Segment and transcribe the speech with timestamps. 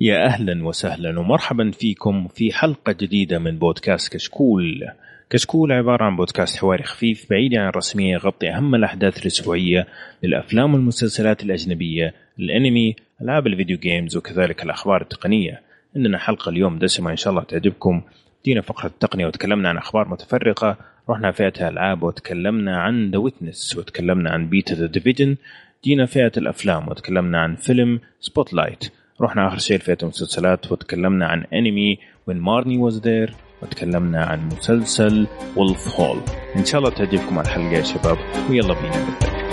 [0.00, 4.84] يا أهلا وسهلا ومرحبا فيكم في حلقة جديدة من بودكاست كشكول.
[5.30, 9.86] كشكول عبارة عن بودكاست حواري خفيف بعيد عن الرسمية يغطي أهم الأحداث الأسبوعية
[10.22, 15.60] للأفلام والمسلسلات الأجنبية الأنمي ألعاب ال video games وكذلك الأخبار التقنية.
[15.96, 18.02] عندنا حلقة اليوم دسمة إن شاء الله تعجبكم.
[18.44, 20.76] دينا فقرة التقنية وتكلمنا عن أخبار متفرقة
[21.10, 25.36] رحنا فئة الألعاب وتكلمنا عن The Witness وتكلمنا عن beta The Division
[25.84, 31.98] جينا فئة الأفلام وتكلمنا عن فيلم Spotlight رحنا آخر شيء لفئة المسلسلات وتكلمنا عن أنمي
[32.26, 36.20] When Marnie Was There وتكلمنا عن مسلسل Wolf Hall
[36.56, 38.18] إن شاء الله تعجبكم الحلقة يا شباب
[38.50, 39.43] ويلا بينا نبدأ.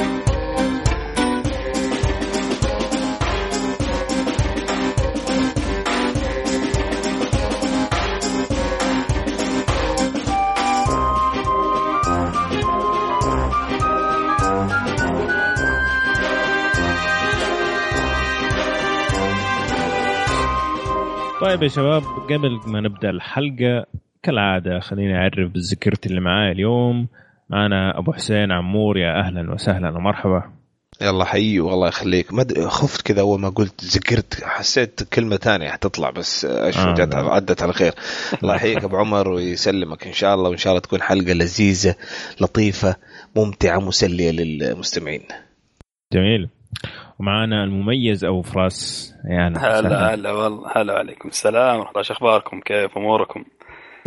[21.52, 23.86] طيب يا شباب قبل ما نبدأ الحلقة
[24.24, 27.08] كالعادة خليني أعرف بالذكرت اللي معايا اليوم.
[27.50, 30.44] معنا أبو حسين عمور يا أهلا وسهلا ومرحبا.
[31.02, 32.34] يلا حيي والله يخليك.
[32.34, 37.16] ما خفت كذا أول ما قلت ذكرت حسيت كلمة ثانية حتطلع بس إيش آه جت
[37.16, 37.94] عدت على خير.
[38.44, 41.96] الله يحييك أبو عمر ويسلمك إن شاء الله وإن شاء الله تكون حلقة لذيذة
[42.42, 42.96] لطيفة
[43.36, 45.24] ممتعة مسلية للمستمعين.
[46.14, 46.50] جميل.
[47.22, 49.14] ومعانا المميز أبو فراس.
[49.26, 51.80] يعني هلا هلا والله هلا عليكم السلام.
[51.80, 53.44] ورحمه الله أخباركم؟ كيف أموركم؟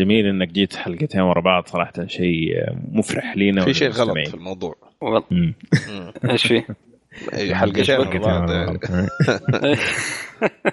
[0.00, 1.66] جميل إنك جيت حلقتين ورا بعض.
[1.66, 2.54] صراحة شيء
[2.92, 4.76] مفرح لينا في شيء غلط في الموضوع.
[5.00, 5.52] والله.
[6.30, 6.62] إيش في؟
[7.54, 8.50] حلقتين ورا بعض.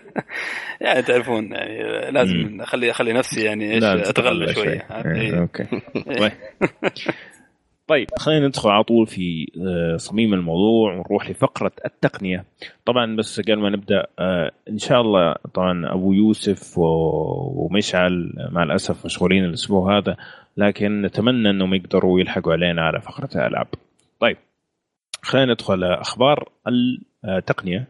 [0.81, 4.87] يعني تعرفون يعني لازم أخلي أخلي نفسي يعني إيش أتغلى شوية.
[5.05, 5.65] إيه، أوكي.
[7.91, 8.07] طيب.
[8.19, 12.45] خلينا ندخل على طول في آه، صميم الموضوع ونروح لفقرة التقنية.
[12.85, 19.05] طبعا بس قبل ما نبدأ آه، إن شاء الله طبعا أبو يوسف ومشعل مع الأسف
[19.05, 20.17] مشغولين الأسبوع هذا
[20.57, 23.67] لكن نتمنى إنهم يقدروا يلحقوا علينا على فقرة الألعاب.
[24.19, 24.37] طيب.
[25.21, 26.49] خلينا ندخل أخبار
[27.25, 27.87] التقنية.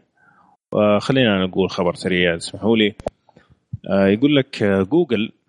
[0.98, 2.94] خلينا نقول خبر سريع اسمحوا لي.
[3.90, 5.41] آه، يقول لك جوجل آه،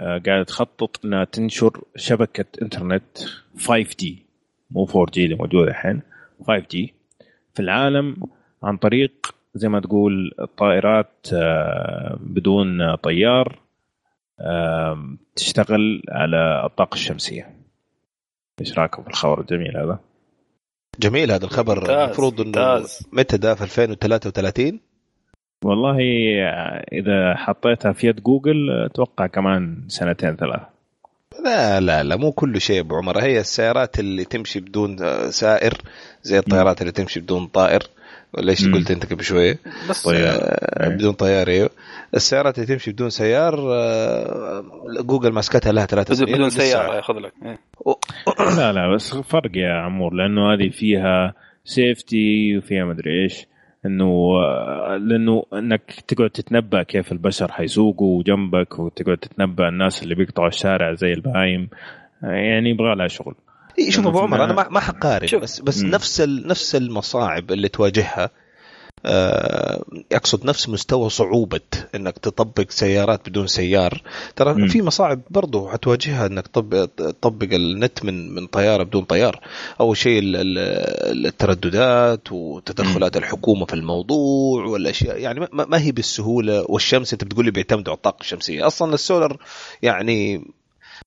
[0.00, 3.18] قاعدة تخطط إنها تنشر شبكة إنترنت
[3.58, 4.06] 5G
[4.70, 6.02] مو 4G اللي موجودة الحين
[6.42, 6.76] 5G
[7.54, 8.16] في العالم
[8.62, 13.62] عن طريق زي ما تقول طائرات آه، بدون طيار
[15.36, 17.56] تشتغل على الطاقة الشمسية.
[18.60, 19.98] إيش رأيكم في الخبر الجميل هذا؟
[20.98, 22.04] جميل هذا الخبر.
[22.04, 24.80] المفروض إنه متى ده؟ في 2033
[25.64, 25.96] والله
[26.92, 30.66] إذا حطيتها في يد جوجل أتوقع كمان سنتين ثلاثة.
[31.44, 33.18] لا لا لا مو كل شيء أبو عمر.
[33.18, 34.96] هي السيارات اللي تمشي بدون
[35.30, 35.72] سائر
[36.22, 37.82] زي الطيارات اللي تمشي بدون طائر.
[38.34, 39.58] ولا إيش قلت أنت قبل شوية؟
[39.90, 41.70] بس طيار آه بدون طيار أيوه.
[42.14, 44.64] السيارات اللي تمشي بدون سيار آه
[45.00, 47.32] جوجل ماسكتها لها ثلاثة سنين بدون سيارة ياخذ لك.
[47.44, 47.58] إيه.
[48.56, 51.34] لا لا بس فرق يا عمور لأنه هذه فيها
[51.64, 53.46] سيفتي وفيها مدري إيش.
[53.86, 54.32] إنه
[54.96, 61.12] لأنه إنك تقعد تتنبأ كيف البشر حيسوقوا جنبك وتقعد تتنبأ الناس اللي بيقطعوا الشارع زي
[61.12, 61.68] البهايم.
[62.22, 63.34] يعني يبغى لها شغل.
[63.88, 68.30] شوف أبو عمر أنا ما حقارن بس بس نفس نفس المصاعب اللي تواجهها
[70.12, 71.60] اقصد نفس مستوى صعوبة
[71.94, 74.02] إنك تطبق سيارات بدون سيار
[74.36, 74.68] ترى م.
[74.68, 76.46] في مصاعب برضه حتواجهها إنك
[76.96, 79.40] تطبق النت من من طيارة بدون طيار
[79.80, 83.16] أول شيء الترددات وتدخلات.
[83.16, 88.20] الحكومة في الموضوع والأشياء يعني ما هي بالسهولة والشمس أنت بتقول لي بيعتمدوا على الطاقة
[88.20, 89.36] الشمسية أصلا السولر
[89.82, 90.44] يعني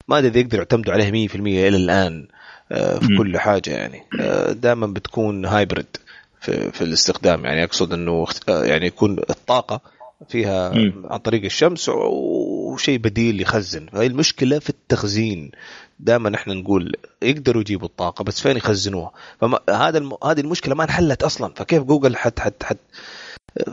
[0.08, 2.28] ما أدري إذا يقدروا يعتمدوا عليه 100% إلى الآن
[2.72, 3.18] آه، في م.
[3.18, 5.98] كل حاجة يعني آه، دائما بتكون هايبرد
[6.42, 7.46] في, في الاستخدام.
[7.46, 9.82] يعني أقصد إنه يعني يكون الطاقة
[10.30, 11.04] فيها م.
[11.06, 13.86] عن طريق الشمس وشيء بديل يخزن.
[13.86, 15.52] فهي المشكلة في التخزين.
[16.00, 20.14] دائما إحنا نقول يقدروا يجيبوا الطاقة بس فين يخزنوها؟ فهذا الم...
[20.24, 21.54] هذه المشكلة ما انحلت أصلا.
[21.56, 22.78] فكيف جوجل حت حت حت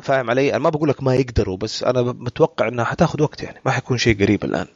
[0.03, 3.61] فاهم علي؟ أنا ما بقول لك ما يقدروا بس أنا متوقع إنها حتاخذ وقت يعني.
[3.67, 4.67] ما حيكون شيء قريب الآن.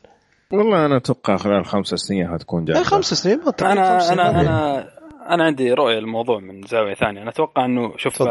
[0.52, 2.82] والله أنا أتوقع خلال خمس سنين حتكون جاهزة.
[2.82, 4.88] خمس سنين ما أنا أنا أنا
[5.30, 8.22] أنا عندي رؤية للموضوع من زاوية ثانية أنا أتوقع إنه شوف.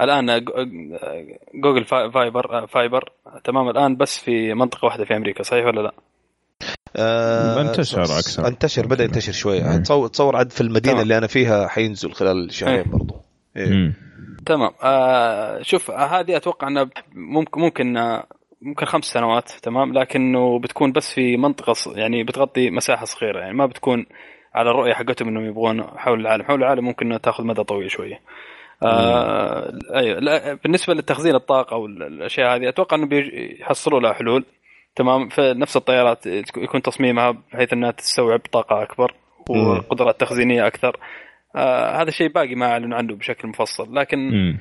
[0.00, 0.44] الآن
[1.54, 3.12] جوجل Fiber Fiber
[3.44, 5.92] تمام الآن بس في منطقة واحدة في أمريكا صحيح ولا لا؟
[6.96, 11.02] آه انتشر أكثر انتشر بدأ ينتشر شوية تصور تصور عاد في المدينة تمام.
[11.02, 12.84] اللي أنا فيها حينزل خلال شهرين إيه.
[12.84, 13.14] برضو
[13.56, 13.92] إيه.
[14.46, 17.96] تمام آه شوف هذه أتوقع إنها ممكن ممكن
[18.62, 23.66] ممكن خمس سنوات تمام لكنه بتكون بس في منطقة يعني بتغطي مساحة صغيرة يعني ما
[23.66, 24.06] بتكون
[24.54, 26.44] على الرؤية حقتهم إنهم يبغون حول العالم.
[26.44, 28.20] حول العالم ممكن تاخذ مدى طويل شوية.
[28.82, 34.44] آه أيوه لا بالنسبة لتخزين الطاقة والأشياء هذه أتوقع إنه بيحصلوا لها حلول.
[34.96, 36.26] تمام في نفس الطيارات
[36.56, 39.14] يكون تصميمها بحيث إنها تستوعب طاقة أكبر
[39.50, 40.96] وقدرات تخزينية أكثر.
[41.56, 44.58] آه هذا الشيء باقي ما أعلنوا عنه بشكل مفصل لكن م.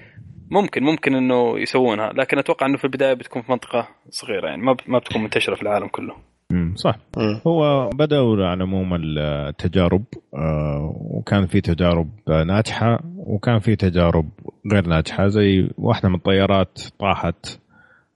[0.51, 2.13] ممكن ممكن إنه يسوونها.
[2.13, 5.61] لكن أتوقع إنه في البداية بتكون في منطقة صغيرة يعني ما ما بتكون منتشرة في
[5.61, 6.15] العالم كله.
[6.51, 6.95] امم صح.
[7.17, 7.41] مم.
[7.47, 10.03] هو بدأوا على العموم التجارب
[10.33, 14.29] آه وكان في تجارب ناجحة وكان في تجارب
[14.73, 17.59] غير ناجحة زي واحدة من الطيارات طاحت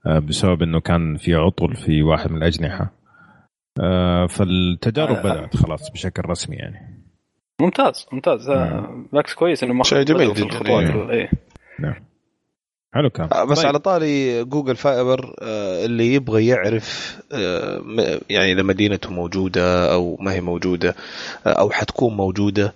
[0.08, 2.92] آه بسبب إنه كان في عطل في واحد من الأجنحة.
[3.82, 7.04] آه فالتجارب آه بدأت خلاص بشكل رسمي يعني.
[7.62, 8.50] ممتاز ممتاز.
[9.12, 11.30] بالعكس كويس إنه شيء جميل جدا إيه.
[11.80, 11.96] نعم.
[12.94, 13.68] حلو كان آه، بس طيب.
[13.68, 17.82] على طاري جوجل Fiber آه، اللي يبغى يعرف آه،
[18.30, 20.96] يعني إذا مدينته موجودة أو ما هي موجودة
[21.48, 22.74] أو حتكون موجودة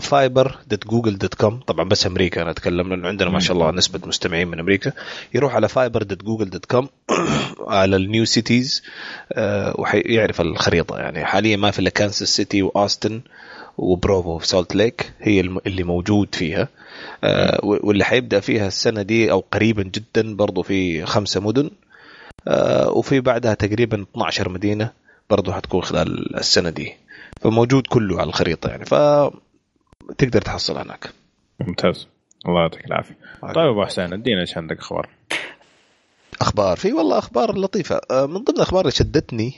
[0.00, 3.70] fiber dot Google dot com طبعا بس أمريكا أنا أتكلم لأنه عندنا ما شاء الله
[3.70, 4.92] نسبة مستمعين من أمريكا.
[5.34, 6.88] يروح على fiber dot Google dot com
[7.66, 8.82] على ال new cities
[9.78, 10.98] ويعرف الخريطة.
[10.98, 13.20] يعني حاليا ما في إلا Kansas City وأوستن.
[13.78, 16.68] وبروفو في سولت ليك هي اللي موجود فيها.
[17.24, 21.70] آه، واللي حيبدأ فيها السنة دي أو قريبا جدا برضو في خمسة مدن.
[22.48, 24.92] آه، وفي بعدها تقريبا 12 مدينة
[25.30, 26.94] برضو حتكون خلال السنة دي.
[27.40, 28.84] فموجود كله على الخريطة يعني.
[28.84, 31.10] فتقدر تحصل هناك.
[31.60, 32.08] ممتاز.
[32.48, 33.16] الله يعطيك العافية.
[33.42, 35.08] طيب أبو حسين أدينا إيش عندك أخبار
[36.40, 36.76] أخبار.
[36.76, 38.00] في والله أخبار لطيفة.
[38.10, 39.54] آه، من ضمن الأخبار اللي شدتني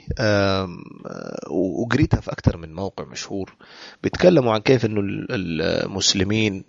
[1.49, 3.55] وقريتها في أكثر من موقع مشهور
[4.03, 6.63] بيتكلموا عن كيف إنه المسلمين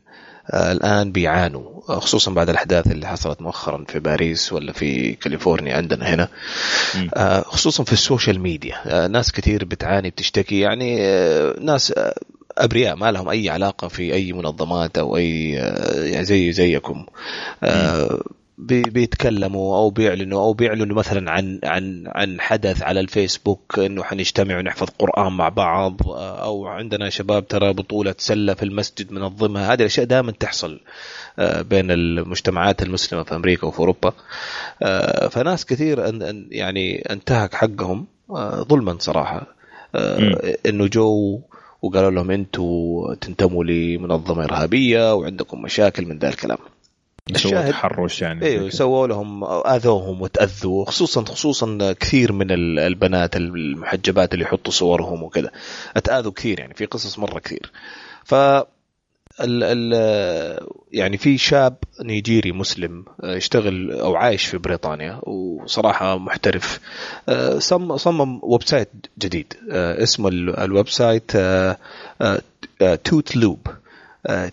[0.51, 6.15] آه، الآن بيعانوا خصوصا بعد الأحداث اللي حصلت مؤخرا في باريس ولا في كاليفورنيا عندنا
[6.15, 6.29] هنا.
[7.15, 8.77] آه، خصوصا في ال social media.
[8.87, 10.61] آه، ناس كثير بتعاني بتشتكي.
[10.61, 10.97] يعني
[11.61, 11.95] ناس
[12.59, 17.07] أبرياء ما لهم أي علاقة في أي منظمات أو أي يعني زي زيكم.
[18.67, 24.89] بيتكلموا أو بيعلنوا أو بيعلنوا مثلا عن عن عن حدث على الفيسبوك إنه حنجتمع ونحفظ
[24.99, 30.33] قرآن مع بعض أو عندنا شباب ترى بطولة سلة في المسجد منظمها هذه الأشياء دائما
[30.33, 30.81] تحصل
[31.39, 34.13] آه، بين المجتمعات المسلمة في أمريكا وفي أوروبا.
[34.83, 35.99] آه، فناس كثير
[36.51, 39.47] يعني انتهك حقهم آه، ظلما صراحة.
[40.67, 41.41] إنه جو
[41.83, 42.65] وقالوا لهم أنتم
[43.21, 46.59] تنتموا لمنظمه إرهابية وعندكم مشاكل من ذا الكلام.
[47.37, 52.47] الشاهد تحرش يعني إيوه سووا لهم آذوهم وتأذوا خصوصا خصوصا كثير من
[52.79, 55.51] البنات المحجبات اللي يحطوا صورهم وكذا.
[55.97, 57.71] أتأذوا كثير يعني في قصص مرة كثير.
[58.25, 66.81] ف ال ال يعني في شاب نيجيري مسلم يشتغل أو عايش في بريطانيا وصراحة محترف.
[67.59, 69.55] صمم صمم website جديد.
[69.71, 71.33] اسمه ال website
[73.05, 73.67] توت لوب.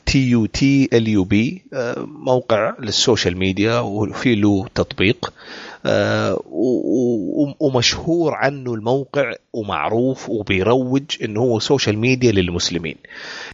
[0.05, 1.63] T U T L U B
[2.05, 5.33] موقع لل social media وفي له تطبيق
[5.85, 6.41] آه،
[7.59, 12.95] ومشهور عنه الموقع ومعروف وبيروج انه هو social media للمسلمين.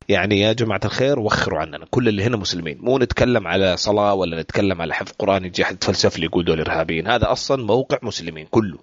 [0.09, 2.77] يعني يا جماعة الخير وخروا عننا كل اللي هنا مسلمين.
[2.81, 6.59] مو نتكلم على صلاة ولا نتكلم على حفظ قرآن يجي أحد يتفلسف لي يقول دول
[6.59, 7.07] إرهابيين.
[7.07, 8.77] هذا أصلا موقع مسلمين كله.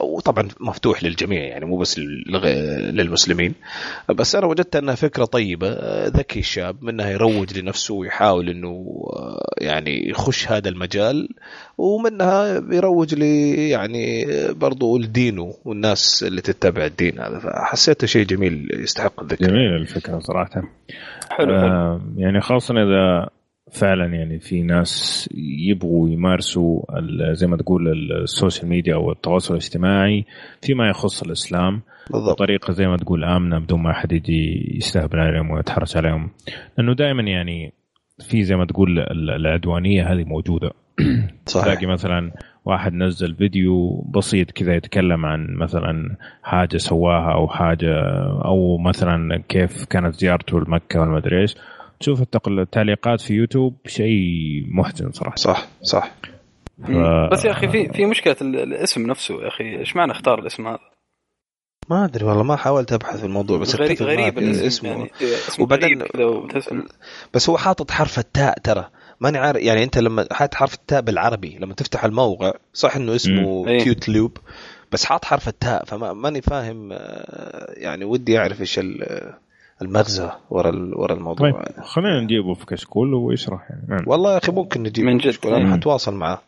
[0.00, 3.54] وطبعا مفتوح للجميع يعني مو بس للمسلمين.
[4.08, 5.68] بس أنا وجدت أنها فكرة طيبة.
[5.68, 8.68] آه، ذكي الشاب منها يروج لنفسه ويحاول إنه
[9.12, 11.28] آه، يعني يخش هذا المجال
[11.78, 17.38] ومنها بيروج لي يعني برضو لدينه والناس اللي تتبع الدين هذا.
[17.38, 19.46] فحسيته شيء جميل يستحق الذكر.
[19.46, 20.62] جميل الفكرة صراحة.
[21.30, 23.28] حلو, آه يعني خاصة إذا
[23.72, 25.28] فعلا يعني في ناس
[25.68, 26.82] يبغوا يمارسوا
[27.32, 30.24] زي ما تقول ال social media أو التواصل الاجتماعي
[30.62, 31.82] فيما يخص الإسلام.
[32.10, 32.34] بالضبط.
[32.34, 36.30] بطريقة زي ما تقول آمنة بدون ما أحد يجي يستهبل عليهم ويتحرش عليهم.
[36.78, 37.72] لأنه دائما يعني
[38.28, 40.70] في زي ما تقول العدوانية هذه موجودة.
[41.46, 41.64] صحيح.
[41.64, 42.32] تلاقي مثلا
[42.64, 47.94] واحد نزل فيديو بسيط كذا يتكلم عن مثلا حاجة سواها أو حاجة
[48.44, 51.56] أو مثلا كيف كانت زيارته لمكة ولا ادري إيش.
[52.00, 54.20] تشوف التعليقات في يوتيوب شيء
[54.68, 55.36] محزن صراحة.
[55.36, 56.12] صح صح.
[56.82, 56.90] ف...
[57.32, 60.78] بس يا أخي في في مشكلة الاسم نفسه يا أخي إيش معنى اختار الاسم هذا؟
[61.90, 65.10] ما أدري والله ما حاولت أبحث في الموضوع بس غريب, غريب الاسم يعني
[65.58, 66.04] وبعدين
[67.34, 68.90] بس هو حاطط حرف التاء ترى.
[69.20, 73.64] ماني عارف يعني أنت لما حاط حرف التاء بالعربي لما تفتح الموقع صح إنه اسمه
[73.64, 73.78] مم.
[73.78, 74.38] كيوت لوب
[74.92, 78.80] بس حاط حرف التاء فماني فاهم آه، يعني ودي أعرف إيش
[79.82, 81.50] المغزى ورا ورا الموضوع.
[81.50, 83.86] طيب خلينا نجيبه في كشكول ويشرح يعني.
[83.88, 84.04] مم.
[84.06, 86.38] والله يا أخي ممكن نجيبه من جد أنا حتواصل معاه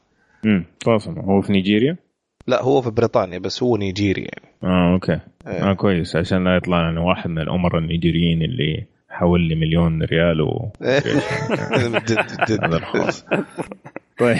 [0.45, 1.97] امم تواصل هو في نيجيريا؟
[2.47, 4.55] لا هو في بريطانيا بس هو نيجيري يعني.
[4.65, 5.19] آه okay.
[5.47, 5.71] إيه.
[5.71, 6.17] آه كويس.
[6.17, 10.71] عشان لا يطلع لنا واحد من الامراء النيجيريين اللي حول لي مليون ريال و
[12.09, 12.65] جد جد.
[12.65, 13.11] هذا الحوار
[14.19, 14.37] طيب.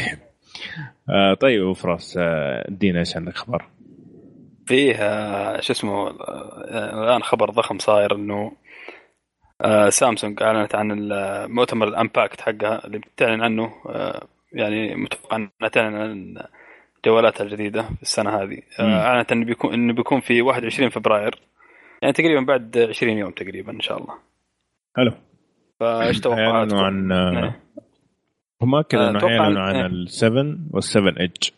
[1.09, 3.65] آه طيب فراس آه، ادينا إيش عندك خبر؟
[4.67, 8.53] فيه آه، شو اسمه آه، الآن خبر ضخم صاير إنه آه،
[9.89, 16.43] سامسونج أعلنت عن المؤتمر الامباكت حقها اللي بتعلن عنه آه، يعني متوقع انها تعلن عن
[17.05, 19.03] جوالاتها الجديدة في السنة هذه آه،.
[19.07, 21.39] أعلنت انه بيكون انه بيكون في 21 فبراير
[22.03, 24.15] يعني تقريبا بعد 20 يوم تقريبا إن شاء الله
[24.97, 25.13] حلو
[25.81, 27.61] فإيش توقعاتكم؟ عن آه، إيه.
[28.63, 30.07] هم آه، اعلنوا عن- إيه.
[30.07, 31.51] ال7 وال7 edge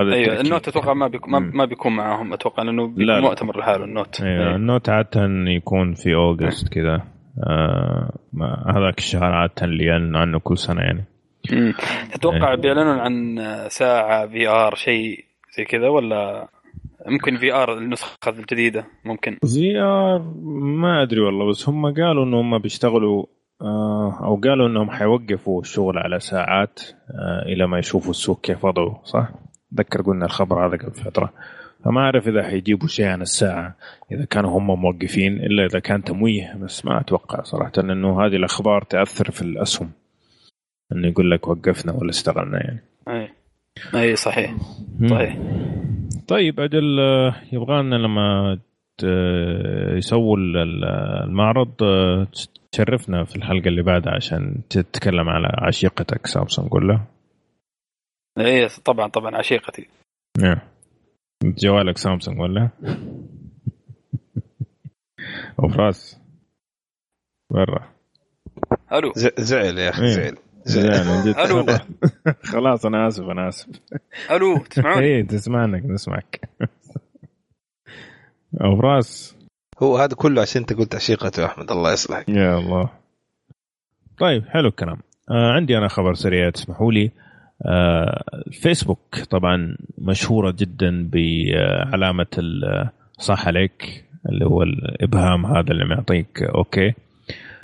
[0.00, 0.46] هذا أيوه التأكيد.
[0.46, 3.20] ال Note أتوقع ما بيكون ما, بيكون معاهم أتوقع لأنه لا،.
[3.20, 4.56] مؤتمر لحاله ال Note أيوه إيه.
[4.56, 7.02] ال Note عادة يكون في أوغست كذا
[7.46, 8.12] آه
[8.66, 11.04] هذاك الشهر عادة اللي يعلنوا عنه كل سنة يعني
[11.52, 11.74] مم.
[12.12, 12.60] تتوقع إيه.
[12.60, 15.24] بيعلنون عن ساعة VR شيء
[15.56, 16.48] زي كذا ولا
[17.06, 20.22] ممكن VR النسخة الجديدة ممكن VR
[20.80, 23.26] ما أدري والله بس هم قالوا انه هم بيشتغلوا
[23.62, 26.80] آه أو قالوا إنهم حيوقفوا الشغل على ساعات
[27.10, 29.28] آه إلى ما يشوفوا السوق كيف وضعه صح؟
[29.72, 31.32] اتذكر قلنا الخبر هذا قبل فترة.
[31.84, 33.74] فما أعرف إذا حيجيبوا شيء عن الساعة
[34.12, 38.82] إذا كانوا هم موقفين إلا إذا كان تمويه بس ما أتوقع صراحة إنه هذه الأخبار
[38.82, 39.90] تأثر في الأسهم.
[40.92, 42.80] إنه يقول لك وقفنا ولا اشتغلنا يعني.
[43.08, 43.28] أي.
[43.94, 44.54] أي صحيح.
[45.06, 45.38] صحيح.
[46.28, 48.58] طيب أجل آه، يبغانا لما
[49.96, 50.84] يسووا ال- ال-
[51.24, 52.26] المعرض آه،
[52.72, 57.00] تشرفنا في الحلقة اللي بعدها عشان تتكلم على عشيقتك سامسونج ولا؟
[58.38, 59.88] اي طبعا طبعا عشيقتي.
[60.38, 60.58] نعم.
[61.44, 62.68] انت جوالك سامسونج ولا؟
[65.60, 66.20] أو فراس.
[67.50, 67.88] برا.
[68.92, 69.12] ألو.
[69.16, 70.08] ز- زعل يا أخي إيه.
[70.12, 70.36] زعل.
[70.64, 71.24] زعل.
[71.24, 71.38] جد.
[71.38, 71.66] ألو.
[72.52, 73.68] خلاص أنا آسف أنا آسف.
[74.30, 76.50] ألو تسمعوني؟ إيه تسمعنك نسمعك.
[78.64, 79.36] أو فراس.
[79.82, 82.28] هو هذا كله عشان أنت قلت عشيقته يا أحمد الله يصلحك.
[82.28, 82.90] يا الله.
[84.18, 84.98] طيب حلو الكلام.
[85.30, 87.10] آه عندي أنا خبر سريع تسمحوا لي؟ آه
[88.46, 92.26] الفيسبوك طبعا مشهورة جدا بعلامة
[93.18, 96.42] صح عليك اللي هو الإبهام هذا اللي معطيك.
[96.42, 96.94] أوكي؟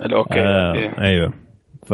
[0.01, 1.01] ال okay آه.
[1.01, 1.33] أيوه.
[1.85, 1.93] ف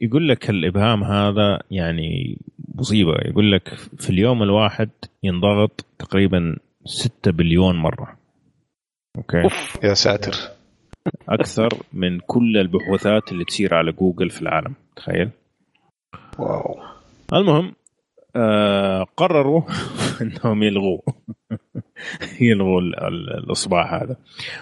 [0.00, 2.38] يقول لك الإبهام هذا يعني
[2.74, 3.14] مصيبة.
[3.24, 4.90] يقول لك في اليوم الواحد
[5.22, 8.16] ينضغط تقريبا 6 بليون مرة.
[9.16, 9.78] okay؟ أوف.
[9.84, 10.34] يا ساتر.
[11.28, 14.74] أكثر من كل البحوثات اللي تصير على جوجل في العالم.
[14.96, 15.30] تخيل؟
[16.38, 16.78] wow.
[17.32, 17.72] المهم
[18.36, 19.62] آه قرروا
[20.22, 20.98] إنهم يلغوا
[22.40, 24.16] يلغوا ال- ال- الإصبع هذا.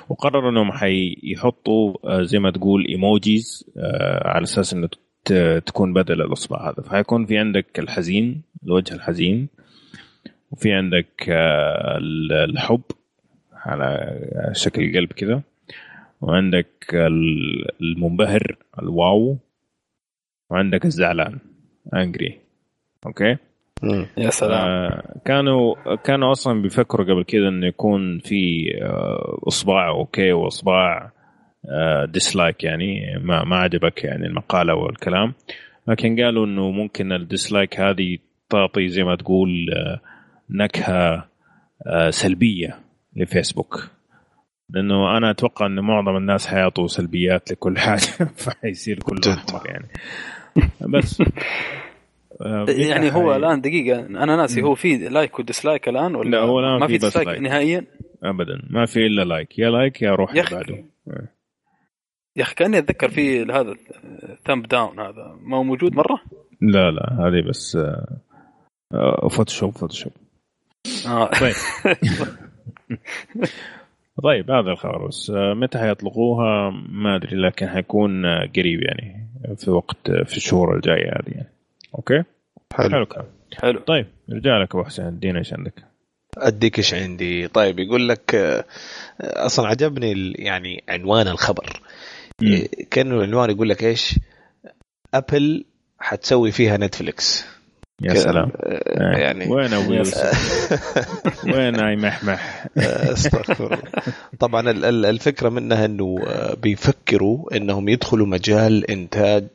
[0.09, 4.89] وقرروا إنهم حيحطوا آه زي ما تقول emojis آه على أساس إنه
[5.67, 6.83] تكون بدل الإصبع هذا.
[6.83, 9.49] فحيكون في عندك الحزين الوجه الحزين
[10.51, 12.83] وفي عندك آه ال- الحب
[13.53, 14.19] على
[14.53, 15.43] شكل قلب كذا
[16.21, 19.37] وعندك ال- المنبهر ال wow
[20.51, 21.39] وعندك الزعلان.
[21.95, 22.39] angry
[23.07, 23.37] okay؟
[23.83, 24.07] مم.
[24.17, 24.69] يا سلام.
[24.69, 31.11] آه كانوا كانوا أصلا بيفكروا قبل كذا إنه يكون في آه إصبع okay وإصبع
[31.71, 33.19] آه dislike يعني.
[33.23, 35.35] ما ما عجبك يعني المقالة والكلام.
[35.89, 38.19] لكن قالوا إنه ممكن ال dislike هذه
[38.51, 40.01] تعطي زي ما تقول آه
[40.51, 41.29] نكهة
[41.87, 42.79] آه سلبية
[43.17, 43.91] لفيسبوك.
[44.69, 48.25] لأنه أنا أتوقع إن معظم الناس حيعطوا سلبيات لكل حاجة.
[48.45, 49.35] فحيصير كله.
[49.35, 49.87] احمر يعني.
[50.81, 51.23] بس.
[52.41, 54.01] آه، يعني هو الآن دقيقة.
[54.01, 57.29] أنا ناسي هو في like و dislike الآن ولا لا، هو الآن ما في dislike
[57.29, 57.41] like.
[57.41, 57.85] نهائيا؟
[58.23, 58.63] ابدا.
[58.71, 60.55] ما في إلا like يا like يا روح يا أخي.
[60.55, 60.85] بعده.
[62.37, 63.75] يا أخي كأني أتذكر في هذا
[64.47, 65.39] thumb down هذا.
[65.43, 66.21] ما هو موجود مرة؟
[66.61, 68.17] لا لا هذه بس آه،
[68.95, 70.13] آه، Photoshop Photoshop
[71.07, 71.31] آه.
[71.41, 71.55] طيب.
[74.23, 79.27] طيب هذا الخبر بس آه، متى حيطلقوها؟ ما أدري لكن حيكون آه، قريب يعني
[79.57, 81.53] في وقت في الشهور الجاية هذه يعني.
[81.95, 82.23] okay؟
[82.73, 82.91] حلو.
[82.91, 83.07] حلو
[83.63, 83.81] حلو.
[83.81, 85.75] طيب نرجع لك أبو حسين ادينا إيش عندك.
[86.39, 87.49] أديك إيش عندي.
[87.49, 88.65] طيب يقول لك آه،
[89.21, 91.81] أصلا عجبني ال- يعني عنوان الخبر.
[92.91, 94.19] كان العنوان يقول لك إيش؟
[95.15, 95.65] ابل
[95.99, 97.47] حتسوي فيها نتفليكس
[98.01, 98.15] يا.
[98.15, 98.53] سلام.
[98.63, 99.49] آه، يعني.
[99.49, 100.33] وين أبو يوسف؟
[101.45, 103.79] وين أي محمح؟ أستغفر الله.
[104.39, 109.47] طبعا ال- ال- الفكرة منها إنه آه، بيفكروا إنهم يدخلوا مجال إنتاج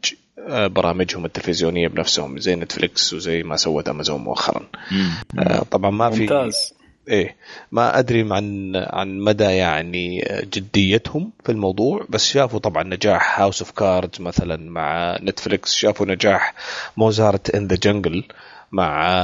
[0.50, 4.62] آه، برامجهم التلفزيونية بنفسهم زي نتفليكس وزي ما سوت أمازون مؤخرا.
[4.92, 5.10] مم.
[5.40, 6.74] آه، طبعا ما في ممتاز.
[7.10, 7.36] إيه
[7.72, 13.72] ما أدري عن عن مدى يعني جديتهم في الموضوع بس شافوا طبعا نجاح House of
[13.72, 16.54] Cards مثلا مع نتفليكس شافوا نجاح
[16.98, 18.24] Mozart in the Jungle
[18.72, 19.20] مع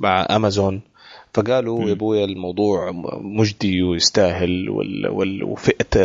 [0.00, 0.80] مع امازون
[1.34, 1.88] فقالوا.
[1.88, 5.08] يا أبويا الموضوع مجدي ويستاهل وال...
[5.08, 5.44] وال...
[5.44, 6.00] وفئة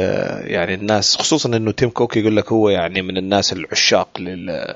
[0.48, 4.76] يعني الناس خصوصا إنه تيم كوك يقول لك هو يعني من الناس العشاق لل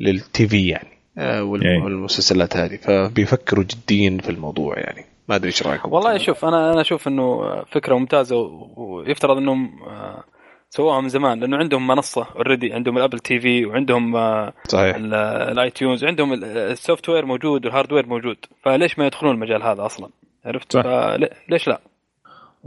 [0.00, 0.97] لل TV يعني.
[1.18, 2.76] والمسلسلات هذه.
[2.76, 5.04] فبيفكروا جديا في الموضوع يعني.
[5.28, 8.36] ما أدري إيش رأيكم؟ والله شوف أنا أنا أشوف إنه فكرة ممتازة
[8.76, 10.24] ويفترض إنهم آه،
[10.70, 14.96] سووها من زمان لأنه عندهم منصة already عندهم ال Apple TV وعندهم آه، صحيح.
[14.96, 15.14] ال-
[15.52, 18.36] ال iTunes عندهم ال- ال software موجود وال hardware موجود.
[18.62, 20.08] فليش ما يدخلون المجال هذا أصلا؟
[20.44, 20.82] عرفت؟ صح.
[20.82, 21.80] فل- ليش لا؟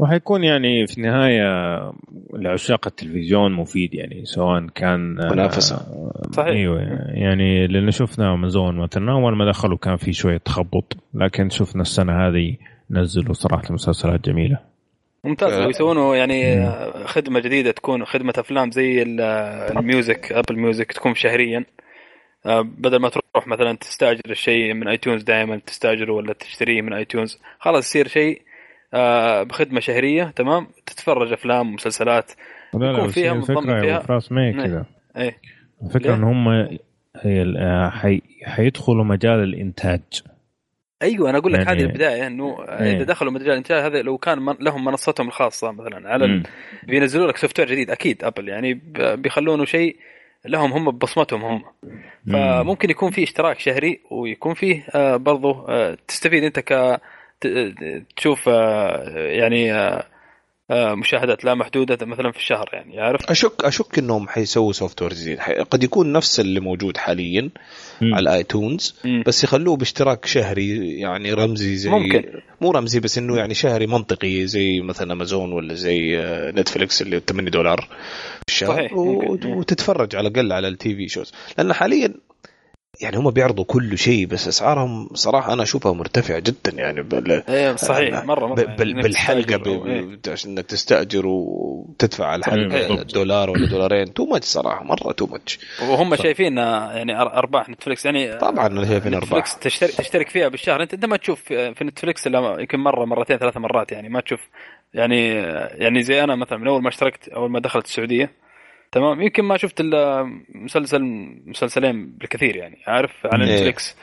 [0.01, 1.43] وحيكون يعني في النهاية
[2.33, 4.99] لعشاق التلفزيون مفيد يعني سواء كان
[5.31, 5.75] منافسة.
[6.31, 6.47] صحيح.
[6.47, 6.81] أيوه
[7.13, 12.27] يعني لأن شفنا امازون مثلا أول ما دخلوا كان في شوية تخبط لكن شفنا السنة
[12.27, 12.55] هذه
[12.91, 14.59] نزلوا صراحة مسلسلات جميلة
[15.23, 15.65] ممتاز آه.
[15.67, 16.53] ويسوونه يعني.
[16.57, 19.21] آه، خدمة جديدة تكون خدمة أفلام زي ال-
[19.77, 21.65] ال music Apple Music تكون شهريا
[22.45, 27.39] آه، بدل ما تروح مثلا تستأجر الشيء من iTunes دائما تستأجره ولا تشتريه من iTunes
[27.59, 28.41] خلاص يصير شيء آه،
[29.43, 32.31] بخدمة شهرية تمام تتفرج أفلام ومسلسلات
[32.73, 34.19] لا لا يكون فيها الفكرة فيها.
[34.31, 34.63] ما هي إيه.
[34.63, 34.85] كذا
[35.17, 35.37] إيه
[35.83, 36.47] الفكرة؟ إن هم
[37.25, 38.21] آه، حي...
[38.45, 40.01] حيدخلوا مجال الإنتاج
[41.01, 42.95] أيوه أنا أقول لك يعني- هذه البدايه إنه إيه.
[42.95, 46.25] إذا دخلوا مجال الإنتاج هذا لو كان من لهم منصتهم الخاصة مثلا على.
[46.25, 46.43] ال...
[46.83, 49.95] بينزلوا لك software جديد أكيد أبل يعني ب- بيخلونه شيء
[50.45, 51.63] لهم هم ببصمتهم هم
[52.25, 52.33] مم.
[52.33, 57.01] فممكن يكون في اشتراك شهري ويكون فيه آه، برضو آه، تستفيد أنت ك
[58.17, 60.03] تشوف آه، يعني آه،
[60.71, 65.39] آه، مشاهدات لا محدودة مثلا في الشهر يعني عارف أشك أشك إنهم حيسووا software جديد
[65.71, 67.49] قد يكون نفس اللي موجود حاليا
[68.01, 68.15] مم.
[68.15, 69.23] على iTunes مم.
[69.27, 72.23] بس يخلوه باشتراك شهري يعني رمزي زي ممكن.
[72.61, 76.17] مو رمزي بس إنه يعني شهري منطقي زي مثلا امازون ولا زي
[76.55, 77.87] نتفليكس اللي 8 دولار
[78.47, 79.37] في الشهر صحيح، و-.
[79.45, 82.13] وتتفرج على الأقل على ال TV shows لأن حاليا
[83.01, 87.43] يعني هم بيعرضوا كل شيء بس أسعارهم صراحة أنا أشوفها مرتفعة جدا يعني بال...
[87.49, 89.67] إيه صحيح مرة مرة ب- بال- يعني بالحلقة ب...
[89.87, 90.19] إيه.
[90.31, 93.03] عشان انك تستأجر وتدفع على الحلقة.
[93.03, 98.05] دولار ولا دولارين too much صراحة مرة too much وهم شايفين آه، يعني أرباح نتفلكس
[98.05, 102.59] يعني طبعا شايفين أرباح نتفلكس تشترك تشترك فيها بالشهر أنت ما تشوف في نتفلكس إلا
[102.59, 104.39] يمكن مرة مرتين ثلاث مرات يعني ما تشوف
[104.93, 105.29] يعني
[105.73, 108.31] يعني زي أنا مثلا من أول ما اشتركت أول ما دخلت السعودية
[108.91, 111.01] تمام؟ يمكن ما شفت إلا مسلسل
[111.45, 113.55] مسلسلين بالكثير يعني عارف؟ على إيه.
[113.55, 113.95] نتفلكس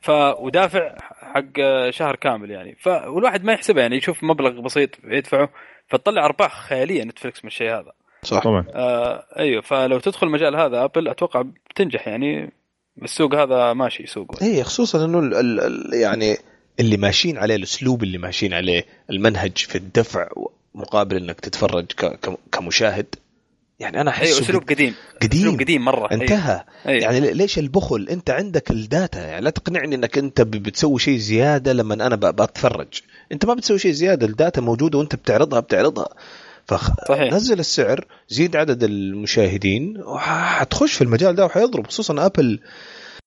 [0.00, 0.96] ف ودافع
[1.34, 1.60] حق
[1.90, 2.76] شهر كامل يعني.
[2.80, 5.50] ف والواحد ما يحسبها يعني يشوف مبلغ بسيط يدفعه
[5.88, 7.92] فتطلع أرباح خيالية نتفلكس من الشيء هذا.
[8.22, 8.42] صح.
[8.42, 8.64] طبعا.
[8.74, 9.62] آه أيوه.
[9.62, 12.52] فلو تدخل المجال هذا أبل أتوقع بتنجح يعني.
[13.02, 14.42] السوق هذا ماشي سوق.
[14.42, 15.34] إيه خصوصا إنه ال...
[15.34, 15.60] ال...
[15.60, 15.94] ال...
[15.94, 16.36] يعني
[16.80, 20.28] اللي ماشيين عليه الأسلوب اللي ماشيين عليه المنهج في الدفع
[20.74, 22.04] مقابل إنك تتفرج ك...
[22.04, 22.38] ك...
[22.52, 23.14] كمشاهد
[23.80, 24.94] يعني أنا أيوه احسه أسلوب قديم.
[25.22, 25.40] قديم.
[25.40, 26.64] أسلوب قديم مرة انتهى.
[26.86, 27.02] أيوة.
[27.02, 31.72] يعني ليش البخل؟ أنت عندك ال data يعني لا تقنعني إنك أنت بتسوي شيء زيادة
[31.72, 33.00] لما أنا بتفرج.
[33.32, 36.08] أنت ما بتسوي شيء زيادة ال data موجودة وأنت بتعرضها بتعرضها.
[37.08, 37.30] صحيح.
[37.30, 42.60] فنزل السعر زيد عدد المشاهدين وحتخش في المجال ده وحيضرب خصوصا أبل.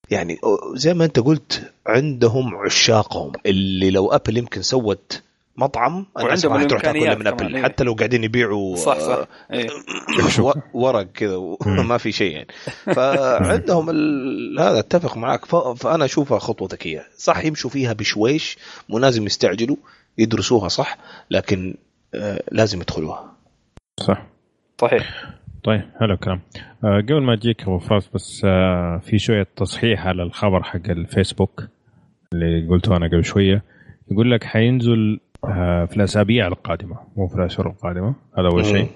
[0.09, 0.37] يعني
[0.75, 5.21] زي ما أنت قلت عندهم عشاقهم اللي لو أبل يمكن سوت
[5.57, 7.55] مطعم الناس وعندهم ما حتروح تاكل الإمكانيات من أبل.
[7.55, 7.63] إيه.
[7.63, 9.25] حتى لو قاعدين يبيعوا صح صح.
[9.51, 9.71] أيوه
[10.39, 12.47] و- ورق كذا وما في شيء يعني.
[12.95, 14.59] فعندهم ال...
[14.59, 15.55] هذا أتفق معك ف...
[15.55, 17.03] فأنا أشوفها خطوة ذكية.
[17.17, 18.57] صح يمشوا فيها بشويش
[18.89, 19.77] مو لازم يستعجلوا
[20.17, 20.97] يدرسوها صح
[21.31, 21.75] لكن
[22.15, 23.31] آه لازم يدخلوها.
[23.99, 24.23] صح.
[24.81, 25.25] صحيح.
[25.63, 26.41] طيب حلو الكلام
[26.83, 31.63] آه قبل ما أجيك أبو فاس بس آه في شوية تصحيح على الخبر حق الفيسبوك
[32.33, 33.63] اللي قلته أنا قبل شوية.
[34.11, 35.30] يقول لك حينزل آه
[35.87, 38.89] في الأسابيع القادمة مو في الأشهر القادمة هذا أول شيء.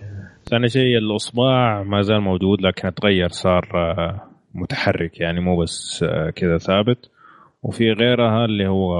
[0.49, 4.21] ثاني شيء الإصبع ما زال موجود لكن أتغير صار آه
[4.53, 7.11] متحرك يعني مو بس آه كذا ثابت.
[7.63, 8.93] وفي غيرها اللي هو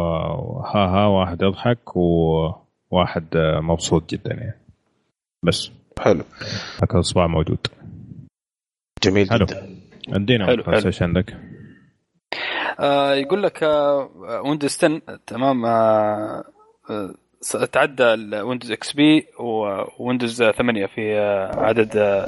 [0.65, 4.59] ها ها واحد يضحك وواحد آه مبسوط جدا يعني.
[5.43, 5.71] بس.
[5.99, 6.23] حلو.
[6.83, 7.67] لكن الإصبع موجود.
[9.03, 9.45] جميل حلو.
[9.45, 9.69] جدا.
[10.09, 10.75] ادينا حلو، حلو.
[10.75, 10.85] حلو.
[10.85, 11.37] إيش عندك؟
[12.79, 14.09] آه يقول لك آه
[14.45, 16.43] ويندوز 10 تمام آه
[16.89, 17.13] آه
[17.71, 21.19] تعدى الويندوز إكس بي وويندوز 8 في
[21.57, 22.25] عدد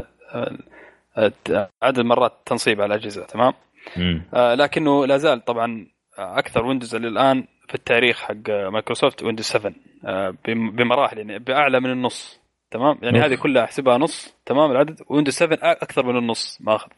[1.84, 3.54] عدد مرات تنصيب على الأجهزة تمام؟
[3.98, 4.22] مم.
[4.34, 9.74] آه لكنه لا زال طبعا أكثر ويندوز الآن في التاريخ حق مايكروسوفت ويندوز 7
[10.06, 12.39] آه بم- بمراحل يعني بأعلى من النص
[12.72, 13.20] تمام؟ يعني.
[13.20, 16.89] هذه كلها أحسبها نص تمام؟ العدد ويندوز 7 أكثر من النص ماخذ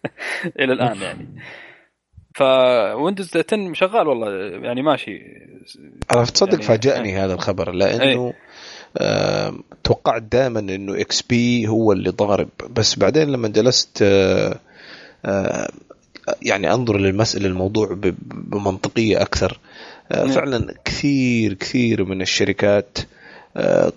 [0.60, 1.28] إلى الآن يعني.
[2.38, 4.30] فويندوز 10 شغال والله
[4.66, 5.22] يعني ماشي.
[6.12, 8.32] أنا تصدق يعني- فاجأني هذا الخبر لأنه
[8.98, 12.48] آه توقعت دائما إنه إكس بي هو اللي ضارب.
[12.70, 14.58] بس بعدين لما جلست آه
[15.24, 15.68] آه
[16.42, 18.14] يعني أنظر للمساله الموضوع ب-
[18.50, 19.58] بمنطقية أكثر
[20.12, 20.32] آه، نعم.
[20.32, 22.98] فعلا كثير كثير من الشركات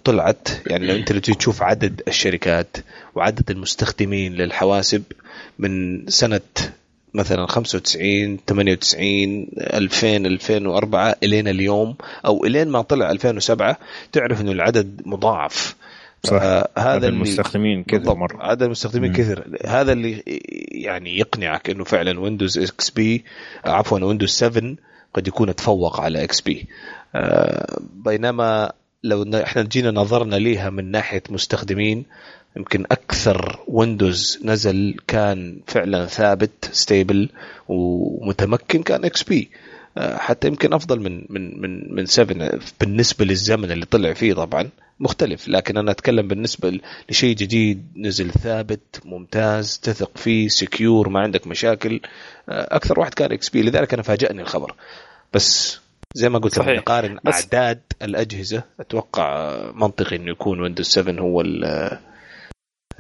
[0.04, 0.48] طلعت.
[0.68, 2.78] يعني لو أنت تشوف عدد الشركات
[3.16, 5.04] وعدد المستخدمين للحواسب
[5.60, 6.40] من سنة
[7.14, 11.96] مثلا 95 98 2000 2004 الين اليوم
[12.26, 13.78] أو إلين ما طلع 2007
[14.12, 15.76] تعرف إنه العدد مضاعف
[16.24, 16.34] صح.
[16.34, 18.16] هذا عدد اللي المستخدمين كثر.
[18.16, 18.44] مرة.
[18.44, 19.14] عدد المستخدمين.
[19.14, 20.24] كثر هذا اللي
[20.72, 23.24] يعني يقنعك إنه فعلا ويندوز إكس بي
[23.66, 24.76] عفوا ويندوز 7
[25.14, 26.68] قد يكون تفوق على إكس بي
[28.06, 28.72] بينما
[29.04, 32.06] لو إحنا جينا نظرنا ليها من ناحية مستخدمين
[32.58, 37.30] يمكن أكثر ويندوز نزل كان فعلا ثابت stable
[37.68, 39.50] ومتمكن كان إكس بي
[39.98, 44.70] حتى يمكن أفضل من من من من 7 بالنسبة للزمن اللي طلع فيه طبعا
[45.02, 45.48] مختلف.
[45.48, 52.02] لكن أنا أتكلم بالنسبة لشيء جديد نزل ثابت ممتاز تثق فيه secure ما عندك مشاكل.
[52.50, 54.76] آه، أكثر واحد كان إكس بي لذلك أنا فاجأني الخبر.
[55.34, 55.80] بس
[56.14, 56.78] زي ما قلت لما صحيح.
[56.80, 58.64] نقارن أعداد الأجهزة.
[58.80, 62.00] أتوقع آه، منطقي إنه يكون ويندوز 7 هو ال آه،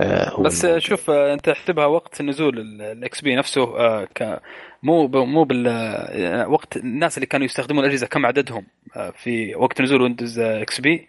[0.04, 0.66] هو بس.
[0.66, 4.40] شوف آه، انت احسبها وقت نزول الاكس بي نفسه آه، ك
[4.84, 9.56] مو ب- مو بال آه، وقت الناس اللي كانوا يستخدمون الأجهزة كم عددهم آه، في
[9.56, 11.08] وقت نزول ويندوز إكس بي.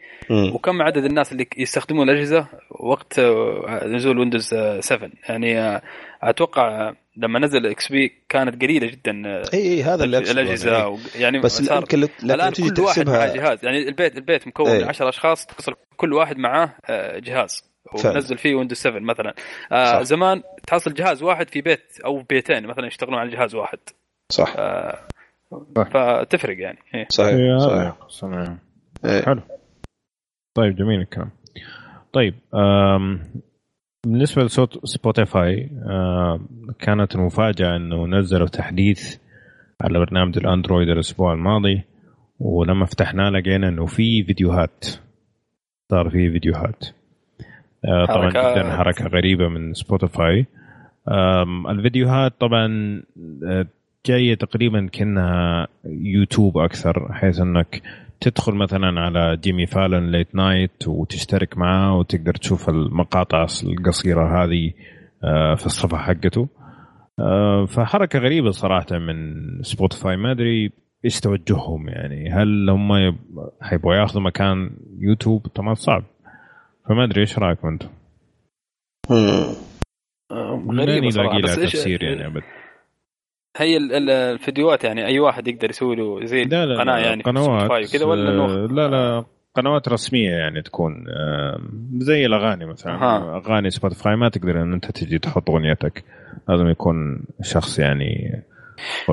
[0.55, 5.83] وكم عدد الناس اللي يستخدمون الأجهزة وقت آه، نزول ويندوز آه، 7 يعني آه،
[6.23, 10.89] أتوقع آه، لما نزل إكس بي كانت قليلة جدا آه، إي إي هذا اللي الأجهزة.
[10.89, 14.71] و- يعني بس يمكن الآن تيجي كل واحد معاه جهاز يعني البيت البيت مكون.
[14.71, 17.72] من 10 أشخاص تصل كل واحد معاه آه، جهاز.
[17.95, 19.35] ونزل فيه ويندوز 7 مثلا
[19.73, 20.03] آه صح.
[20.03, 23.79] زمان تحصل جهاز واحد في بيت أو بيتين مثلا يشتغلون على جهاز واحد
[24.33, 24.99] صح آه.
[25.77, 27.07] فتفرق يعني إيه.
[27.09, 28.57] صحيح صحيح صنع.
[29.05, 29.23] إيه.
[29.23, 29.43] حلو
[30.55, 31.31] طيب جميل الكلام
[32.13, 33.21] طيب آم،
[34.07, 35.71] بالنسبة لصوت سبوتيفاي
[36.79, 39.17] كانت المفاجأة إنه نزلوا تحديث
[39.81, 41.83] على برنامج الأندرويد الأسبوع الماضي
[42.41, 44.85] ولما فتحناه لقينا إنه في فيديوهات
[45.91, 46.93] صار في فيديوهات آه،
[48.09, 50.47] طبعا حركة- جدا حركة غريبة من سبوتيفاي
[51.69, 52.67] الفيديوهات طبعا
[53.47, 53.67] آه،
[54.07, 57.83] جاية تقريبا كأنها يوتيوب أكثر حيث أنك
[58.21, 64.73] تدخل مثلا على جيمي فالون late night وتشترك معاه وتقدر تشوف المقاطع القصيرة هذه
[65.25, 66.49] آه، في الصفحة حقته.
[67.19, 70.73] آه، فحركة غريبة صراحة من سبوتيفاي ما أدري
[71.05, 72.31] إيش توجههم يعني.
[72.31, 73.17] هل هم يب-
[73.63, 76.05] حيبغوا ياخذوا مكان يوتيوب؟ طبعا صعب.
[76.89, 77.89] فما أدري إيش رأيكم أنتم؟
[79.11, 79.55] مم.
[80.31, 82.43] آه، لها بس إيش تفسير يعني أبد
[83.57, 87.23] هي ال- ال- الفيديوهات يعني أي واحد يقدر يسوي له زي لا لا قناه يعني
[87.23, 91.61] قنوات وكذا ولا آه، لا لا قنوات رسمية يعني تكون آه،
[91.99, 93.37] زي الأغاني مثلا أها.
[93.37, 96.05] أغاني سبوتيفاي ما تقدر إن أنت تجي تحط أغنيتك
[96.49, 98.43] لازم يكون شخص يعني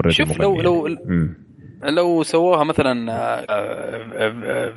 [0.10, 0.99] شوف لو مغني لو يعني.
[1.05, 1.36] مم.
[1.84, 3.05] لو سووها مثلا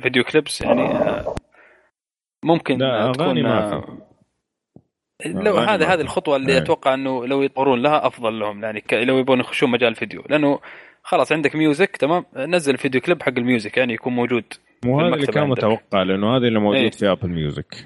[0.01, 0.93] video clips يعني
[2.43, 3.83] ممكن لا، تكون ما آه،
[5.25, 6.01] لو أغاني هذه.
[6.01, 6.57] الخطوة اللي إيه.
[6.57, 10.59] أتوقع إنه لو يطورون لها أفضل لهم يعني ك- لو يبون يخشون مجال الفيديو لأنه
[11.03, 14.43] خلاص عندك music تمام نزل video clip حق ال music يعني يكون موجود
[14.85, 15.49] مو هذا اللي كان.
[15.49, 16.89] متوقع لأنه هذا اللي موجود إيه.
[16.89, 17.85] في ابل ميوزك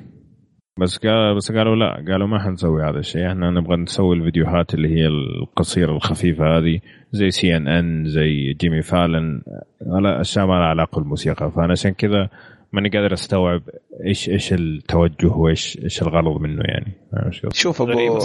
[0.80, 4.88] بس قال بس قالوا لا قالوا ما حنسوي هذا الشيء إحنا نبغى نسوي الفيديوهات اللي
[4.90, 6.80] هي القصيرة الخفيفة هذه
[7.12, 9.42] زي سي ان ان زي جيمي فالون
[9.88, 12.30] على أشياء ما لها علاقة بالموسيقى فأنا عشان كذا
[12.72, 13.62] ماني قادر أستوعب
[14.06, 16.94] إيش إيش التوجه وايش إيش الغرض منه يعني؟
[17.54, 18.18] شوف ابو.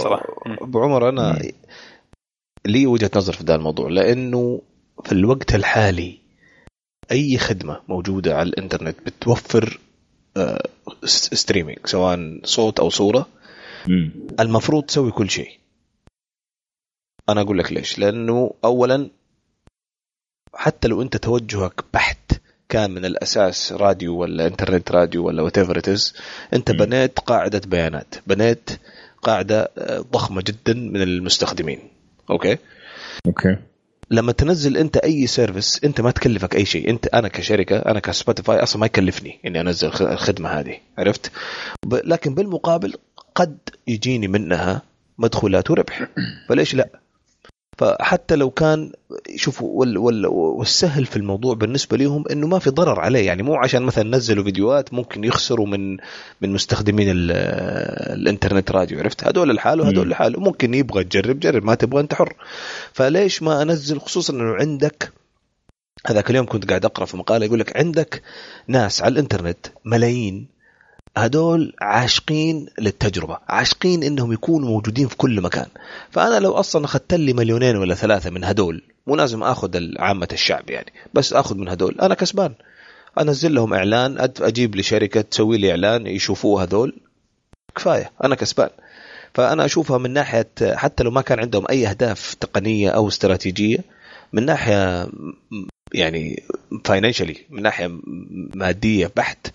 [0.61, 1.39] أبو عمر أنا
[2.65, 4.61] لي وجهة نظر في ذا الموضوع لأنه
[5.05, 6.19] في الوقت الحالي
[7.11, 9.79] أي خدمة موجودة على الإنترنت بتوفر
[10.37, 10.63] آه،
[11.05, 13.27] streaming سواء صوت أو صورة.
[14.39, 15.59] المفروض تسوي كل شيء
[17.29, 19.09] أنا أقول لك ليش لأنه اولا
[20.55, 22.41] حتى لو أنت توجهك بحت
[22.73, 25.81] كان من الأساس راديو ولا internet radio ولا whatever
[26.53, 26.71] أنت.
[26.71, 28.69] بنيت قاعدة بيانات بنيت
[29.21, 31.79] قاعدة آه، ضخمة جدا من المستخدمين.
[32.29, 32.57] أوكي؟
[33.25, 33.57] أوكي.
[34.11, 36.89] لما تنزل أنت أي service أنت ما تكلفك أي شيء.
[36.89, 40.77] أنت أنا كشركة أنا كسبوتيفاي أصلا ما يكلفني إني أنزل الخدمة هذه.
[40.97, 41.31] عرفت؟
[41.85, 41.93] ب...
[41.93, 42.93] لكن بالمقابل
[43.35, 43.57] قد
[43.87, 44.81] يجيني منها
[45.17, 46.07] مدخولات وربح.
[46.49, 47.02] فليش لا؟
[47.77, 48.91] فحتى لو كان
[49.35, 53.25] شوفوا وال وال والسهل في الموضوع بالنسبة لهم إنه ما في ضرر عليه.
[53.25, 55.97] يعني مو عشان مثلا نزلوا فيديوهات ممكن يخسروا من
[56.41, 57.31] من مستخدمين ال-
[58.19, 60.11] الإنترنت راديو عرفت؟ هذول لحاله هذول مم.
[60.11, 62.33] لحاله ممكن يبغى تجرب جرب ما تبغى انت حر.
[62.93, 65.11] فليش ما أنزل؟ خصوصا إنه عندك
[66.07, 68.21] هذاك اليوم كنت قاعد أقرأ في مقالة يقول لك عندك
[68.67, 70.52] ناس على الإنترنت ملايين.
[71.17, 75.67] هدول عاشقين للتجربة عاشقين إنهم يكونوا موجودين في كل مكان.
[76.11, 80.69] فأنا لو أصلا أخذت لي مليونين ولا ثلاثة من هدول مو لازم آخذ عامة الشعب
[80.69, 82.01] يعني بس آخذ من هدول.
[82.01, 82.53] أنا كسبان.
[83.19, 86.95] أنزل لهم إعلان أجيب لي شركة تسوي لي إعلان يشوفوه هذول
[87.75, 88.11] كفاية.
[88.23, 88.69] أنا كسبان.
[89.33, 93.77] فأنا أشوفها من ناحية حتى لو ما كان عندهم أي أهداف تقنية أو استراتيجية
[94.33, 95.09] من ناحية
[95.93, 96.43] يعني
[96.85, 97.99] financially من ناحية
[98.55, 99.47] مادية بحت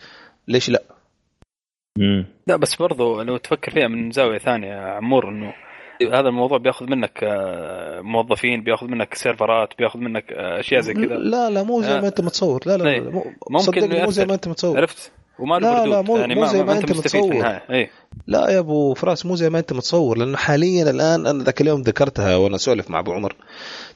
[0.49, 0.83] ليش لا؟
[1.99, 2.27] مم.
[2.47, 5.53] لا بس برضو لو تفكر فيها من زاوية ثانية عمور إنه
[6.03, 11.05] هذا الموضوع بياخذ منك آه، موظفين بياخذ منك سيرفرات بياخذ منك آه، أشياء زي كذا.
[11.05, 12.61] لا لا مو زي ما أنت متصور.
[12.67, 14.79] لا لا, لا, لا ممكن مو زي ما أنت متصور.
[14.79, 17.61] عرفت؟ وما لا لا مو, يعني مو زي ما, ما أنت متصور.
[17.71, 17.91] إيه؟
[18.27, 21.83] لا يا أبو فراس مو زي ما أنت متصور لأنه حاليا الآن أنا ذاك اليوم
[21.83, 23.37] ذكرتها وأنا أسولف مع أبو عمر.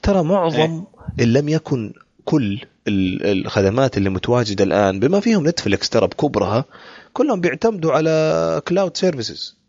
[0.03, 1.93] ترى معظم إيه؟ إن لم يكن
[2.25, 6.65] كل الخدمات اللي متواجدة الآن بما فيهم نتفلكس ترى بكبرها
[7.13, 9.63] كلهم بيعتمدوا على cloud services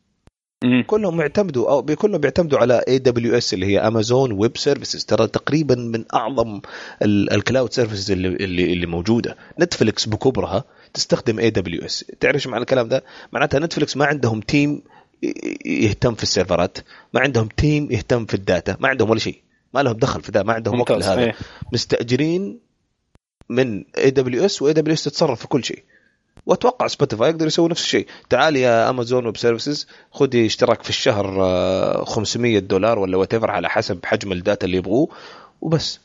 [0.87, 6.05] كلهم يعتمدوا أو كلهم بيعتمدوا على AWS اللي هي Amazon Web Services ترى تقريبا من
[6.13, 6.61] أعظم
[7.01, 9.37] ال cloud services اللي, اللي اللي موجودة.
[9.59, 14.81] نتفلكس بكبرها تستخدم AWS تعرف إيش معنى الكلام ده؟ معناتها نتفلكس ما عندهم team
[15.65, 16.77] يهتم في السيرفرات
[17.13, 19.41] ما عندهم team يهتم في ال data ما عندهم ولا شيء.
[19.73, 21.21] ما لهم دخل في ذا ما عندهم وقت لهذا.
[21.21, 21.35] إيه.
[21.73, 22.59] مستأجرين
[23.49, 25.83] من اي دبليو اس واي دبليو اس تتصرف في كل شيء.
[26.45, 28.07] وأتوقع سبوتيفاي يقدر يسوي نفس الشيء.
[28.29, 33.99] تعال يا Amazon Web Services خذي اشتراك في الشهر 500 دولار ولا what على حسب
[34.05, 35.09] حجم ال data اللي يبغوه
[35.61, 35.99] وبس.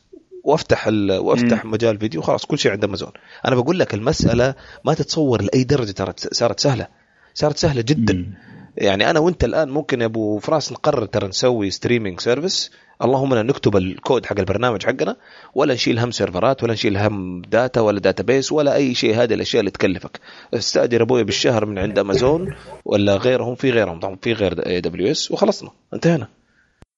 [0.44, 1.12] وافتح ال...
[1.12, 1.64] وافتح.
[1.64, 3.12] مجال فيديو خلاص كل شيء عند امازون
[3.46, 6.86] أنا بقول لك المسألة ما تتصور لأي درجة ترى صارت سهلة.
[7.34, 8.14] صارت سهلة جدا.
[8.14, 8.34] مم.
[8.80, 12.70] يعني أنا وأنت الآن ممكن يا أبو فراس نقرر ترى نسوي streaming service
[13.02, 15.16] اللهم نكتب الكود حق البرنامج حقنا
[15.54, 19.22] ولا نشيل هم سيرفرات ولا نشيل هم data ولا database ولا أي شيء.
[19.22, 20.20] هذه الأشياء اللي تكلفك.
[20.54, 24.00] استأجر أبوي بالشهر من عند امازون ولا غيرهم في غيرهم.
[24.00, 25.70] طبعا في غير AWS وخلصنا.
[25.94, 26.28] انتهينا.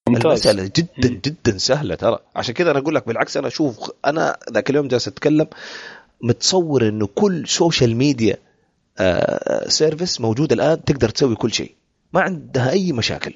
[0.09, 0.27] ممتاز.
[0.27, 2.19] المسألة جدا جدا سهلة ترى.
[2.37, 5.47] عشان كذا أنا أقول لك بالعكس أنا أشوف أنا ذاك اليوم جالس أتكلم
[6.23, 8.37] متصور إنه كل social media
[9.67, 11.75] service موجود الآن تقدر تسوي كل شيء.
[12.13, 13.35] ما عندها أي مشاكل.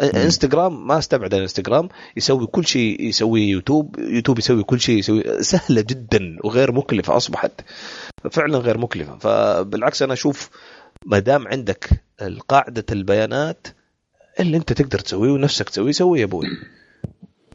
[0.00, 5.80] إنستغرام ما استبعد الانستغرام يسوي كل شيء يسويه يوتيوب يوتيوب يسوي كل شيء يسوي سهلة
[5.80, 7.52] جدا وغير مكلفة أصبحت
[8.30, 9.18] فعلا غير مكلفة.
[9.18, 10.50] فبالعكس أنا أشوف
[11.06, 11.88] ما دام عندك
[12.48, 13.66] قاعدة البيانات
[14.40, 16.46] اللي أنت تقدر تسويه ونفسك تسويه سويه يا أبوي.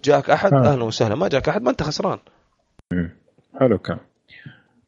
[0.04, 0.74] جاك أحد؟ آه.
[0.74, 1.16] أهلا وسهلا.
[1.16, 2.20] ما جاك أحد؟ ما أنت خسران.
[3.60, 3.98] حلو كان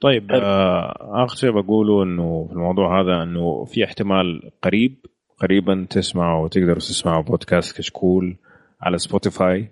[0.02, 5.06] طيب آه آخر شيء بقوله إنه في الموضوع هذا إنه في احتمال قريب
[5.38, 8.38] قريبا تسمعوا وتقدروا تسمعوا بودكاست كشكول
[8.82, 9.72] على سبوتيفاي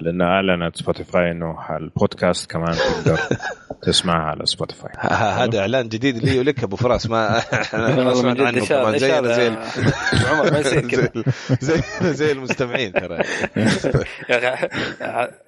[0.00, 3.18] لأن اعلنت سبوتيفاي إنه البودكاست كمان تقدر
[3.82, 7.10] تسمعها على سبوتيفاي هذا إعلان جديد لي ولك أبو فراس.
[7.10, 7.28] ما
[7.72, 9.56] ما سمعت عنه كمان زي زي
[10.28, 11.10] عمر ما يصير كذا.
[11.60, 13.14] زي زي المستمعين ترى.
[14.30, 14.68] يا أخي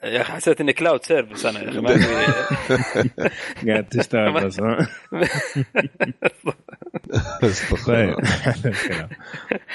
[0.05, 1.88] يا أخي حسيت إني cloud service أنا يا أخي ما
[3.66, 4.33] قاعد تشتغل
[7.42, 8.14] بس طيب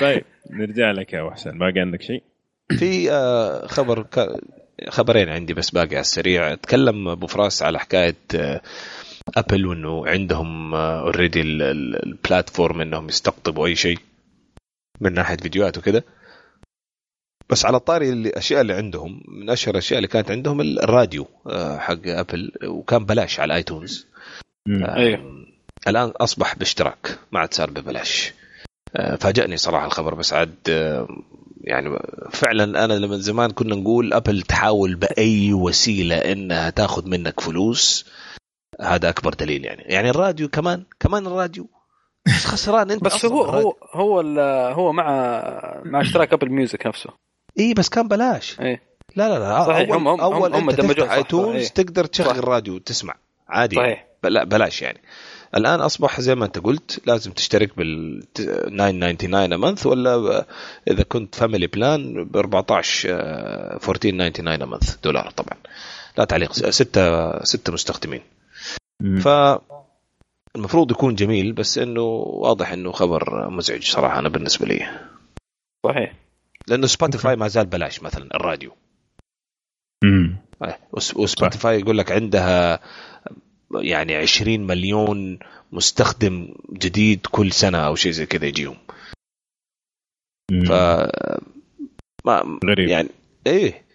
[0.02, 1.58] طيب نرجع لك يا أبو حسين.
[1.58, 2.31] باقي عندك شيء؟
[2.80, 4.08] في آه، خبر
[4.90, 6.56] خبرين عندي بس باقي على السريع.
[6.56, 8.16] تكلم أبو فراس على حكاية
[9.38, 11.72] أبل آه، وإنه عندهم already آه،
[12.04, 14.00] ال platform إنهم يستقطبوا أي شيء
[15.02, 16.04] من ناحية فيديوهات وكذا
[17.50, 21.28] بس على طاري الاشياء اللي عندهم من أشهر الأشياء اللي كانت عندهم الراديو
[21.78, 24.08] حق أبل وكان بلاش على iTunes
[24.70, 25.46] أيوه
[25.88, 28.34] الآن أصبح باشتراك ما عاد صار ببلاش.
[29.20, 30.56] فاجأني صراحة الخبر بس عاد
[31.64, 32.00] يعني
[32.32, 38.12] فعلا أنا لما زمان كنا نقول أبل تحاول بأي وسيلة إنها تاخذ منك فلوس
[38.82, 39.84] هذا أكبر دليل يعني.
[39.84, 41.70] يعني الراديو كمان كمان الراديو.
[42.28, 44.22] خسران أنت بس هو هو هو
[44.74, 45.12] هو مع
[45.86, 47.10] مع اشتراك Apple Music نفسه.
[47.60, 48.60] إي بس كان بلاش.
[48.60, 48.82] إيه
[49.16, 52.78] لا لا لا صحيح اول هم هم أول هم أنت تفتح iTunes تقدر تشغل راديو
[52.78, 53.16] تسمع
[53.48, 54.08] عادي صحيح.
[54.24, 55.02] بلا بلاش يعني.
[55.56, 60.46] الآن أصبح زي ما أنت قلت لازم تشترك بال 999 month ولا
[60.88, 65.58] إذا كنت family plan ب 14 1499 month دولار طبعا.
[66.18, 68.22] لا تعليق ستة ستة مستخدمين.
[69.24, 69.28] ف
[70.56, 74.90] المفروض يكون جميل بس إنه واضح إنه خبر مزعج صراحة أنا بالنسبة لي.
[75.86, 76.14] صحيح.
[76.68, 78.72] لأنه سبوتيفاي ما زال بلاش مثلا الراديو.
[80.04, 80.38] امم
[80.94, 82.80] وسبوتيفاي يقول لك عندها
[83.76, 85.40] يعني 20 مليون
[85.72, 88.78] مستخدم جديد كل سنة أو شيء زي كذا يجيهم.
[90.52, 90.72] ف
[92.26, 92.90] ما غريب.
[92.90, 93.10] يعني
[93.48, 93.86] إيه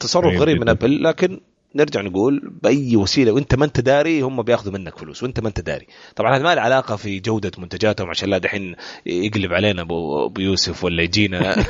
[0.00, 1.40] تصرف غريب, غريب من أبل لكن
[1.76, 5.60] نرجع نقول بأي وسيلة وانت ما انت داري هم بياخذوا منك فلوس وانت ما انت
[5.60, 5.86] داري.
[6.16, 10.84] طبعا هذا ما له علاقة في جودة منتجاتهم عشان لا دحين يقلب علينا أبو يوسف
[10.84, 11.56] ولا يجينا.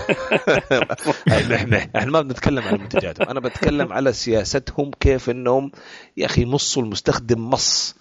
[1.96, 5.72] إحنا ما بنتكلم عن منتجاتهم أنا بتكلم على سياستهم كيف إنهم
[6.16, 7.96] يا أخي مصوا المستخدم مص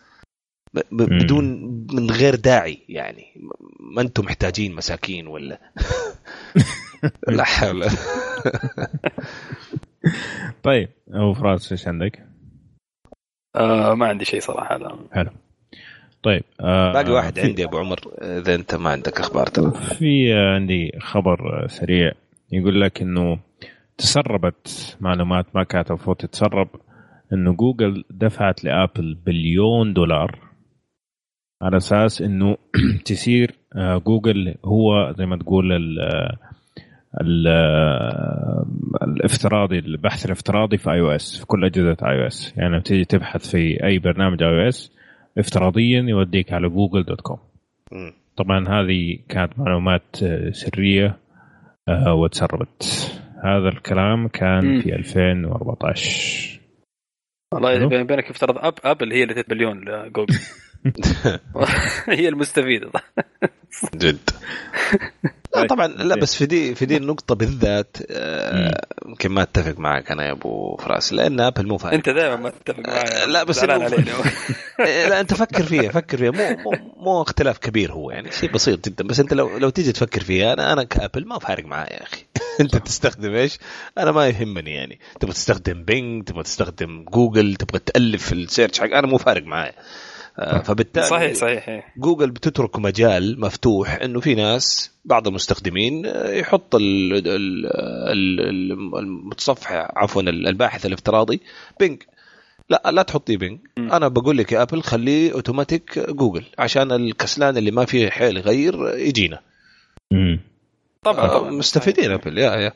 [0.91, 1.45] بدون
[1.93, 3.25] من غير داعي يعني.
[3.79, 5.59] ما أنتم محتاجين مساكين ولا؟
[7.27, 7.85] لا حول.
[10.63, 12.25] طيب أبو فراس إيش عندك؟
[13.55, 15.29] آه ما عندي شيء صراحة لا حلو.
[16.23, 19.71] طيب آه باقي واحد في- عندي أبو عمر إذا أنت ما عندك أخبار ترى.
[19.71, 22.11] في عندي خبر سريع.
[22.51, 23.39] يقول لك إنه
[23.97, 26.67] تسربت معلومات ما كانت المفروض تتسرب
[27.33, 30.39] إنه جوجل دفعت لآبل بليون دولار
[31.61, 32.57] على أساس إنه
[33.05, 35.71] تصير آه، جوجل هو زي ما تقول
[39.03, 43.99] الافتراضي البحث الافتراضي في iOS في كل أجهزة iOS يعني لما تيجي تبحث في أي
[43.99, 44.91] برنامج iOS
[45.37, 47.39] افتراضيا يوديك على Google dot com.
[48.37, 51.17] طبعا هذه كانت معلومات آه، سرية
[51.89, 53.11] آه، وتسربت.
[53.43, 54.81] هذا الكلام كان.
[54.81, 56.59] في 2014
[57.53, 57.87] والله.
[57.87, 60.35] بيني وبينك يفترض أب ابل هي اللي تدفع بليون لجوجل.
[62.19, 62.91] هي المستفيدة.
[63.95, 64.29] جد.
[65.55, 65.69] لا طيب.
[65.69, 70.25] طبعا لا بس في دي في دي النقطة بالذات آه، يمكن ما أتفق معك أنا
[70.27, 73.25] يا أبو فراس لأن آبل مو فاهم أنت دائما ما تتفق معي.
[73.27, 73.71] لا، بس إنه-
[74.79, 76.31] إيه، لا أنت فكر فيها فكر فيها.
[76.31, 79.03] مو مو, مو اختلاف كبير هو يعني شيء بسيط جدا.
[79.03, 82.25] بس أنت لو لو تيجي تفكر فيها أنا أنا كآبل ما فارق معايا يا أخي.
[82.61, 83.57] أنت تستخدم إيش؟
[83.97, 84.99] أنا ما يهمني يعني.
[85.19, 89.71] تبغى تستخدم Bing تبغى تستخدم جوجل تبغى تألف ال search حق أنا مو فارق معايا
[89.71, 89.81] آه،
[90.63, 91.83] فبالتالي صحيح صحيح إيه.
[91.97, 97.65] جوجل بتترك مجال مفتوح إنه في ناس بعض المستخدمين آه، يحط ال- ال-
[98.11, 101.41] ال- المتصفح عفوا الباحث الافتراضي
[101.79, 102.03] Bing
[102.69, 103.59] لا لا تحطيه Bing.
[103.77, 108.97] أنا بقول لك يا أبل خليه أوتوماتيك جوجل عشان الكسلان اللي ما فيه حيل يغير
[108.97, 109.39] يجينا.
[110.13, 110.39] آه،
[111.03, 112.73] طبعا مستفيدين Apple يا يا.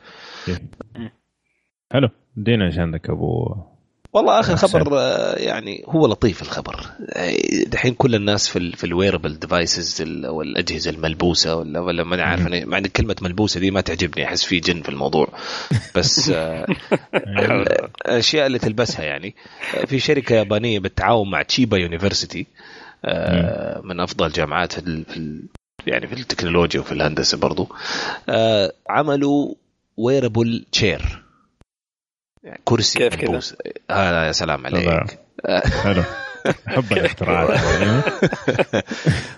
[1.93, 2.09] حلو.
[2.35, 3.55] دينا إيش عندك أبو
[4.15, 4.55] والله آخر.
[4.55, 6.79] خبر آه، يعني هو لطيف الخبر.
[7.13, 7.35] آه،
[7.67, 12.41] دحين كل الناس في ال في ال wearable devices والاجهزه الملبوسة ولا ولا ما عارف
[12.41, 12.47] مم.
[12.47, 15.27] أنا- مع إن كلمة ملبوسة دي ما تعجبني أحس في جن في الموضوع.
[15.95, 16.65] بس آه،
[18.05, 19.35] الاشياء اللي تلبسها يعني.
[19.77, 22.47] آه، في شركة يابانية بالتعاون مع Chiba University
[23.05, 25.03] آه، من أفضل جامعات في
[25.87, 27.69] يعني في التكنولوجيا وفي الهندسة برضو.
[28.29, 29.53] آه، عملوا
[29.97, 31.24] ويربل تشير يعني
[32.65, 33.39] كرسي كيف كذا؟
[33.91, 34.65] هذا يا سلام.
[34.65, 35.19] عليك
[35.83, 36.03] حلو
[36.67, 38.01] حب الاختراعات يعني.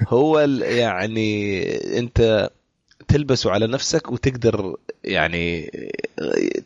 [0.07, 1.63] هو ال- يعني
[1.99, 2.49] انت
[3.07, 5.71] تلبسه على نفسك وتقدر يعني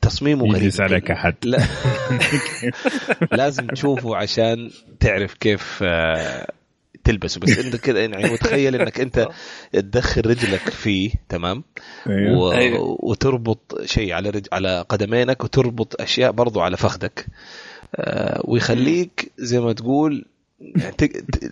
[0.01, 1.57] تصميمه غريب يجلس عليك أحد لا
[3.31, 6.47] لازم تشوفه عشان تعرف كيف آه،
[7.03, 9.27] تلبسه بس انت كذا يعني متخيل انك انت
[9.73, 11.63] تدخل رجلك فيه تمام
[12.09, 12.37] أيوه.
[12.39, 12.51] و...
[12.51, 12.97] أيوه.
[12.99, 14.45] وتربط شيء على رج...
[14.51, 17.25] على قدمينك وتربط أشياء برضو على فخذك
[17.95, 20.25] آه، ويخليك زي ما تقول
[20.61, 21.03] يعني ت...
[21.03, 21.51] ت-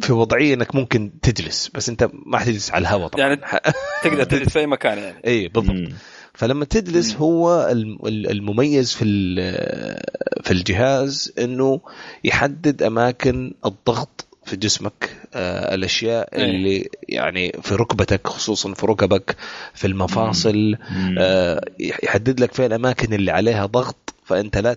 [0.00, 3.40] في وضعية انك ممكن تجلس بس انت ما حتجلس على الهواء طبعا يعني
[4.02, 5.92] تقدر تجلس في أي مكان يعني اي بالضبط.
[6.34, 7.14] فلما تجلس.
[7.16, 10.00] هو الم- ال- المميز في ال-
[10.44, 11.80] في الجهاز إنه
[12.24, 16.44] يحدد أماكن الضغط في جسمك آه الأشياء إيه.
[16.44, 19.36] اللي يعني في ركبتك خصوصا في ركبك
[19.74, 21.16] في المفاصل مم.
[21.18, 24.76] آه يحدد لك فين الأماكن اللي عليها ضغط فأنت لا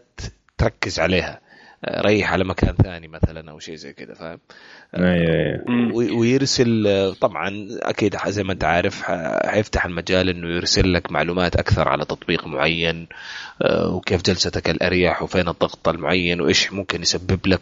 [0.58, 1.40] تركز عليها
[1.86, 4.40] آه، ريح على مكان ثاني مثلا أو شيء زي كذا فاهم
[4.94, 5.92] مم.
[5.94, 6.88] وي- ويرسل
[7.22, 9.02] طبعا أكيد ح- زي ما أنت عارف
[9.46, 13.08] حيفتح المجال إنه يرسل لك معلومات أكثر على تطبيق معين
[13.62, 17.60] آه، وكيف جلستك الأريح وفين الضغط المعين وإيش ممكن يسبب لك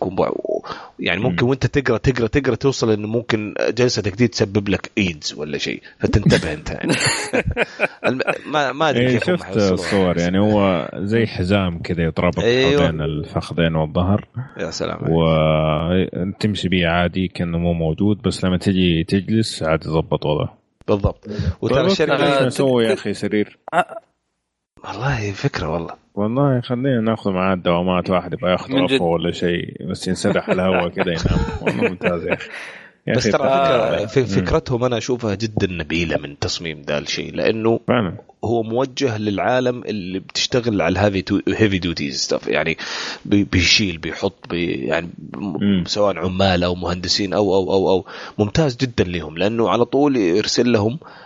[1.00, 1.50] يعني ممكن مم.
[1.50, 6.54] وأنت تقرأ تقرأ تقرأ توصل إنه ممكن جلستك دي تسبب لك إيدز ولا شيء فتنتبه
[6.54, 6.94] أنت يعني
[8.08, 9.58] الم- ما ما أدري إيه كيف شفت.
[9.58, 12.92] الصور يعني هو زي حزام كذا يتربط أيوه.
[12.92, 16.10] بين الفخذين والظهر يا سلام عليك.
[16.14, 20.58] وتمشي بيه عادي كانه مو موجود بس لما تجي تجلس عادي يضبط وضعه.
[20.88, 21.28] بالضبط.
[21.62, 23.58] وترى الشركة نسوي يا أخي سرير.
[24.84, 25.94] والله فكرة والله.
[26.16, 28.74] والله خلينا ناخذ معاه الدوامات واحد يبغى ياخذ.
[28.74, 31.40] رفه ولا شيء بس ينسدح على الهواء كذا ينام.
[31.62, 32.50] والله ممتاز يا أخي.
[33.08, 34.06] يا بس ترى آه.
[34.06, 40.20] فكرتهم أنا أشوفها جدا نبيلة من تصميم ذا الشيء لأنه فعلا هو موجه للعالم اللي
[40.20, 42.78] بتشتغل على ال heavy heavy duties stuff يعني
[43.26, 45.84] بي- بيشيل بيحط بي يعني مم.
[45.88, 48.06] سواء عمال أو مهندسين أو أو أو أو
[48.40, 51.25] ممتاز جدا لهم لأنه على طول يرسل لهم آه،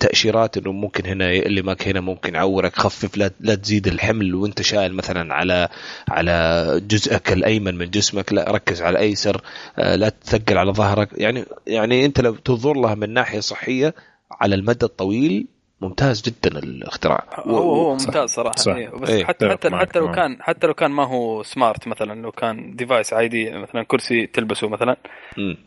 [0.00, 2.76] تأشيرات إنه ممكن هنا يألمك هنا ممكن يعورك.
[2.76, 5.68] خفف لا, لا تزيد الحمل وأنت شايل مثلا على
[6.08, 8.32] على جزءك الأيمن من جسمك.
[8.32, 9.40] لا ركز على الأيسر.
[9.78, 11.08] آه، لا تثقل على ظهرك.
[11.12, 13.94] يعني يعني أنت لو تنظر لها من ناحية صحية
[14.40, 15.46] على المدى الطويل
[15.80, 17.24] ممتاز جدا الاختراع.
[17.34, 18.56] هو هو ممتاز صراحة.
[18.56, 18.74] صح.
[18.74, 18.88] إيه.
[18.88, 19.24] بس إيه.
[19.24, 23.12] حتى حتى حتى لو كان حتى لو كان ما هو smart مثلا لو كان device
[23.12, 24.96] عادي مثلا كرسي تلبسه مثلا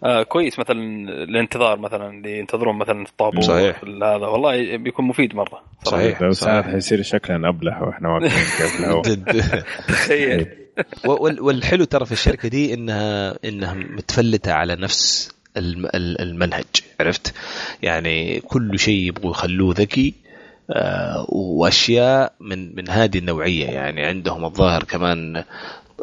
[0.03, 0.79] آه كويس مثلا
[1.23, 3.81] الانتظار مثلا اللي ينتظرون مثلا في الطابور صحيح.
[3.83, 4.27] هذا.
[4.27, 5.61] والله بيكون مفيد مرة.
[5.83, 6.23] صحيح.
[6.23, 10.47] بس حيصير شكلنا أبلح وإحنا واقفين كيف تخيل.
[11.41, 16.65] والحلو ترى في الشركة دي انها إنها متفلتة على نفس المنهج
[16.99, 17.33] عرفت؟
[17.83, 20.13] يعني كل شيء يبغوا يخلوه ذكي
[20.71, 23.65] آه، وأشياء من من هذه النوعية.
[23.65, 25.35] يعني عندهم الظاهر كمان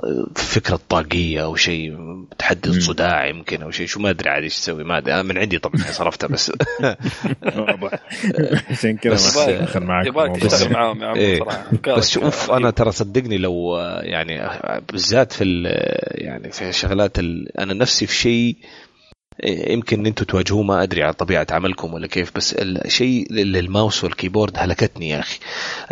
[0.05, 1.97] آه، فكرة طاقية أو شيء
[2.39, 5.23] تحدد صداع يمكن أو شيء شو ما أدري عاد إيش تسوي ما أدري.
[5.23, 6.53] من عندي طبعا صرفتها بس.
[8.71, 11.41] عشان كذا ما معك يبغاك تشتغل معاهم إيه.
[11.97, 14.49] بس شوف أنا ترى صدقني لو يعني
[14.93, 15.63] بالذات في
[16.11, 17.19] يعني في شغلات
[17.59, 18.57] أنا نفسي في شيء
[19.45, 25.09] يمكن أنتم تواجهوه ما أدري على طبيعة عملكم ولا كيف بس الشيء للماوس والكيبورد هلكتني
[25.09, 25.39] يا أخي.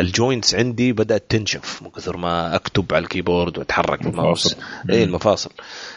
[0.01, 4.55] ال joints عندي بدأت تنشف من كثر ما أكتب على ال keyboard وأتحرك بالماوس
[4.89, 5.51] اي المفاصل.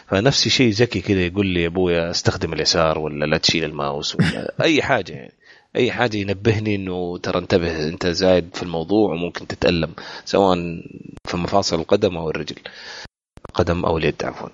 [0.07, 4.53] فنفس الشيء ذكي كذا يقول لي يا أبويا استخدم اليسار ولا لا تشيل الماوس ولا
[4.63, 5.33] أي حاجة يعني.
[5.75, 9.93] أي حاجة ينبهني إنه ترى انتبه أنت زايد في الموضوع وممكن تتألم
[10.25, 10.57] سواء
[11.25, 12.55] في مفاصل القدم أو الرجل.
[13.53, 14.49] قدم أو اليد عفوا.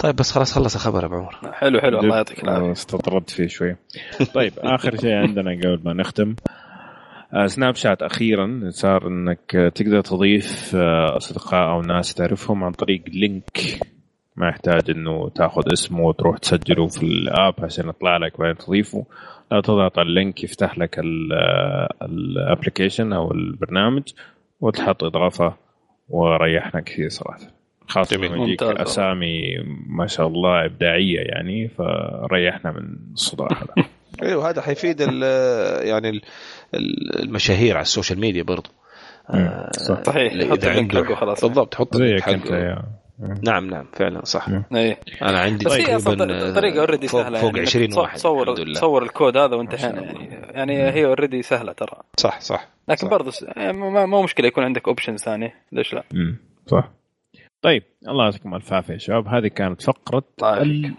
[0.00, 1.34] طيب بس خلاص خلص الخبر أبو عمر.
[1.52, 2.72] حلو حلو الله يعطيك العافية.
[2.72, 3.76] استطردت فيه شوي.
[4.34, 6.34] طيب آخر شيء عندنا قبل ما نختم.
[7.34, 13.80] آه، Snapchat أخيرا صار إنك تقدر تضيف آه، أصدقاء أو ناس تعرفهم عن طريق link.
[14.36, 19.06] ما يحتاج إنه تاخذ اسمه وتروح تسجله في ال app عشان يطلع لك وبعدين تضيفه.
[19.52, 21.00] لا تضغط ال link يفتح لك
[22.02, 24.02] ال application أو البرنامج
[24.60, 25.56] وتحط إضافة
[26.08, 27.59] وريحنا كثير صراحة.
[27.90, 29.42] خاصة لما يجيك أسامي
[29.86, 33.86] ما شاء الله إبداعية يعني فريحنا من الصداع هذا.
[34.22, 36.20] أيوه هذا حيفيد يعني
[37.22, 38.70] المشاهير على ال social media برضو.
[39.30, 40.50] آه، صحيح.
[40.50, 41.44] حط ال link حقه خلاص.
[41.44, 42.82] بالضبط حط ال link حقه.
[43.42, 44.48] نعم نعم فعلا صح.
[44.74, 45.00] إيه.
[45.22, 47.60] أنا عندي تقريبا طريقة already سهلة فوق يعني.
[47.60, 51.96] 20 واحد صور صور الكود هذا وانتهينا يعني يعني هي already سهلة ترى.
[52.16, 52.68] صح صح.
[52.88, 53.32] لكن برضه
[54.06, 55.54] ما مشكلة يكون عندك options ثانية.
[55.72, 56.04] ليش لا؟
[56.66, 56.90] صح.
[57.62, 59.28] طيب الله يعطيكم الف عافيه يا شباب.
[59.28, 60.94] هذه كانت فقرة ال...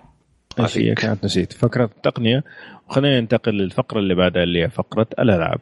[0.60, 2.44] إيش هي كانت نسيت فقرة التقنية.
[2.90, 5.60] وخلينا ننتقل للفقرة اللي بعدها اللي هي فقرة الألعاب.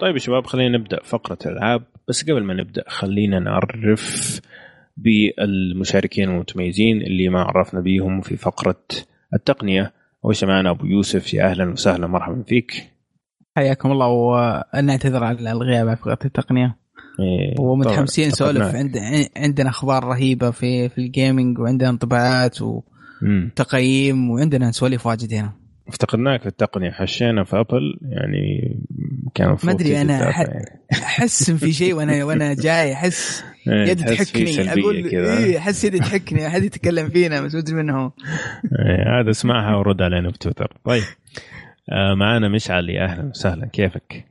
[0.00, 1.82] طيب يا شباب خلينا نبدأ فقرة الألعاب.
[2.08, 4.40] بس قبل ما نبدأ خلينا نعرف
[4.96, 8.82] بالمشاركين المتميزين اللي ما عرفنا بيهم في فقرة
[9.34, 9.99] التقنية.
[10.24, 12.90] اول شيء معنا أبو يوسف؟ يا أهلا وسهلا مرحبا فيك.
[13.56, 16.76] حياكم الله ونعتذر على الغياب عن فقره التقنية.
[17.20, 18.96] إيه ومتحمسين نسولف عند
[19.36, 25.59] عندنا أخبار رهيبة في في ال gaming وعندنا انطباعات وتقييم وعندنا سواليف واجد هنا.
[25.90, 28.76] افتقدناك في التقنية حشينا في Apple يعني
[29.34, 30.30] كان ما أدري أنا
[30.92, 34.72] احس في شيء وأنا وأنا جاي أحس إيه، يدي تحكني.
[34.72, 36.46] أقول اي أحس يدي تحكني.
[36.46, 38.12] احد يتكلم فينا بس ما أدري من هو
[38.78, 40.76] إيه، اسمعها ورد علينا في تويتر.
[40.84, 41.02] طيب.
[41.92, 42.90] آه معانا مشعل.
[42.90, 43.66] يا أهلا وسهلا.
[43.66, 44.24] كيفك؟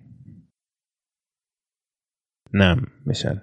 [2.54, 3.40] نعم مشعل.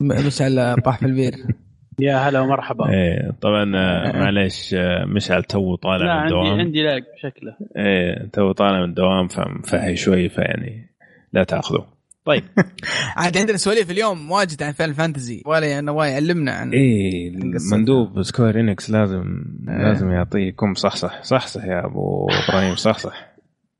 [0.00, 1.34] مشعل طاح في البير.
[2.02, 2.90] يا هلا ومرحبا.
[2.90, 8.26] إيه طبعا آه، معليش آه، مشعل تو طالع من الدوام عندي عندي lag شكله إيه
[8.32, 10.90] تو طالع من الدوام فمفهي شوي فيعني
[11.32, 11.86] لا تأخذه.
[12.24, 12.42] طيب.
[13.16, 17.32] عاد عندنا سواليف اليوم واجد عن Fan Fantasy ولا نواف يعلمنا عن إيه
[17.72, 19.82] مندوب Square Enix لازم آه.
[19.88, 23.30] لازم يعطيكم صحصح صحصح يا أبو إبراهيم صحصح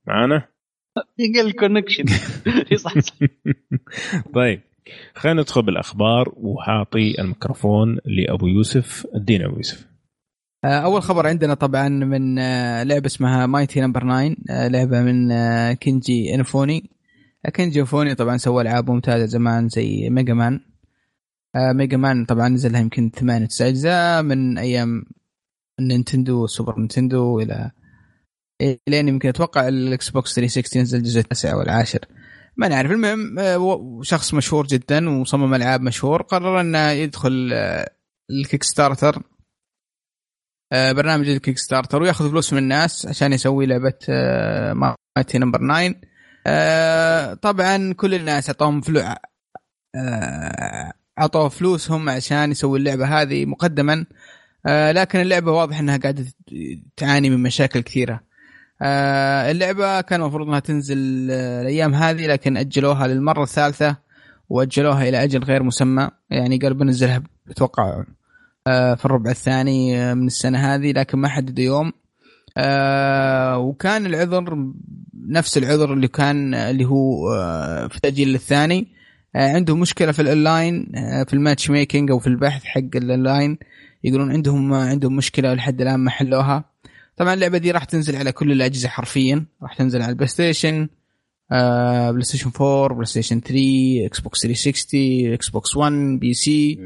[0.07, 0.47] معانا؟
[1.19, 2.05] يقل connection
[2.73, 3.15] يصحصح
[4.35, 4.61] طيب.
[5.15, 9.07] خلينا ندخل بالأخبار وحاعطي الميكروفون لأبو يوسف.
[9.15, 9.87] ادينا أبو يوسف.
[10.65, 14.37] آه، أول خبر عندنا طبعا من آه، لعبة اسمها Mighty Number 9
[14.69, 15.33] لعبة من
[15.73, 16.91] كيجي إنافوني.
[17.55, 20.61] كيجي إنافوني طبعا سوى ألعاب ممتازة زمان زي Mega Man.
[21.75, 25.05] Mega Man طبعا نزل لها يمكن ثمانية تسع أجزاء من أيام
[25.81, 27.71] ال Nintendo وال Super Nintendo إلى
[28.89, 32.01] لين يمكن أتوقع ال Xbox 360 نزل الجزء التاسع والعاشر.
[32.57, 32.91] ما نعرف.
[32.91, 37.91] المهم آه، شخص مشهور جدا ومصمم ألعاب مشهور قرر انه يدخل آه،
[38.31, 39.23] ال Kickstarter
[40.73, 43.99] آه، برنامج ال Kickstarter ويأخذ فلوس من الناس عشان يسوي لعبة
[45.17, 45.59] Mighty Number
[46.45, 49.05] 9 طبعا كل الناس اعطوهم فلوس
[51.19, 54.07] عطوه فلوس هم عشان يسوي اللعبة هذه مقدما.
[54.67, 56.27] لكن اللعبة واضح إنها قاعدة
[56.97, 58.30] تعاني من مشاكل كثيرة.
[58.83, 63.97] اللعبة كان المفروض إنها تنزل آه الأيام هذه لكن أجلوها للمرة الثالثة
[64.49, 68.05] وأجلوها إلى أجل غير مسمى يعني قالوا بنزلها أتوقع
[68.67, 71.93] آه في الربع الثاني آه، من السنة هذه لكن ما حددوا يوم.
[72.57, 74.73] آه وكان العذر
[75.29, 78.89] نفس العذر اللي كان اللي هو آه في التاجيل الثاني.
[79.37, 83.59] آه عندهم مشكلة في الأونلاين آه في ال matchmaking أو في البحث حق الأونلاين.
[84.05, 86.70] يقولون عندهم عندهم مشكلة لحد الآن ما حلوها.
[87.21, 89.45] طبعا اللعبة دي راح تنزل على كل الأجهزة حرفيا.
[89.63, 90.89] راح تنزل على ال PlayStation
[91.53, 93.57] آه بلاي ستيشن 4 بلاي ستيشن 3
[94.07, 96.79] إكس بوكس 360 إكس بوكس 1 بي سي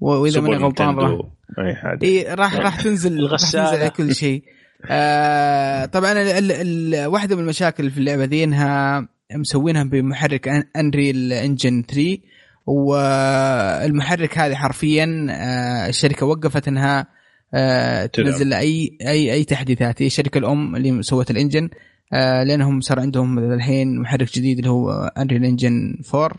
[0.00, 1.20] واذا ماني غلطان راح
[1.58, 2.34] أي حاجة.
[2.34, 4.42] راح راح تنزل راح تنزل على كل شيء.
[4.90, 11.82] آه طبعا ال ال واحدة من المشاكل في اللعبة ذي إنها مسوينها بمحرك Unreal Engine
[11.82, 12.18] 3
[12.66, 17.21] والمحرك هذا حرفيا آه الشركة وقفت إنها
[17.54, 20.02] آه تنزل اي اي أي تحديثات.
[20.02, 21.68] هي الشركة الأم اللي سوت ال engine.
[22.12, 26.36] آه لأنهم صار عندهم الحين محرك جديد اللي هو Unreal Engine 4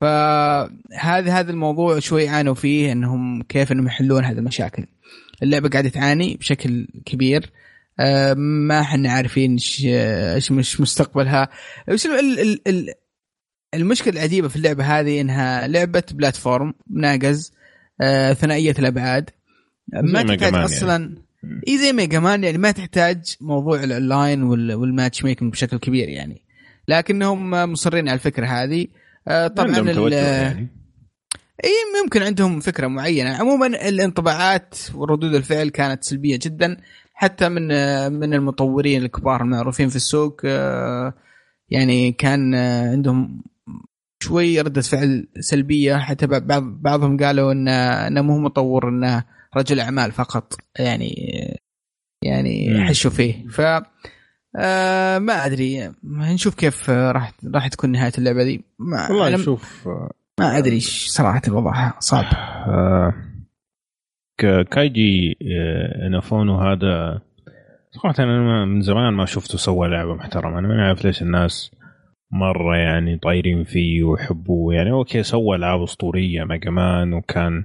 [0.00, 4.86] فهذا هذا الموضوع شوي عانوا فيه إنهم كيف إنهم يحلون هذه المشاكل.
[5.42, 7.50] اللعبة قاعدة تعاني بشكل كبير.
[8.00, 9.50] آه ما إحنا عارفين
[9.84, 11.48] إيش مش مستقبلها.
[11.88, 12.08] وش
[13.74, 17.52] المشكلة العجيبة في اللعبة هذه إنها لعبة platform ناقز
[18.32, 19.30] ثنائية الأبعاد.
[19.92, 20.92] ما تحتاج أصلا.
[21.42, 21.60] يعني.
[21.68, 26.42] إي زي Mega Man يعني ما تحتاج موضوع ال online وال matchmaking بشكل كبير يعني.
[26.88, 28.86] لكنهم مصرين على الفكرة هذه.
[29.28, 30.68] آه طبعا يعني.
[31.64, 33.36] إي ممكن عندهم فكرة معينة.
[33.36, 36.76] عموما الانطباعات وردود الفعل كانت سلبية جدا.
[37.14, 37.68] حتى من
[38.12, 41.14] من المطورين الكبار المعروفين في السوق آه
[41.68, 43.42] يعني كان عندهم
[44.22, 45.96] شوي ردة فعل سلبية.
[45.96, 49.24] حتى بعض بعضهم قالوا ان إنه مو مطور إنه
[49.56, 50.54] رجل أعمال فقط.
[50.78, 51.14] يعني
[52.24, 53.48] يعني حشوا فيه.
[53.48, 53.60] ف
[54.56, 55.92] آه ما أدري.
[56.04, 58.64] نشوف كيف راح راح تكون نهاية اللعبة دي.
[58.78, 59.88] ما والله نشوف
[60.40, 61.92] ما أدري صراحة الوضع.
[61.98, 62.24] صعب.
[62.68, 63.14] آه
[64.70, 67.20] كايجي آه إنافوني هذا
[67.90, 70.58] صراحة أنا من زمان ما شفته سوى لعبة محترمة.
[70.58, 71.70] أنا ما أعرف ليش الناس
[72.30, 74.74] مرة يعني طايرين فيه ويحبوه.
[74.74, 77.64] يعني okay سوى ألعاب أسطورية Mega Man وكان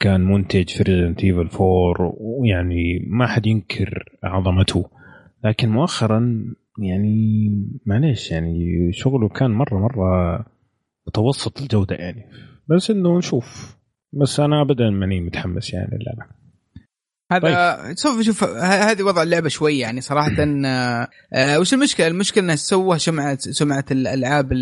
[0.00, 4.90] كان منتج في Resident Evil 4 ويعني ما حد ينكر عظمته.
[5.44, 6.44] لكن مؤخرا
[6.78, 7.48] يعني
[7.86, 10.38] معليش يعني شغله كان مرة مرة
[11.06, 12.30] متوسط الجودة يعني.
[12.68, 13.76] بس إنه نشوف.
[14.12, 16.34] بس أنا ابدا ماني متحمس يعني اللعبه
[17.32, 17.96] هذا طيب.
[17.96, 20.30] شوف شوف هذه وضع اللعبة شوي يعني صراحة.
[21.32, 24.52] آه وش المشكلة؟ المشكلة إنها سوى سمعة سمعة الألعاب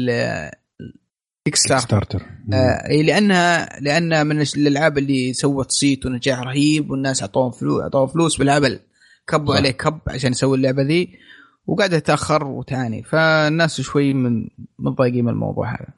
[1.44, 2.22] Kickstarter
[2.54, 8.38] آه لانها لأنها من الالعاب اللي سوت صيت ونجاح رهيب والناس أعطوهم فلوس أعطوهم فلوس
[8.38, 8.80] بالهبل
[9.28, 11.18] كبوا عليه كب عشان يسوي اللعبة ذي
[11.66, 15.88] وقاعده تتاخر وتعاني فالناس شوي من متضايقين من الموضوع هذا.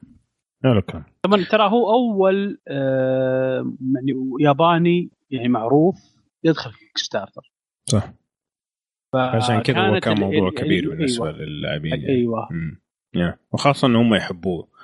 [0.65, 1.03] okay.
[1.21, 5.95] طبعا ترى هو أول آه يعني ياباني يعني معروف
[6.43, 7.51] يدخل في Kickstarter
[7.85, 8.13] صح
[9.15, 10.95] عشان كذا هو كان موضوع كبير أيوة.
[10.95, 11.37] بالنسبة أيوة.
[11.37, 12.09] للاعبين يعني.
[12.09, 12.49] أيوه
[13.13, 13.39] يعني.
[13.51, 14.74] وخاصة إن هم يحبوه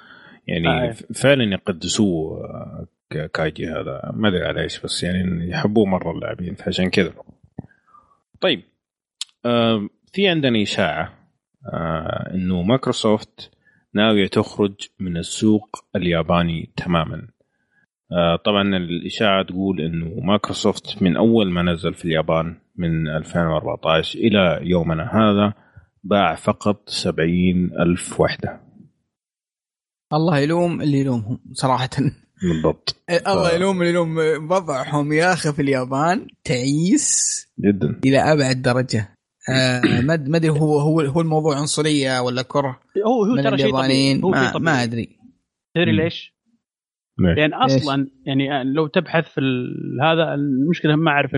[0.48, 0.92] يعني آه.
[0.92, 2.88] فعلا يقدسوه آه،
[3.34, 4.12] كايجي هذا.
[4.14, 7.14] ما أدري على إيش بس يعني يحبوه مرة اللاعبين فعشان كذا.
[8.42, 8.62] طيب
[9.46, 11.14] آه في عندنا إشاعة
[11.74, 13.52] آه إنه مايكروسوفت
[13.94, 17.28] ناوية تخرج من السوق الياباني تماما.
[18.12, 24.60] آه، طبعا الإشاعة تقول أنه مايكروسوفت من أول ما نزل في اليابان من 2014 إلى
[24.62, 25.54] يومنا هذا
[26.04, 28.71] باع فقط 70 ألف وحدة.
[30.14, 31.90] الله يلوم اللي يلومهم صراحة.
[32.44, 32.96] بالضبط.
[33.28, 34.18] الله يلوم اللي يلوم
[34.52, 35.14] وضعهم.
[35.14, 38.00] يا أخي في اليابان تعيس جدا.
[38.06, 39.16] إلى أبعد درجة.
[39.50, 44.14] آه ما أدري هو هو هو الموضوع عنصرية ولا كره؟ هو هو ترى شيء طبيعي.
[44.14, 45.10] ما, ما أدري.
[45.76, 46.42] تدري ليش؟
[47.18, 49.42] لأن يعني أصلا يعني لو تبحث في
[50.02, 51.32] هذا المشكلة ما أعرف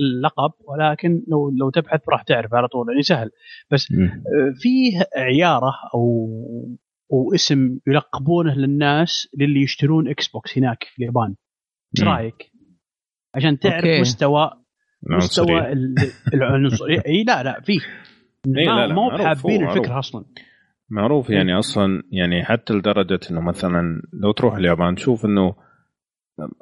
[0.00, 3.30] اللقب ولكن لو لو تبحث راح تعرف على طول يعني سهل.
[3.70, 6.28] بس آه، فيه عيارة أو
[7.12, 11.34] أو اسم يلقبونه للناس للي يشترون إكس بوكس هناك في اليابان.
[11.98, 12.52] إيش رأيك؟
[13.34, 14.00] عشان تعرف okay.
[14.00, 14.50] مستوى
[15.02, 15.72] مستوى
[16.34, 17.80] العنصريه إي لا لا فيه
[18.46, 20.24] ما مو بحابين الفكرة أصلا.
[20.90, 25.54] معروف يعني أصلا يعني حتى لدرجة إنه مثلا لو تروح اليابان تشوف إنه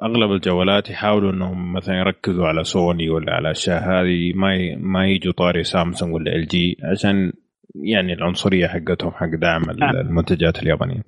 [0.03, 4.75] أغلب الجوالات يحاولوا إنهم مثلا يركزوا على سوني ولا على أشياء هذه ما ي...
[4.75, 7.33] ما يجوا طاري سامسونج ولا إل جي عشان
[7.75, 9.95] يعني العنصرية حقتهم حق دعم نعم.
[9.95, 11.03] المنتجات اليابانية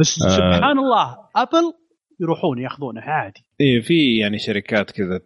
[0.00, 1.72] بس آه سبحان الله ابل
[2.20, 5.20] يروحون ياخذونه عادي إيه في يعني شركات كذا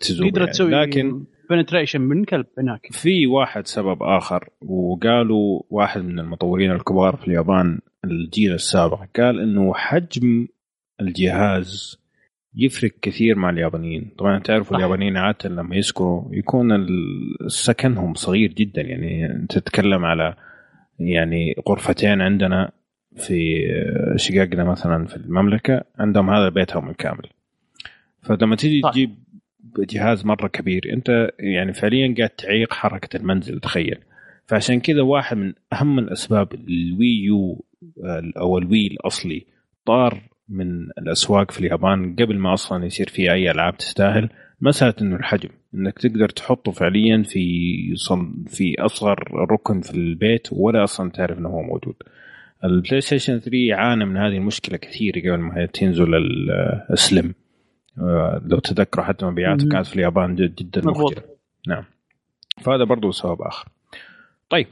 [0.00, 0.50] تزوج قدرت يعني.
[0.50, 7.16] تسوي لكن بنتريشن من كلب هناك في واحد سبب آخر وقالوا واحد من المطورين الكبار
[7.16, 10.46] في اليابان الجيل السابق قال إنه حجم
[11.00, 11.99] الجهاز
[12.54, 14.10] يفرق كثير مع اليابانيين.
[14.18, 16.86] طبعا تعرفوا اليابانيين عادة لما يسكروا يكون
[17.46, 18.82] سكنهم صغير جدا.
[18.82, 20.34] يعني انت تتكلم على
[20.98, 22.72] يعني غرفتين عندنا
[23.16, 23.66] في
[24.16, 27.26] شقاقنا مثلا في المملكة عندهم هذا بيتهم الكامل.
[28.22, 29.14] فلما تيجي تجيب
[29.78, 33.98] جهاز مرة كبير أنت يعني فعليا قاعد تعيق حركة المنزل تخيل.
[34.46, 37.64] فعشان كذا واحد من أهم الأسباب الوي يو
[38.36, 39.46] أو الوي الاصلي
[39.86, 44.28] طار من الأسواق في اليابان قبل ما أصلا يصير في أي ألعاب تستاهل
[44.60, 50.84] مسألة إنه الحجم إنك تقدر تحطه فعليا في صن في أصغر ركن في البيت ولا
[50.84, 51.94] أصلا تعرف إنه هو موجود.
[52.64, 56.14] البلاي ستيشن 3 عانى من هذه المشكلة كثير قبل ما تنزل
[56.90, 57.34] ال Slim.
[57.98, 61.22] آه، لو تذكروا حتى مبيعاته كانت في اليابان جدا مخجله
[61.68, 61.84] نعم.
[62.60, 63.68] فهذا برضو سبب آخر.
[64.50, 64.66] طيب.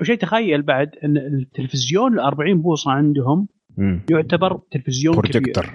[0.00, 3.48] وشيء تخيل بعد إن التلفزيون ال 40 بوصة عندهم
[3.78, 4.00] مم.
[4.10, 5.66] يعتبر تلفزيون بروجيكتور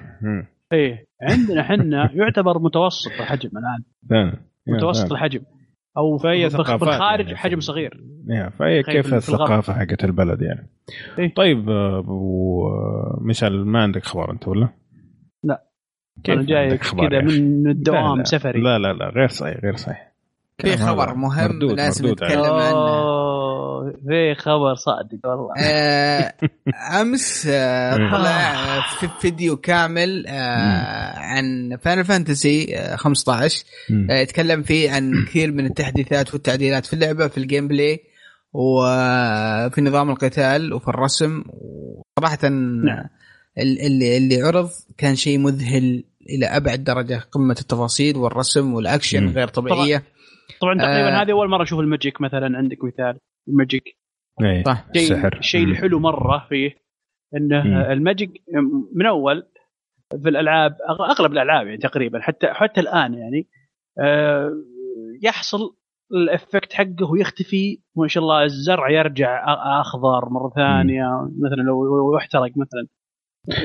[0.74, 1.08] إيه.
[1.22, 4.34] عندنا إحنا يعتبر متوسط الحجم الآن.
[4.68, 5.42] متوسط الحجم.
[5.98, 8.04] أو فهي بالخارج يعني حجم صغير.
[8.60, 10.70] فهي كيف الثقافة حقت البلد يعني؟
[11.20, 12.64] إيه؟ طيب أبو
[13.22, 14.70] مشعل ما عندك خبر أنت ولا؟
[15.44, 15.64] لا.
[16.24, 18.18] كيف أنا جاي كذا من الدوام لا.
[18.18, 18.24] لا.
[18.24, 18.62] سفري.
[18.62, 20.14] لا لا لا غير صحيح غير صحيح.
[20.58, 23.19] في خبر مهم مردود لازم مردود نتكلم عنه.
[24.08, 25.54] في خبر صادق والله.
[25.60, 26.34] آه
[27.02, 33.66] أمس آه طلع في فيديو كامل آه عن Final Fantasy 15
[34.10, 38.00] آه يتكلم فيه عن كثير من التحديثات والتعديلات في اللعبة في ال gameplay
[38.54, 41.44] وفي نظام القتال وفي الرسم.
[41.48, 43.06] وصراحه نعم.
[43.58, 49.98] اللي اللي عرض كان شيء مذهل إلى أبعد درجة قمة التفاصيل والرسم والأكشن غير طبيعية.
[49.98, 50.04] طبعا,
[50.62, 53.18] طبعا تقريبا آه هذه أول مرة أشوف ال magic مثلا عندك مثال.
[53.50, 53.98] ال magic.
[54.42, 54.86] إيه صح.
[54.96, 55.38] السحر.
[55.38, 56.76] الشيء الحلو مرة فيه
[57.36, 57.78] إنه مم.
[57.78, 58.44] ال magic
[58.96, 59.48] من أول
[60.24, 63.48] في الألعاب أغلب الألعاب يعني تقريبا حتى حتى الآن يعني
[64.00, 64.52] آه،
[65.24, 65.76] يحصل
[66.14, 69.44] الإفكت حقه ويختفي ما شاء الله الزرع يرجع
[69.82, 72.88] أخضر مرة ثانية مثلا لو احترق مثلا.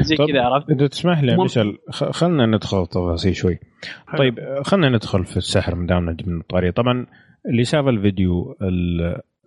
[0.00, 3.58] زي كذا عرفت؟ إذا تسمح لي مشعل خلينا ندخل تفاصيل شوي.
[4.18, 6.74] طيب خلينا ندخل في السحر من دام من الطريق.
[6.74, 7.06] طبعا
[7.46, 8.56] اللي شاف الفيديو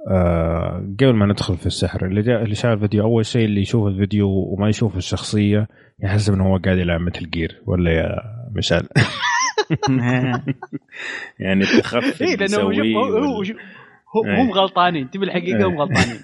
[0.07, 3.87] آه قبل ما ندخل في السحر اللي جاء اللي شاف الفيديو أول شيء اللي يشوف
[3.87, 5.67] الفيديو وما يشوف الشخصية
[6.03, 8.09] يحسب إنه هو قاعد يلعب Metal Gear ولا يا
[8.55, 8.87] مشعل
[11.39, 12.71] يعني التخفي إيه لأنه هو
[14.15, 14.41] هو إيه.
[14.41, 15.79] هم غلطانين تبي الحقيقة هم إيه.
[15.79, 16.21] غلطانين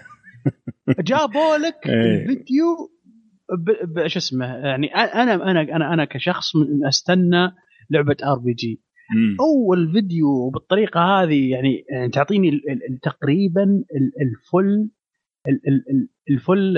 [1.10, 2.22] جابوا لك إيه.
[2.22, 2.92] الفيديو
[4.08, 6.52] شو اسمه يعني أنا أنا أنا أنا كشخص
[6.88, 7.52] أستنى
[7.90, 8.82] لعبة RPG
[9.40, 12.62] أول فيديو بالطريقة هذه يعني, يعني تعطيني
[13.02, 13.84] تقريبا
[14.22, 14.90] ال full
[16.30, 16.78] ال full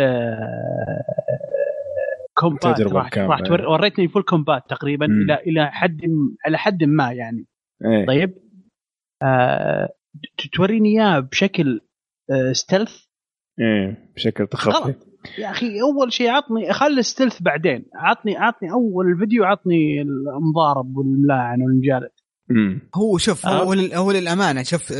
[2.33, 5.21] combat راح, راح وريتني ال full combat تقريبا مم.
[5.21, 6.01] إلى إلى حد
[6.45, 7.45] على حد ما يعني.
[7.85, 8.05] إيه.
[8.05, 8.33] طيب.
[9.23, 9.89] آه
[10.53, 11.81] توريني إياه بشكل
[12.31, 13.05] آه stealth
[13.59, 14.95] إيه بشكل تخفي
[15.37, 17.85] يا أخي أول شيء عطني خلي stealth بعدين.
[17.95, 22.11] عطني عطني أول فيديو عطني المضارب والملاعن والمجالد
[22.95, 24.93] هو شوف هو, هو للأمانة شوف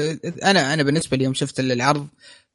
[0.43, 2.07] أنا أنا بالنسبة لي يوم شفت العرض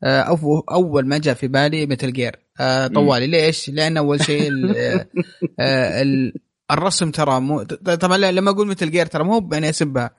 [0.05, 0.39] آه،
[0.71, 3.27] أول ما جاء في بالي Metal Gear آه، طوالي.
[3.27, 4.53] ليش؟ لأن أول شيء
[5.61, 6.23] آه،
[6.71, 7.63] الرسم ترى مو
[8.01, 10.11] طبعا لما أقول Metal Gear ترى مو بأني أسبها.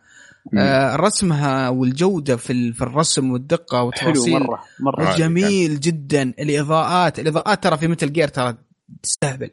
[0.96, 5.16] رسمها والجودة في في الرسم والدقة والتفاصيل مرة مرة.
[5.16, 6.22] جميل جدا.
[6.22, 8.58] الإضاءات الإضاءات ترى في Metal Gear ترى
[9.04, 9.50] تستهبل.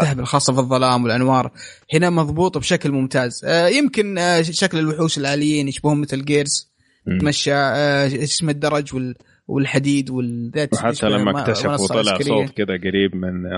[0.00, 1.50] تهبل خاصة في الظلام والأنوار.
[1.94, 3.44] هنا مضبوط بشكل ممتاز.
[3.44, 6.72] آه يمكن آه شكل الوحوش الاليين يشبهون Metal Gears
[7.20, 9.14] تمشى آه اسم الدرج وال
[9.48, 10.74] والحديد والذات.
[10.74, 13.46] وحتى لما اكتشفوا طلع صوت كذا قريب من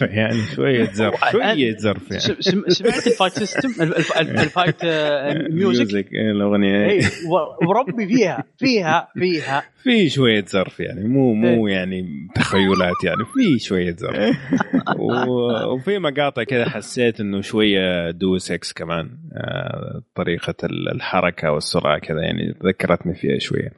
[0.00, 2.42] يعني شوية زرف شوية زرف يعني.
[2.68, 3.82] سمعت ال fight system
[4.18, 4.84] ال fight
[5.52, 6.90] music الأغنية.
[6.90, 7.00] اي
[7.68, 9.62] وربي فيها فيها فيها.
[9.82, 11.74] في شوية زرف يعني مو مو إيه.
[11.74, 14.36] يعني تخيلات يعني في شوية زرف.
[15.66, 22.54] وفي مقاطع كذا حسيت إنه شوية دو 6 كمان آه، طريقة الحركة والسرعة كذا يعني
[22.64, 23.72] ذكرتني فيها شوية.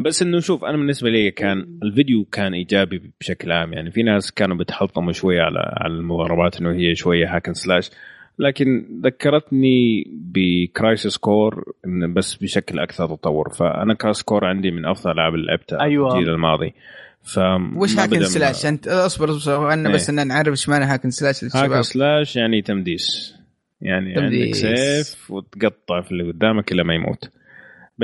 [0.00, 4.32] بس إنه شوف أنا بالنسبة لي كان الفيديو كان إيجابي بشكل عام يعني في ناس
[4.32, 7.90] كانوا بتحطموا شوية على على المضاربات إنه هي شوية hack and slash
[8.38, 11.72] لكن ذكرتني ب Crisis Core
[12.14, 13.54] بس بشكل أكثر تطور.
[13.54, 16.14] فأنا Crisis Core عندي من أفضل الالعاب اللي لعبتها أيوة.
[16.14, 16.74] الجيل الماضي.
[17.22, 17.38] ف
[17.76, 21.10] وش hack and slash انت أصبر أصبر أنا بس إن نعرف إيش معنى hack and
[21.10, 21.70] slash للشباب.
[21.70, 23.34] hack and slash يعني تمديس.
[23.80, 24.64] يعني تمديس.
[24.64, 27.30] عندك سيف وتقطع في اللي قدامك إلا ما يموت.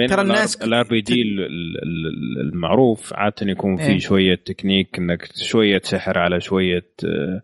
[0.08, 1.22] ترى الناس ال RPG
[2.42, 7.42] المعروف عادة يكون في إيه؟ شوية تكنيك إنك شوية سحر على شوية آه،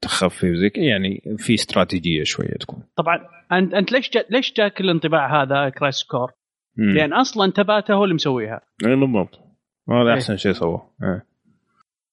[0.00, 2.82] تخفي زي يعني في استراتيجية شوية تكون.
[2.96, 6.32] طبعا أنت أنت ليش جا ليش جاك الانطباع هذا Crisis Core؟
[6.76, 8.60] لأن أصلا تباتا هو اللي مسويها.
[8.86, 9.38] اي بالضبط.
[9.90, 10.14] هذا إيه.
[10.14, 11.26] أحسن شيء سووه إيه.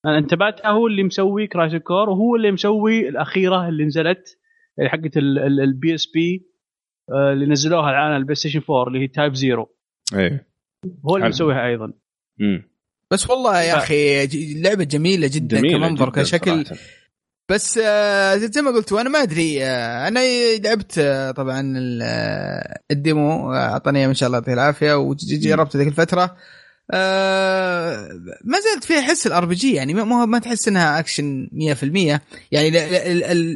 [0.06, 4.39] إن تباتا هو اللي مسوي Crisis Core وهو اللي مسوي الأخيرة اللي نزلت
[4.88, 6.48] حقت ال PSP
[7.34, 9.76] اللي نزلوها الآن ال PlayStation 4 اللي هي Type Zero
[10.16, 10.47] إيه.
[11.10, 11.93] هو اللي مسويها أيضا.
[12.41, 12.73] امم
[13.14, 14.28] بس والله يا أخي
[14.61, 16.82] لعبة جميلة جدا جميلة كمنظر جداً كشكل صراحة.
[17.49, 20.20] بس آه زي ما قلت وأنا ما أدري آه أنا
[20.57, 21.74] لعبت آه طبعا
[22.91, 26.36] ال demo أعطاني إن شاء الله يعطيه العافية وجربت ذيك الفترة.
[26.91, 28.09] آه
[28.43, 32.20] ما زالت فيها حس ال RPG يعني ما, ما تحس إنها أكشن 100%
[32.51, 32.72] يعني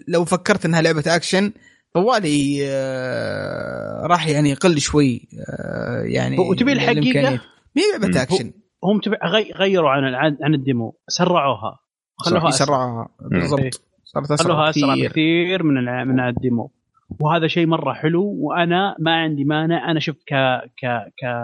[0.08, 1.52] لو فكرت إنها لعبة أكشن
[1.94, 7.42] طوالي آه راح يعني يقل شوي آه يعني وتبي الحقيقة؟
[7.76, 8.52] مي لعبة أكشن.
[8.88, 9.18] هم تبي
[9.56, 11.00] غيروا عن عن ال demo.
[11.08, 11.80] سرعوها.
[12.18, 13.10] خلوها سرعوها.
[13.32, 13.60] بالضبط.
[13.60, 13.70] إيه.
[14.04, 15.64] صارت أسرع خلوها أسرع كثير.
[15.64, 15.74] من
[16.08, 16.72] من ال demo.
[17.20, 19.92] وهذا شيء مرة حلو وأنا ما عندي مانع.
[19.92, 20.34] أنا شوف ك
[20.78, 20.86] ك
[21.20, 21.44] ك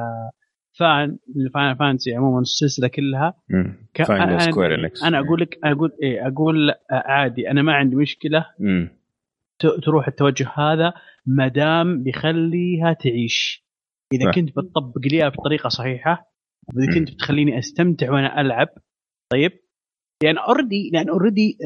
[0.80, 3.34] fan ل Final Fantasy عموما السلسلة كلها.
[3.94, 4.02] ك...
[4.02, 4.38] أنا,
[5.04, 7.52] أنا أقول لك أقول إيه أقول عادي.
[7.52, 8.46] أنا ما عندي مشكلة.
[8.60, 8.90] مم.
[9.84, 10.94] تروح التوجه هذا
[11.26, 13.66] ما دام بيخليها تعيش.
[14.14, 16.33] إذا كنت بتطبق ليها بطريقة صحيحة
[16.76, 18.68] واذا كنت بتخليني أستمتع وأنا ألعب
[19.32, 19.52] طيب؟
[20.24, 21.58] لأن already لأن already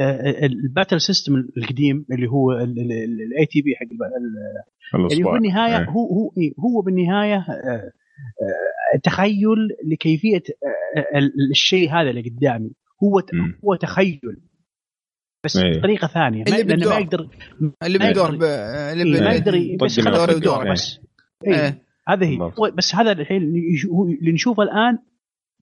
[0.43, 3.87] ال battle system القديم اللي هو ال ATB حق
[4.95, 7.91] اللي هو بالنهاية هو هو هو بالنهاية آه،
[8.93, 10.43] آه، تخيل لكيفية
[11.15, 11.19] آه،
[11.51, 12.71] الشيء هذا اللي قدامي.
[13.03, 13.21] هو
[13.65, 14.41] هو تخيل.
[15.45, 15.79] بس أيه.
[15.79, 17.29] بطريقة ثانية اللي لأنه ما يقدر
[17.83, 20.99] اللي بيدور اللي ما يقدر بس دور يدور بس.
[21.47, 21.86] إيه.
[22.07, 22.51] هذا هي.
[22.73, 24.99] بس هذا الحين اللي نشوفه الآن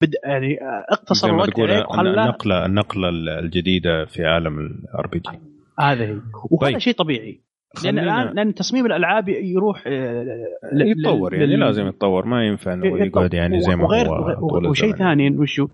[0.02, 0.58] بد يعني
[0.92, 5.40] اقتصر الوقت عليك النقلة النقلة الجديدة في عالم ال RPG
[5.80, 6.22] هذا هي.
[6.52, 6.78] وهذا طيب.
[6.78, 7.42] شيء طبيعي.
[7.84, 13.34] لأن الآن لأن تصميم الألعاب يروح آه، يتطور يعني لازم يتطور ما ينفع إنه يقعد
[13.34, 15.68] يعني زي ما هو وشيء ثاني وشو؟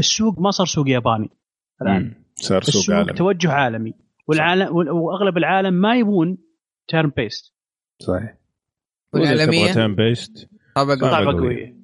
[0.00, 1.30] السوق ما صار سوق ياباني
[1.82, 2.14] الآن.
[2.34, 3.12] صار سوق عالمي.
[3.12, 3.94] توجه عالمي.
[4.28, 6.38] والعالم وأغلب العالم ما يبون
[6.88, 7.54] turn based
[7.98, 8.39] صحيح.
[9.14, 11.80] والعالميه turn based طابقه قويه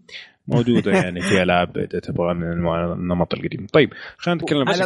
[0.49, 2.53] موجودة يعني في العاب اذا تبغى من
[2.93, 3.66] النمط القديم.
[3.72, 4.81] طيب خلينا نتكلم بس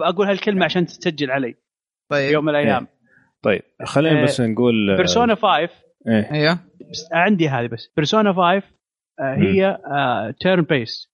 [0.00, 1.54] أقول هالكلمة عشان تسجل علي.
[2.10, 2.32] طيب.
[2.32, 2.86] يوم من الأيام.
[3.42, 6.32] طيب خلينا بس نقول Persona 5 إيه.
[6.32, 6.58] أيوه.
[6.90, 7.92] بس عندي هذه بس.
[7.96, 8.62] Persona 5
[9.20, 9.78] هي
[10.40, 11.10] turn based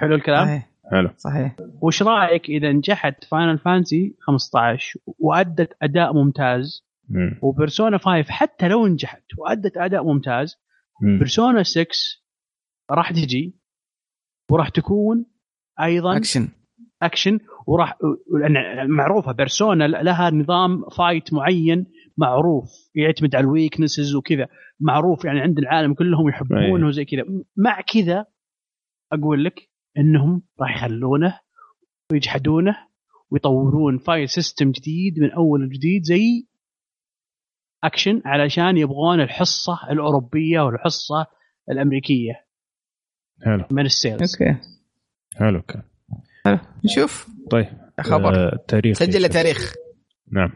[0.00, 1.10] حلو الكلام؟ حلو.
[1.16, 1.56] صحيح.
[1.82, 6.89] وش رأيك إذا نجحت Final Fantasy 15 وأدت أداء ممتاز؟
[7.42, 10.56] و Persona 5 حتى لو نجحت وأدت أداء ممتاز
[11.02, 11.86] Persona 6
[12.90, 13.56] راح تجي
[14.50, 15.26] وراح تكون
[15.80, 16.48] أيضا action
[17.02, 17.98] action وراح
[18.88, 21.86] معروفة Persona لها نظام fight معين
[22.16, 24.48] معروف يعتمد على ال weaknesses وكذا
[24.80, 27.24] معروف يعني عند العالم كلهم يحبونه وزي كذا.
[27.56, 28.26] مع كذا
[29.12, 31.38] أقول لك إنهم راح يخلونه
[32.12, 32.76] ويجحدونه
[33.30, 36.46] ويطورون fight system جديد من أول وجديد زي
[37.84, 41.26] اكشن علشان يبغون الحصة الأوروبية والحصة
[41.70, 42.32] الأمريكية.
[43.44, 43.64] حلو.
[43.70, 44.36] من ال sales.
[44.42, 44.58] Okay.
[45.36, 45.82] حلو كان.
[46.44, 46.58] حلو.
[46.84, 47.28] نشوف.
[47.50, 47.66] طيب
[48.00, 48.34] خبر.
[48.34, 48.98] آه تاريخ.
[48.98, 49.74] سجل تاريخ.
[50.32, 50.50] نعم.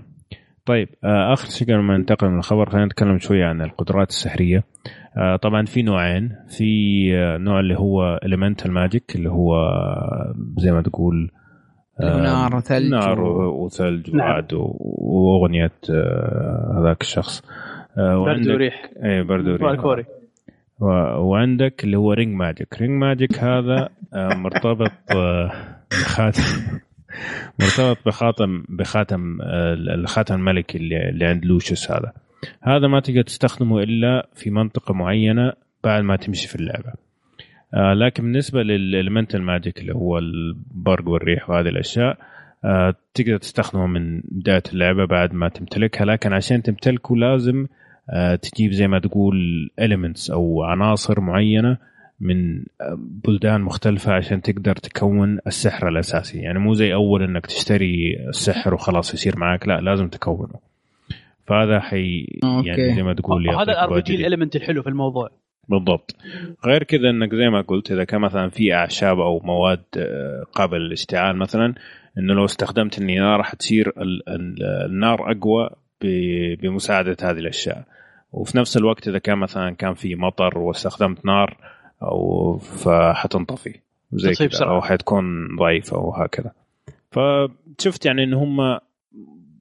[0.66, 4.64] طيب آه آخر شيء قبل ما ننتقل من الخبر خلينا نتكلم شوية عن القدرات السحرية.
[5.16, 6.36] آه طبعا في نوعين.
[6.48, 6.64] في
[7.16, 9.54] آه نوع اللي هو elemental magic اللي هو
[10.58, 11.43] زي ما تقول آه،
[12.00, 14.26] نار وثلج نار وثلج نعم.
[14.26, 17.42] ورعد وأغنية آه، هذاك الشخص.
[17.98, 18.90] آه، برد وريح.
[19.04, 20.06] اي برد وريح.
[21.18, 22.80] وعندك اللي هو ring magic.
[22.80, 24.92] Ring magic هذا مرتبط
[25.90, 26.42] بخاتم
[27.60, 29.38] مرتبط بخاتم بخاتم
[29.94, 32.12] الخاتم الملكي اللي, اللي عند لوشس هذا.
[32.62, 35.52] هذا ما تقدر تستخدمه إلا في منطقة معينة
[35.84, 37.03] بعد ما تمشي في اللعبة.
[37.74, 42.18] آه لكن بالنسبة لل elemental magic اللي هو البرق والريح وهذه الأشياء
[42.64, 47.66] آه تقدر تستخدمه من بداية اللعبة بعد ما تمتلكها لكن عشان تمتلكه لازم
[48.10, 51.78] آه تجيب زي ما تقول elements أو عناصر معينة
[52.20, 52.64] من
[52.96, 56.38] بلدان مختلفة عشان تقدر تكون السحر الأساسي.
[56.38, 60.54] يعني مو زي أول أنك تشتري السحر وخلاص يصير معك لا لازم تكونه.
[61.46, 62.26] فهذا حي
[62.64, 65.30] يعني زي ما تقول هذا ال RPG ال element الحلو في الموضوع.
[65.68, 66.16] بالضبط.
[66.66, 70.78] غير كذا إنك زي ما قلت إذا كان مثلا في أعشاب أو مواد آه، قابله
[70.78, 71.74] للاشتعال مثلا
[72.18, 73.92] إنه لو استخدمت النار راح تصير
[74.86, 75.70] النار أقوى
[76.62, 77.84] بمساعدة هذه الأشياء.
[78.32, 81.56] وفي نفس الوقت إذا كان مثلا كان في مطر واستخدمت نار
[82.02, 83.74] أو فحتنطفي.
[84.12, 86.52] زي كذا أو حتكون ضعيفه وهكذا
[87.10, 88.78] فشفت يعني إن هم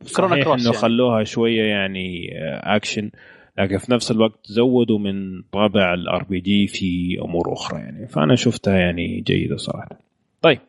[0.06, 0.74] صحيح إنه يعني.
[0.74, 2.30] خلوها شوية يعني
[2.76, 3.12] اكشن
[3.58, 8.08] لكن في نفس الوقت زودوا من طابع ال RPG في أمور أخرى يعني.
[8.08, 10.00] فأنا شفتها يعني جيدة صراحة.
[10.42, 10.60] طيب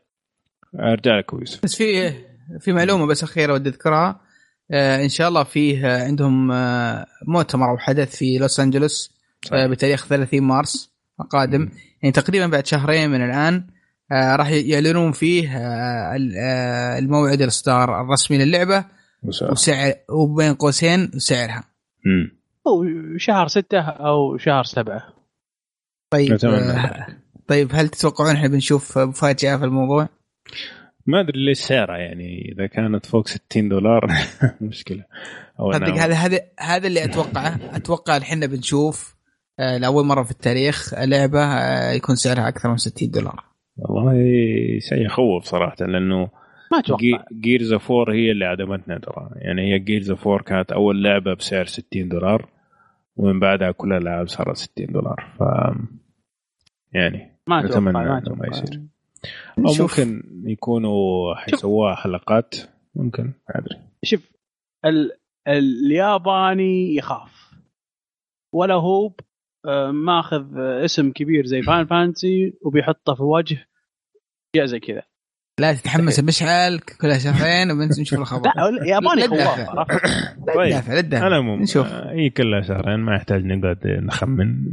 [0.80, 1.62] أرجع لك يوسف.
[1.64, 2.12] بس في
[2.60, 4.20] في معلومة بس أخيرة ودي أذكرها.
[4.70, 9.14] آه إن شاء الله فيه عندهم آه مؤتمر أو حدث في لوس أنجلوس
[9.52, 11.68] آه بتاريخ 30 مارس القادم.
[12.02, 13.66] يعني تقريبا بعد شهرين من الآن
[14.12, 18.84] آه راح يعلنون فيه آه, آه، الموعد الإصدار الرسمي للعبة.
[19.22, 19.92] وسعر.
[20.10, 21.64] وبين قوسين سعرها.
[22.06, 22.84] امم أو
[23.16, 25.02] شهر ستة أو شهر سبعة.
[26.10, 27.06] طيب آه
[27.48, 30.08] طيب هل تتوقعون إحنا بنشوف مفاجأة في الموضوع؟
[31.06, 34.06] ما أدري ليش سعرها يعني إذا كانت فوق 60 دولار
[34.60, 35.04] مشكلة.
[35.72, 37.60] صدق هذا هذا هذا اللي أتوقعه.
[37.76, 39.14] أتوقع الحين بنشوف
[39.60, 43.44] آه لأول مرة في التاريخ لعبة آه يكون سعرها أكثر من 60 دولار.
[43.76, 44.14] والله
[44.88, 46.28] شيء يخوف صراحة لأنه
[46.72, 47.24] ما أتوقع.
[47.40, 49.30] Gears of War هي اللي عدمتنا ترى.
[49.36, 52.53] يعني هي Gears of War كانت أول لعبة بسعر 60 دولار.
[53.16, 55.34] ومن بعدها كل الألعاب صارت 60 دولار.
[55.38, 55.42] ف
[56.92, 58.82] يعني ما أتمنى ما, ما يصير.
[59.58, 62.54] أو ممكن يكونوا حيسووها حلقات
[62.94, 63.24] ممكن.
[63.24, 63.80] ما أدري.
[64.02, 64.32] شوف
[64.84, 65.12] ال...
[65.48, 67.54] الياباني يخاف.
[68.52, 69.12] ولا هو
[69.66, 73.68] آه، ماخذ اسم كبير زي فان فانسي وبيحطه في وجه
[74.64, 75.02] زي كذا.
[75.58, 78.46] لا تتحمس مشعل كلها شهرين وبنشوف الخبر.
[78.46, 79.90] لا ياباني خواف
[80.56, 80.70] طيب.
[80.88, 81.24] لا تدافع.
[81.24, 81.86] على العموم نشوف.
[81.86, 84.64] هي كلها شهرين ما يحتاج نقعد نخمن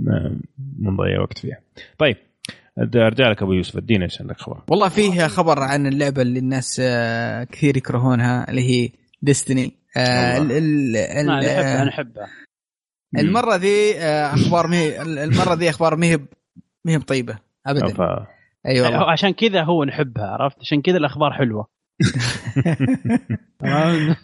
[0.79, 1.59] نضيع وقت فيها.
[1.97, 2.17] طيب
[2.95, 4.61] أرجع لك أبو يوسف ادينا إيش عندك خبر.
[4.67, 8.89] والله فيه خبر عن اللعبة اللي الناس آه، كثير يكرهونها اللي هي
[9.21, 12.27] ديستني آه أنا أحبها
[13.17, 16.19] المرة ذي آه، أخبار مهي المرة ذي أخبار مهي
[16.85, 18.27] مهي طيبه ابدا.
[18.65, 19.11] أيوه والله.
[19.11, 21.67] عشان كذا هو نحبها عرفت؟ عشان كذا الأخبار حلوة.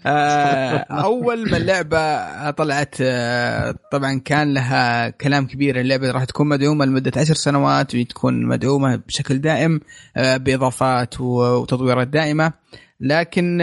[0.05, 5.79] آه، أول ما اللعبة طلعت آه، طبعا كان لها كلام كبير.
[5.79, 9.79] اللعبة راح تكون مدعومة لمدة عشر سنوات وتكون مدعومة بشكل دائم
[10.17, 12.53] آه، بإضافات وتطويرات دائمة.
[12.99, 13.61] لكن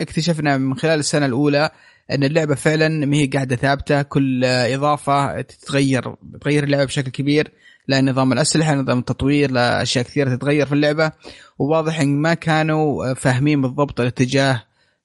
[0.00, 1.70] اكتشفنا من خلال السنة الأولى
[2.10, 4.02] أن اللعبة فعلا ما هي قاعدة ثابتة.
[4.02, 7.52] كل إضافة تتغير تغير اللعبة بشكل كبير.
[7.88, 11.12] لنظام الأسلحة نظام التطوير لاشياء كثيرة تتغير في اللعبة.
[11.58, 14.62] وواضح إن ما كانوا فاهمين بالضبط الاتجاه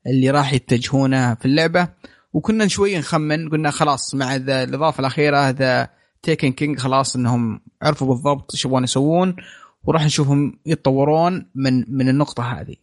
[0.07, 1.87] اللي راح يتجهونه في اللعبة.
[2.33, 5.89] وكنا شوي نخمن قلنا خلاص مع الإضافة الأخيرة هذا
[6.21, 9.35] Taken King خلاص إنهم عرفوا بالضبط إيش يبغون يسوون
[9.83, 12.75] وراح نشوفهم يتطورون من من النقطة هذه.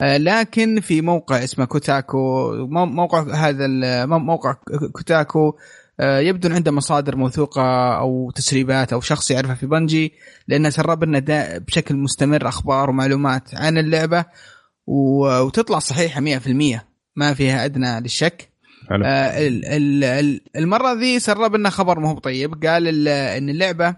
[0.00, 3.66] آه، لكن في موقع اسمه Kotaku موقع هذا
[4.06, 4.52] موقع
[4.92, 5.52] Kotaku
[6.00, 10.12] يبدو إن عنده مصادر موثوقة أو تسريبات أو شخص يعرفها في Bungie
[10.48, 11.18] لأنه سرب لنا
[11.58, 14.24] بشكل مستمر أخبار ومعلومات عن اللعبة
[14.86, 16.80] وتطلع صحيحة 100%
[17.16, 18.48] ما فيها أدنى للشك.
[19.04, 19.48] آه
[20.56, 22.64] المرة ذي سرب لنا خبر مو طيب.
[22.66, 23.96] قال إن اللعبة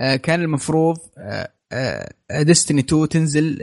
[0.00, 0.96] آه كان المفروض
[2.42, 3.58] ديستني آه 2 آه، تنزل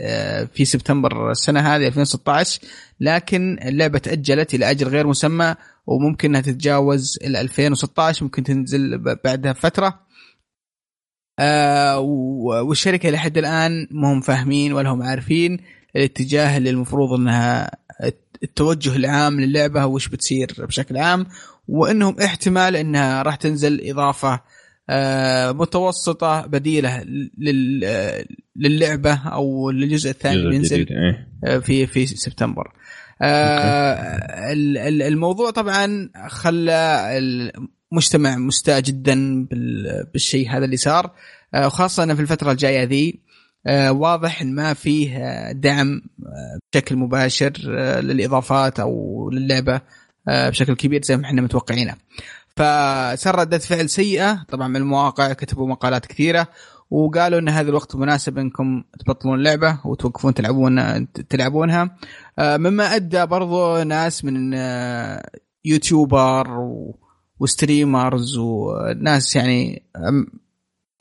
[0.54, 2.62] في سبتمبر السنة هذه 2016
[3.00, 5.56] لكن اللعبة تأجلت إلى أجل غير مسمى
[5.88, 10.00] وممكن إنها تتجاوز ال 2016 ممكن تنزل بعدها فتره
[11.40, 12.00] آه
[12.64, 15.60] والشركة لحد الآن ما هم فاهمين ولا هم عارفين
[15.96, 17.72] الاتجاه اللي المفروض إنها
[18.44, 21.26] التوجه العام للعبة وش بتصير بشكل عام
[21.68, 24.42] وإنهم احتمال إنها راح تنزل إضافة آه
[25.52, 27.06] متوسطة بديلة
[28.56, 31.60] للعبة أو للجزء الثاني اللي ينزل إيه.
[31.60, 32.74] في في سبتمبر
[33.22, 34.54] آه
[35.08, 37.10] الموضوع طبعا خلى
[37.92, 39.48] المجتمع مستاء جدا
[40.14, 41.12] بالشيء هذا اللي صار
[41.54, 43.20] آه وخاصة في الفترة الجاية ذي
[43.68, 49.82] آه واضح إن ما فيه دعم آه، بشكل مباشر آه، للإضافات أو للعبة
[50.28, 51.96] آه، بشكل كبير زي ما إحنا متوقعينه.
[52.56, 54.44] فصار ردة فعل سيئة.
[54.50, 56.48] طبعا من المواقع كتبوا مقالات كثيرة
[56.92, 61.98] وقالوا إن هذا الوقت مناسب إنكم تبطلون اللعبة وتوقفون تلعبون تلعبونها.
[62.40, 65.30] آه، مما أدى برضو ناس من آه،
[65.66, 66.48] يوتيوبر
[67.40, 69.84] وستريمرز وناس يعني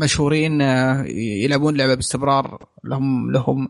[0.00, 1.04] مشهورين آه،
[1.44, 2.66] يلعبون لعبة باستمرار.
[2.84, 3.68] لهم لهم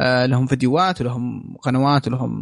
[0.00, 2.40] لهم فيديوهات ولهم قنوات ولهم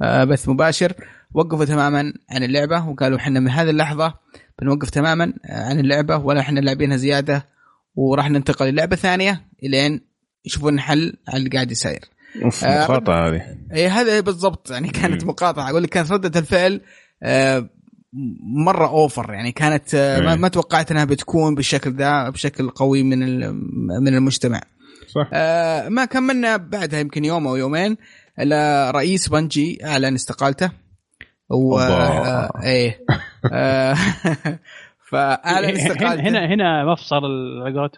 [0.00, 0.92] بث مباشر.
[1.34, 4.14] وقفوا تماما عن اللعبة وقالوا إحنا من هذه اللحظة
[4.62, 7.46] بنوقف تماما عن اللعبة ولا إحنا لاعبينها زيادة
[7.94, 10.00] وراح ننتقل للعبة ثانية إلين
[10.44, 12.00] يشوفون حل على اللي قاعد يصير.
[12.44, 13.42] أوف آه، مقاطعة هذه.
[13.72, 15.70] اي هذا بالضبط يعني كانت مقاطعة.
[15.70, 16.80] أقول لك كانت ردة الفعل
[17.22, 17.68] آه،
[18.66, 23.18] مرة أوفر يعني كانت آه، ما توقعت إنها بتكون بالشكل ذا بشكل قوي من
[24.02, 24.60] من المجتمع.
[25.08, 25.28] صح.
[25.88, 27.96] ما كملنا بعدها يمكن يوم أو يومين
[28.90, 30.81] رئيس بنجي أعلن استقالته.
[31.50, 31.78] و
[32.62, 32.98] إيه.
[35.10, 37.90] فاعلن استقالته هنا هنا مفصل العقود.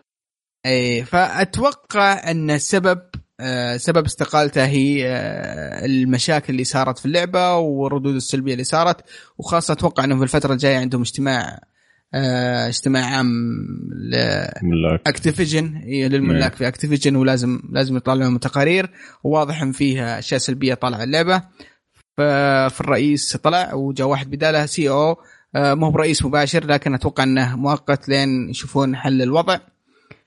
[0.67, 3.01] إيه فأتوقع أن السبب
[3.41, 8.97] آه، سبب استقالته هي آه، المشاكل اللي صارت في اللعبة والردود السلبية اللي صارت
[9.39, 11.61] وخاصة أتوقع انه في الفترة الجاية عندهم اجتماع
[12.15, 13.31] آه، اجتماع عام
[15.07, 16.59] ل Activision للملاك نعم.
[16.59, 18.91] في Activision ولازم لازم يطلعون تقارير.
[19.25, 21.43] وواضح إن فيها أشياء سلبية طالعة اللعبة.
[22.17, 25.17] فالرئيس طلع وجاء واحد بداله CEO
[25.57, 29.59] مو برئيس مباشر لكن أتوقع أنه مؤقت لين يشوفون حل الوضع.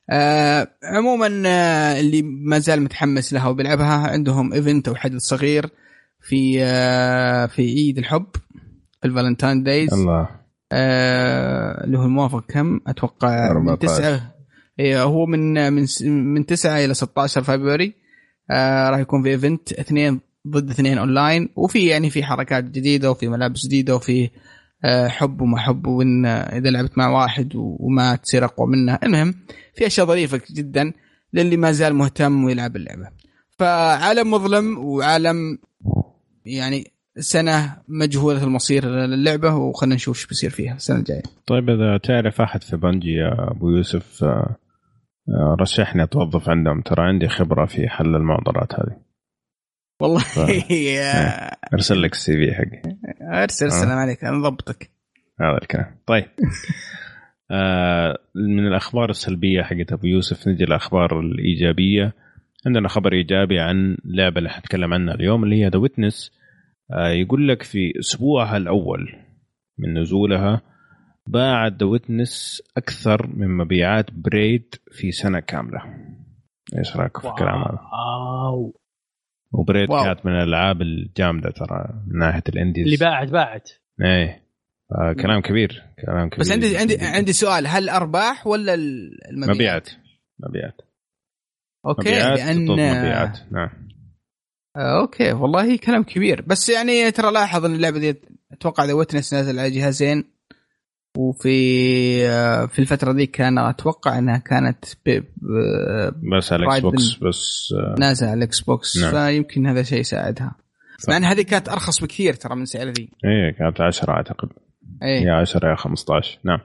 [0.10, 5.70] آه عموما آه اللي ما زال متحمس لها وبيلعبها عندهم event أو حدث صغير
[6.22, 8.26] في آه في عيد الحب
[9.02, 9.94] في ال Valentine days.
[9.94, 10.30] الله.
[10.72, 14.36] آه اللي هو الموافق كم؟ أتوقع من تسعة.
[14.80, 15.86] إيه هو من من
[16.34, 17.94] من 9 إلى 16 فبراير.
[18.52, 23.28] آه راح يكون في event اثنين ضد اثنين اونلاين وفي يعني في حركات جديدة وفي
[23.28, 24.30] ملابس جديدة وفي
[24.86, 29.34] آه حب وما حب وإن إذا لعبت مع واحد وما تصير أقوى منه المهم
[29.76, 30.94] في أشياء ظريفة جدا
[31.34, 33.10] للي ما زال مهتم ويلعب اللعبة
[33.60, 35.58] فعالم مظلم وعالم
[36.46, 41.24] يعني سنة مجهولة المصير للعبة وخلنا نشوف إيش بيصير فيها السنة الجاية.
[41.48, 44.56] طيب إذا تعرف أحد في بنجي يا أبو يوسف آه،
[45.30, 49.07] آه، رشحني اتوظف عندهم ترى عندي خبرة في حل المعضلات هذه.
[50.00, 50.20] والله.
[50.20, 50.40] ف...
[51.74, 52.82] أرسل لك السي في حقي.
[53.42, 54.02] أرسل السلام آه.
[54.02, 54.92] عليك أنا ضبطك.
[55.42, 55.98] هذا الكلام.
[56.06, 56.26] طيب.
[57.52, 62.14] آه، من الأخبار السلبية حقت أبو يوسف نجي الاخبار الإيجابية.
[62.66, 66.32] عندنا خبر إيجابي عن لعبة اللي حنتكلم عنها اليوم اللي هي The Witness
[66.94, 69.16] آه، يقول لك في أسبوعها الأول
[69.78, 70.62] من نزولها
[71.28, 75.82] باعت The Witness أكثر من مبيعات Braid في سنة كاملة.
[76.78, 77.80] إيش رايكم في الكلام هذا؟
[79.52, 82.84] و Braid كانت من الألعاب الجامدة ترى من ناحية ال indies.
[82.86, 83.70] اللي باعت باعت.
[84.02, 84.48] إيه.
[84.92, 86.40] آه كلام كبير كلام كبير.
[86.40, 89.90] بس عندي عندي عندي سؤال هل أرباح ولا المبيعات؟ مبيعات
[90.40, 90.82] مبيعات
[91.86, 93.70] okay مبيعات لأن مبيعات نعم.
[94.76, 96.42] آه okay والله كلام كبير.
[96.42, 98.16] بس يعني ترى لاحظ إن اللعبة دي
[98.52, 100.24] أتوقع The Witness نازل على جهازين.
[101.18, 104.86] وفي آه في الفترة ذيك كان أتوقع إنها كانت
[106.34, 109.12] بس على ال Xbox بس آه نازل على ال Xbox نعم.
[109.12, 110.56] فيمكن هذا شيء يساعدها.
[111.10, 113.10] مع إن هذه كانت أرخص بكثير ترى من سعر ذي.
[113.26, 114.50] إيه كانت 10 أعتقد.
[115.04, 115.24] إيه.
[115.24, 116.60] يا 10 يا 15 نعم.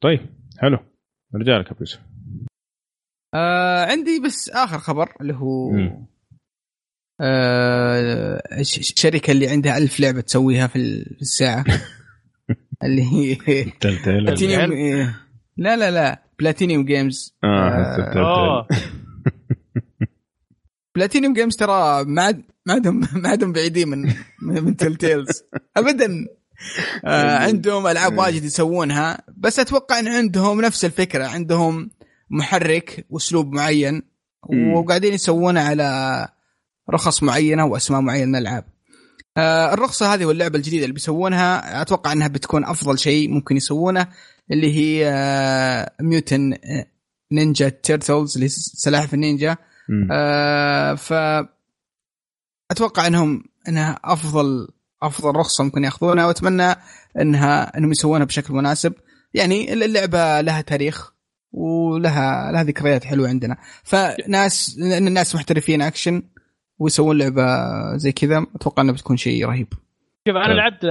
[0.00, 0.20] طيب
[0.58, 0.78] حلو.
[1.34, 2.00] نرجع لك ابو يوسف
[3.34, 5.72] آه عندي بس آخر خبر اللي هو
[7.20, 10.76] آه الشركة اللي عندها ألف لعبة تسويها في
[11.20, 11.64] الساعة.
[12.82, 13.36] اللي هي
[14.06, 14.72] بلاتينيوم.
[15.56, 16.22] لا لا لا.
[16.38, 17.46] Platinum Games آه,
[18.16, 18.68] آه
[20.94, 22.34] Platinum Games ترى ما
[22.68, 25.42] عادهم ما عادهم بعيدين من من Telltales
[25.76, 26.26] ابدا.
[27.04, 29.18] آه عندهم ألعاب واجد يسوونها.
[29.36, 31.26] بس أتوقع إن عندهم نفس الفكرة.
[31.26, 31.90] عندهم
[32.30, 34.02] محرك وأسلوب معين.
[34.74, 36.28] وقاعدين يسوونه على
[36.90, 38.64] رخص معينة وأسماء معينة من الالعاب.
[39.36, 44.06] آه الرخصة هذه واللعبة الجديدة اللي بيسوونها أتوقع إنها بتكون أفضل شيء ممكن يسوونه
[44.50, 45.10] اللي هي
[46.00, 46.58] Mutant
[47.32, 49.56] Ninja Turtles اللي سلاحف النينجا.
[50.12, 51.12] آه ف
[52.70, 54.68] أتوقع إنهم إنها أفضل
[55.02, 56.74] أفضل رخصة ممكن يأخذونها وأتمنى
[57.20, 58.94] إنها إنهم يسوونها بشكل مناسب.
[59.34, 61.12] يعني اللعبة لها تاريخ
[61.52, 63.56] ولها لها ذكريات حلوة عندنا.
[63.84, 66.22] فناس الناس محترفين اكشن
[66.82, 67.42] ويسوون لعبة
[67.96, 69.66] زي كذا أتوقع انها بتكون شيء رهيب.
[70.28, 70.84] شوف أنا لعبت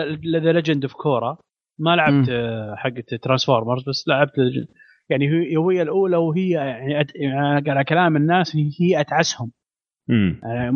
[0.44, 1.38] The Legend of Korra
[1.80, 2.30] ما لعبت
[2.78, 4.32] حقت Transformers بس لعبت
[5.10, 9.52] يعني هي الأولى وهي يعني على كلام الناس هي أتعسهم.
[10.44, 10.72] آه،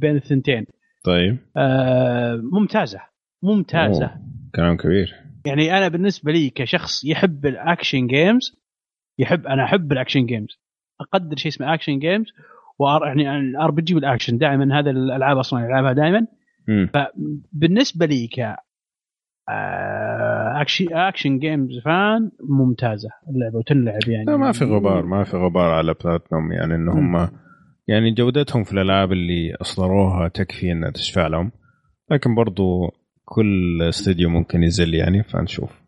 [0.00, 0.66] بين الثنتين.
[1.04, 1.38] طيب.
[1.56, 3.00] آه ممتازة.
[3.42, 4.06] ممتازة.
[4.06, 4.20] أوه.
[4.54, 5.14] كلام كبير.
[5.46, 8.56] يعني أنا بالنسبة لي كشخص يحب ال action games
[9.18, 10.58] يحب أنا أحب ال action games
[11.00, 12.26] أقدر شيء اسمه action games
[12.78, 16.26] وار يعني ال RPG وال action دائما هذا الألعاب أصلا ألعبها دائما.
[16.94, 18.56] فبالنسبه لي ك
[20.60, 23.08] action action games فان ممتازة.
[23.30, 24.24] اللعبة وتنلعب يعني.
[24.24, 27.28] لا ما في غبار ما في غبار على بلاتنوم يعني إنهم
[27.88, 31.52] يعني جودتهم في الألعاب اللي أصدروها تكفي إنها تشفع لهم.
[32.10, 32.90] لكن برضو
[33.24, 35.82] كل استوديو ممكن ينزل يعني فنشوف.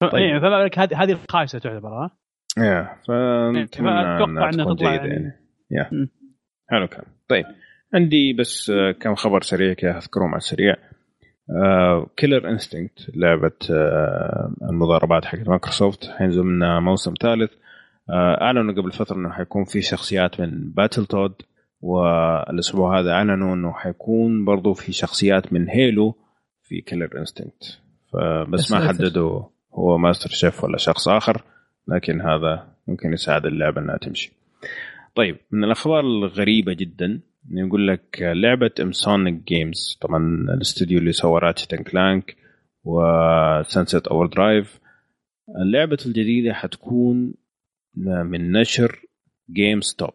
[0.00, 0.14] طيب.
[0.14, 2.10] إيه فما بالك هذه هذه الخايسة تعتبر ها؟
[2.58, 5.32] إيه فنتمنى إنها تطلع يعني,
[5.70, 6.10] يعني.
[6.68, 7.04] حلو كان.
[7.28, 7.44] طيب
[7.94, 10.76] عندي بس كم خبر سريع كذا اذكرهم على السريع.
[12.16, 16.10] Killer Instinct لعبة آه، المضاربات حق مايكروسوفت.
[16.18, 17.52] حينزل منها موسم ثالث.
[18.10, 21.34] آه، أعلنوا قبل فترة إنه حيكون في شخصيات من Battletoads
[21.80, 26.14] والأسبوع هذا أعلنوا إنه حيكون برضو في شخصيات من Halo
[26.62, 27.80] في Killer Instinct
[28.12, 29.42] فبس ما حددوا
[29.74, 31.42] هو Master Chief ولا شخص آخر
[31.88, 34.32] لكن هذا ممكن يساعد اللعبة إنها تمشي.
[35.14, 41.74] طيب من الأخبار الغريبة جدا يقول لك لعبة Insomniac Games طبعا الاستوديو اللي سوى Ratchet
[41.74, 42.36] Clank
[42.84, 44.80] و Sunset Overdrive.
[45.62, 47.34] اللعبة الجديدة حتكون
[47.96, 49.00] من نشر
[49.52, 50.14] GameStop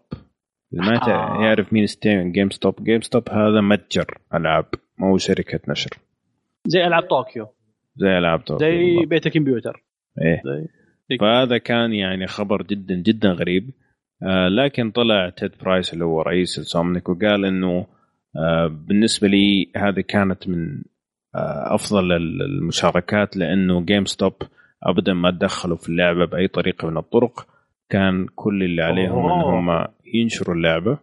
[0.74, 1.44] اللي ما آه.
[1.44, 4.66] يعرف مين GameStop GameStop هذا متجر ألعاب
[4.98, 5.90] مو شركة نشر.
[6.68, 7.48] زي ألعاب طوكيو.
[7.96, 9.84] زي ألعاب طوكيو زي بيت الكمبيوتر
[10.22, 10.42] إيه.
[10.46, 10.68] زي.
[11.20, 13.72] فهذا كان يعني خبر جدا جدا غريب.
[14.58, 17.86] لكن طلع Ted Price اللي هو رئيس Insomniac وقال إنه
[18.36, 20.82] آه بالنسبة لي هذه كانت من
[21.36, 24.34] آه أفضل المشاركات لأنه GameStop
[24.84, 27.48] أبدا ما تدخلوا في اللعبة بأي طريقة من الطرق.
[27.90, 30.98] كان كل اللي عليهم إن هم ينشروا اللعبة.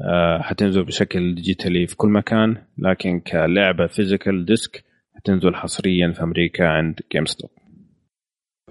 [0.00, 4.84] آه حتنزل بشكل digitally في كل مكان لكن كلعبة physical disc
[5.16, 7.50] حتنزل حصريا في أمريكا عند GameStop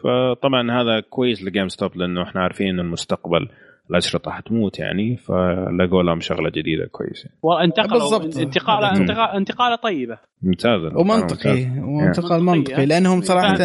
[0.03, 3.49] فطبعا هذا كويس ل GameStop لأنه إحنا عارفين ان المستقبل
[3.91, 7.29] الأشرطة حتموت يعني فلقوا لهم شغلة جديدة كويسة.
[7.41, 10.17] وانتقلوا انتقاله انتقاله انتقالة طيبة.
[10.41, 13.57] ممتازه ومنطقي وانتقال منطقي لأنهم صراحة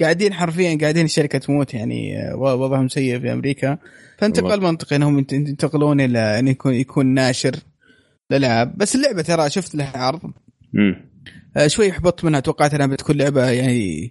[0.00, 3.78] قاعدين حرفيا قاعدين الشركة تموت يعني وضعهم سيء في أمريكا.
[4.18, 7.56] فانتقال منطقي إنهم ينتقلون إلى إن يكون يكون ناشر
[8.30, 10.32] الالعاب بس اللعبة ترى شفت لها عرض.
[11.56, 12.40] آه شوي حبطت منها.
[12.40, 14.10] توقعت انها بتكون لعبة يعني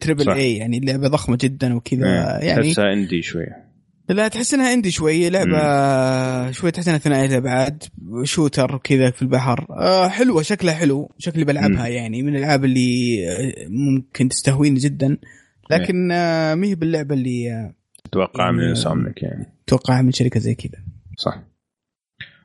[0.00, 2.62] triple A يعني اللعبة ضخمة جدا وكذا يعني.
[2.62, 3.69] تحسها indie شوية.
[4.10, 6.50] لا تحس إنها indie شوي لعبة.
[6.50, 7.84] شوي تحس إنها ثنائية الابعاد
[8.24, 9.66] shooter وكذا في البحر.
[9.70, 11.92] آه حلوة شكلها حلو شكلي بلعبها مم.
[11.94, 15.18] يعني من الألعاب اللي آه، ممكن تستهويني جدا.
[15.70, 19.46] لكن آه ما هي باللعبة اللي آه تتوقع يعني من Insomniac يعني.
[19.66, 20.84] تتوقع من شركة زي كذا.
[21.18, 21.42] صح.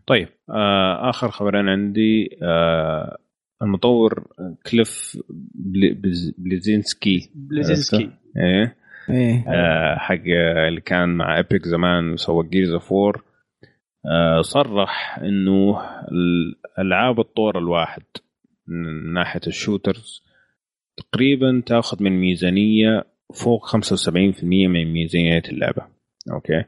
[0.07, 3.17] طيب آه آخر خبرين عندي آه
[3.61, 4.27] المطور
[4.71, 5.17] Cliff
[6.37, 7.31] Bleszinski.
[7.35, 8.09] Bleszinski.
[8.37, 8.84] إيه.
[9.09, 9.43] إيه.
[9.47, 10.23] آه حق
[10.67, 13.23] اللي كان مع Epic زمان وسوى Gears of War
[14.41, 15.81] صرح إنه
[16.79, 18.03] العاب الطور الواحد
[18.67, 20.23] من ناحية ال shooters
[20.97, 23.03] تقريبا تأخذ من ميزانية
[23.33, 25.81] فوق 75% من ميزانية اللعبة.
[26.31, 26.63] Okay؟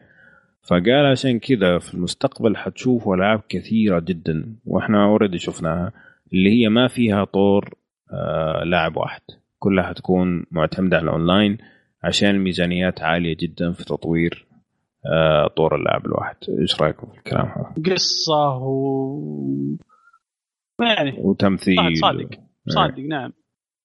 [0.70, 5.92] فقال عشان كذا في المستقبل حتشوفوا ألعاب كثيرة جدا وإحنا already شفناها
[6.34, 7.74] اللي هي ما فيها طور
[8.14, 9.22] آه لاعب واحد.
[9.60, 11.58] كلها حتكون معتمدة على الاونلاين
[12.04, 14.48] عشان الميزانيات عالية جدا في تطوير
[15.06, 16.36] آه طور اللاعب الواحد.
[16.62, 19.78] إيش رأيكم في الكلام هذا؟ قصة و
[20.82, 21.98] يعني وتمثيل.
[22.02, 22.30] صادق.
[22.70, 23.34] صادق نعم.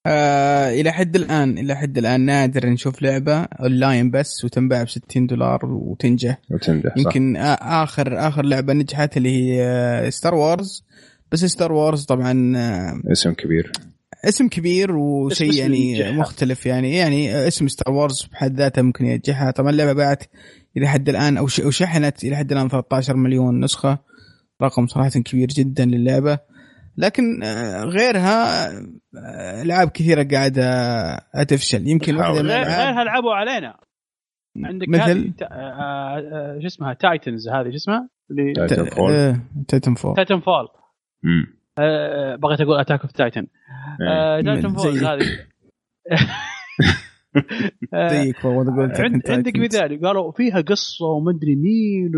[0.06, 5.26] آه إلى حد الآن إلى حد الآن نادر نشوف لعبة أونلاين بس وتنباع ب 60
[5.26, 6.38] دولار وتنجح.
[6.50, 7.58] وتنجح يمكن صح.
[7.62, 10.84] آخر آخر لعبة نجحت اللي هي Star Wars
[11.32, 13.72] بس Star Wars طبعا آه، اسم كبير.
[14.24, 19.70] اسم كبير وشيء يعني مختلف يعني يعني اسم Star Wars بحد ذاته ممكن ينجحها طبعا
[19.70, 20.24] اللعبة باعت
[20.76, 23.98] إلى حد الآن أو شحنت إلى حد الآن 13 مليون نسخة
[24.62, 26.38] رقم صراحة كبير جدا للعبة.
[26.96, 31.88] لكن آه، غيرها آه، ألعاب كثيرة قاعدة تفشل.
[31.88, 33.76] يمكن واحدة من غيرها لعبوا علينا.
[34.56, 35.32] عندك مثل؟
[36.60, 39.36] شو اسمها؟ Titans هذه شو اسمها؟ اللي تايتن فول
[39.68, 40.68] تايتن فول تايتن فول
[42.38, 43.46] بغيت أقول Attack of Titan
[44.44, 45.46] Titanfall هذه.
[49.30, 52.12] عندك مثال قالوا فيها قصة ومدري مين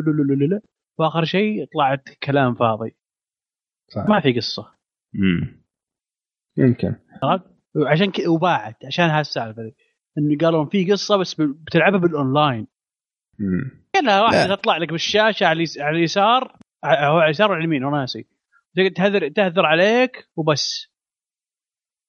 [0.99, 2.97] وآخر شيء طلعت كلام فاضي.
[3.89, 4.09] صح.
[4.09, 4.75] ما في قصة.
[5.15, 5.65] امم
[6.57, 6.95] يمكن.
[7.87, 9.73] عشان كذا وباعت عشان هالسالفة
[10.19, 12.67] انه قالوا في قصة بس بتلعبها بالأونلاين.
[13.41, 18.27] امم واحد تطلع لك بالشاشة على اليسار هو على اليسار ولا اليمين؟ وأنا ناسي.
[18.97, 20.94] تهذر تهذر عليك وبس.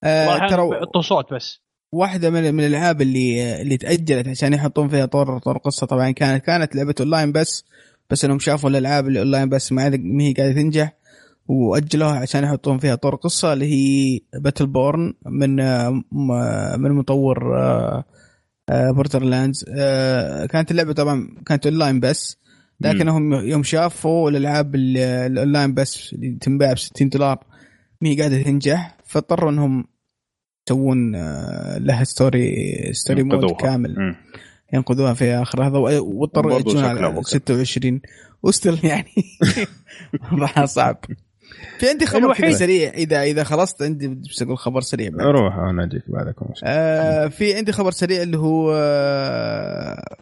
[0.06, 1.62] آه ترى يحطوا صوت بس.
[1.92, 5.88] واحدة من من الألعاب اللي اللي تأجلت عشان يحطون فيها طور طور قصة.
[5.88, 7.66] طبعا كانت كانت لعبة أونلاين بس
[8.10, 10.94] بس إنهم شافوا الألعاب اللي أونلاين بس ما هي قاعدة تنجح
[11.48, 15.56] وأجلوها عشان يحطون فيها طور قصة اللي هي Battleborn من
[16.82, 17.40] من مطور
[18.72, 19.64] Borderlands
[20.52, 22.38] كانت اللعبة طبعا كانت أونلاين بس
[22.82, 27.44] لكنهم يوم شافوا الألعاب الأونلاين بس اللي تنباع ب 60 دولار
[28.04, 29.86] هي قاعدة تنجح فاضطروا إنهم
[30.70, 33.96] يسوون آه، لها ستوري ستوري مود كامل.
[34.00, 34.16] م.
[34.74, 38.02] ينقذوها في آخر هذا واضطروا يجون على 26
[38.44, 39.12] وستل يعني.
[40.34, 41.06] وضعها صعب
[41.80, 42.90] في عندي خبر كذا سريع.
[42.90, 45.28] إذا إذا خلصت عندي بس أقول خبر سريع بعد.
[45.28, 50.18] روح أنا اجيك بعدكم آه في عندي خبر سريع اللي هو آه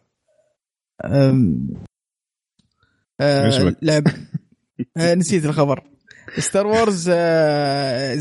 [3.22, 4.04] آه لعب.
[4.98, 5.93] آه نسيت الخبر.
[6.40, 8.16] Star Wars آه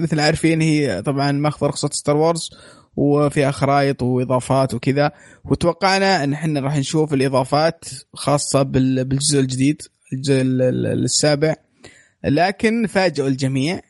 [0.00, 2.50] مثل عارفين EA طبعا ماخذ رخصة Star Wars
[2.96, 5.12] وفيها خرائط وإضافات وكذا.
[5.44, 7.84] وتوقعنا إن إحنا راح نشوف الإضافات
[8.14, 9.82] خاصة بالجزء الجديد
[10.12, 10.42] الجزء
[10.92, 11.54] السابع.
[12.24, 13.80] لكن فاجئوا الجميع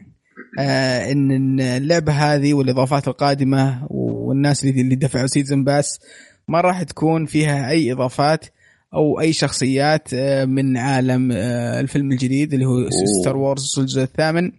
[0.59, 6.01] آه ان اللعبة هذه والإضافات القادمة والناس اللي دفعوا season pass
[6.49, 8.45] ما راح تكون فيها أي إضافات.
[8.95, 12.89] أو أي شخصيات آه من عالم آه الفيلم الجديد اللي هو
[13.21, 14.53] Star Wars الجزء الثامن.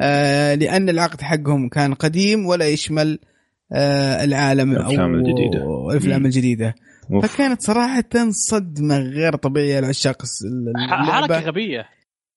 [0.00, 3.18] آه لأن العقد حقهم كان قديم ولا يشمل
[4.22, 5.90] العالم أو الأفلام الجديدة.
[5.90, 6.74] الأفلام الجديدة.
[7.22, 10.22] فكانت صراحة صدمة غير طبيعية لعشاق
[10.88, 11.84] حركة غبية.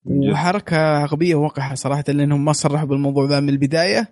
[0.05, 4.11] وحركة غبية وقحة صراحة لأنهم ما صرحوا بالموضوع ذا من البداية.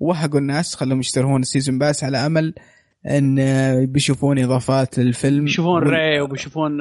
[0.00, 2.54] وهقوا الناس خلوهم يشترون ال season pass على أمل
[3.08, 3.36] إن
[3.86, 5.44] بيشوفون إضافات للفيلم.
[5.44, 6.80] بيشوفون Rey وبيشوفون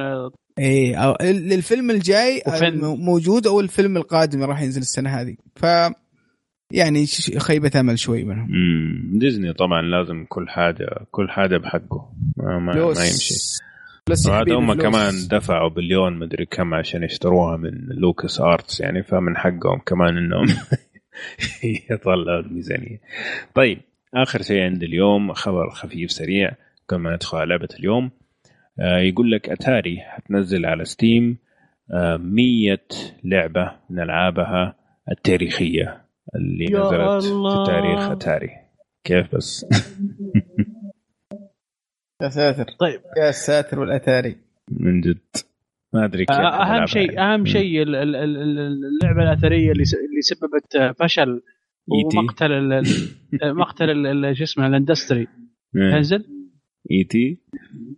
[0.59, 1.15] اي
[1.55, 2.41] الفيلم الجاي
[2.81, 5.35] موجود أو الفيلم القادم راح ينزل السنة هذه.
[5.55, 5.65] ف
[6.71, 7.05] يعني
[7.37, 8.47] خيبة أمل شوي منهم.
[9.19, 12.11] ديزني طبعا لازم كل حاجة كل حاجة بحقه.
[12.37, 13.35] ما, ما, ما يمشي.
[14.09, 19.79] بس وهذا هم كمان دفعوا بليون مدري كم عشان يشتروها من LucasArts يعني فمن حقهم
[19.85, 20.45] كمان إنهم
[21.91, 23.01] يطلعوا الميزانية.
[23.55, 23.79] طيب
[24.13, 26.51] آخر شيء عند اليوم خبر خفيف سريع
[26.89, 28.11] قبل ما ندخل على لعبة اليوم.
[28.79, 31.37] آه يقول لك أتاري حتنزل على ستيم
[31.93, 32.77] آه 100
[33.23, 34.75] لعبة من العابها
[35.11, 36.05] التاريخية
[36.35, 38.49] اللي نزلت في تاريخ أتاري.
[39.03, 39.65] كيف بس؟
[42.23, 42.65] يا ساتر.
[42.79, 43.01] طيب.
[43.17, 44.37] يا ساتر والأتاري.
[44.71, 45.19] من جد.
[45.93, 51.41] ما أدري كيف أهم شيء أهم شيء اللعبة الاثريه اللي اللي سببت فشل
[51.87, 52.83] ومقتل
[53.61, 55.27] مقتل شو اسمه ال industry.
[55.73, 56.25] تنزل
[56.91, 57.37] E.T.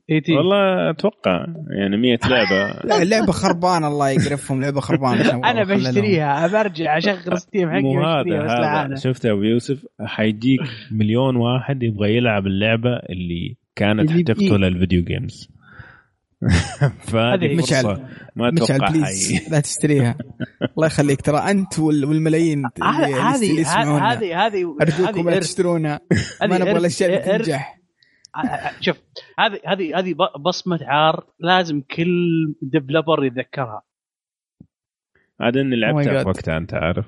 [0.10, 0.34] E.T.
[0.34, 1.46] والله أتوقع
[1.80, 2.80] يعني 100 لعبة.
[2.90, 5.36] لا اللعبة خربانة الله يقرفهم لعبة خربانة.
[5.52, 8.96] أنا بشتريها برجع أشغل Steam حقي مو هذا هذا.
[8.96, 10.62] شفت يا أبو يوسف؟ حيجيك
[10.92, 15.59] مليون واحد يبغى يلعب اللعبة اللي كانت حتقتل ال video games
[17.12, 18.08] فهذه مشعل.
[18.36, 20.18] ما أتوقع please لا تشتريها.
[20.78, 21.22] الله يخليك.
[21.22, 26.00] ترى أنت والملايين هذه هذه هذه أرجوكم لا تشترونها.
[26.42, 27.80] ما نبغى الأشياء اللي تنجح.
[28.80, 28.98] شوف
[29.40, 33.82] هذه هذه هذه بصمة عار لازم كل developer يتذكرها.
[35.40, 37.06] عاد اني لعبتها في وقتها أنت عارف.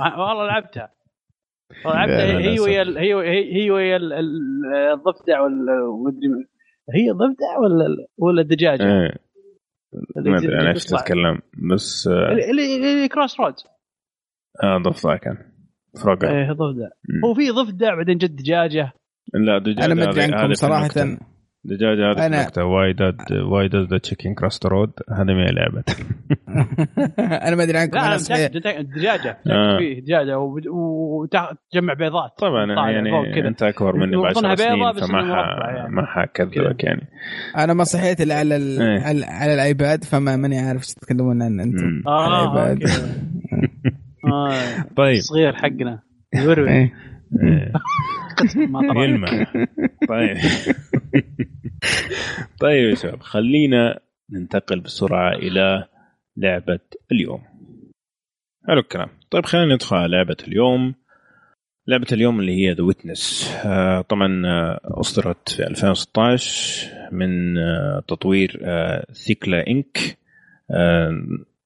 [0.00, 0.92] والله لعبتها.
[1.84, 2.38] لعبتها.
[2.38, 3.14] هي ويا هي
[3.54, 3.96] هي ويا
[4.94, 6.51] الضفدع والمدري
[6.90, 9.18] هي ضفدع ولا ولا الدجاجه؟ إيه.
[10.26, 11.38] ما أدري أنا إيش تتكلم
[11.72, 12.06] بس
[12.50, 13.64] اللي اللي cross roads
[14.62, 15.52] آه ضفدع كان.
[16.02, 16.88] frog إيه ضفدع.
[17.24, 18.92] هو في ضفدع بعدين جد دجاجة.
[19.34, 21.18] لا دجاجة أنا ما أدري عنكم صراحة.
[21.64, 22.42] دجاجة هذه أنا...
[22.42, 25.84] نكتة why did why did the chicken cross the road هذه ما هي لعبة.
[27.46, 28.16] أنا ما أدري عنكم لا أنا
[28.82, 29.78] دجاجة آه.
[30.00, 32.30] دجاجة وتجمع بيضات.
[32.38, 33.48] طبعا يعني كده.
[33.48, 35.94] أنت أكبر مني ب 10 سنين فما يعني.
[35.94, 37.08] ما حكذبك يعني.
[37.56, 38.82] أنا ما صحيت إلا على ال...
[38.82, 39.00] إيه.
[39.00, 42.02] على, على الآيباد فما ماني عارف إيش تتكلمون عن أنتم.
[42.06, 42.88] آه الآيباد.
[44.96, 45.20] طيب.
[45.20, 46.02] صغير حقنا.
[46.34, 47.11] يوروي إيه.
[49.04, 49.28] يلمع
[50.08, 50.36] طيب.
[52.60, 54.00] طيب يا شباب خلينا
[54.30, 55.88] ننتقل بسرعة إلى
[56.36, 56.80] لعبة
[57.12, 57.42] اليوم.
[58.68, 59.08] حلو الكلام.
[59.30, 60.94] طيب خلينا ندخل على لعبة اليوم.
[61.88, 63.54] لعبة اليوم اللي هي The Witness
[64.08, 68.60] طبعا آه، أصدرت في 2016 من آه، تطوير
[69.12, 70.18] Thekla Inc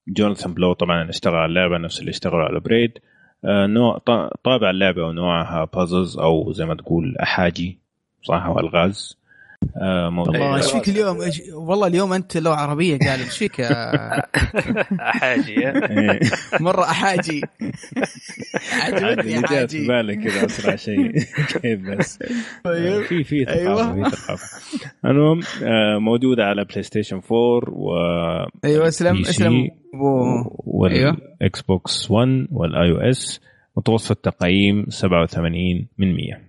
[0.09, 3.01] Jonathan Blow طبعا اشتغل على اللعبة نفس اللي اشتغل على Braid آه،
[3.44, 3.98] نوع
[4.44, 7.78] طابع اللعبة ونوعها puzzles أو زي ما تقول أحاجي
[8.22, 9.18] صح والغاز
[9.83, 11.19] آه والله إيش فيك اليوم؟
[11.53, 13.61] والله اليوم أنت لو عربية قال إيش فيك
[15.01, 16.20] أحاجي إيه.
[16.61, 17.43] مرة أحاجي.
[18.73, 21.11] عجبتني جات في بالي كذا أسرع شيء.
[21.62, 22.19] كيف بس.
[22.65, 23.03] طيب.
[23.03, 24.11] في في ثقافة أيوة.
[24.11, 24.47] في ثقافة.
[25.05, 27.31] المهم آه، موجودة على PlayStation 4
[27.73, 27.95] و
[28.65, 29.69] أيوه أسلم أسلم.
[30.64, 33.40] وال Xbox 1 وال iOS
[33.77, 36.41] متوسط تقييم 87 من 100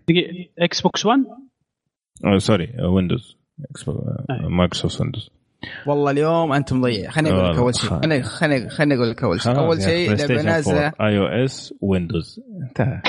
[0.59, 1.19] Xbox 1
[2.37, 3.37] sorry Windows
[4.49, 5.29] Microsoft Windows
[5.87, 7.09] والله اليوم أنت مضيع.
[7.09, 7.89] خليني أقول لك أول شيء.
[7.89, 9.57] خليني خليني خليني أقول لك أول شيء.
[9.57, 10.87] أول شيء لعبة نازلة.
[11.01, 13.01] iOS Windows انتهى.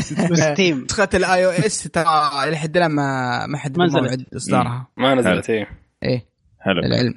[0.52, 2.04] Steam دخلت ال iOS ترى
[2.50, 4.88] لحد الآن ما ما حد موعد إصدارها.
[4.96, 5.68] ما نزلت إيه.
[6.02, 6.26] إيه.
[6.60, 6.80] حلو.
[6.80, 7.14] العلم.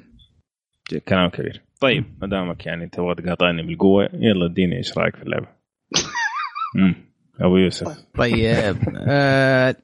[1.08, 1.62] كلام كبير.
[1.80, 5.46] طيب ما دامك يعني تبغى تقاطعني بالقوة يلا اديني إيش رأيك في اللعبة.
[7.40, 8.04] أبو يوسف.
[8.14, 8.76] طيب
[9.08, 9.76] آه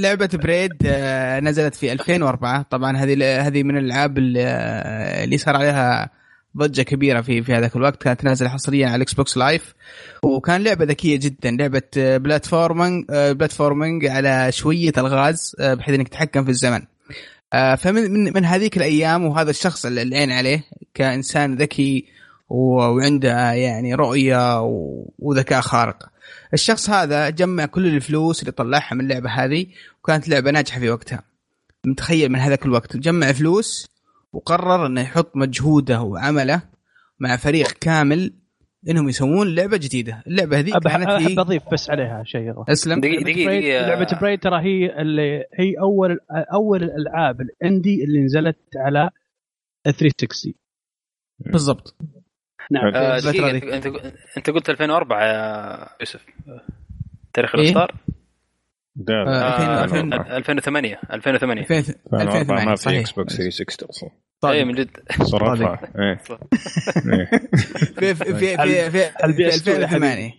[0.00, 5.56] لعبة Braid آه نزلت في 2004 طبعا هذه هذه من الألعاب اللي, آه اللي صار
[5.56, 6.10] عليها
[6.56, 8.02] ضجة كبيرة في في هذاك الوقت.
[8.02, 9.74] كانت نازلة حصريا على ال Xbox Live
[10.22, 11.50] وكان لعبة ذكية جدا.
[11.50, 16.82] لعبة platforming آه platforming على شوية الغاز بحيث إنك تتحكم في الزمن.
[17.78, 20.64] فمن من, من هذيك الأيام وهذا الشخص اللي العين عليه
[20.94, 22.04] كإنسان ذكي
[22.48, 24.60] وعنده يعني رؤية
[25.18, 26.11] وذكاء خارق.
[26.54, 29.66] الشخص هذا جمع كل الفلوس اللي طلعها من اللعبة هذه
[30.02, 31.22] وكانت لعبة ناجحة في وقتها.
[31.86, 32.96] متخيل من هذاك الوقت.
[32.96, 33.88] جمع فلوس
[34.32, 36.62] وقرر إنه يحط مجهوده وعمله
[37.20, 38.32] مع فريق كامل
[38.88, 40.22] إنهم يسوون لعبة جديدة.
[40.26, 43.00] اللعبة هذه كانت احب أضيف بس عليها شيء أسلم.
[43.00, 49.10] دقيقة دقيقة لعبة بريد ترى هي اللي هي اول أول الألعاب الاندي اللي نزلت على
[49.84, 50.54] 360
[51.38, 51.96] بالضبط.
[52.70, 52.94] نعم.
[52.94, 53.86] آه أنت
[54.36, 56.26] أنت قلت 2004 يا يوسف.
[57.34, 57.94] تاريخ الاصدار؟
[59.08, 59.84] إيه؟ آه
[60.36, 64.10] 2008 2008 2008 ما في إكس بوكس 360 أصلا.
[64.44, 64.90] اي من جد.
[65.22, 66.20] صراحة إيه.
[67.98, 70.32] في في في في 2008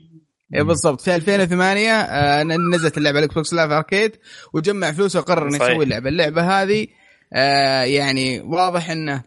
[0.56, 1.02] اي بالضبط.
[1.02, 2.44] في 2008 آه
[2.74, 4.12] نزلت اللعبة على ال Xbox Live Arcade
[4.54, 6.88] وجمع فلوس وقرر إنه يسوي اللعبة، اللعبة هذه
[7.34, 9.24] آه يعني واضح إنه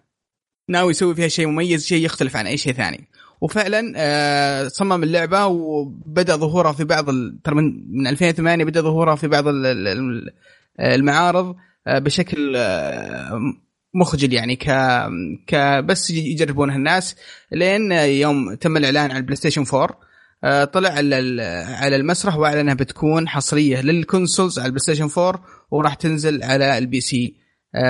[0.68, 3.09] ناوي يسوي فيها شيء مميز شيء يختلف عن أي شيء ثاني.
[3.40, 7.05] وفعلا آه صمم اللعبة وبدأ ظهورها في بعض
[7.44, 9.44] ترى من, من 2008 بدأ ظهورها في بعض
[10.80, 11.56] المعارض
[11.86, 13.40] آه بشكل آه
[13.94, 14.66] مخجل يعني ك
[15.47, 17.16] ك بس يجربونها الناس.
[17.52, 20.01] لين يوم تم الإعلان عن البلاي ستيشن 4
[20.44, 21.43] آه طلع على
[21.80, 26.78] على المسرح واعلن انها بتكون حصرية لل consoles على البلاي ستيشن 4 وراح تنزل على
[26.78, 27.45] ال PC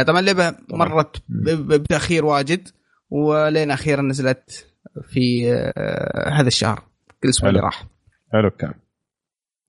[0.06, 2.68] طبعا اللعبة مرت بتأخير واجد
[3.10, 4.66] ولين أخيرا نزلت
[5.08, 6.82] في آه، هذا الشهر.
[7.24, 7.86] الأسبوع اللي راح.
[8.32, 8.74] حلو الكلام.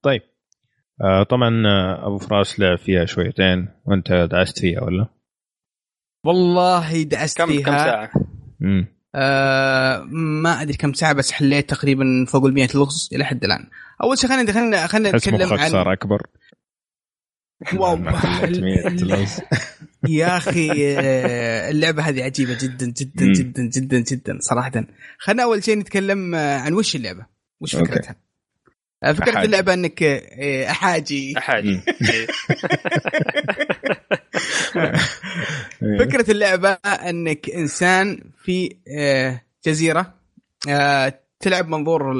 [0.04, 0.22] طيب.
[1.02, 3.68] آه طبعا آه، أبو فراس لعب فيها شويتين.
[3.86, 5.08] وأنت دعست فيها ولا؟
[6.24, 7.64] والله دعست كم فيها.
[7.66, 8.12] كم ساعة؟
[8.62, 10.04] امم آه
[10.42, 13.70] ما أدري كم ساعة بس حليت تقريبا فوق ال 100 لغز إلى حد الآن.
[14.04, 16.22] أول شيء خلينا خلينا خلينا نتكلم عن صار أكبر.
[17.74, 17.98] واو.
[20.10, 24.72] يا أخي آه، اللعبة هذه عجيبة جدا جدا جدا جدا جدا صراحة.
[25.18, 27.26] خلينا أول شيء نتكلم آه، عن وش اللعبة؟
[27.62, 28.16] وش فكرتها؟
[29.04, 29.46] آه، فكرة أحاجي.
[29.46, 31.38] اللعبة أنك أحاجي.
[31.38, 31.80] أحاجي.
[36.00, 38.76] فكرة اللعبة أنك إنسان في
[39.66, 40.14] جزيرة
[41.40, 42.14] تلعب منظور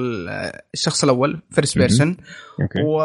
[0.74, 2.18] الشخص الأول first person
[2.86, 3.02] و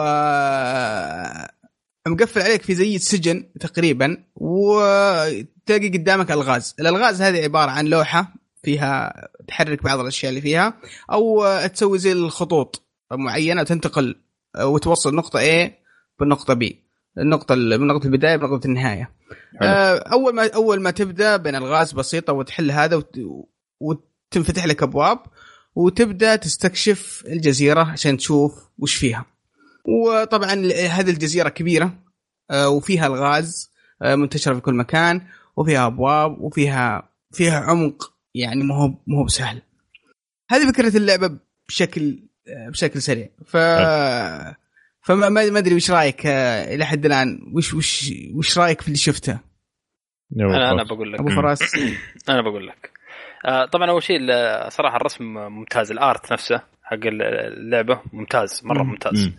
[2.09, 9.13] مقفل عليك في زي السجن تقريبا وتلاقي قدامك ألغاز الألغاز هذه عبارة عن لوحة فيها
[9.49, 10.75] تحرك بعض الأشياء اللي فيها
[11.13, 14.17] أو تسوي زي الخطوط معينة تنتقل
[14.61, 15.71] وتوصل نقطة A
[16.21, 16.75] بالنقطة B
[17.19, 19.11] النقطة من نقطة البداية بنقطة النهاية.
[19.61, 19.69] حلو.
[19.69, 23.19] آه، أول ما أول ما تبدأ بين ألغاز بسيطة وتحل هذا وت...
[23.81, 25.19] وتنفتح لك أبواب
[25.75, 29.27] وتبدأ تستكشف الجزيرة عشان تشوف وش فيها.
[29.85, 30.53] وطبعا
[30.91, 32.03] هذه الجزيرة كبيرة
[32.51, 33.73] آه، وفيها الغاز
[34.03, 35.23] آه، منتشرة في كل مكان
[35.57, 39.63] وفيها أبواب وفيها فيها عمق يعني ما هو ما هو بسهل.
[40.51, 41.39] هذه فكرة اللعبة
[41.69, 42.19] بشكل
[42.49, 43.29] آه، بشكل سريع.
[43.47, 43.57] ف
[45.03, 49.39] فما ما أدري وش رأيك إلى حد الآن؟ وش وش وش رأيك في اللي شفته؟
[50.37, 51.21] أنا أنا بقول لك.
[51.21, 51.61] أبو فراس.
[52.29, 52.91] أنا بقول لك.
[53.73, 54.19] طبعا أول شيء
[54.69, 59.33] صراحة الرسم ممتاز ال art نفسه حق اللعبة ممتاز مرة ممتاز.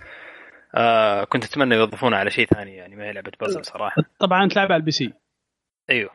[0.76, 4.72] آه كنت أتمنى يوظفونها على شيء ثاني يعني ما هي لعبة بزل صراحة طبعا تلعب
[4.72, 5.14] على ال PC.
[5.90, 6.10] أيوه.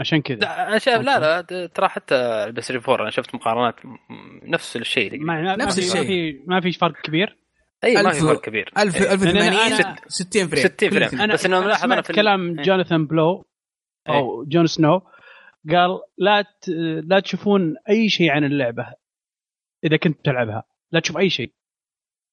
[0.00, 0.38] عشان كذا.
[0.38, 3.74] لا أنا شايف لا لا ترى حتى ال PS4 أنا شفت مقارنات
[4.42, 5.18] نفس الشيء.
[5.20, 7.36] ما نفس الشيء ما في ما في فرق كبير.
[7.84, 8.72] أي ما في فرق كبير.
[8.78, 13.46] 1080 60 frame 60 frame أنا بس إنه ملاحظ أنا في كلام جوناثان بلو
[14.08, 15.02] أو جون سنو.
[15.70, 16.44] قال لا
[17.00, 18.94] لا تشوفون أي شيء عن اللعبة
[19.84, 20.64] إذا كنت تلعبها.
[20.92, 21.52] لا تشوف أي شيء.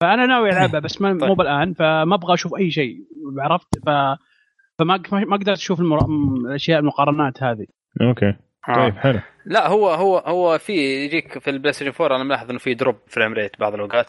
[0.04, 1.24] فأنا ناوي ألعبها بس ما طيب.
[1.24, 2.96] مو بالآن فما أبغى أشوف أي شيء
[3.40, 3.90] عرفت؟ ف
[4.80, 6.06] فما ما قدرت أشوف المر...
[6.46, 7.66] الأشياء المقارنات هذه.
[8.02, 8.34] okay.
[8.76, 9.20] طيب حلو.
[9.46, 10.74] لا هو هو هو في
[11.06, 14.08] يجيك في البلاي ستيشن 4 أنا ملاحظ إنه في drop frame rate بعض الأوقات.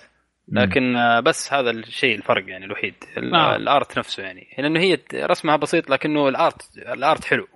[0.48, 0.94] لكن
[1.24, 2.94] بس هذا الشيء الفرق يعني الوحيد.
[3.16, 3.56] آه.
[3.56, 4.46] ال art نفسه يعني.
[4.58, 7.46] لأنه هي رسمها بسيط لكنه ال art ال art حلو.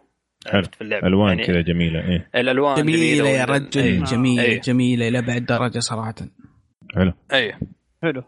[0.51, 1.06] في اللعبة.
[1.06, 4.05] ألوان يعني كذا جميلة إيه؟ الألوان جميلة, جميلة يا رجل أيه.
[4.05, 4.60] جميلة أيه.
[4.60, 6.15] جميلة إلى بعد درجة صراحة.
[6.94, 7.12] حلو.
[7.32, 7.59] أيوه
[8.03, 8.23] حلو.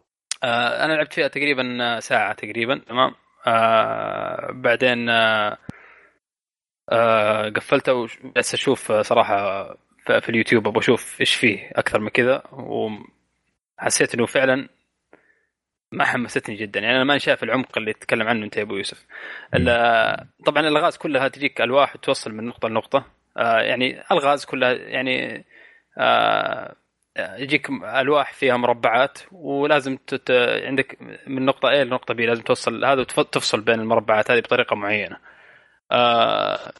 [0.45, 3.15] آه أنا لعبت فيها تقريبا ساعة تقريبا تمام؟
[3.47, 5.59] آه بعدين آه
[6.93, 9.65] آه قفلتها وجالس أشوف صراحة
[10.07, 12.43] في اليوتيوب أبغى أشوف إيش فيه أكثر من كذا
[13.79, 14.69] وحسيت إنه فعلا
[15.93, 16.81] ما حمستني جدا.
[16.81, 19.07] يعني أنا ما شايف العمق اللي تتكلم عنه أنت يا أبو يوسف.
[20.47, 23.05] طبعا الألغاز كلها تجيك ألواح وتوصل من نقطة لنقطة.
[23.37, 25.45] آه يعني ألغاز كلها يعني
[25.99, 26.77] آه
[27.39, 30.31] يجيك ألواح فيها مربعات ولازم تت...
[30.65, 35.17] عندك من نقطة A لنقطة B لازم توصل هذا وتفصل بين المربعات هذه بطريقة معينة
[35.93, 36.73] آه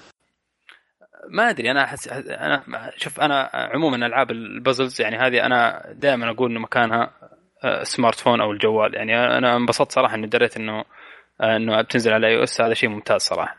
[1.29, 2.63] ما أدري أنا احس أنا
[2.97, 7.11] شوف أنا عموما ألعاب ال puzzles يعني هذه أنا دائما أقول إنه مكانها
[7.83, 10.85] smart آه، phone أو الجوال يعني أنا انبسطت صراحة إني دريت إنه
[11.41, 13.57] آه، إنه بتنزل على iOS هذا شيء ممتاز صراحة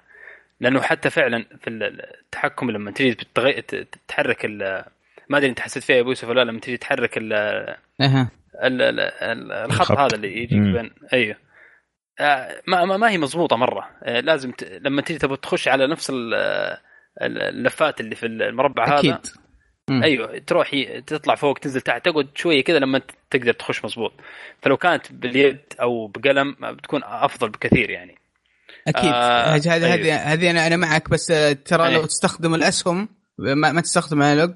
[0.60, 3.18] لأنه حتى فعلا في التحكم لما تجي.
[4.08, 4.46] تحرك
[5.32, 7.34] ما أدري أنت حسيت فيها يا أبو يوسف ولا لما تجي تحرك ال
[8.02, 8.30] أه.
[9.66, 11.36] الخط هذا اللي يجي بين أيوه
[12.20, 14.64] آه، ما ما هي مضبوطة مرة لازم ت...
[14.64, 16.12] لما تجي تبغى تخش على نفس
[17.22, 19.12] اللفات اللي في المربع أكيد.
[19.12, 19.22] هذا
[19.90, 20.04] مم.
[20.04, 20.72] أيوه تروح
[21.08, 24.14] تطلع فوق تنزل تحت تقعد شوية كذا لما تقدر تخش مضبوط
[24.62, 28.16] فلو كانت باليد أو بقلم بتكون أفضل بكثير يعني
[28.88, 30.16] أكيد آه هذه هذه أيوه.
[30.16, 31.28] هذه أنا أنا معك بس
[31.66, 32.02] ترى أيوه.
[32.02, 34.52] لو تستخدم الأسهم ما, ما تستخدم أنالوج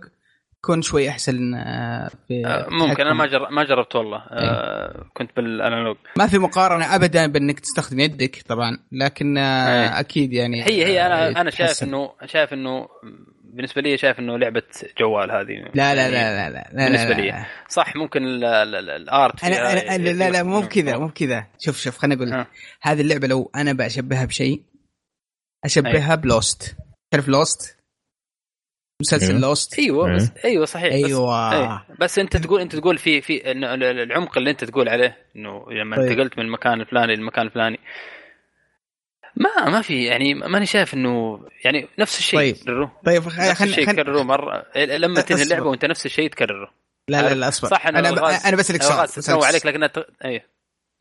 [0.66, 4.24] يكون شوي أحسن آه، في آه ممكن أنا ما جرب ما جربت والله.
[4.30, 5.98] آه كنت بالأنالوج.
[6.18, 10.00] ما في مقارنة ابدا بأنك تستخدم يدك طبعا لكن أيه.
[10.00, 12.88] أكيد يعني هي هي أنا أنا شايف إنه شايف إنه
[13.44, 14.64] بالنسبة لي شايف إنه لعبة
[15.00, 15.72] جوال هذه.
[15.74, 17.46] لا لا لا لا لا, لا بالنسبة لا لي.
[17.70, 21.48] صح ممكن الآرت أنا, أنا لا لا مو بكذا مو بكذا.
[21.60, 22.46] شوف شوف خليني أقول
[22.82, 24.62] هذه اللعبة لو أنا بشبهها بشيء
[25.66, 26.16] أشبهها أيه.
[26.16, 26.76] ب Lost.
[27.12, 27.78] تعرف Lost؟
[29.02, 29.40] مسلسل.
[29.40, 31.86] Lost أيوه بس أيوه صحيح أيوه بس, أيوه.
[32.00, 36.06] بس أنت تقول أنت تقول في في العمق اللي أنت تقول عليه إنه لما طيب.
[36.06, 37.80] انتقلت من المكان الفلاني للمكان الفلاني.
[39.36, 42.56] ما ما في يعني ماني شايف إنه يعني نفس الشيء طيب.
[42.56, 44.66] كرره طيب خلينا نفس الشيء كرره مرة.
[44.76, 46.74] لما تنهي اللعبة وأنت نفس الشيء تكرره.
[47.10, 47.70] لا لا لا أصبر.
[47.70, 48.00] صح أنا
[48.48, 49.44] أنا بسألك سؤال.
[49.44, 49.84] عليك لكن
[50.26, 50.46] إيه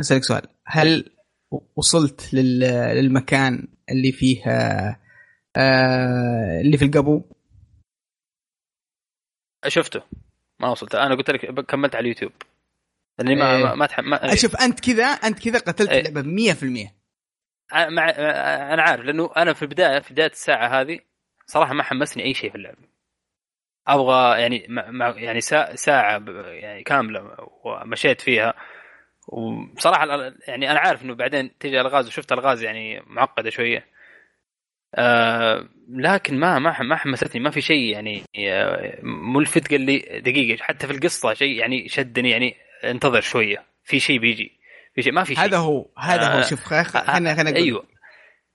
[0.00, 0.42] أسألك سؤال.
[0.66, 1.10] هل
[1.76, 2.60] وصلت لل...
[2.94, 4.42] للمكان اللي فيه
[5.56, 6.60] آه...
[6.60, 7.22] اللي في القبو
[9.68, 10.02] شفته.
[10.60, 10.94] ما وصلت.
[10.94, 12.32] أنا قلت لك كملت على اليوتيوب.
[13.18, 13.74] لأني ما إيه.
[13.74, 14.34] ما, تحب ما...
[14.34, 16.00] شوف أنت كذا أنت كذا قتلت إيه.
[16.00, 16.90] اللعبة 100%
[17.72, 18.10] مع
[18.72, 21.00] أنا عارف لأنه أنا في البدايه في بداية الساعة هذه
[21.46, 22.94] صراحة ما حمسني أي شيء في اللعبة.
[23.86, 25.40] أبغى يعني مع يعني
[25.74, 28.54] ساعة يعني كاملة ومشيت فيها.
[29.28, 30.06] وبصراحه
[30.48, 33.86] يعني أنا عارف إنه بعدين تجي ألغاز وشفت ألغاز يعني معقدة شوية.
[34.94, 37.42] آه لكن ما ما ما حمستني.
[37.42, 39.70] ما في شيء يعني آه، ملفت.
[39.70, 42.54] قال لي دقيقة حتى في القصة شيء يعني شدني يعني
[42.84, 43.64] انتظر شوية.
[43.84, 44.50] في شيء بيجي.
[44.94, 45.44] في شيء ما في شيء.
[45.44, 47.86] هذا هو هذا آه هو شوف خلينا خلينا أيوه.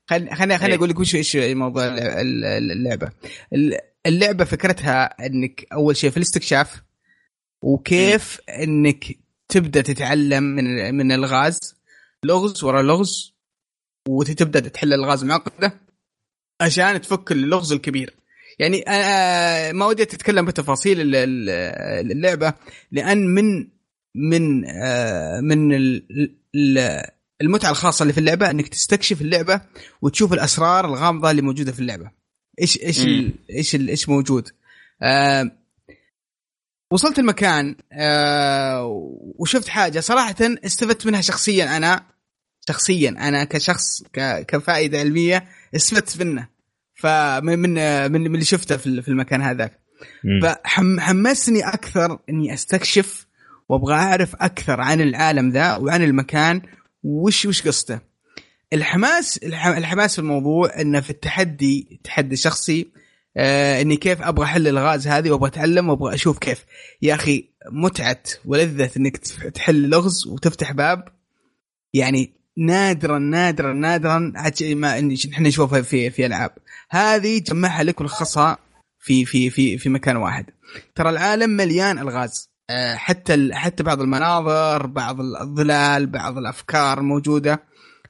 [0.10, 0.76] خلينا خلينا أيوه.
[0.76, 3.12] أقول لك وش إيش موضوع اللعبة.
[4.06, 6.82] اللعبة فكرتها إنك أول شيء في الاستكشاف
[7.62, 9.06] وكيف إنك
[9.50, 11.80] تبدأ تتعلم من من الغاز.
[12.24, 13.36] لغز ورا لغز
[14.08, 15.89] وتبدأ تحل الغاز المعقده
[16.62, 18.14] عشان تفك اللغز الكبير.
[18.60, 22.54] يعني أنا ما ودي أتكلم بتفاصيل اللعبة
[22.92, 23.68] لأن من
[24.16, 25.74] من آه، من
[27.42, 29.62] المتعة الخاصة اللي في اللعبة إنك تستكشف اللعبة
[30.02, 32.12] وتشوف الأسرار الغامضة اللي موجودة في اللعبة.
[32.62, 33.08] إيش إيش
[33.50, 34.50] إيش إيش موجود.
[35.02, 35.52] آه
[36.92, 38.86] وصلت المكان آه
[39.38, 40.00] وشفت حاجة.
[40.00, 42.06] صراحة استفدت منها شخصيا أنا.
[42.70, 43.10] شخصيا.
[43.10, 44.04] أنا كشخص
[44.48, 46.48] كفائدة علمية استفدت منه.
[46.96, 49.80] فمن من من اللي شفته في المكان هذاك.
[50.44, 53.28] فحمسني أكثر إني أستكشف
[53.70, 56.62] وأبغى أعرف أكثر عن العالم ذا وعن المكان.
[57.04, 58.00] وش وش قصته؟
[58.74, 62.92] الحماس الحماس في الموضوع إنه في التحدي تحدي شخصي.
[63.38, 66.66] آه إني كيف أبغى أحل الغاز هذه وأبغى أتعلم وأبغى أشوف كيف.
[67.02, 69.18] يا أخي متعة ولذة إنك
[69.54, 71.08] تحل لغز وتفتح باب.
[71.94, 74.34] يعني نادرا نادرا نادرا.
[74.62, 76.52] ما إحنا نشوفها في في ألعاب.
[76.90, 78.58] هذه جمعها لك ولخصها
[79.00, 80.46] في في في في مكان واحد.
[80.96, 82.50] ترى العالم مليان ألغاز.
[82.70, 87.64] آه، حتى حتى بعض المناظر بعض الظلال بعض الأفكار موجودة.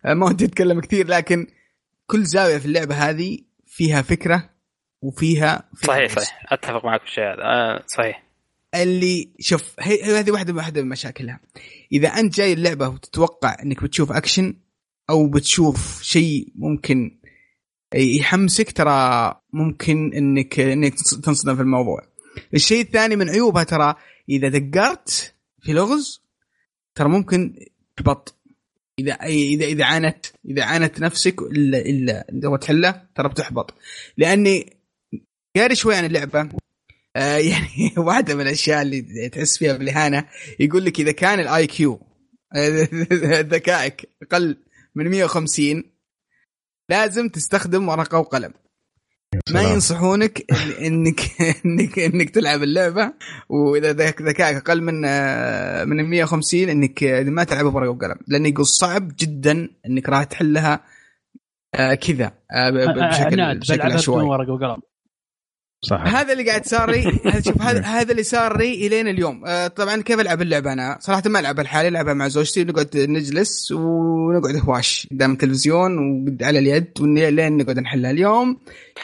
[0.06, 1.48] آه، ما ودي أتكلم كثير لكن
[2.06, 4.50] كل زاوية في اللعبة هذه فيها فكرة
[5.02, 6.54] وفيها صحيح صحيح.
[6.54, 7.44] أتفق معك في الشيء هذا.
[7.44, 8.29] آه صحيح.
[8.76, 11.40] اللي شوف هي هذه واحدة واحدة من مشاكلها.
[11.92, 14.56] إذا أنت جاي اللعبة وتتوقع إنك بتشوف أكشن
[15.10, 17.20] أو بتشوف شيء ممكن
[17.96, 20.94] يحمسك ترى ممكن إنك إنك
[21.24, 22.02] تنصدم في الموضوع.
[22.54, 23.96] الشيء الثاني من عيوبها ترى
[24.30, 26.22] إذا دقرت في لغز
[26.96, 27.66] ترى ممكن
[27.98, 28.36] تحبط.
[29.00, 33.74] إذا إذا إذا عاندت إذا عاندت نفسك إلا إلا تحله ترى بتحبط.
[34.18, 34.78] لأني
[35.58, 36.50] قاري شوي عن اللعبة.
[37.20, 40.26] آه يعني واحدة من الأشياء اللي تحس فيها بالإهانة
[40.60, 42.02] يقول لك إذا كان ال IQ
[43.56, 44.58] ذكائك أقل
[44.96, 45.84] من 150
[46.90, 48.54] لازم تستخدم ورقة وقلم.
[49.52, 50.46] ما ينصحونك
[50.88, 51.20] انك
[51.66, 53.14] انك إنك تلعب اللعبة
[53.50, 58.16] وإذا ذكائك أقل من آه، من 150 إنك ما تلعب بورقة وقلم.
[58.28, 60.84] لأن يقول صعب جدا إنك راح تحلها
[61.76, 62.70] آه، كذا آه،
[63.10, 64.28] بشكل بشكل عشوائي.
[64.28, 64.82] ورقة وقلم.
[65.82, 66.02] صح.
[66.16, 67.02] هذا اللي قاعد صار لي
[67.46, 69.46] شوف هذا هذا اللي صار لي إلين اليوم.
[69.46, 73.72] آه طبعا كيف ألعب اللعبه أنا؟ صراحة ما العبها لحالي ألعبها مع زوجتي نقعد نجلس
[73.72, 75.98] ونقعد هواش قدام التلفزيون
[76.42, 78.60] وعلى اليد لين نقعد نحلها اليوم.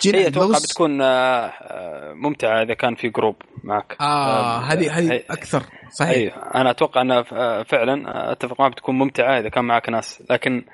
[0.06, 3.96] هي أتوقع بتكون آه، آه، ممتعة إذا كان في جروب معك.
[4.02, 6.10] آه, آه، هذه هذه أكثر صحيح.
[6.18, 6.34] أيوه.
[6.56, 7.24] أنا أتوقع انها
[7.64, 10.24] فعلا أتفق معك بتكون ممتعة إذا كان معك ناس.
[10.30, 10.66] لكن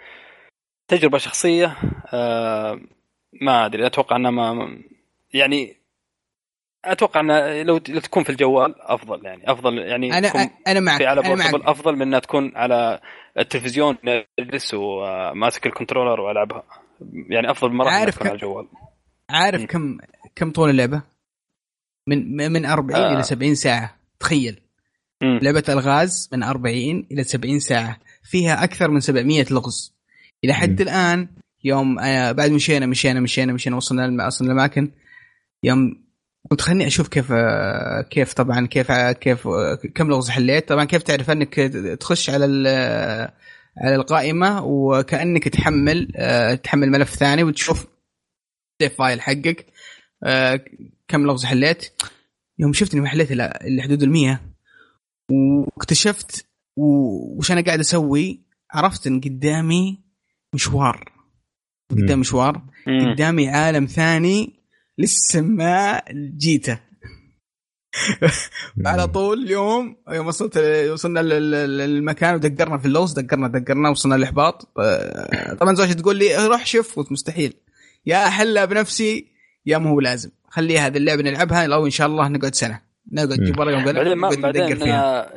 [0.88, 1.78] تجربة شخصية
[3.42, 4.78] ما أدري أتوقع أنها ما
[5.34, 5.81] يعني
[6.86, 11.22] أتوقع أن لو تكون في الجوال أفضل يعني أفضل يعني أنا أنا معك في على
[11.22, 13.00] بورتبل افضل من إنها تكون على
[13.40, 13.98] التلفزيون
[14.40, 16.64] اجلس وماسك الكنترولر وألعبها
[17.30, 18.28] يعني أفضل بمراحل عارف كم...
[18.28, 18.68] على الجوال
[19.30, 19.66] عارف م.
[19.66, 19.98] كم
[20.36, 21.02] كم طول اللعبة؟
[22.08, 23.14] من من 40 آه.
[23.14, 24.60] إلى 70 ساعة تخيل
[25.22, 25.40] م.
[25.42, 29.96] لعبة الغاز من 40 إلى 70 ساعة فيها أكثر من 700 لغز
[30.44, 30.84] إلى حد م.
[30.84, 31.28] الآن
[31.64, 34.92] يوم آه بعد مشينا مشينا مشينا مشينا وصلنا وصلنا الاماكن
[35.64, 36.11] يوم
[36.50, 37.34] قلت خليني أشوف كيف
[38.10, 39.48] كيف طبعا كيف كيف
[39.96, 40.70] كم لغز حليت.
[40.70, 41.56] طبعا كيف تعرف أنك
[42.00, 42.46] تخش على
[43.78, 46.08] على القائمة وكأنك تحمل
[46.64, 47.88] تحمل ملف ثاني وتشوف
[48.82, 49.66] السيف فايل حقك
[51.08, 52.02] كم لغز حليت.
[52.60, 54.42] يوم شفت إني ما حليت إلا حدود ال 100
[55.32, 56.46] واكتشفت
[56.78, 58.42] وش أنا قاعد أسوي؟
[58.72, 60.00] عرفت إن قدامي
[60.54, 61.12] مشوار.
[61.92, 62.62] قدام مشوار.
[62.88, 64.61] قدامي عالم ثاني
[65.02, 66.02] لسه ما
[66.38, 66.80] جيته.
[68.86, 70.58] على طول اليوم يوم وصلت
[70.92, 74.72] وصلنا للمكان ودقرنا في اللوز دقرنا دقرنا وصلنا الاحباط
[75.60, 77.54] طبعا زوجتي تقول لي روح شوف قلت مستحيل.
[78.06, 79.28] يا احلها بنفسي
[79.66, 80.32] يا ما هو لازم.
[80.50, 82.82] خليها هذه اللعبة نلعبها لو إن شاء الله نقعد سنة.
[83.12, 84.80] نقعد نجيب ورقة بعدين ما بعدين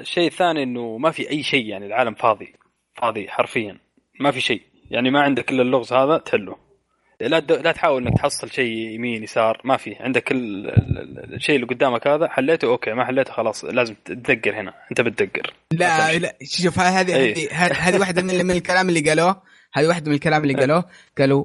[0.03, 2.55] شيء ثاني إنه ما في أي شيء يعني العالم فاضي.
[3.03, 3.78] فاضي حرفيا.
[4.20, 4.62] ما في شيء.
[4.91, 6.64] يعني ما عندك إلا اللغز هذا تحله.
[7.20, 9.95] لا لا تحاول إنك تحصل شيء يمين يسار ما في.
[10.01, 15.55] عندك الشيء اللي قدامك هذا حليته أوكي ما حليته خلاص لازم تدقر هنا أنت بتدقر
[15.73, 17.53] لا لا شوف هذه إيه.
[17.53, 19.43] هذه واحدة من, من الكلام اللي قالوه.
[19.74, 20.85] هذه واحدة من الكلام اللي قالوه.
[21.19, 21.45] قالوا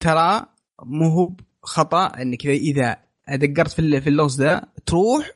[0.00, 0.46] ترى
[0.82, 2.96] مو هو خطأ إنك اذا
[3.28, 5.30] دقرت في في اللغز ده تروح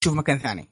[0.00, 0.68] تشوف مكان ثاني.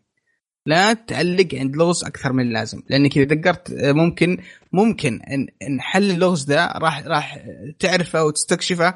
[0.66, 4.38] لا تعلق عند لغز أكثر من اللازم لأنك إذا دقرت ممكن
[4.72, 7.38] ممكن إن إن حل اللغز ده راح راح
[7.78, 8.94] تعرفه وتستكشفه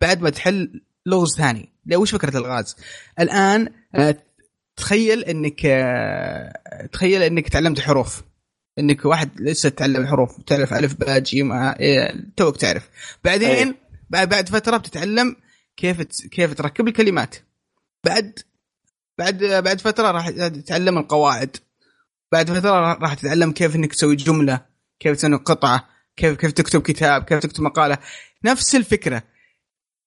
[0.00, 1.68] بعد ما تحل لغز ثاني.
[1.86, 2.76] لا وش فكرة الغاز؟
[3.20, 4.16] الآن آه،
[4.76, 8.22] تخيل إنك آه، تخيل إنك تعلمت حروف.
[8.78, 12.88] إنك واحد لسه تتعلم حروف تعرف ألف باء جيم إيه، توك تعرف.
[13.24, 13.74] بعدين
[14.10, 15.36] بعد فترة بتتعلم
[15.76, 17.36] كيف كيف تركب الكلمات.
[18.04, 18.38] بعد
[19.18, 21.56] بعد بعد فترة راح تتعلم القواعد.
[22.32, 24.60] بعد فترة راح تتعلم كيف إنك تسوي جملة
[25.00, 27.98] كيف تسوي قطعة كيف كيف تكتب كتاب كيف تكتب مقالة.
[28.44, 29.22] نفس الفكرة.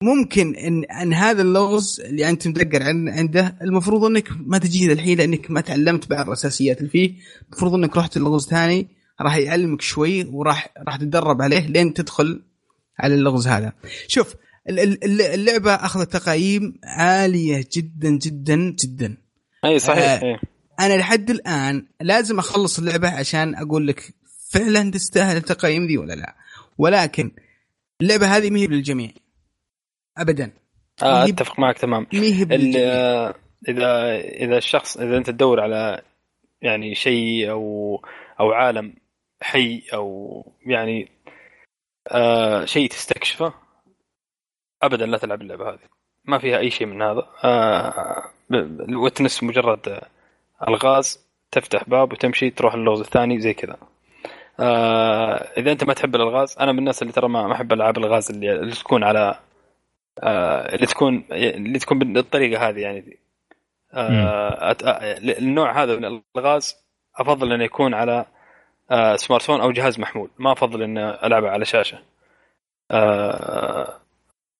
[0.04, 5.52] ممكن إن إن هذا اللغز اللي أنت مدقر عنده المفروض إنك ما تجي الحين لأنك
[5.52, 7.16] ما تعلمت بعض الأساسيات اللي فيه.
[7.48, 8.88] المفروض إنك رحت لغز ثاني
[9.22, 12.44] راح يعلمك شوي وراح راح تتدرب عليه لين تدخل
[13.00, 13.74] على اللغز هذا.
[14.08, 14.36] شوف
[14.70, 19.18] اللعبة أخذت تقييم عالية جدا جدا جدا.
[19.66, 20.40] أي صحيح آه
[20.80, 24.14] أنا لحد الآن لازم أخلص اللعبة عشان أقول لك
[24.50, 26.36] فعلا تستاهل التقييم ذي ولا لا.
[26.78, 27.32] ولكن
[28.02, 29.10] اللعبة هذه ما هي للجميع.
[30.18, 30.52] ابدا.
[31.04, 32.08] آه أتفق معك تمام.
[32.14, 32.56] إذا
[34.18, 36.02] إذا الشخص إذا أنت تدور على
[36.62, 37.96] يعني شيء أو
[38.40, 38.94] أو عالم
[39.42, 41.10] حي أو يعني
[42.12, 43.54] آه شيء تستكشفه
[44.84, 45.80] ابدا لا تلعب اللعبة هذه.
[46.26, 47.28] ما فيها أي شيء من هذا.
[47.44, 50.02] آه الوتنس مجرد
[50.68, 53.78] ألغاز تفتح باب وتمشي تروح اللغز الثاني زي كذا.
[54.60, 58.32] آه إذا أنت ما تحب الألغاز أنا من الناس اللي ترى ما أحب ألعاب الغاز
[58.32, 59.40] اللي, اللي تكون على
[60.24, 63.20] آه اللي تكون اللي تكون بالطريقة هذه يعني.
[63.94, 64.76] آه
[65.40, 66.76] النوع هذا من الألغاز
[67.18, 68.26] أفضل انه يكون على
[68.92, 70.30] آه سمارت فون أو جهاز محمول.
[70.40, 72.00] ما أفضل اني ألعبه على شاشة.
[72.92, 74.00] آه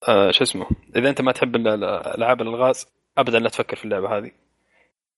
[0.08, 0.66] آه شو اسمه
[0.96, 2.86] إذا أنت ما تحب ألعاب الألغاز
[3.18, 4.30] ابدا لا تفكر في اللعبة هذه.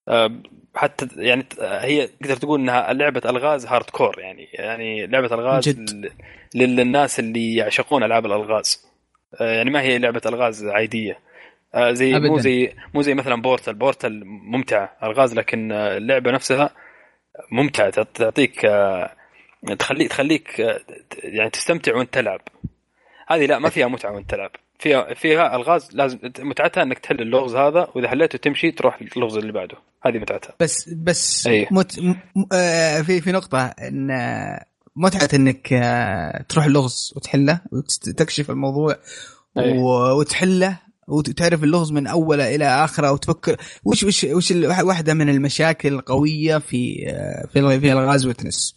[0.09, 0.31] آه
[0.75, 6.13] حتى يعني هي تقدر تقول إنها لعبة ألغاز hardcore يعني يعني لعبة ألغاز جد.
[6.55, 8.87] للناس اللي يعشقون ألعاب الألغاز.
[9.41, 11.19] آه يعني ما هي لعبة ألغاز عادية.
[11.75, 12.29] آه زي أبداً.
[12.29, 13.75] مو زي مو زي مثلا Portal.
[13.75, 16.71] Portal ممتعة ألغاز لكن اللعبة نفسها
[17.51, 17.91] ممتعة.
[17.91, 19.13] تعطيك آه
[19.79, 20.81] تخليك تخليك آه،
[21.25, 22.41] يعني تستمتع وأنت تلعب.
[23.29, 24.51] هذه لا ما فيها متعة وأنت تلعب.
[24.79, 29.53] فيها فيها الغاز لازم متعتها إنك تحل اللغز هذا وإذا حليته تمشي تروح اللغز اللي
[29.53, 31.69] بعده هذه متعتها بس بس أيه.
[31.71, 32.01] مت...
[32.01, 32.15] م...
[32.53, 38.97] آه في في نقطة إن آه، متعة إنك آه تروح اللغز وتحله وتكشف الموضوع
[39.59, 39.79] أيه.
[40.19, 40.79] وتحله
[41.09, 44.53] وتعرف اللغز من أوله إلى آخره وتفكر وش وش وش
[44.83, 48.77] واحدة من المشاكل القوية في آه، في في ألغاز Witness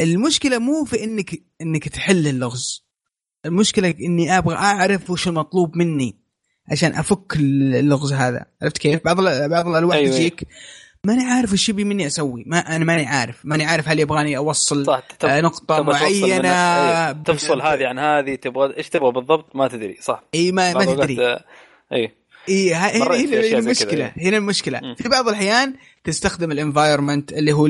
[0.00, 2.81] المشكلة مو في انك إنك تحل اللغز
[3.46, 6.16] المشكلة إني أبغى أعرف وش المطلوب مني
[6.68, 8.46] عشان أفك اللغز هذا.
[8.62, 9.20] عرفت كيف؟ بعض
[9.50, 10.46] بعض الالواح أيوة تجيك
[11.04, 12.44] ماني عارف وش يبي مني أسوي.
[12.46, 13.40] ما أنا ماني عارف.
[13.44, 15.02] ماني عارف هل يبغاني أوصل صح.
[15.18, 15.28] تب...
[15.28, 17.12] نقطة معينة أيوة.
[17.12, 20.24] تفصل هذه عن هذه تبغى إيش تبغى بالضبط؟ ما تدري صح.
[20.34, 21.38] إي ما, ما تدري.
[21.92, 22.12] إي.
[22.48, 24.80] إي هنا المشكلة هنا المشكلة.
[24.98, 25.74] في بعض الأحيان
[26.04, 27.66] تستخدم ال environment اللي هو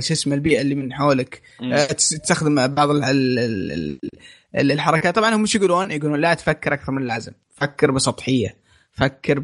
[0.00, 1.42] شو اسمه البيئة اللي من حولك.
[1.62, 2.90] آه، تستخدم بعض
[4.56, 5.14] الحركات.
[5.14, 7.32] طبعا هم إيش يقولون؟ يقولون لا تفكر أكثر من اللازم.
[7.54, 8.56] فكر بسطحية.
[8.92, 9.42] فكر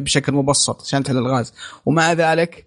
[0.00, 1.54] بشكل مبسط عشان تحل الغاز.
[1.86, 2.66] ومع ذلك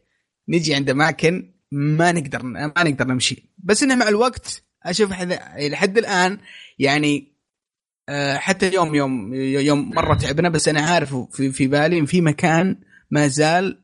[0.50, 3.44] نجي عند اماكن ما نقدر ما نقدر نمشي.
[3.58, 5.12] بس إنه مع الوقت أشوف
[5.58, 6.38] لحد الآن
[6.80, 7.34] يعني
[8.10, 12.78] آه، حتى اليوم يوم يوم مرة تعبنا بس أنا عارف في, في بالي في مكان
[13.12, 13.84] ما زال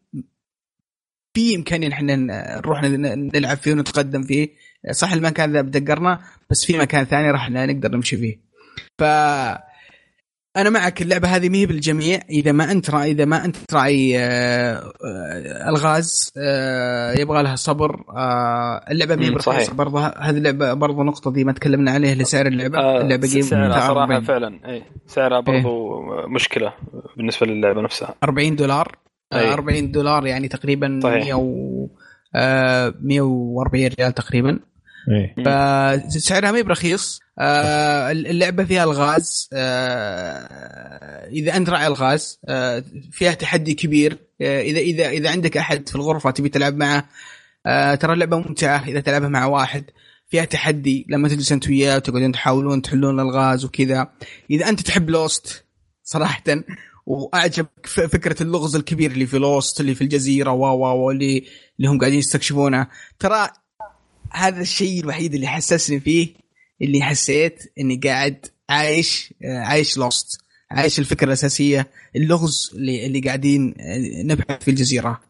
[1.33, 4.49] في إمكانية إحنا نروح نلعب فيه ونتقدم فيه.
[4.91, 6.19] صح المكان ذا بدقرنا
[6.49, 8.39] بس في مكان ثاني راح نقدر نمشي فيه.
[8.99, 9.03] ف
[10.57, 12.19] أنا معك اللعبة هذه مهي بالجميع.
[12.29, 14.73] إذا ما أنت راعي إذا ما أنت راعي آه،
[15.05, 18.03] آه، الغاز آه، يبغى لها صبر
[18.91, 20.07] اللعبة مهي برخيصه برضه.
[20.07, 23.01] هذه اللعبة برضه نقطة دي ما تكلمنا عليها لسعر اللعبة.
[23.01, 26.73] اللعبة سعرها صراحة فعلا إي سعرها برضه إيه؟ مشكلة
[27.17, 28.15] بالنسبة للعبة نفسها.
[28.23, 28.95] 40 دولار.
[29.33, 29.53] أي.
[29.53, 31.25] 40 دولار يعني تقريبا صحيح.
[31.25, 31.87] 100 و
[33.01, 34.59] 140 ريال تقريبا.
[35.09, 35.35] إيه.
[36.09, 37.19] فسعرها ما برخيص.
[37.39, 39.49] آه اللعبة فيها الغاز.
[39.53, 44.17] آه إذا أنت راعي الغاز آه فيها تحدي كبير.
[44.41, 47.09] اذا اذا إذا عندك أحد في الغرفة تبي تلعب معه
[47.95, 49.83] ترى اللعبة ممتعة إذا تلعبها مع واحد.
[50.29, 54.07] فيها تحدي لما تجلس أنت وياه وتقعدون تحاولون تحلون الغاز وكذا.
[54.51, 55.65] إذا أنت تحب لوست
[56.03, 56.43] صراحة
[57.05, 61.43] وأعجبك فكرة اللغز الكبير اللي في لوست اللي في الجزيرة و و اللي
[61.79, 62.87] اللي هم قاعدين يستكشفونه
[63.19, 63.49] ترى
[64.31, 66.27] هذا الشيء الوحيد اللي حسسني فيه
[66.81, 70.41] اللي حسيت إني قاعد عايش عايش لوست
[70.71, 73.75] عايش الفكرة الأساسية اللغز اللي اللي قاعدين
[74.25, 75.21] نبحث في الجزيرة.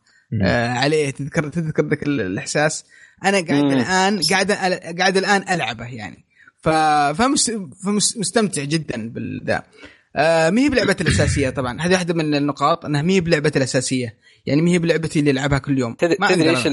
[0.42, 1.10] آه عليه.
[1.10, 2.86] تذكر تذكر ذاك الإحساس؟
[3.26, 3.72] أنا قاعد مم.
[3.72, 4.52] الآن قاعد
[5.00, 6.26] قاعد الآن ألعبه يعني.
[7.84, 9.64] فمستمتع جدا بالذا.
[10.16, 11.82] آه ما هي بلعبتي الأساسية طبعا.
[11.82, 14.16] هذه واحدة من النقاط إنها ما هي بلعبتي الأساسية.
[14.50, 15.94] يعني ما هي بلعبتي اللي ألعبها كل يوم.
[15.94, 16.18] تدري
[16.50, 16.68] إيش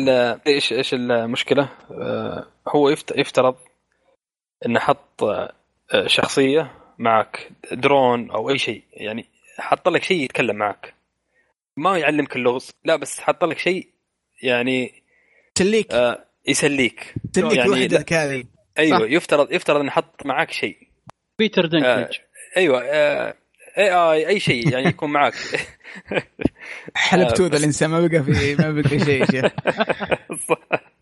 [0.47, 3.57] إيش إيش المشكلة؟ آه هو يفترض
[4.67, 8.83] إنه حط آه، شخصية معك درون أو أي شيء.
[8.93, 9.27] يعني
[9.59, 10.95] حط لك شيء يتكلم معك.
[11.77, 12.71] ما يعلمك اللغز.
[12.85, 13.89] لا بس حط لك شيء
[14.43, 15.03] يعني
[15.57, 15.93] يسليك.
[15.93, 17.15] آه يسليك.
[17.37, 18.45] يسليك يعني وحدك هذه.
[18.79, 19.05] أيوه صح.
[19.09, 20.77] يفترض يفترض إنه حط معك شيء.
[21.39, 22.11] بيتر دنكج آه
[22.57, 23.35] أيوه آه
[23.79, 25.35] اي اي أي شيء يعني يكون معك
[26.95, 29.25] حلبتوا ذا الإنسان ما بقى في ما بقى شيء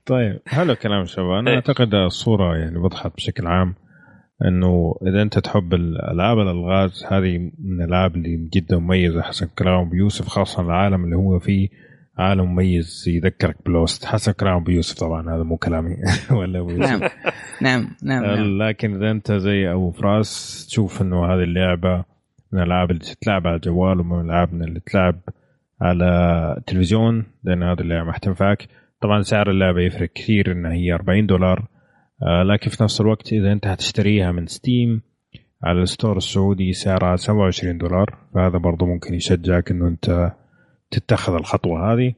[0.06, 1.30] طيب حلو كلام شباب.
[1.30, 1.56] أنا إيه.
[1.56, 3.74] أعتقد الصورة يعني وضحت بشكل عام
[4.44, 9.22] إنه إذا أنت تحب الالعاب الألغاز هذه من الألعاب اللي جدا مميزة.
[9.22, 11.68] حسب كلام بيوسف خاصة العالم اللي هو فيه
[12.18, 14.04] عالم مميز يذكرك بلوست.
[14.04, 15.96] حسب كلام بيوسف طبعا هذا مو كلامي.
[16.38, 17.00] ولا نعم
[17.62, 18.62] نعم نعم.
[18.62, 22.13] لكن إذا أنت زي أبو فراس تشوف إنه هذه اللعبة
[22.54, 25.20] من الألعاب اللي تتلعب على الجوال ومن الألعاب اللي تلعب
[25.80, 26.04] على
[26.58, 28.68] التلفزيون لأن هذه اللعبة حتنفعك
[29.00, 31.68] طبعا سعر اللعبة يفرق كثير إنها هي 40 دولار
[32.22, 35.02] آه، لكن في نفس الوقت إذا أنت هتشتريها من Steam
[35.64, 40.32] على ال store السعودي سعرها 27 دولار فهذا برضو ممكن يشجعك إنه أنت
[40.90, 42.14] تتخذ الخطوة هذه.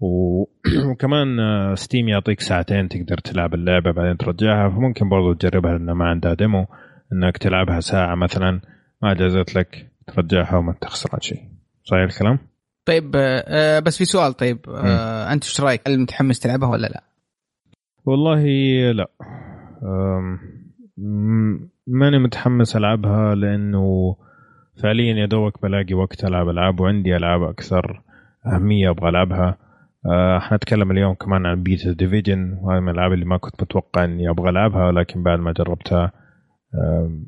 [0.90, 1.26] وكمان
[1.74, 6.34] Steam آه، يعطيك ساعتين تقدر تلعب اللعبة بعدين ترجعها فممكن برضو تجربها لأنه ما عندها
[6.34, 6.66] demo
[7.12, 8.60] إنك تلعبها ساعة مثلا.
[9.02, 11.42] ما جازت لك ترجعها وما تخسر شيء
[11.84, 12.38] صحيح الكلام؟
[12.84, 17.02] طيب آه بس في سؤال طيب آه أنت إيش رأيك؟ هل متحمس تلعبها ولا لا؟
[18.04, 18.44] والله
[18.92, 19.08] لا
[21.86, 24.16] ماني متحمس ألعبها لأنه
[24.82, 28.02] فعليا يا دوبك بلاقي وقت ألعب ألعاب وعندي ألعاب أكثر
[28.46, 29.58] أهمية أبغى ألعبها
[30.06, 34.30] آه حنتكلم اليوم كمان عن beta Division وهذه من الألعاب اللي ما كنت متوقع إني
[34.30, 36.12] أبغى ألعبها ولكن بعد ما جربتها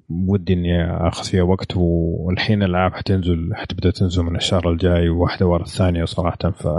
[0.08, 5.62] ودي إني آخذ فيها وقت والحين الألعاب حتنزل حتبدا تنزل من الشهر الجاي واحدة ورا
[5.62, 6.68] الثانية صراحة ف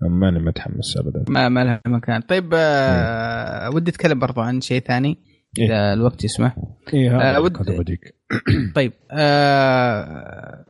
[0.00, 1.24] ماني متحمس ابدا.
[1.28, 2.20] ما ما لها مكان.
[2.20, 5.18] طيب آه ودي أتكلم برضو عن شيء ثاني
[5.58, 5.66] إيه.
[5.66, 6.56] إذا إيه؟ الوقت يسمح.
[6.94, 7.56] هذا آه ود...
[8.76, 10.64] طيب آه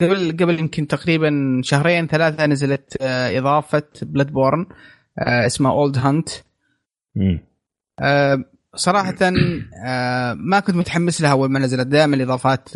[0.00, 4.66] قبل قبل يمكن تقريبا شهرين ثلاثة نزلت آه إضافة Bloodborne
[5.18, 6.28] آه اسمها Old Hunters
[8.00, 8.44] آه
[8.76, 9.14] صراحة
[9.86, 11.86] آه ما كنت متحمس لها أول ما نزلت.
[11.86, 12.68] دائما الإضافات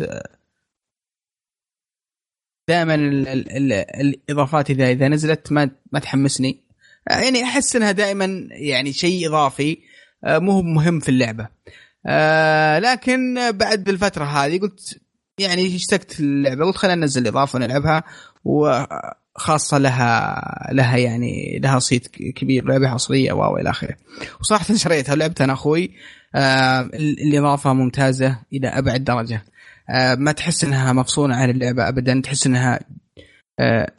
[2.69, 6.63] دائما الإضافات إذا إذا نزلت ما ما تحمسني.
[7.09, 9.77] آه، يعني أحس إنها دائما يعني شيء إضافي
[10.23, 11.47] آه، مو مهم في اللعبة.
[12.79, 14.99] لكن بعد الفترة هذه قلت
[15.39, 18.03] يعني اشتقت اللعبه قلت خلينا ننزل إضافة ونلعبها
[19.35, 23.95] وخاصه لها لها يعني لها صيت كبير لعبة حصريه و إلى آخره.
[24.39, 25.91] وصراحة شريتها ولعبتها أنا أخوي.
[26.35, 29.45] آه الإضافة ممتازة إلى أبعد درجة.
[29.89, 32.21] آه ما تحس إنها مفصولة عن اللعبة ابدا.
[32.21, 32.79] تحس إنها
[33.59, 33.91] آه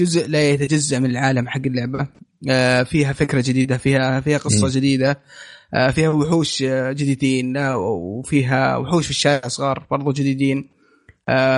[0.00, 2.06] جزء لا يتجزأ من العالم حق اللعبة.
[2.50, 4.70] آه فيها فكرة جديدة فيها فيها قصة م.
[4.70, 5.20] جديدة.
[5.74, 10.79] آه، فيها وحوش جديدين وفيها وحوش في الشارع صغار برضو جديدين.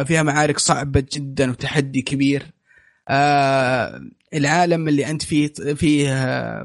[0.05, 2.47] فيها معارك صعبة جدا وتحدي كبير.
[4.35, 6.07] العالم اللي أنت فيه فيه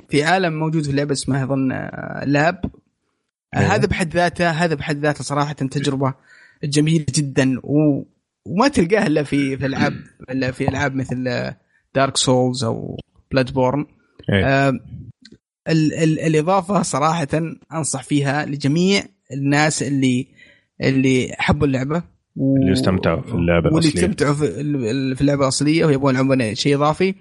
[0.09, 1.89] في عالم موجود في اللعبة اسمه أظن
[2.25, 2.65] لاب.
[3.55, 3.75] أيوه.
[3.75, 6.13] هذا بحد ذاته هذا بحد ذاته صراحة تجربة
[6.63, 8.03] جميلة جدا و
[8.45, 9.93] وما تلقاها إلا في في ألعاب
[10.29, 11.51] إلا في ألعاب مثل
[11.95, 12.97] Dark Souls أو
[13.31, 13.85] Bloodborne
[15.67, 17.27] ال ال الإضافة صراحة
[17.73, 19.03] أنصح فيها لجميع
[19.33, 20.27] الناس اللي
[20.81, 22.03] اللي حبوا اللعبة.
[22.37, 22.55] و...
[22.57, 24.45] اللي استمتعوا في اللعبة واللي استمتعوا في,
[25.15, 27.15] في اللعبة الأصلية ويبغون يلعبون شيء إضافي.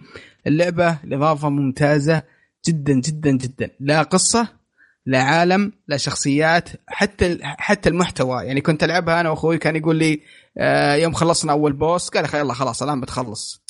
[0.46, 2.22] اللعبة الاضافه ممتازة
[2.68, 3.70] جدا جدا جدا.
[3.80, 4.48] لا قصة
[5.06, 8.44] لا عالم لا شخصيات حتى حتى المحتوى.
[8.44, 10.20] يعني كنت ألعبها أنا وأخوي كان يقول لي
[10.58, 13.62] آه يوم خلصنا أول بوس قال يلا خلاص الآن بتخلص.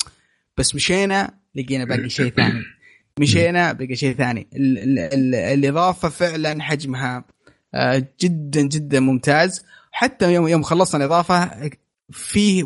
[0.57, 2.63] بس مشينا لقينا باقي شيء ثاني.
[3.19, 4.47] مشينا بقى شيء ثاني.
[4.55, 7.25] ال ال ال الإضافة فعلا حجمها
[7.73, 9.65] آه، جدا جدا ممتاز.
[9.97, 11.69] حتى يوم يوم خلصنا الإضافة
[12.11, 12.63] فيه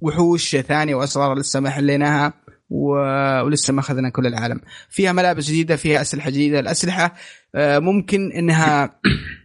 [0.00, 2.32] وحوش ثانية وأسرار لسه ما حليناها
[2.70, 4.60] ولسه ما أخذنا كل العالم.
[4.90, 6.60] فيها ملابس جديدة فيها أسلحة جديدة.
[6.60, 7.14] الأسلحة
[7.54, 9.00] آه، ممكن إنها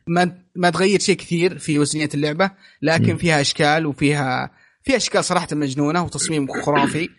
[0.08, 2.52] ما ما تغير شيء كثير في وزنية اللعبة
[2.82, 4.52] لكن فيها أشكال وفيها
[4.84, 7.10] فيها أشكال صراحة مجنونة وتصميم خرافي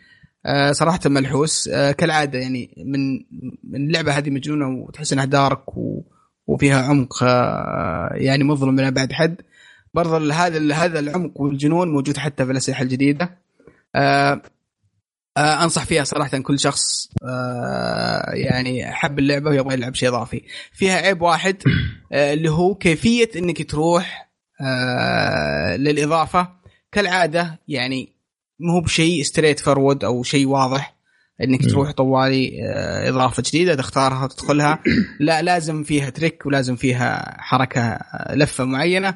[0.47, 1.68] آه، صراحة ملحوس.
[1.68, 3.14] آه، كالعادة يعني من
[3.64, 5.64] من اللعبة هذه مجنونة وتحس إنها دارك
[6.47, 7.22] وفيها عمق
[8.12, 9.40] يعني مظلم من ابعد حد.
[9.95, 13.39] برضه هذا هذا العمق والجنون موجود حتى في الأسلحة الجديدة.
[15.39, 17.09] أنصح فيها صراحة كل شخص
[18.33, 20.43] يعني حب اللعبة ويبغى يلعب شيء إضافي.
[20.73, 21.57] فيها عيب واحد
[22.12, 24.31] اللي هو كيفية إنك تروح
[25.79, 26.49] للإضافة.
[26.93, 28.09] كالعادة يعني
[28.61, 30.95] مو بشيء straightforward أو شيء واضح
[31.43, 34.79] إنك تروح طوالي آه، إضافة جديدة تختارها وتدخلها.
[35.21, 39.15] لا لازم فيها trick ولازم فيها حركة آه، لفة معينة.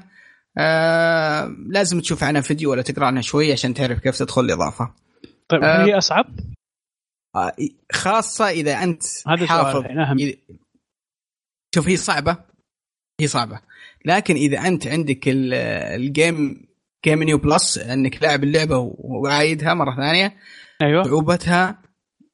[0.59, 4.95] آه لازم تشوف عنها فيديو ولا تقرأ عنها شوي عشان تعرف كيف تدخل الإضافة.
[5.49, 6.27] طيب آه هي أصعب؟
[7.37, 7.53] آه
[7.93, 9.85] خاصة إذا أنت هذا حافظ.
[10.19, 10.35] إذا...
[11.75, 12.37] شوف هي صعبة.
[13.21, 13.61] هي صعبة.
[14.05, 16.69] لكن إذا أنت عندك ال game
[17.05, 20.37] game new plus إنك لاعب اللعبة وعايدها مرة ثانية
[20.83, 21.03] أيوه.
[21.03, 21.83] صعوبتها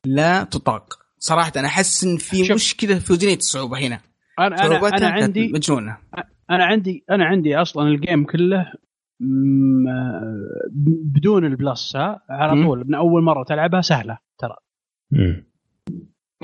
[0.07, 0.99] لا تطاق.
[1.19, 4.01] صراحة أنا أحس إن في مشكلة في وزنية الصعوبة هنا.
[4.39, 5.99] أنا أنا أنا عندي مجنونة.
[6.51, 8.73] أنا عندي أنا عندي أصلا الجيم كله
[11.15, 11.97] بدون البلس
[12.31, 14.57] على طول من أول مرة تلعبها سهلة ترى.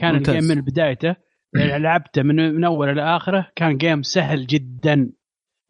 [0.01, 0.35] كان ممتاز.
[0.35, 1.17] ال game من بدايته
[1.55, 5.13] لعبته من من أوله لاخره كان game سهل جدا.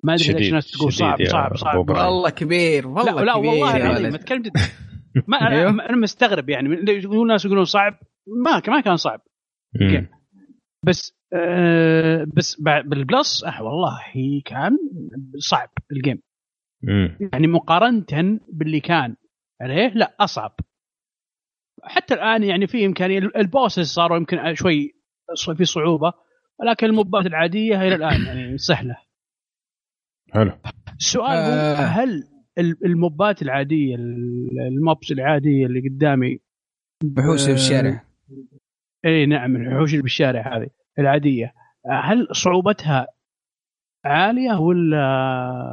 [0.04, 1.90] ما أدري ليش الناس تقول صعب صعب صعب.
[1.90, 4.52] والله كبير والله لا, لا كبير والله العظيم أتكلم جد.
[5.28, 5.70] ما أنا أيوه.
[5.70, 7.98] أنا مستغرب يعني يقولون الناس يقولون صعب؟
[8.44, 9.20] ما ما كان صعب.
[10.86, 14.00] بس آه بس بال plus أه والله
[14.44, 14.78] كان
[15.38, 16.22] صعب ال game
[17.32, 19.16] يعني مقارنه باللي كان
[19.60, 20.60] عليه لا أصعب.
[21.82, 24.94] حتى الآن يعني في إمكانية ال bosses صاروا يمكن شوي
[25.56, 26.12] في صعوبة
[26.60, 28.96] ولكن الموبات العادية إلى الآن يعني سهلة.
[30.32, 30.52] حلو.
[30.96, 31.76] السؤال آه.
[31.76, 32.24] هو هل
[32.84, 33.94] الموبات العادية
[34.68, 36.40] الموبس العادية اللي قدامي
[37.18, 38.04] وحوش في الشارع
[39.04, 40.70] اي نعم الوحوش اللي بالشارع هذه.
[41.00, 41.52] العادية.
[42.04, 43.06] هل صعوبتها
[44.04, 44.96] عالية ولا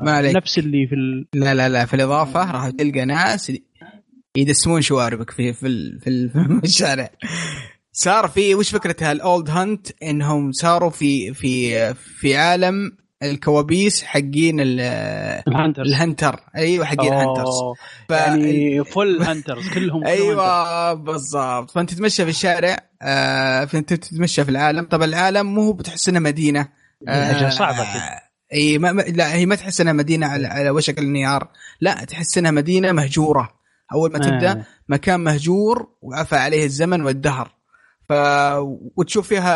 [0.05, 0.35] ما عليك.
[0.35, 1.27] نفس اللي في ال...
[1.33, 3.51] لا لا لا في الإضافة راح تلقى ناس
[4.37, 6.29] يدسمون شواربك في في ال- في, ال-
[6.59, 7.09] في الشارع
[7.91, 12.91] صار في وش فكرة الاولد هانت إنهم صاروا في في في عالم
[13.23, 14.79] الكوابيس حقين ال-
[15.47, 17.55] ال hunters ال hunter أيوه حقين ال hunters.
[18.09, 18.11] ف...
[18.11, 20.05] يعني فل hunters كلهم.
[20.05, 25.73] أيوه بالضبط فأنت تتمشى في الشارع آه فانت تتمشى في العالم طبعا العالم مو هو
[25.73, 26.67] بتحس انه مدينه
[27.07, 28.27] حاجة صعبة كده.
[28.53, 31.47] اي ما لا هي ما تحس انها مدينة على, على وشك الانهيار
[31.81, 33.49] لا تحس انها مدينة مهجورة
[33.93, 34.65] أول ما تبدأ آه.
[34.89, 37.51] مكان مهجور وعفى عليه الزمن والدهر
[38.09, 38.13] ف
[38.95, 39.49] وتشوف فيها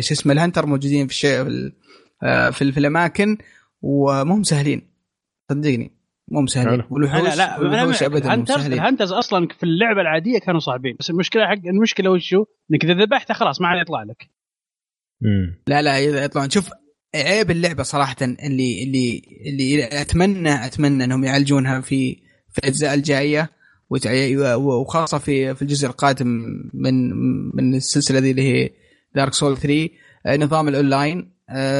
[0.00, 1.40] شو اسمه الهنتر موجودين في الشيء
[2.20, 3.38] في, ال- آه، في, في الأماكن
[3.82, 4.82] ومهم سهلين.
[5.50, 5.92] صدقني
[6.30, 6.88] مو مسهلين حلو.
[6.90, 8.42] والوحوش لا لا والوحوش ابدا مو
[9.12, 10.96] أصلا في اللعبة العادية كانوا صعبين.
[11.00, 14.30] بس المشكلة حق المشكلة وشو؟ إنك إذا ذبحته خلاص ما عاد يطلع لك.
[15.20, 15.62] مم.
[15.66, 16.70] لا لا إذا يطلعون شوف
[17.14, 22.14] عيب اللعبة صراحة اللي اللي اللي اتمنى أتمنى إنهم يعالجونها في
[22.52, 23.50] في الأجزاء الجاية
[24.56, 26.28] وخاصة في في الجزء القادم
[26.74, 27.10] من
[27.56, 28.70] من السلسلة ذي اللي هي
[29.14, 29.88] Dark Souls 3
[30.26, 31.32] آه، نظام الأونلاين.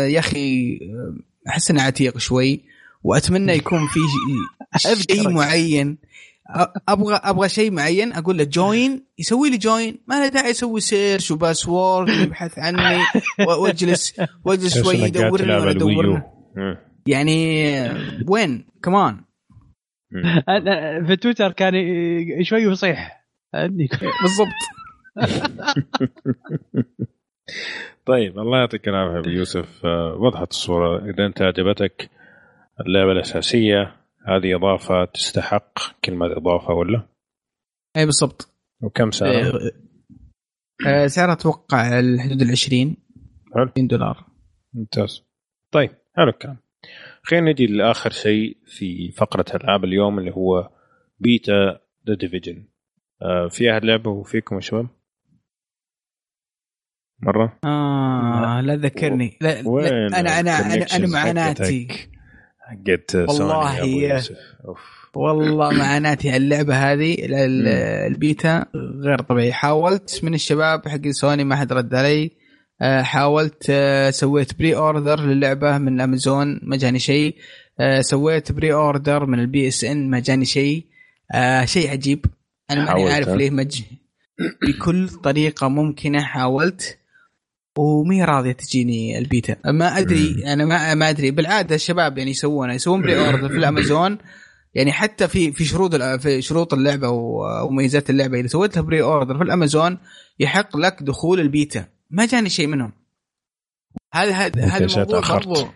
[0.06, 1.16] يا أخي آه،
[1.48, 2.64] أحس انه عتيق شوي
[3.04, 4.00] وأتمنى يكون في
[5.12, 5.30] شيء.
[5.30, 5.98] معين
[6.88, 11.30] أبغى أبغى شيء معين أقول له join يسوي لي join ما له داعي يسوي search
[11.30, 12.98] و password ويبحث عني
[13.48, 15.70] واجلس واجلس شوي يدورني وأنا.
[15.70, 16.22] أدورني.
[17.06, 17.74] يعني
[18.28, 19.20] وين كمان
[21.06, 21.72] في تويتر كان
[22.42, 23.24] شوي يصيح.
[24.22, 24.58] بالضبط
[28.08, 32.10] طيب الله يعطيك العافية أبو يوسف آه، وضحت الصورة إذا أنت عجبتك
[32.86, 37.08] اللعبة الأساسية هذه إضافة تستحق كلمة إضافة ولا؟
[37.96, 38.48] أي بالضبط
[38.82, 39.52] وكم سعرها؟
[40.86, 42.96] آه، سعرها أتوقع الحدود ال 20
[43.54, 43.64] حلو.
[43.72, 44.26] 20 دولار
[44.74, 45.22] ممتاز
[45.72, 46.56] طيب حلو الكلام
[47.22, 50.70] خلينا نجي لآخر شيء في فقرة ألعاب اليوم اللي هو
[51.18, 52.68] beta The Division
[53.50, 54.97] في أحد لعبة فيكم يا شباب؟
[57.20, 61.88] مرة؟ آه لا ذكرني لا, لا أنا أنا أنا, أنا معاناتي؟
[62.60, 64.22] حقت سوني والله يا.
[65.14, 67.16] والله معاناتي اللعبة هذه.
[68.06, 68.66] البيتا
[69.04, 72.30] غير طبيعي حاولت من الشباب حق سوني ما حد رد علي
[72.82, 77.36] آه، حاولت آه، سويت pre-order للعبة من امازون ما جاني شيء
[77.80, 80.86] آه، سويت pre-order من ال PSN ما جاني شيء
[81.64, 82.24] شيء عجيب
[82.70, 83.82] أنا ماني عارف؟ ليه مج
[84.62, 86.98] بكل طريقة ممكنة حاولت
[87.78, 89.56] ومي راضية تجيني البيتا.
[89.64, 91.30] ما أدري أنا ما ما أدري.
[91.30, 94.18] بالعادة الشباب يعني يسوونها يسوون pre-order في الأمازون.
[94.74, 98.40] يعني حتى في في شروط في شروط اللعبة و- ومميزات اللعبة.
[98.40, 99.98] إذا سويت لها pre-order في الأمازون
[100.40, 101.86] يحق لك دخول البيتا.
[102.10, 102.92] ما جاني شيء منهم.
[104.14, 105.20] هذا هذا هذا الموضوع.
[105.20, 105.68] برضو.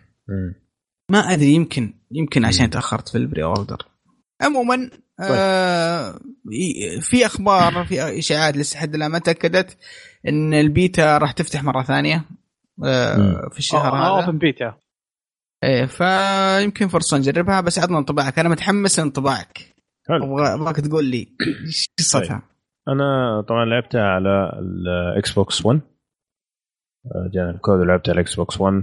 [1.11, 2.70] ما أدري يمكن يمكن عشان.
[2.70, 3.86] تأخرت في ال pre-order
[4.41, 6.20] عموما آه
[6.53, 9.77] ي- في أخبار في إشاعات لسه حد الآن ما تأكدت.
[10.28, 12.24] إن البيتا راح تفتح مرة ثانية
[12.85, 13.49] آه.
[13.53, 14.27] في الشهر آه، هذا.
[14.27, 14.74] open beta
[15.65, 18.39] إيه فيمكن فرصة نجربها بس عطنا انطباعك.
[18.39, 19.59] أنا متحمس لانطباعك.
[20.09, 20.24] حلو.
[20.24, 21.28] أبغى أبغاك تقول لي
[21.66, 22.43] إيش قصتها.
[22.89, 25.81] أنا طبعا لعبتها على ال Xbox One
[27.07, 28.82] آه، جاني الكود ولعبتها على ال Xbox One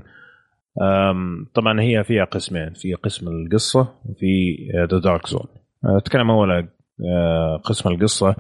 [0.81, 2.73] أم، طبعا هي فيها قسمين.
[2.73, 4.55] في قسم القصة وفي
[4.91, 5.45] The Dark Zone
[5.85, 6.67] أتكلم أول
[7.05, 8.29] آه، قسم القصة.
[8.29, 8.35] آه،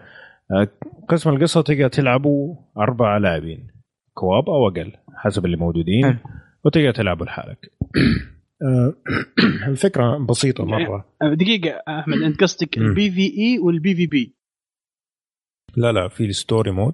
[1.09, 3.67] قسم القصة تقدر تلعبوا أربع لاعبين
[4.13, 6.19] co-op أو أقل حسب اللي موجودين.
[6.65, 7.71] وتقدر تلعبوا لحالك.
[9.67, 11.05] الفكرة بسيطة مرة.
[11.21, 12.77] آه، دقيقة أحمد أنت قصدك.
[12.77, 14.35] ال PvE وال PvP؟
[15.77, 16.93] لا لا في ال story mode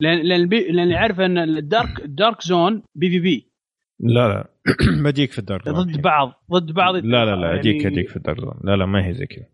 [0.00, 3.52] لأن لأن البي لأن عارف إن الدارك ال Dark Zone بي في بي.
[4.00, 4.48] لا لا
[5.04, 6.94] بجيك في ال Dark Zone ضد بعض ضد بعض.
[6.94, 9.46] لا لا لا اجيك يعني- اجيك في الدارك زون لا لا ما هي زي كذا.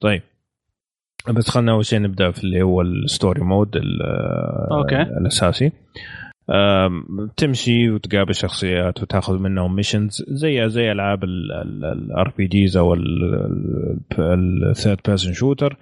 [0.00, 0.22] طيب.
[1.32, 4.02] بس خلينا أول شيء نبدأ في اللي هو ال story mode ال-
[4.72, 5.02] Okay.
[5.02, 5.72] الأساسي.
[7.36, 12.94] تمشي وتقابل شخصيات وتأخذ منهم missions زي زي ألعاب ال RPGs أو
[14.18, 15.76] ال third person shooter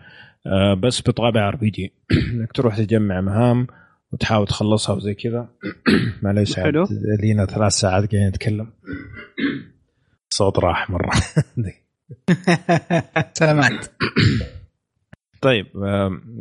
[0.82, 1.92] بس بطابع RPG
[2.32, 3.66] إنك تروح تجمع مهام
[4.12, 5.48] وتحاول تخلصها وزي كذا.
[6.22, 6.86] معليش حلو.
[7.22, 8.66] لينا ثلاث ساعات قاعدين نتكلم.
[10.30, 11.10] صوت راح مرة.
[13.38, 13.86] سلامات
[15.46, 15.66] طيب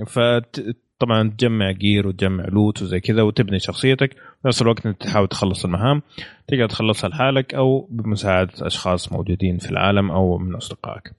[0.07, 5.65] فطبعا تجمع جير وتجمع لوت وزي كذا وتبني شخصيتك في نفس الوقت أنت تحاول تخلص
[5.65, 6.01] المهام
[6.47, 11.11] تقدر تخلصها لحالك أو بمساعدة أشخاص موجودين في العالم أو من أصدقائك.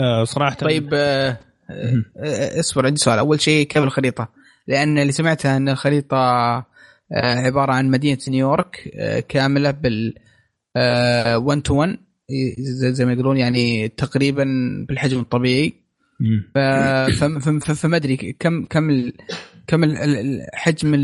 [0.00, 1.38] آه صراحة طيب آه،
[1.70, 4.28] آه، اصبر عندي سؤال أول شيء كيف الخريطة؟
[4.66, 6.16] لأن اللي سمعتها إن الخريطة
[7.46, 8.76] عبارة عن مدينة نيويورك
[9.28, 10.14] كاملة بال
[10.76, 11.98] 1 تو 1
[12.90, 14.44] زي ما يقولون يعني تقريبا
[14.88, 15.79] بالحجم الطبيعي
[17.74, 19.10] فما أدري كم كم
[19.66, 19.94] كم
[20.54, 20.94] حجم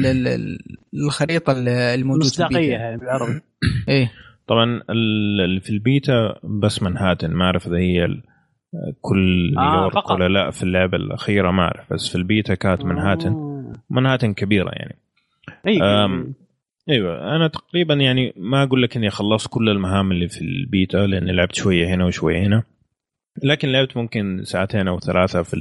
[0.94, 1.52] الخريطة
[1.94, 3.40] الموجودة مصداقيه يعني بالعربي.
[3.88, 4.12] إيه.
[4.46, 8.08] طبعا اللي في البيتا بس منهاتن ما أعرف إذا هي
[9.00, 13.56] كل نيويورك آه ولا لا في اللعبة الأخيرة ما أعرف بس في البيتا كانت منهاتن.
[13.90, 14.96] منهاتن كبيرة يعني.
[15.66, 16.34] أيوه
[16.88, 21.32] أيوه أنا تقريبا يعني ما أقول لك إني خلصت كل المهام اللي في البيتا لأني
[21.32, 22.62] لعبت شوية هنا وشوية هنا.
[23.42, 25.56] لكن لعبت ممكن ساعتين أو ثلاثة في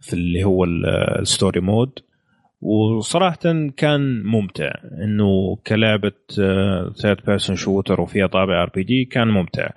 [0.00, 1.98] في اللي هو ال story mode
[2.62, 3.38] وصراحة
[3.76, 4.70] كان ممتع.
[5.04, 6.12] إنه كلعبة
[7.02, 9.70] third person shooter وفيها طابع RPG كان ممتع.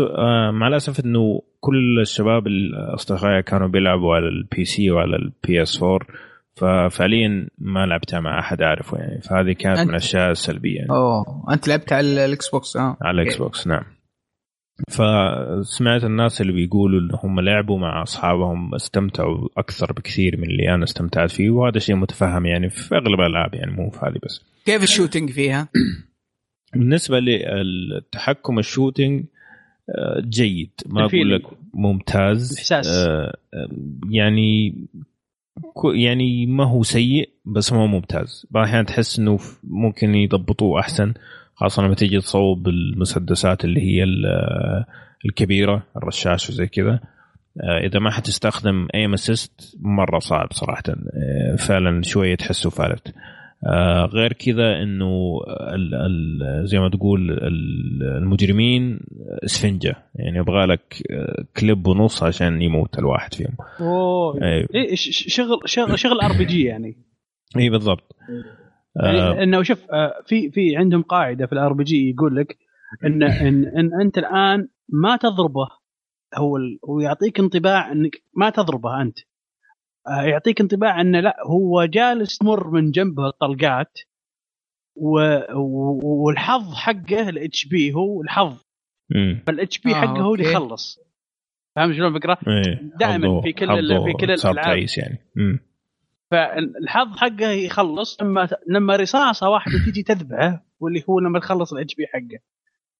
[0.00, 6.06] آه، مع الأسف إنه كل الشباب الأصدقاء كانوا بيلعبوا على ال PC وعلى ال PS4
[6.56, 9.20] ففعليا ما لعبتها مع أحد أعرفه يعني.
[9.20, 10.90] فهذه كانت من الأشياء السلبية يعني.
[10.90, 12.96] أوه أنت لعبت على ال Xbox آه.
[13.02, 13.84] على ال Xbox نعم.
[14.88, 20.84] فسمعت الناس اللي بيقولوا إن هم لعبوا مع أصحابهم استمتعوا أكثر بكثير من اللي أنا
[20.84, 24.42] استمتعت فيه وهذا شيء متفهم يعني في أغلب الألعاب يعني مو في هذه بس.
[24.64, 25.68] كيف ال shooting فيها؟
[26.74, 29.24] بالنسبة للتحكم ال shooting
[29.90, 30.70] آه، جيد.
[30.86, 31.42] ما أقول لك
[31.74, 32.56] ممتاز.
[32.58, 32.86] إحساس.
[32.88, 33.36] آه،
[34.10, 34.74] يعني
[35.94, 38.46] يعني ما هو سيء بس ما هو ممتاز.
[38.50, 41.14] بعض الاحيان تحس إنه ممكن يضبطوه أحسن.
[41.54, 44.04] خاصة لما تيجي تصوب المسدسات اللي هي
[45.24, 47.00] الكبيرة الرشاش وزي كذا.
[47.62, 50.82] آه، إذا ما حتستخدم ايم اسيست مرة صعب صراحة.
[50.88, 53.14] آه، فعلا شوية تحسه فالت.
[53.66, 57.30] آه، غير كذا إنه ال ال زي ما تقول
[58.02, 59.00] المجرمين
[59.44, 59.96] اسفنجة.
[60.14, 61.02] يعني يبغى لك
[61.56, 63.56] كليب ونص عشان يموت الواحد فيهم.
[63.80, 64.42] أوه.
[64.42, 64.68] أيوه.
[64.74, 66.96] إيه شغل شغل شغل RPG يعني.
[67.56, 68.16] اي بالضبط.
[68.96, 69.42] يعني آه.
[69.42, 72.58] إنه شوف آه في في عندهم قاعدة في ال RPG يقول لك
[73.04, 75.68] إن إن, إن أنت الآن ما تضربه
[76.34, 76.58] هو
[76.88, 79.18] هو يعطيك انطباع إنك ما تضربه أنت.
[80.08, 83.98] آه يعطيك انطباع إنه لا هو جالس تمر من جنبه الطلقات
[84.96, 88.64] والحظ حقه ال HP هو الحظ.
[89.46, 90.98] فال HP حقه هو اللي يخلص.
[91.76, 93.66] فاهم شلون الفكرة؟ إيه، دائما في كل
[94.04, 94.86] في كل الألعاب.
[94.98, 95.18] يعني.
[96.34, 102.06] فالحظ حقه يخلص لما لما رصاصة واحدة تجي تذبحه واللي هو لما تخلص ال HP
[102.06, 102.38] حقه.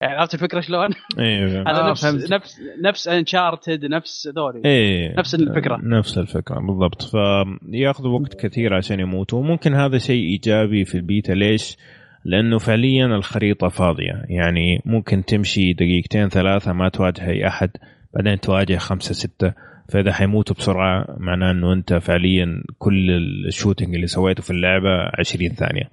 [0.00, 0.88] يعني عرفت الفكرة شلون؟
[1.18, 2.32] أيوه هذا آه نفس فهمت.
[2.32, 4.62] نفس نفس Uncharted نفس ذولي.
[4.64, 5.18] إيه.
[5.18, 5.80] نفس الفكرة.
[5.82, 7.02] نفس الفكرة بالضبط.
[7.02, 11.32] فياخذ وقت كثير عشان يموتوا وممكن هذا شيء إيجابي في البيتا.
[11.32, 11.76] ليش؟
[12.24, 14.24] لأنه فعليا الخريطة فاضية.
[14.28, 17.70] يعني ممكن تمشي دقيقتين ثلاثة ما تواجه أي أحد
[18.14, 19.52] بعدين تواجه خمسة ستة.
[19.88, 23.10] فاذا حيموتوا بسرعة معناه إنه أنت فعليا كل
[23.46, 25.90] ال shooting اللي سويته في اللعبة 20 ثانية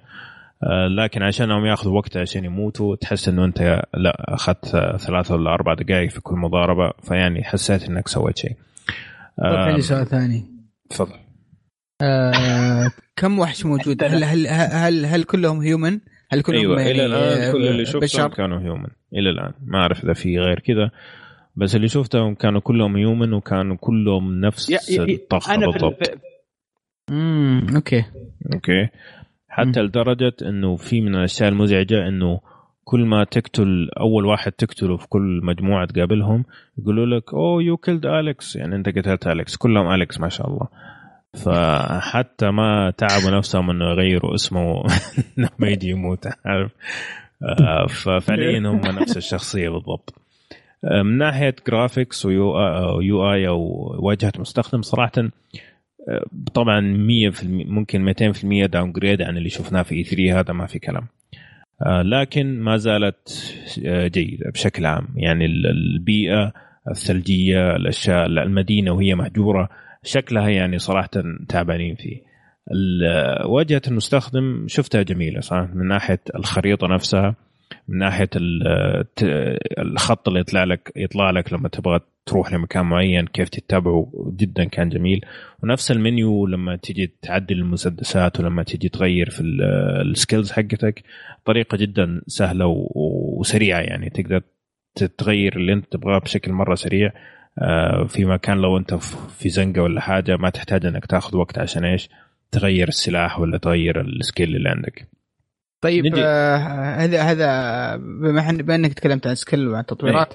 [0.64, 4.66] آه، لكن عشانهم ياخذوا وقت عشان يموتوا تحس إنه أنت لا أخذت
[4.96, 8.56] ثلاثة ولا أربع دقائق في كل مضاربة فيعني حسيت إنك سويت شيء.
[9.42, 10.44] طيب عندي سؤال ثاني.
[10.90, 11.16] تفضل.
[12.02, 16.00] آه كم وحش موجود؟ هل هل هل, هل كلهم human؟
[16.32, 20.04] هل كلهم أيوه يعني إلى الآن كل اللي شفتهم كانوا human إلى الآن ما أعرف
[20.04, 20.90] إذا في غير كذا
[21.56, 26.10] بس اللي شفتهم كانوا كلهم human وكانوا كلهم نفس الطقة بالضبط.
[27.10, 28.04] امم okay.
[28.54, 28.88] okay.
[29.48, 29.86] حتى مم.
[29.86, 32.40] لدرجة إنه في من الأشياء المزعجة إنه
[32.84, 36.44] كل ما تقتل أول واحد تقتله في كل مجموعة تقابلهم
[36.78, 40.68] يقولوا لك oh you killed Alex يعني أنت قتلت اليكس كلهم اليكس ما شاء الله.
[41.34, 44.82] فحتى ما تعبوا نفسهم إنه يغيروا اسمه
[45.36, 46.72] لما يجي يموت عارف؟
[47.42, 50.21] آه، ففعليا هم نفس الشخصية بالضبط.
[50.84, 52.60] من ناحية graphics و
[53.00, 55.12] UI أو واجهة مستخدم صراحة
[56.08, 61.06] آه، طبعا 100% ممكن 200% downgrade عن اللي شفناه في E3 هذا ما في كلام.
[61.86, 63.54] آه، لكن ما زالت
[63.88, 65.08] جيدة بشكل عام.
[65.16, 66.52] يعني البيئة
[66.90, 69.68] الثلجية الأشياء المدينة وهي مهجورة
[70.02, 71.10] شكلها يعني صراحة
[71.48, 72.32] تعبانين فيه.
[73.44, 77.34] واجهة المستخدم شفتها جميلة صراحة من ناحية الخريطة نفسها.
[77.88, 78.30] من ناحية
[79.78, 84.88] الخط اللي يطلع لك يطلع لك لما تبغى تروح لمكان معين كيف تتبعه جدا كان
[84.88, 85.20] جميل.
[85.62, 89.40] ونفس المنيو لما تيجي تعدل المسدسات ولما تيجي تغير في
[90.04, 91.02] السكيلز حقتك
[91.44, 94.10] طريقة جدا سهلة وسريعة يعني.
[94.10, 94.42] تقدر
[94.94, 97.12] تتغير اللي أنت تبغاه بشكل مرة سريع
[97.58, 98.94] آه، في مكان لو أنت
[99.38, 102.08] في زنقة ولا حاجة ما تحتاج إنك تاخذ وقت عشان إيش؟
[102.50, 105.08] تغير السلاح ولا تغير ال skill اللي عندك.
[105.82, 107.96] طيب هذا آه هذا
[108.52, 110.34] بما إنك تكلمت عن skill وعن تطويرات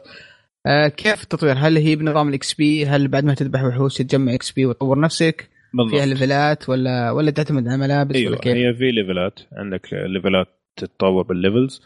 [0.66, 4.66] آه كيف التطوير؟ هل هي بنظام ال XP؟ هل بعد ما تذبح وحوش تجمع XP
[4.66, 5.96] وتطور نفسك؟ بالضبط.
[5.96, 10.48] فيها ليفلات ولا ولا تعتمد على ملابس أيوة ولا كيف؟ هي في ليفلات عندك ليفلات
[10.76, 11.82] تتطور بال levels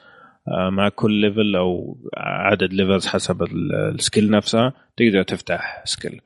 [0.48, 3.44] آه، مع كل level أو عدد levels حسب
[3.96, 6.22] ال skill نفسها تقدر تفتح skill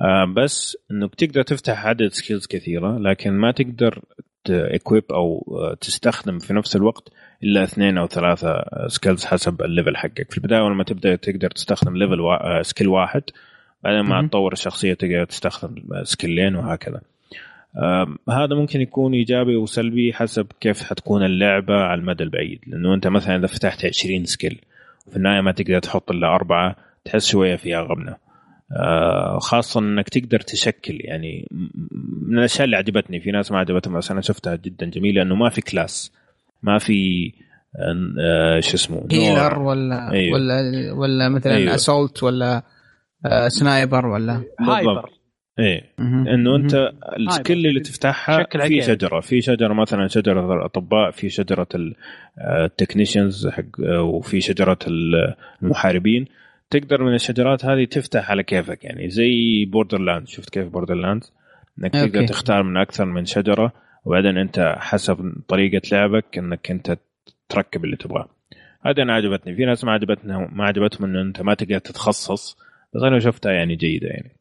[0.00, 4.02] آه، بس انك تقدر تفتح عدد skills كثيرة لكن ما تقدر
[4.46, 5.44] ت equip أو
[5.80, 7.12] تستخدم في نفس الوقت
[7.42, 10.30] إلا اثنين أو ثلاثة skills حسب ال level حقك.
[10.30, 12.62] في البداية لما تبدأ تقدر تستخدم level وا...
[12.62, 13.22] skill واحد.
[13.84, 17.00] بعدين ما تطور الشخصية تقدر تستخدم سكيلين وهكذا.
[18.28, 22.60] هذا ممكن يكون إيجابي وسلبي حسب كيف حتكون اللعبة على المدى البعيد.
[22.66, 24.60] لأنه أنت مثلا إذا فتحت 20 skill
[25.06, 28.25] وفي النهاية ما تقدر تحط إلا أربعة تحس شوية فيها غبنه آه،
[29.38, 31.48] خاصة إنك تقدر تشكل يعني
[32.28, 35.48] من الأشياء اللي عجبتني في ناس ما عجبتهم بس أنا شفتها جدا جميلة إنه ما
[35.48, 36.12] في class
[36.62, 37.32] ما في
[38.20, 40.34] آه شو اسمه healer ولا أيوه.
[40.34, 41.74] ولا ولا مثلا أيوه.
[41.74, 42.62] assault ولا
[43.26, 45.10] آه sniper ولا هايبر
[45.58, 45.94] إيه.
[45.98, 51.68] إنه أنت ال skill اللي تفتحها في شجرة في شجرة مثلا شجرة الأطباء في شجرة
[52.38, 54.78] ال technicians حق وفي شجرة
[55.62, 56.26] المحاربين.
[56.70, 61.24] تقدر من الشجرات هذه تفتح على كيفك يعني زي Borderland شفت كيف Borderland
[61.78, 62.26] إنك تقدر okay.
[62.26, 63.72] تختار من أكثر من شجرة
[64.04, 66.98] وبعدين أنت حسب طريقة لعبك إنك أنت
[67.48, 68.28] تركب اللي تبغاه.
[68.80, 69.56] هذا أنا عجبتني.
[69.56, 72.56] في ناس ما عجبتنا ما عجبتهم إنه أنت ما تقدر تتخصص
[72.94, 74.36] بس أنا شفتها يعني جيدة يعني.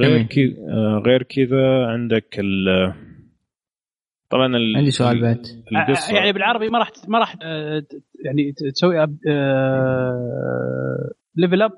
[0.00, 2.68] غير كذا آه، غير كذا عندك ال
[4.30, 4.76] طبعا ال...
[4.76, 5.46] عندي سؤال بعد.
[6.12, 7.82] يعني بالعربي ما راح ما راح آه،
[8.24, 9.18] يعني تسوي up...
[11.36, 11.72] level up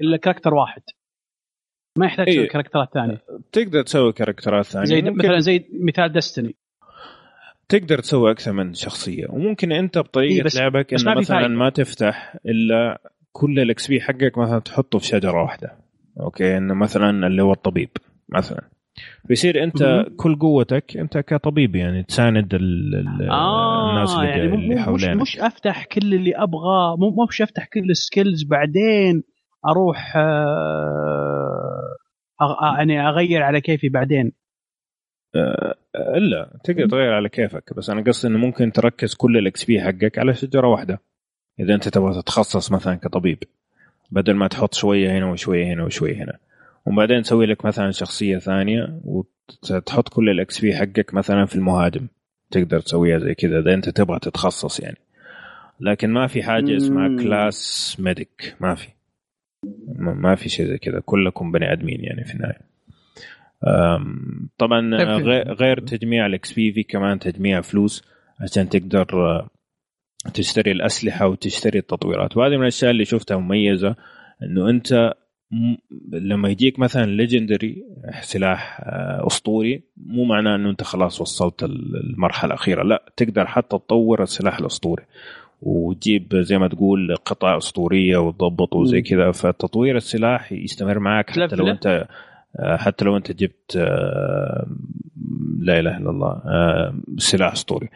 [0.00, 0.82] إلا character واحد.
[1.98, 2.48] ما يحتاج تسوي إيه.
[2.48, 3.22] كاركترات ثانية.
[3.52, 4.86] تقدر تسوي كاركترات ثانية.
[4.86, 5.18] زي ممكن...
[5.18, 6.56] مثلا زي مثال Destiny
[7.68, 9.26] تقدر تسوي أكثر من شخصية.
[9.30, 13.00] وممكن أنت بطريقة إيه بس لعبك إنه مثلا ما تفتح إلا
[13.32, 15.78] كل ال XP حقك مثلا تحطه في شجرة واحدة.
[16.20, 17.90] okay؟ إنه مثلا اللي هو الطبيب
[18.28, 18.68] مثلا.
[19.28, 22.94] فيصير أنت م- كل قوتك أنت كطبيب يعني تساند ال
[23.30, 27.66] آه الناس اللي, يعني اللي حوالينك مش, مش أفتح كل اللي أبغاه مو مش أفتح
[27.66, 29.22] كل ال skills بعدين
[29.66, 31.96] أروح آه
[32.78, 34.32] يعني أغير على كيفي بعدين.
[35.36, 39.80] آه إلا تقدر تغير على كيفك بس أنا قصدي إنه ممكن تركز كل ال XP
[39.80, 41.00] حقك على شجرة واحدة.
[41.60, 43.38] إذا أنت تبغى تتخصص مثلا كطبيب
[44.10, 46.38] بدل ما تحط شوية هنا وشوية هنا وشوية هنا.
[46.86, 52.06] وبعدين تسوي لك مثلا شخصية ثانية وتحط كل ال XP حقك مثلا في المهاجم
[52.50, 54.98] تقدر تسويها زي كذا إذا أنت تبغى تتخصص يعني.
[55.80, 58.88] لكن ما في حاجة اسمها class medic ما في.
[59.98, 61.00] ما في شيء زي كذا.
[61.00, 62.60] كلكم بني آدمين يعني في النهاية.
[64.58, 68.04] طبعا طيب، غير تجميع ال XP في كمان تجميع فلوس
[68.40, 69.06] عشان تقدر
[70.34, 72.36] تشتري الأسلحة وتشتري التطويرات.
[72.36, 73.96] وهذه من الأشياء اللي شفتها مميزة
[74.42, 75.14] إنه أنت
[76.12, 77.84] لما يجيك مثلا legendary
[78.20, 84.22] سلاح آه، أسطوري مو معناه إنه أنت خلاص وصلت المرحلة الأخيرة لا تقدر حتى تطور
[84.22, 85.02] السلاح الأسطوري
[85.62, 91.68] وتجيب زي ما تقول قطع أسطورية وتضبط وزي كذا فتطوير السلاح يستمر معك حتى لو
[91.68, 92.06] أنت
[92.56, 94.66] آه، حتى لو أنت جبت آه،
[95.58, 96.42] لا إله إلا الله
[97.18, 97.88] سلاح أسطوري.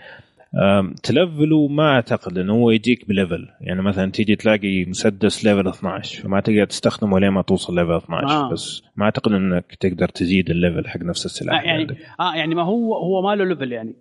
[1.02, 3.48] ت level له ما أعتقد إنه هو يجيك ب level.
[3.60, 8.34] يعني مثلا تيجي تلاقي مسدس level 12 فما تقدر تستخدمه لين ما توصل level 12
[8.34, 8.50] آه.
[8.52, 11.96] بس ما أعتقد إنك تقدر تزيد ال level حق نفس السلاح آه يعني عندك.
[12.20, 13.94] آه يعني ما هو هو ما له level يعني.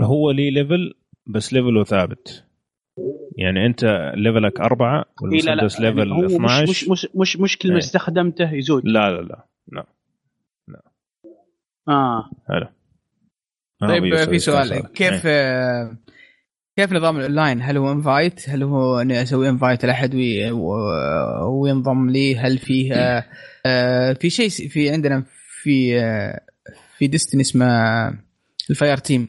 [0.00, 0.94] هو ليه level
[1.26, 2.44] بس level ه ثابت
[3.36, 7.68] يعني أنت level ك أربعة والمسدس إيه level يعني 12 مش مش مش مش كل
[7.68, 7.78] ما إيه.
[7.78, 8.82] استخدمته يزود.
[8.86, 9.84] لا لا لا لا
[10.68, 10.82] لا.
[11.88, 12.30] آه.
[12.48, 12.66] حلو
[13.80, 14.92] طيب في سؤال.
[14.92, 15.96] كيف آه،
[16.76, 20.14] كيف نظام الاونلاين هل هو invite هل هو إني أسوي invite لأحد
[21.44, 23.24] وينضم لي؟ هل فيه آه،
[23.66, 25.24] آه، في شيء في عندنا
[25.62, 26.00] في
[26.98, 27.66] في Destiny اسمه
[28.70, 29.28] ال fireteam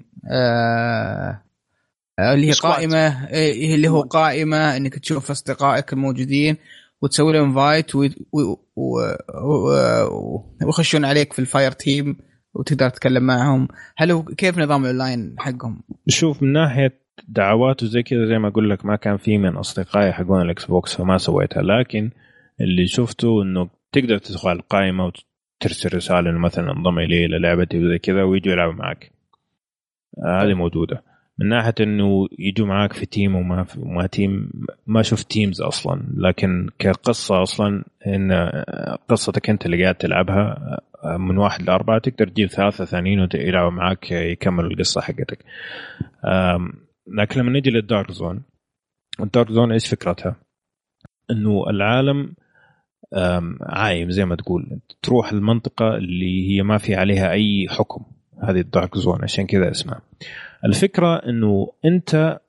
[2.20, 6.58] اللي هي قائمة إيه، اللي هو قائمة إنك تشوف أصدقائك الموجودين
[7.02, 7.91] وتسوي لهم invite
[10.62, 13.68] ويخشون عليك في ال fireteam وتقدر تتكلم معهم.
[13.98, 18.86] هل كيف نظام الأونلاين حقهم؟ شوف من ناحية دعوات وزي كذا زي ما أقول لك
[18.86, 21.62] ما كان في من أصدقائي حقون ال Xbox فما سويتها.
[21.62, 22.12] لكن
[22.62, 25.12] اللي شفته إنه تقدر تدخل القائمة
[25.62, 29.12] وترسل رسالة مثلا انضم إلي إلى لعبتي وزي كذا ويجوا يلعبوا معك.
[30.26, 31.09] آه، هذه موجودة.
[31.41, 34.52] من ناحية إنه يجوا معاك في team وما في ما team
[34.88, 36.03] ما شفت teams أصلا.
[36.18, 38.32] لكن كقصة أصلا إن
[39.10, 44.70] قصتك أنت اللي قاعد تلعبها من واحد لأربعة تقدر تجيب ثلاثة ثانيين ويلعبوا معاك يكملوا
[44.70, 45.45] القصة حقتك.
[47.18, 48.41] لكن لما نجي لل Dark Zone
[49.20, 50.36] ال Dark Zone إيش فكرتها؟
[51.32, 52.34] إنه العالم
[53.61, 54.80] عايم زي ما تقول.
[55.02, 58.06] تروح المنطقة اللي هي ما في عليها أي حكم.
[58.44, 60.02] هذه ال Dark Zone عشان كذا اسمها.
[60.65, 62.40] الفكرة إنه أنت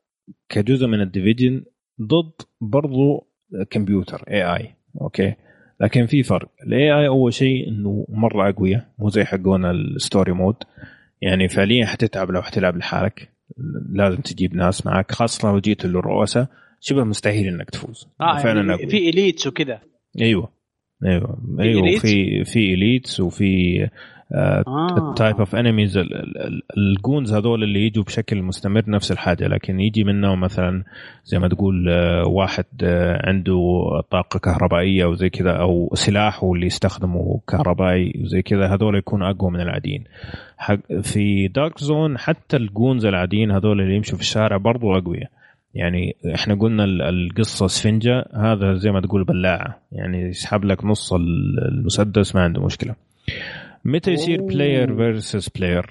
[0.49, 1.65] كجزء من ال Division
[2.03, 3.27] ضد برضو
[3.71, 5.35] كمبيوتر AI أوكي؟
[5.81, 6.49] لكن في فرق.
[6.67, 10.57] ال AI أول شيء إنه مرة اقوياء مو زي حقون ال story mode.
[11.23, 13.29] يعني فعليا حتتعب لو حتلعب لحالك.
[13.93, 16.47] لازم تجيب ناس معك خاصة لو جيت للرؤساء.
[16.81, 18.09] شبه مستحيل إنك تفوز.
[18.21, 19.81] آه فعلا يعني في elites وكذا
[20.21, 20.53] أيوه.
[21.05, 21.39] أيوه.
[21.61, 23.89] أيوه في في elites وفي
[24.99, 25.99] ال type of enemies
[26.77, 30.85] الجونز هذول اللي يجوا بشكل مستمر نفس الحاجة لكن يجي منه مثلا
[31.25, 32.87] زي ما تقول uh, واحد uh,
[33.27, 39.51] عنده طاقة كهربائية وزي كذا أو سلاحه اللي يستخدمه كهربائي وزي كذا هذول يكونوا أقوى
[39.51, 40.05] من العاديين.
[41.03, 45.31] في Dark Zone حتى الجونز العاديين هذول اللي يمشوا في الشارع برضو أقوياء.
[45.75, 49.79] يعني إحنا قلنا القصة سفنجة هذا زي ما تقول بلاعة.
[49.93, 52.95] يعني يسحب لك نص المسدس ما عنده مشكلة.
[53.85, 55.91] متى يصير player versus player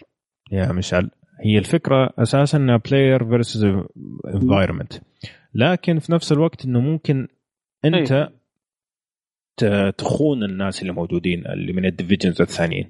[0.51, 1.09] يا مشعل.
[1.41, 3.63] هي الفكرة أساسا إنها player versus
[4.33, 4.93] environment
[5.55, 7.27] لكن في نفس الوقت إنه ممكن
[7.85, 8.29] أنت
[9.97, 12.87] تخون الناس اللي موجودين اللي من ال Divisions الثانيين.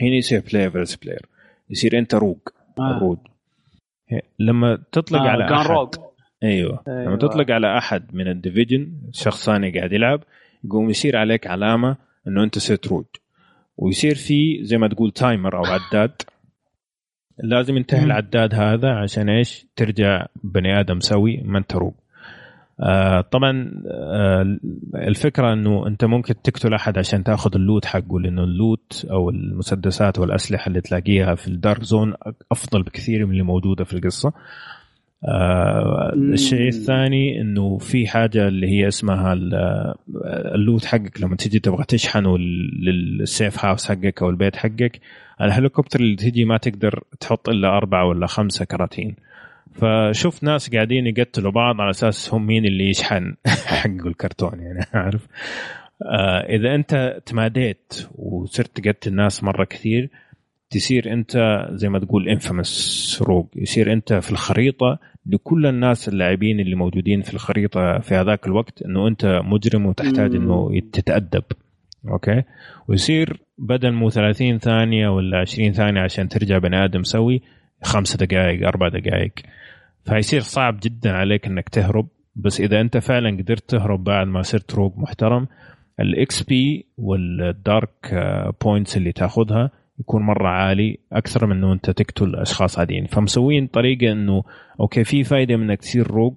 [0.00, 1.26] هنا يصير player versus player
[1.70, 2.38] يصير أنت rogue
[2.78, 2.98] آه.
[2.98, 3.18] rogue.
[4.38, 5.70] لما تطلق آه على أحد.
[5.70, 5.94] rogue.
[6.42, 7.04] أيوه, أيوة.
[7.04, 10.22] لما تطلق على أحد من ال Division شخص ثاني قاعد يلعب
[10.64, 11.96] يقوم يصير عليك علامة
[12.28, 13.04] إنه أنت صرت rogue.
[13.76, 16.12] ويصير في زي ما تقول timer أو عداد.
[17.38, 21.94] لازم ينتهي العداد هذا عشان إيش؟ ترجع بني آدم سوي ما انت rogue
[22.80, 24.58] آه طبعا آه
[24.94, 29.30] الفكرة إنه أنت ممكن تقتل أحد عشان تأخذ ال loot حقه لأنه ال loot أو
[29.30, 32.14] المسدسات والأسلحة اللي تلاقيها في ال Dark Zone
[32.52, 34.32] أفضل بكثير من اللي موجودة في القصة.
[35.24, 39.32] آه الشيء الثاني إنه في حاجة اللي هي اسمها
[40.54, 41.20] اللوت حقك.
[41.20, 42.38] لما تجي تبغى تشحنه
[42.82, 45.00] للسيف هاوس حقك أو البيت حقك
[45.40, 49.16] الهليكوبتر اللي تجي ما تقدر تحط إلا أربعة ولا خمسة كراتين.
[49.72, 53.34] فشوف ناس قاعدين يقتلوا بعض على أساس هم مين اللي يشحن
[53.66, 55.26] حق الكرتون يعني عارف؟
[56.02, 60.10] آه إذا أنت تماديت وصرت تقتل ناس مرة كثير
[60.70, 66.74] تصير أنت زي ما تقول infamous rogue يصير أنت في الخريطة لكل الناس اللاعبين اللي
[66.74, 71.44] موجودين في الخريطة في هذاك الوقت إنه أنت مجرم وتحتاج إنه تتادب
[72.08, 72.42] أوكي؟
[72.88, 77.42] ويصير بدل مو 30 ثانية ولا 20 ثانية عشان ترجع بني آدم سوي
[77.82, 79.32] خمس دقائق أربع دقائق.
[80.04, 84.74] فيصير صعب جدا عليك إنك تهرب بس إذا أنت فعلا قدرت تهرب بعد ما صرت
[84.74, 85.46] rogue محترم
[86.00, 88.14] ال XP وال dark
[88.62, 93.06] points اللي تاخذها يكون مرة عالي أكثر من إنه أنت تقتل أشخاص عاديين.
[93.06, 94.42] فمسوين طريقة إنه
[94.80, 96.34] أوكي في فائده من إنك تصير rogue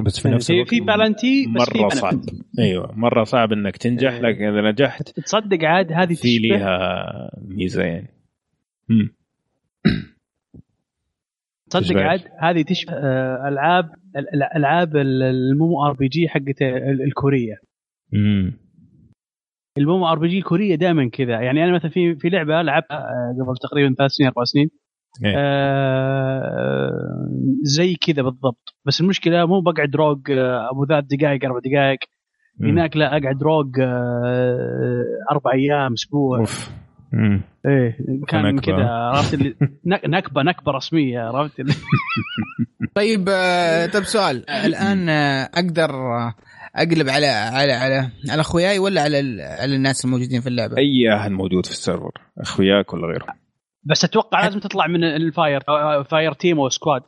[0.00, 2.20] بس في نفس الوقت في بالانتي بس مرة صعب.
[2.58, 4.20] أيوه مرة صعب إنك تنجح إيه.
[4.20, 8.10] لكن إذا نجحت تصدق عاد هذه في ليها ميزة يعني.
[11.70, 16.62] تصدق عاد هذه تشبه آه، ألعاب الالعاب ال MMORPG حقت
[17.06, 17.60] الكورية.
[18.14, 18.63] امم
[19.78, 21.40] ال MMORPG الكوريه دائما كذا.
[21.40, 24.70] يعني أنا مثلا في في لعبة لعبتها آه، قبل تقريبا ثلاث سنين أربع سنين.
[25.24, 25.34] إيه.
[25.36, 26.90] آه
[27.62, 28.74] زي كذا بالضبط.
[28.84, 31.98] بس المشكلة مو بقعد rogue آه، أبو ثلاث دقائق أربع دقائق.
[32.60, 36.38] هناك لا أقعد rogue آه أربع أيام أسبوع.
[36.38, 36.70] أوف.
[37.66, 37.96] إيه
[38.28, 38.84] كان كذا.
[38.86, 39.54] عرفت اللي
[40.06, 41.60] نكبة نكبة رسمية عرفت
[42.94, 44.50] طيب آه، طيب سؤال.
[44.50, 45.08] الآن
[45.54, 45.90] أقدر
[46.76, 51.30] أقلب على على على على أخوياي ولا على على الناس الموجودين في اللعبة؟ أي أحد
[51.30, 53.34] موجود في ال server أخوياك ولا غيرهم
[53.84, 55.60] بس أتوقع لازم تطلع من ال
[56.04, 57.02] fire fireteam أو squad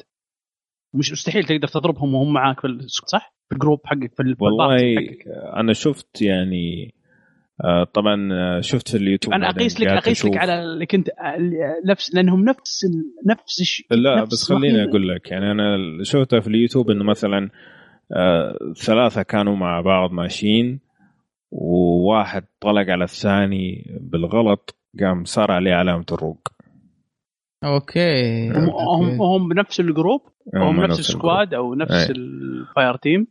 [0.94, 5.24] مش مستحيل تقدر تضربهم وهم معاك في صح؟ في ال group حقك في ال حقك.
[5.56, 6.94] أنا شفت يعني
[7.64, 11.90] آه، طبعا آه، شفت في اليوتيوب أنا أقيس لك أقيس لك على اللي كنت آه،
[11.90, 12.86] نفس لأنهم نفس
[13.26, 17.51] نفس الشيء لا نفس بس خليني أقول لك يعني أنا شفتها في اليوتيوب إنه مثلا
[18.76, 20.80] ثلاثة كانوا مع بعض ماشيين
[21.50, 26.48] وواحد طلق على الثاني بالغلط قام صار عليه علامة ال rogue.
[27.64, 30.20] أوكي هم هم بنفس ال group؟
[30.54, 33.26] هم نفس ال squad أو نفس ال fireteam؟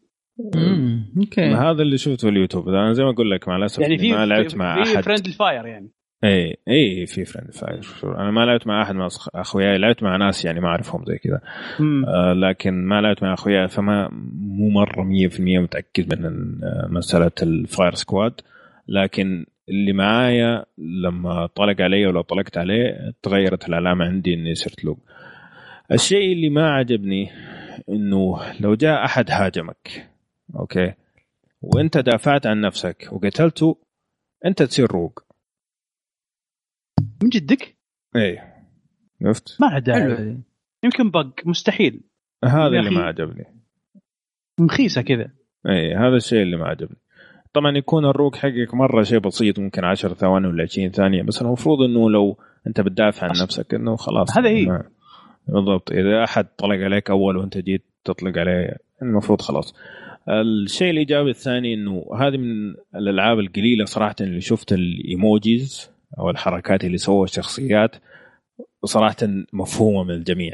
[1.18, 1.42] أوكي.
[1.42, 2.70] هذا اللي شفته في اليوتيوب.
[2.70, 4.86] أنا زي ما أقول لك مع الأسف يعني ما لعبت مع أحد.
[4.86, 5.92] في friend ال fire يعني.
[6.26, 10.46] اي اي في friendly fire أنا ما لعبت مع أحد من أخوياي لعبت مع ناس
[10.46, 11.42] يعني ما أعرفهم زي كذا.
[12.08, 16.26] آه لكن ما لعبت مع اخوياي فما مو مرة 100% متأكد من
[16.64, 18.34] آه، مسألة ال fire squad
[18.88, 25.00] لكن اللي معايا لما طلق علي ولا طلقت عليه تغيرت العلامه عندي إني صرت rogue.
[25.92, 27.30] الشيء اللي ما عجبني
[27.90, 30.10] إنه لو جاء أحد هاجمك
[30.56, 30.94] أوكي
[31.62, 33.78] وإنت دافعت عن نفسك وقتلته
[34.46, 35.25] إنت تصير روق
[37.24, 37.76] من جدك؟
[38.16, 38.56] إيه.
[39.22, 40.38] عرفت؟ ما داعي
[40.84, 42.02] يمكن بق مستحيل.
[42.46, 43.46] هذا اللي ما عجبني.
[44.60, 45.30] مخيسة كذا.
[45.70, 46.98] اي هذا الشيء اللي ما عجبني.
[47.54, 51.82] طبعا يكون الروك حقك مرة شيء بسيط ممكن 10 ثواني ولا 20 ثانية بس المفروض
[51.82, 54.38] إنه لو أنت بتدافع عن نفسك إنه خلاص.
[54.38, 54.84] هذا هي.
[55.48, 55.92] بالضبط.
[55.92, 59.76] إذا أحد طلق عليك أول وأنت جيت تطلق عليه المفروض خلاص.
[60.30, 65.95] الشيء الإيجابي الثاني إنه هذه من الألعاب القليلة صراحة اللي شفت الإيموجيز.
[66.20, 67.96] أو الحركات اللي سووها الشخصيات
[68.86, 69.16] صراحة
[69.54, 70.54] مفهومة من الجميع.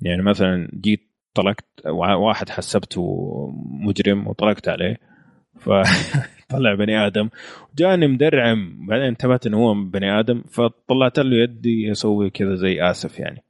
[0.00, 1.64] يعني مثلا جيت طلقت
[2.18, 3.02] واحد حسبته
[3.70, 4.96] مجرم وطلقت عليه
[5.60, 7.28] فطلع بني آدم.
[7.76, 13.18] جاني مدرعم بعدين انتبهت إنه هو بني آدم فطلعت له يدي يسوي كذا زي آسف
[13.18, 13.44] يعني.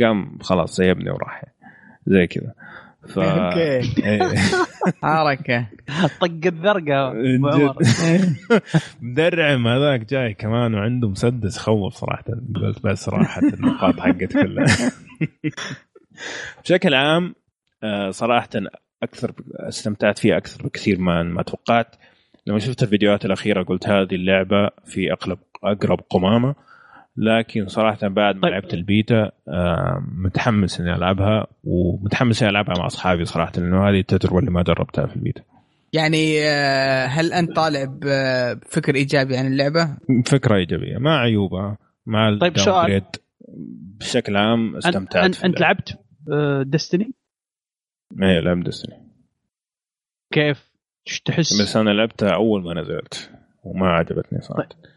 [0.00, 1.44] قام خلاص سيبني وراح
[2.06, 2.54] زي كذا.
[3.08, 3.80] ف أوكي.
[5.02, 5.66] حركة.
[6.20, 7.12] طق الذرقه
[9.02, 14.66] مدرعم هذاك جاي كمان وعنده مسدس خوف صراحة بس بس راحت النقاط حقت كلها.
[16.64, 17.34] بشكل عام
[17.82, 18.48] آه، صراحة
[19.02, 21.96] أكثر استمتعت فيها أكثر بكثير ما ما توقعت.
[22.46, 26.54] لما شفت الفيديوهات الأخيرة قلت هذه اللعبة في اقرب أقرب قمامة.
[27.20, 28.50] لكن صراحة بعد ما طيب.
[28.50, 34.38] لعبت البيتا آه، متحمس إني ألعبها ومتحمس إني ألعبها مع أصحابي صراحة لأنه هذه التجربة
[34.38, 35.42] اللي ما جربتها في البيتا
[35.92, 42.58] يعني آه، هل أنت طالع بفكر إيجابي عن اللعبة؟ فكرة إيجابية مع عيوبها مع طيب
[42.58, 43.02] سؤال
[44.00, 45.98] بشكل عام استمتعت أنت, أنت لعبت
[46.66, 47.12] ديستني؟
[48.22, 48.94] إيه لعبت Destiny
[50.32, 50.70] كيف؟
[51.24, 53.30] تحس؟ بس أنا لعبتها أول ما نزلت
[53.64, 54.90] وما عجبتني صراحة طيب.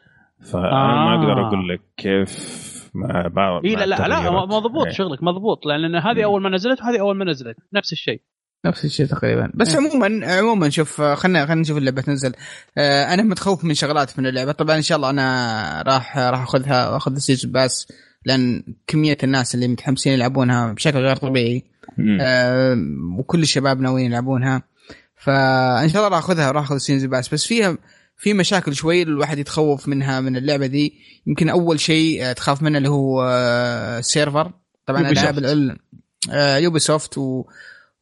[0.52, 1.06] فأنا آه.
[1.06, 2.64] ما أقدر أقول لك كيف
[2.94, 4.94] مع بعض إيه لا لا لا مضبوط إيه.
[4.94, 8.22] شغلك مضبوط لأن هذه أول ما نزلت وهذه أول ما نزلت نفس الشيء.
[8.66, 9.52] نفس الشيء تقريبا.
[9.54, 9.78] بس إيه.
[9.78, 12.34] عموما عموما شوف خلينا خلينا نشوف اللعبة تنزل.
[12.78, 14.52] آه أنا متخوف من شغلات من اللعبة.
[14.52, 17.88] طبعا إن شاء الله أنا راح راح أخذها وأخذ ال season pass
[18.26, 21.64] لأن كمية الناس اللي متحمسين يلعبونها بشكل غير طبيعي.
[22.22, 22.78] آه
[23.20, 24.64] وكل الشباب ناويين يلعبونها.
[25.16, 27.78] فإن شاء الله راح أخذها راح أخذ ال season pass بس فيها
[28.24, 30.94] في مشاكل شوي الواحد يتخوف منها من اللعبة دي
[31.28, 33.30] يمكن أول شيء آه، تخاف منه اللي هو
[34.00, 34.46] ال server.
[34.46, 34.54] آه،
[34.86, 35.38] طبعا العاب
[36.64, 37.46] Ubisoft و...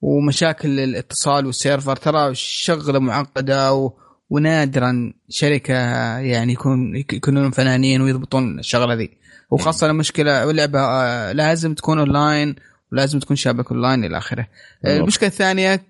[0.02, 1.96] ومشاكل الاتصال وال server.
[1.96, 3.94] ترى شغلة معقدة و...
[4.30, 5.74] ونادرا شركة
[6.20, 9.10] يعني يكون يكونون فنانين ويضبطون الشغلة ذي.
[9.52, 12.56] وخاصة المشكلة اللعبة آه، لازم تكون اونلاين
[12.92, 14.48] ولازم تكون شابك اونلاين إلى آخره.
[14.86, 15.84] المشكلة الثانية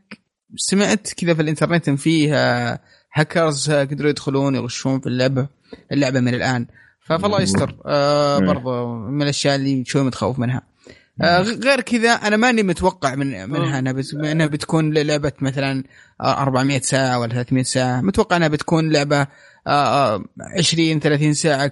[0.56, 2.36] سمعت كذا في الإنترنت إن فيه
[3.14, 5.48] هاكرز قدروا يدخلون يغشون في اللعبة
[5.92, 6.68] اللعبة من الآن.
[7.08, 7.76] فالله يستر.
[7.86, 10.62] آه برضه من الأشياء اللي شوي متخوف منها.
[11.22, 13.80] آه غير كذا أنا ماني متوقع من منها.
[13.80, 15.84] أنها أنها بتكون لعبة مثلا
[16.22, 18.02] 400 ساعة ولا 300 ساعة.
[18.02, 19.28] متوقع أنها بتكون لعبة
[19.68, 20.24] آه
[20.58, 21.68] 20 30 ساعة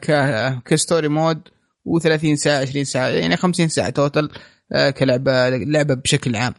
[0.65, 1.41] ك story mode
[1.87, 4.29] و30 ساعة 20 ساعة يعني 50 ساعة total
[4.71, 6.53] آه كلعبة لعبة بشكل عام.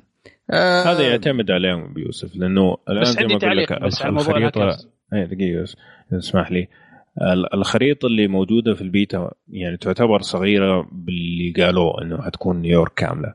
[0.51, 4.77] آه هذا يعتمد عليهم بو يوسف لأنه الآن زي ما أقول لك الخريطه
[5.15, 5.65] اي دقيقة
[6.13, 6.69] اسمح لي.
[7.55, 13.35] الخريطة اللي موجودة في البيتا يعني تعتبر صغيرة باللي قالوا إنه حتكون نيويورك كاملة.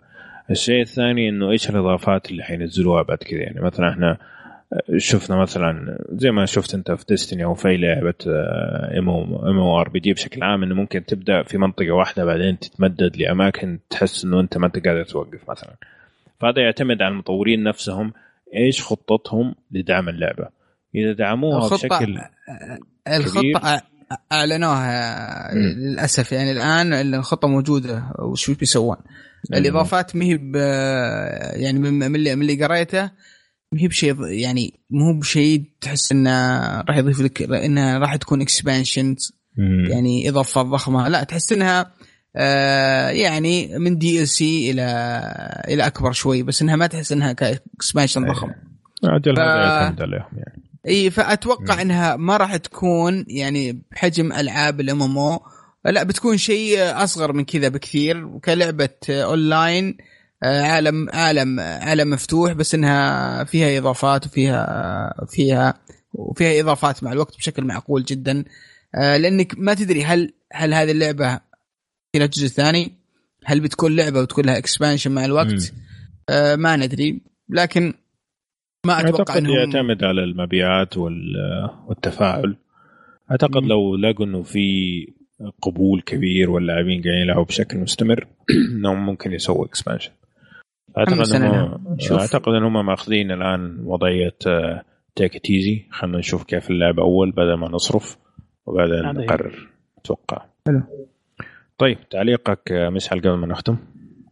[0.51, 4.17] الشيء الثاني إنه إيش الإضافات اللي حينزلوها بعد كذا؟ يعني مثلا إحنا
[4.97, 8.13] شفنا مثلا زي ما شفت أنت في Destiny أو في لعبة
[8.97, 13.17] ام أو ار بي جي بشكل عام إنه ممكن تبدأ في منطقة واحدة بعدين تتمدد
[13.17, 15.75] لأماكن تحس إنه أنت ما أنت قادر توقف مثلا.
[16.41, 18.13] فهذا يعتمد على المطورين نفسهم
[18.55, 20.49] إيش خطتهم لدعم اللعبة.
[20.95, 22.19] إذا دعموها بشكل
[23.07, 23.81] الخطة
[24.31, 26.31] أعلنوها للأسف.
[26.31, 28.97] يعني الآن الخطة موجودة وش بيسوون؟
[29.53, 30.39] الإضافات ما هي
[31.61, 33.11] يعني من اللي من اللي قريته
[33.71, 39.31] ما هي بشيء يعني مو بشيء تحس إنه راح يضيف لك انها راح تكون expansions
[39.89, 41.07] يعني اضافه ضخمة.
[41.07, 41.91] لا تحس إنها آه
[43.09, 44.83] يعني من DLC إلى
[45.67, 48.51] إلى أكبر شوي بس إنها ما تحس إنها ك expansion ضخم.
[49.03, 50.63] أجل هذا يعتمد عليهم يعني.
[50.87, 55.41] إي فأتوقع إنها ما راح تكون يعني بحجم ألعاب ال MMO
[55.85, 59.97] لا بتكون شيء أصغر من كذا بكثير وكلعبه اونلاين
[60.43, 65.73] آه، عالم عالم عالم مفتوح بس إنها فيها إضافات وفيها فيها
[66.13, 68.43] وفيها إضافات مع الوقت بشكل معقول جدا.
[68.95, 71.39] آه، لأنك ما تدري هل هل هذه اللعبة
[72.15, 72.91] فيها جزء ثاني
[73.45, 75.73] هل بتكون لعبة وتكون لها اكسبانشن مع الوقت؟
[76.29, 77.21] آه ما ندري.
[77.49, 77.93] لكن
[78.85, 82.55] ما أتوقع إنه يعتمد على المبيعات والتفاعل.
[83.31, 84.67] أعتقد لو لقوا إنه في
[85.61, 88.27] قبول كبير واللاعبين قاعدين يلعبوا بشكل مستمر
[88.75, 90.11] إنهم ممكن يسووا expansion
[90.97, 94.37] أعتقد انهم أعتقد انهم ماخذين الآن وضعية
[95.15, 98.17] take it easy خلينا نشوف كيف اللعبه أول بدل ما نصرف
[98.65, 99.69] وبعدين نقرر.
[99.97, 100.45] أتوقع.
[100.67, 100.81] حلو.
[101.77, 103.77] طيب تعليقك مشعل قبل ما نختم.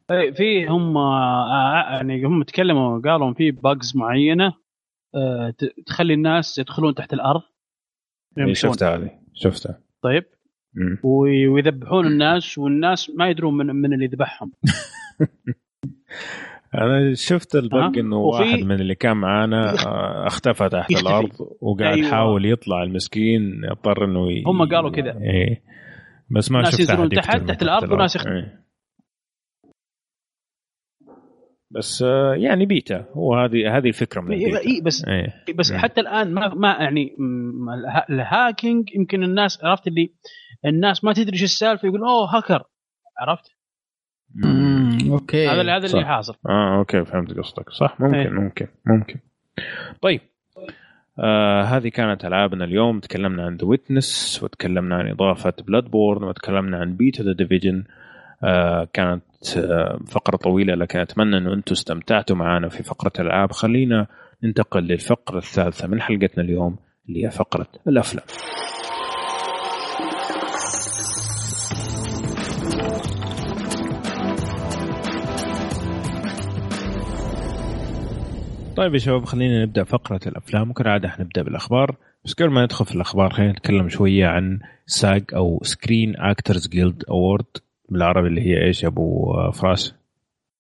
[0.08, 4.54] طيب في هم آه، يعني هم تكلموا قالوا في bugs معينة
[5.16, 5.54] آه،
[5.86, 7.42] تخلي الناس يدخلون تحت الأرض.
[8.38, 9.80] إيه، شفتها هذه شفتها.
[10.02, 10.24] طيب.
[11.04, 14.52] ويذبحون الناس والناس ما يدرون من من اللي ذبحهم.
[16.76, 21.10] أنا شفت البق إنه واحد من اللي كان معانا آه، اختفى تحت يختفي.
[21.10, 22.08] الأرض وقاعد أيوة.
[22.08, 24.44] يحاول يطلع المسكين اضطر إنه ي...
[24.48, 25.20] هم قالوا كذا.
[25.22, 25.62] إيه
[26.32, 28.64] بس ما شفت أحد تحت تحت الأرض وناس يختفي إيه.
[31.72, 35.54] بس آه، يعني بيتا هو هذه هذه الفكرة من البيتا اي بس إيه.
[35.56, 35.78] بس إيه.
[35.78, 37.16] حتى الآن ما ما يعني
[38.10, 40.14] ال hacking يمكن الناس عرفت اللي
[40.66, 42.64] الناس ما تدري إيش السالفة يقول أوه هاكر
[43.20, 43.52] عرفت؟
[45.12, 48.30] أوكي هذا هذا اللي حاصل آه أوكي فهمت قصدك صح ممكن أيه.
[48.30, 49.20] ممكن ممكن
[50.02, 50.22] طيب
[51.20, 53.00] آه هذه كانت ألعابنا اليوم.
[53.00, 57.84] تكلمنا عن The Witness وتكلمنا عن إضافة Bloodborne وتكلمنا عن beta The Division
[58.94, 59.24] كانت
[59.58, 63.52] آه فقرة طويلة لكن أتمنى أنه أنتم استمتعتوا معنا في فقرة الألعاب.
[63.52, 64.08] خلينا
[64.44, 66.78] ننتقل للفقرة الثالثة من حلقتنا اليوم
[67.10, 68.26] اللي هي فقرة الأفلام.
[78.84, 80.70] طيب يا شباب خلينا نبدأ فقرة الأفلام.
[80.70, 81.96] وكالعاده حنبدا بالأخبار.
[82.26, 87.04] بس قبل ما ندخل في الأخبار خلينا نتكلم شوية عن SAG أو Screen Actors Guild
[87.10, 87.46] Award
[87.90, 89.96] بالعربي اللي هي إيش يا أبو فراس؟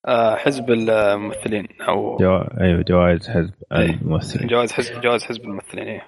[0.07, 2.37] آه حزب الممثلين أو جو...
[2.37, 4.47] أيوه جوائز حزب إيه، الممثلين.
[4.47, 6.01] جوائز حزب جوائز حزب الممثلين إيه.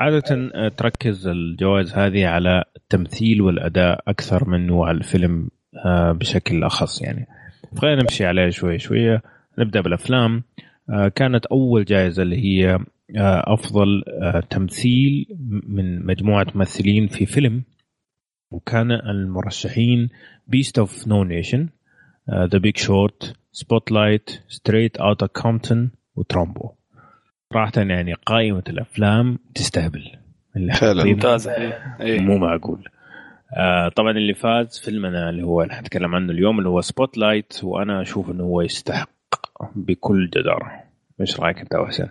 [0.00, 5.48] عادة آه، تركز الجوائز هذه على التمثيل والأداء أكثر منه على الفيلم
[5.86, 7.26] آه، بشكل أخص يعني.
[7.78, 9.22] خلينا نمشي عليها شوي شوية.
[9.58, 10.42] نبدأ بالأفلام.
[11.14, 12.74] كانت أول جائزة اللي هي
[13.16, 15.26] آه، أفضل آه، تمثيل
[15.68, 17.62] من مجموعة ممثلين في فيلم
[18.50, 20.08] وكان المرشحين
[20.46, 21.68] Beasts of No Nation
[22.30, 26.70] The Big Short Spotlight Straight Outta Compton و Trumbo
[27.52, 30.10] صراحة يعني قائمة الأفلام تستهبل.
[30.80, 31.04] فعلا.
[31.04, 31.52] ممتازة
[32.00, 32.20] إيه.
[32.20, 32.88] مو معقول.
[33.56, 38.02] آه طبعا اللي فاز فيلمنا اللي هو اللي حنتكلم عنه اليوم اللي هو Spotlight وأنا
[38.02, 39.15] أشوف إنه هو يستحق
[39.74, 40.84] بكل جدارة.
[41.20, 42.08] إيش رأيك أنت حسين؟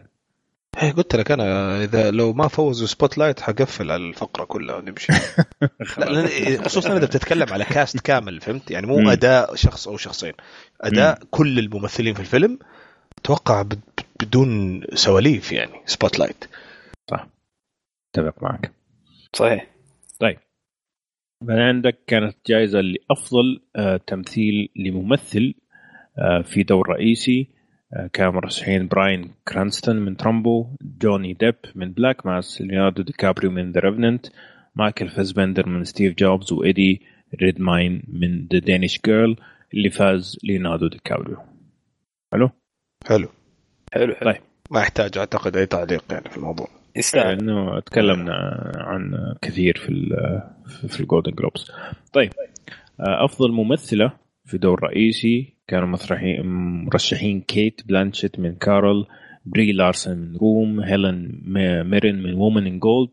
[0.77, 5.13] هي قلت لك أنا إذا لو ما فوزوا Spotlight حقفل على الفقرة كلها ونمشي.
[6.65, 10.33] خصوصا إذا بتتكلم على cast كامل فهمت؟ يعني مو أداء شخص أو شخصين.
[10.81, 12.59] أداء كل الممثلين في الفيلم
[13.17, 13.65] أتوقع
[14.21, 16.45] بدون سواليف يعني Spotlight
[17.11, 17.27] صح.
[18.15, 18.71] أتفق معك.
[19.33, 19.67] صحيح.
[20.19, 20.37] طيب.
[21.41, 25.53] بعدين عندك كانت جائزة لأفضل آه، تمثيل لممثل
[26.43, 27.55] في دور رئيسي
[27.93, 33.51] آه، كان مرشحين براين كرانستون من ترامبو جوني ديب من Black Mass ليوناردو دي كابريو
[33.51, 34.25] من The Revenant
[34.75, 37.01] مايكل فاسبندر من ستيف جوبز وايدي
[37.41, 39.35] ريدماين من The Danish Girl
[39.73, 41.37] اللي فاز ليوناردو دي كابريو.
[42.33, 42.49] حلو؟
[43.07, 43.27] حلو.
[43.93, 44.31] حلو حلو.
[44.31, 44.41] طيب.
[44.71, 46.67] ما يحتاج أعتقد أي تعليق يعني في الموضوع.
[46.95, 47.39] يستاهل.
[47.39, 48.33] إنه تكلمنا
[48.75, 49.87] عن كثير في
[50.87, 51.71] في ال Golden Globes
[52.13, 52.31] طيب.
[52.99, 54.11] آه، أفضل ممثلة
[54.45, 56.45] في دور رئيسي كانوا مرشحين
[56.85, 59.07] مرشحين كيت بلانشيت من كارول
[59.45, 61.41] بري لارسن من Room هيلين
[61.83, 63.09] ميرين من Woman in Gold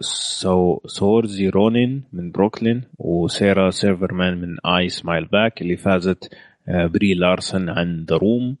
[0.00, 6.34] سو سورزي رونين من بروكلين وسارا سيلفرمان من I Smile Back اللي فازت
[6.68, 8.56] آه، بري لارسن عن The Room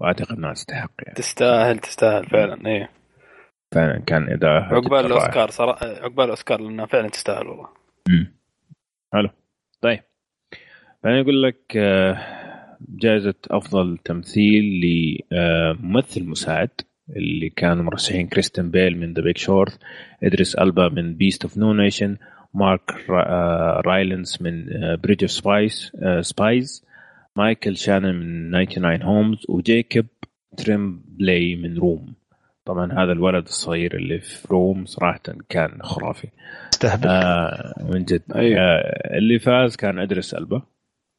[0.00, 1.14] وأعتقد إنها تستحق يعني.
[1.14, 2.90] تستاهل تستاهل فعلا إيه.
[3.74, 7.68] فعلا كان إداء عقبال الأوسكار صراحة عقبال الأوسكار لأنها فعلا تستاهل والله.
[8.08, 8.34] امم
[9.12, 9.28] حلو.
[9.80, 10.00] طيب.
[11.04, 12.18] أنا أقول لك آه،
[12.88, 14.64] جائزة أفضل تمثيل
[15.32, 16.70] لممثل مساعد
[17.16, 19.78] اللي كانوا مرشحين كريستيان بيل من The Big Short
[20.22, 22.16] إدريس ألبا من Beasts of No Nation
[22.54, 23.10] مارك
[23.86, 24.64] رايلنس من
[24.96, 26.84] Bridge of Spies Spies
[27.36, 30.06] مايكل شانن من 99 Homes وجيكوب
[30.56, 32.14] تريمبلاي من Room.
[32.64, 36.28] طبعا هذا الولد الصغير اللي في Room صراحة كان خرافي.
[36.72, 38.22] استهبل آه من جد.
[38.34, 38.60] أيوه.
[38.60, 40.62] آه اللي فاز كان إدريس ألبا.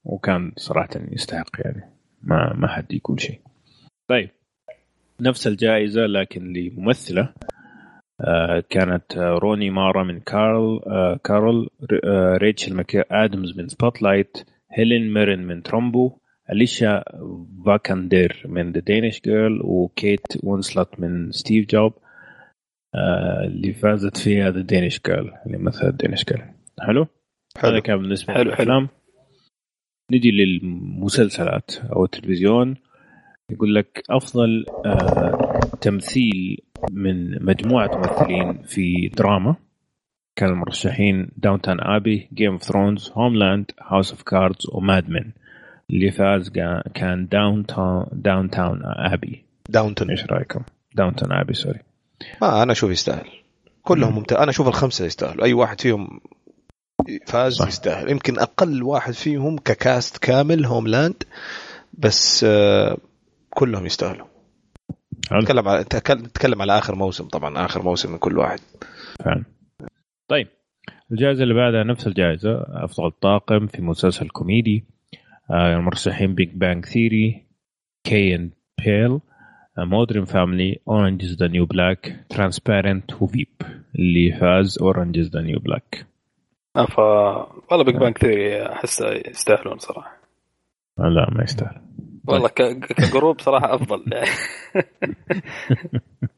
[0.05, 1.84] وكان صراحة يستحق يعني.
[2.21, 3.39] ما ما حد يقول شيء.
[4.09, 4.30] طيب.
[5.21, 7.34] نفس الجائزة لكن لممثلة.
[8.21, 11.69] آه كانت روني مارا من كارول آه كارول
[12.03, 14.38] آه ريتشل مكي آدمز من Spotlight
[14.71, 16.17] هيلين ميرن من ترومبو
[16.51, 17.03] أليشا
[17.65, 21.93] فاكاندير من The Danish Girl وكيت وينسلت من ستيف جوب.
[22.95, 26.45] آه اللي فازت فيها The Danish Girl اللي مثلت Danish Girl
[26.80, 27.07] حلو؟
[27.57, 27.71] حلو.
[27.71, 28.43] هذا كان بالنسبة حلو.
[28.43, 28.89] للأفلام.
[30.14, 32.76] نجي للمسلسلات أو التلفزيون
[33.49, 36.57] يقول لك أفضل آه تمثيل
[36.91, 39.56] من مجموعة ممثلين في دراما
[40.35, 45.31] كان المرشحين Downton Abbey Game of Thrones Homeland House of Cards و Mad
[45.90, 46.49] اللي فاز
[46.94, 50.61] كان Downton Downton Abbey Downton إيش رأيكم؟
[50.95, 51.80] Downton Abbey sorry
[52.41, 53.27] ما أنا أشوف يستاهل.
[53.84, 55.45] كلهم ممتاز أنا أشوف الخمسة يستاهلوا.
[55.45, 56.19] أي واحد فيهم
[57.27, 57.67] فاز صح.
[57.67, 58.09] يستاهل.
[58.09, 61.23] يمكن أقل واحد فيهم ك cast كامل Homeland
[61.93, 62.97] بس آه
[63.49, 64.27] كلهم يستاهلوا.
[65.34, 68.59] نتكلم على نتكلم على آخر موسم طبعا آخر موسم من كل واحد.
[69.25, 69.43] فعلا.
[70.27, 70.47] طيب
[71.11, 74.85] الجائزة اللي بعدها نفس الجائزة أفضل طاقم في مسلسل كوميدي
[75.51, 77.47] آه، المرشحين Big Bang Theory
[78.03, 78.51] Key and
[78.85, 79.19] Peele
[79.77, 83.47] Modern Family Orange Is the New Black Transparent و Veep
[83.95, 86.05] اللي فاز Orange Is the New Black
[86.73, 86.99] ف
[87.71, 90.17] والله Big Bang Theory أحس يستاهلون صراحة.
[90.97, 91.81] لا ما يستاهل.
[92.27, 94.03] والله ك group صراحة أفضل.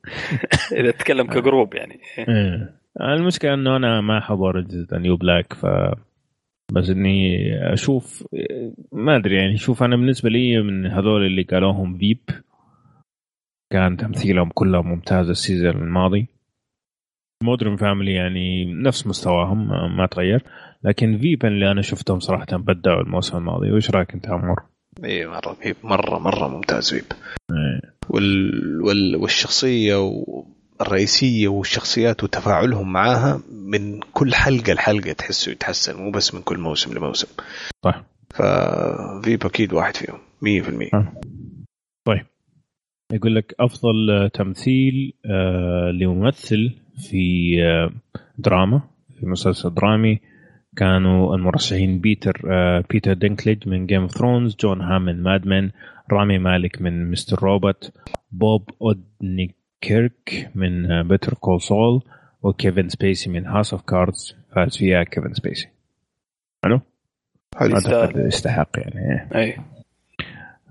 [0.80, 2.00] إذا تتكلم ك group يعني.
[2.18, 2.80] إيه.
[3.02, 5.66] المشكلة إنه أنا ما أحب Orange the New Black ف
[6.74, 7.38] بس إني
[7.74, 8.28] أشوف
[8.92, 12.20] ما أدري يعني شوف أنا بالنسبة لي من هذول اللي قالوهم Veep
[13.74, 16.28] كان تمثيلهم كلهم ممتاز ال season الماضي.
[17.44, 19.68] Modern Family يعني نفس مستواهم
[19.98, 20.44] ما تغير.
[20.84, 23.72] لكن Veep اللي أنا شفتهم صراحة بدعوا الموسم الماضي.
[23.72, 24.56] وش رأيك أنت عمر؟
[25.04, 27.04] اي مرة Veep مره مرة ممتاز Veep
[27.52, 27.96] إيه.
[28.10, 28.82] وال...
[28.82, 29.16] وال...
[29.16, 30.12] والشخصية
[30.82, 36.98] الرئيسية والشخصيات وتفاعلهم معاها من كل حلقة لحلقة تحسه يتحسن مو بس من كل موسم
[36.98, 37.28] لموسم.
[37.86, 38.04] صح.
[38.30, 40.18] ف Veep أكيد واحد فيهم
[40.90, 41.14] 100% آه.
[42.06, 42.26] طيب.
[43.14, 47.92] يقول لك أفضل تمثيل آه لممثل في آه
[48.38, 48.82] دراما
[49.20, 50.20] في مسلسل درامي.
[50.78, 55.72] كانوا المرشحين بيتر آه بيتر دينكليج من Game of Thrones جون هام من Mad Men
[56.12, 57.44] رامي مالك من Mr.
[57.44, 57.92] Robot
[58.32, 62.02] بوب اودنكيرك من Better Call Saul
[62.42, 65.70] وكيفن سبيسي من House of Cards فاز فيها كيفن سبيسي.
[66.64, 66.82] حلو؟
[67.58, 67.78] حلو.
[68.28, 69.30] يستحق يعني.
[69.36, 69.58] أي.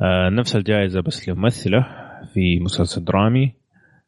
[0.01, 1.87] آه نفس الجائزة بس لممثلة
[2.35, 3.53] في مسلسل درامي.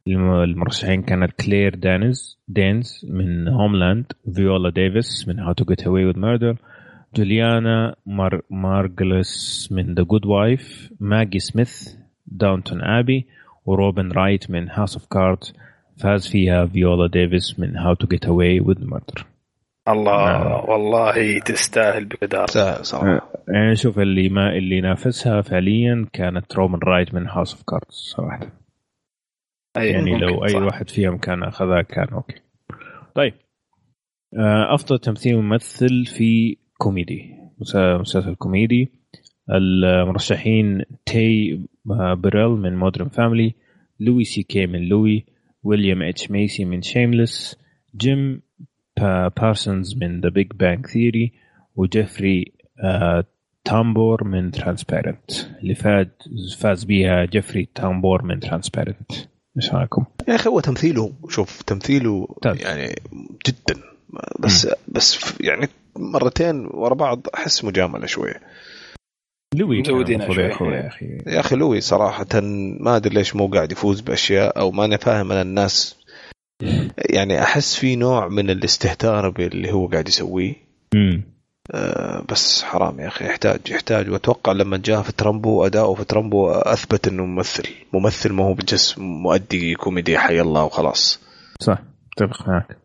[0.09, 6.19] المرشحين كانت كلير دانز دينز من Homeland فيولا ديفيس من How to Get Away with
[6.19, 6.57] Murder
[7.17, 11.95] جوليانا مار مارجلس من The Good Wife ماجي سميث
[12.27, 13.27] Downton Abbey
[13.67, 15.55] وروبن رايت من House of Cards
[15.97, 19.27] فاز فيها فيولا ديفيس من How to Get Away with Murder
[19.89, 20.71] الله آه.
[20.71, 22.47] والله تستاهل بقدر.
[22.83, 23.29] صراحة.
[23.49, 28.66] يعني شوف اللي ما اللي نافسها فعليا كانت روبن رايت من House of Cards صراحة.
[29.79, 30.63] أي يعني لو أي صح.
[30.63, 32.35] واحد فيهم كان أخذها كان okay.
[33.15, 33.35] طيب.
[34.39, 38.93] آه، أفضل تمثيل ممثل في كوميدي مسلسل كوميدي.
[39.51, 41.61] المرشحين تاي
[42.17, 43.55] بوريل من Modern Family
[44.01, 45.27] لوي سي كي من لوي
[45.63, 47.57] ويليام اتش مايسي من Shameless
[47.97, 48.43] جيم
[49.37, 51.33] بارسونز من The Big Bang Theory
[51.77, 52.53] وجيفري
[53.65, 55.31] تامبور من Transparent
[55.63, 56.09] اللي فاز
[56.59, 59.13] فاز بيها جيفري تامبور من Transparent
[59.57, 62.57] إيش رأيكم؟ يا أخي هو تمثيله شوف تمثيله طيب.
[62.57, 62.95] يعني
[63.47, 63.81] جدا.
[64.39, 64.71] بس م.
[64.89, 68.41] بس يعني مرتين ورا بعض أحس مجاملة شوية.
[69.55, 69.83] لوي
[70.77, 71.19] يا أخي.
[71.27, 72.41] يا أخي لوي صراحة
[72.81, 75.97] ما أدري ليش مو قاعد يفوز بأشياء أو ماني فاهم أنا الناس.
[77.11, 80.55] يعني أحس في نوع من الاستهتار باللي هو قاعد يسويه.
[82.31, 83.25] بس حرام يا أخي.
[83.25, 84.11] يحتاج يحتاج.
[84.11, 87.69] وأتوقع لما جاء في Trumbo أداؤه في Trumbo أثبت إنه ممثل.
[87.93, 91.21] ممثل ما هو بجست مؤدي كوميدي حي الله وخلاص.
[91.61, 91.79] صح
[92.13, 92.79] اتفق معك.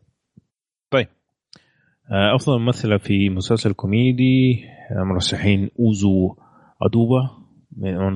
[0.92, 1.08] طيب.
[2.12, 6.36] آه، أفضل ممثلة في مسلسل كوميدي آه، مرشحين أوزو
[6.82, 7.30] أدوبا
[7.78, 8.14] من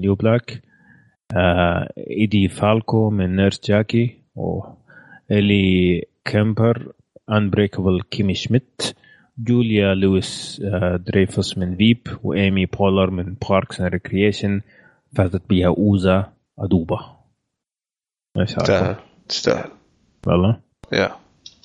[0.00, 0.62] نيو Black
[2.10, 4.22] إيدي فالكو من Nurse Jackie.
[5.30, 6.92] إلي كامبر
[7.30, 8.82] Unbreakable Kimmy Schmidt
[9.38, 10.62] جوليا لويس
[11.06, 14.60] دريفوس من Veep وايمي بولر من Parks and Recreation
[15.16, 17.16] فازت بها أوزا ادوبا
[18.34, 18.96] تستاهل
[19.28, 19.70] تستاهل.
[20.26, 20.60] والله.
[20.92, 21.10] يا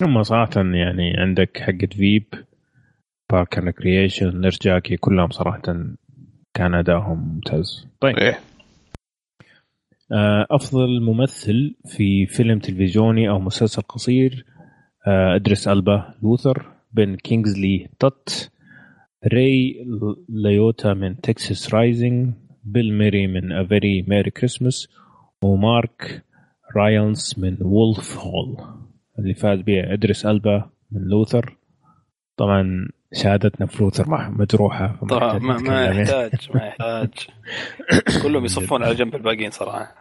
[0.02, 2.26] هم صراحة يعني عندك حقت Veep
[3.32, 5.62] Park and Recreation Nurse Jackie كلهم صراحة
[6.54, 7.88] كان ادائهم ممتاز.
[8.00, 8.18] طيب.
[8.18, 8.40] إيه؟
[10.12, 14.46] آه، أفضل ممثل في فيلم تلفزيوني أو مسلسل قصير
[15.08, 16.81] آه، إدريس ألبا Luther.
[16.94, 18.52] بن كينجزلي Tut
[19.34, 19.86] ري
[20.30, 24.90] ليوتا من Texas Rising بيل ميري من A Very Murray Christmas
[25.44, 26.24] ومارك
[26.76, 28.58] رايلز من Wolf Hall
[29.20, 31.58] اللي فاز به إدريس ألبا من Luther.
[32.38, 37.10] طبعا شهادتنا فلوس مجروحة طبعا ما, ما يحتاج ما يحتاج.
[38.24, 39.96] كلهم يصفون على جنب الباقيين صراحة.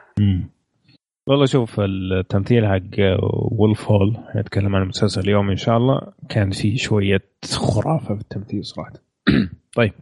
[1.30, 3.18] والله شوف التمثيل حق
[3.52, 7.22] Wolf Hall يتكلم عن المسلسل اليوم إن شاء الله كان في شوية
[7.54, 8.92] خرافة في التمثيل صراحة.
[9.76, 9.92] طيب.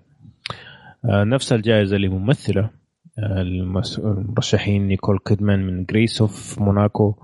[1.05, 2.71] آه، نفس الجائزة لممثلة
[3.19, 7.15] آه، المرشحين نيكول كيدمان من Grace of Monaco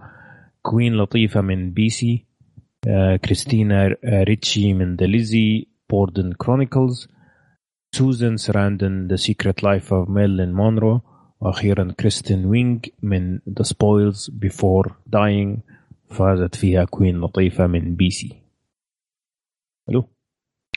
[0.63, 2.27] كوين لطيفة من Bessie
[3.25, 7.09] كريستينا ريتشي من The Lizzie Borden Chronicles
[7.95, 11.01] سوزان سراندن The Secret Life of Marilyn Monroe
[11.41, 15.59] وأخيرا كريستين ويج من The Spoils Before Dying
[16.11, 18.37] فازت فيها كوين لطيفة من Bessie.
[19.89, 20.05] حلو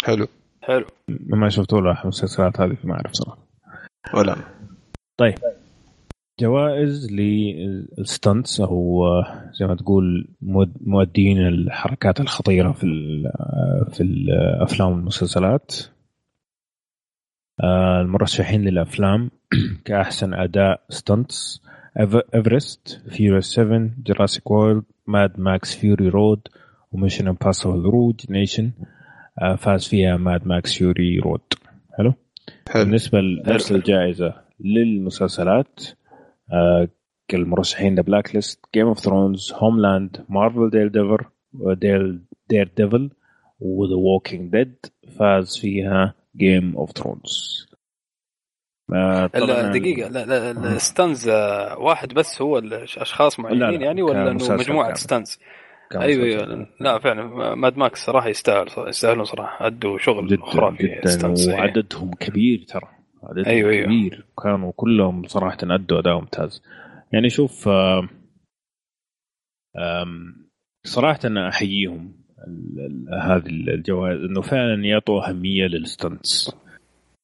[0.04, 0.28] حلو.
[0.62, 0.86] حلو.
[1.10, 3.48] ما شفت ولا المسلسلات هذه ما أعرف صراحة.
[4.14, 4.36] ولا.
[5.18, 5.36] طيب.
[6.40, 9.04] جوائز لل stunts أو
[9.54, 10.28] زي ما تقول
[10.82, 12.88] مؤدين الحركات الخطيرة في
[13.92, 15.76] في الأفلام والمسلسلات.
[17.64, 19.32] المرشحين للأفلام
[19.86, 21.62] كأحسن أداء stunts
[22.36, 26.48] Everest Furious 7 Jurassic World Mad Max Fury Road
[26.92, 28.72] و Mission Impossible Rogue Nation
[29.58, 31.42] فاز فيها Mad Max Fury Road
[31.98, 32.14] حلو؟
[32.70, 32.84] حلو.
[32.84, 35.84] بالنسبة لنفس الجائزة للمسلسلات
[36.54, 36.88] آه
[37.34, 42.20] المرشحين The Blacklist Game of Thrones Homeland Marvel Dare Dever Dare
[42.50, 43.10] Daredevil
[43.60, 44.76] و The Walking Dead
[45.20, 47.68] فاز فيها Game of Thrones
[49.74, 50.10] دقيقة.
[50.10, 55.40] لا لا ال stunts آه، واحد بس هو الاشخاص معينين يعني ولا إنه مجموعة stunts؟
[55.96, 56.68] أيوه أيوه.
[56.80, 57.56] لا فعلا.
[57.56, 59.68] Mad Max صراحة يستاهل يستاهلون صراحة.
[59.68, 62.88] أدوا شغل جدا خرافي جدا وعددهم كبير ترى.
[63.24, 63.86] عددهم أيوة, أيوة.
[63.86, 64.14] كبير.
[64.14, 64.26] أيوة.
[64.44, 66.64] كانوا كلهم صراحة أدوا أداء ممتاز.
[67.14, 67.70] يعني شوف
[70.84, 72.17] صراحة أنا أحييهم.
[73.22, 76.56] هذه الجوائز إنه فعلا يعطوا أهمية لل stunts.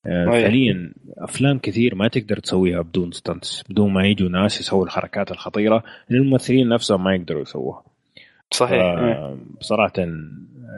[0.06, 5.32] آه، فعليا أفلام كثير ما تقدر تسويها بدون stunts بدون ما يجوا ناس يسووا الحركات
[5.32, 7.84] الخطيرة الممثلين نفسهم ما يقدروا يسووها.
[8.52, 8.82] صحيح.
[8.82, 9.94] آه بصراحه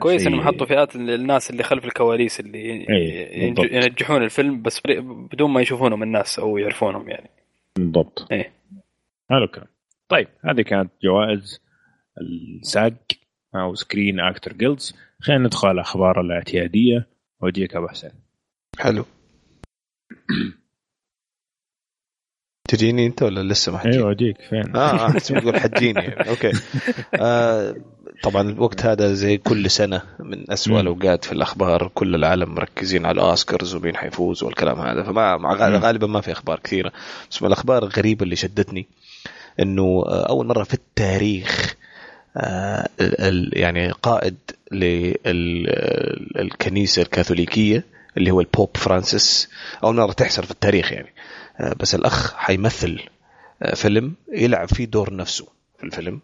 [0.00, 2.86] كويس إنهم حطوا فئات الناس اللي خلف الكواليس اللي
[3.72, 4.82] ينجحون الفيلم بس
[5.32, 7.30] بدون ما يشوفونهم الناس أو يعرفونهم يعني.
[7.76, 8.26] بالضبط.
[8.32, 8.52] إيه.
[9.30, 9.68] حلو الكلام.
[10.08, 11.60] طيب هذه كانت جوائز
[12.20, 12.92] الساق.
[13.62, 17.06] أو Screen Actors Guilds خلينا ندخل على الاخبار الاعتيادية.
[17.40, 18.10] واجيك أبو حسين.
[18.78, 19.04] حلو.
[22.68, 26.30] حجيني أنت ولا لسه ما حجيني؟ أيوه اجيك فين؟ آه آه تقول حجيني يعني.
[26.30, 26.52] أوكي.
[27.14, 27.76] آه
[28.22, 31.90] طبعا الوقت هذا زي كل سنة من أسوأ الأوقات في الأخبار.
[31.94, 35.02] كل العالم مركزين على الاوسكارز ومين حيفوز والكلام هذا.
[35.02, 36.92] فما غالبا ما في أخبار كثيرة.
[37.30, 38.88] بس من الأخبار الغريبة اللي شدتني
[39.60, 41.85] إنه آه، أول مرة في التاريخ آه،
[43.52, 44.36] يعني قائد
[46.36, 47.84] للكنيسة الكاثوليكية
[48.16, 49.48] اللي هو ال Pope فرانسيس.
[49.84, 51.12] أول مرة تحصل في التاريخ يعني.
[51.60, 53.00] آه، بس الأخ حيمثل
[53.62, 55.46] آه، فيلم يلعب فيه دور نفسه
[55.78, 56.20] في الفيلم.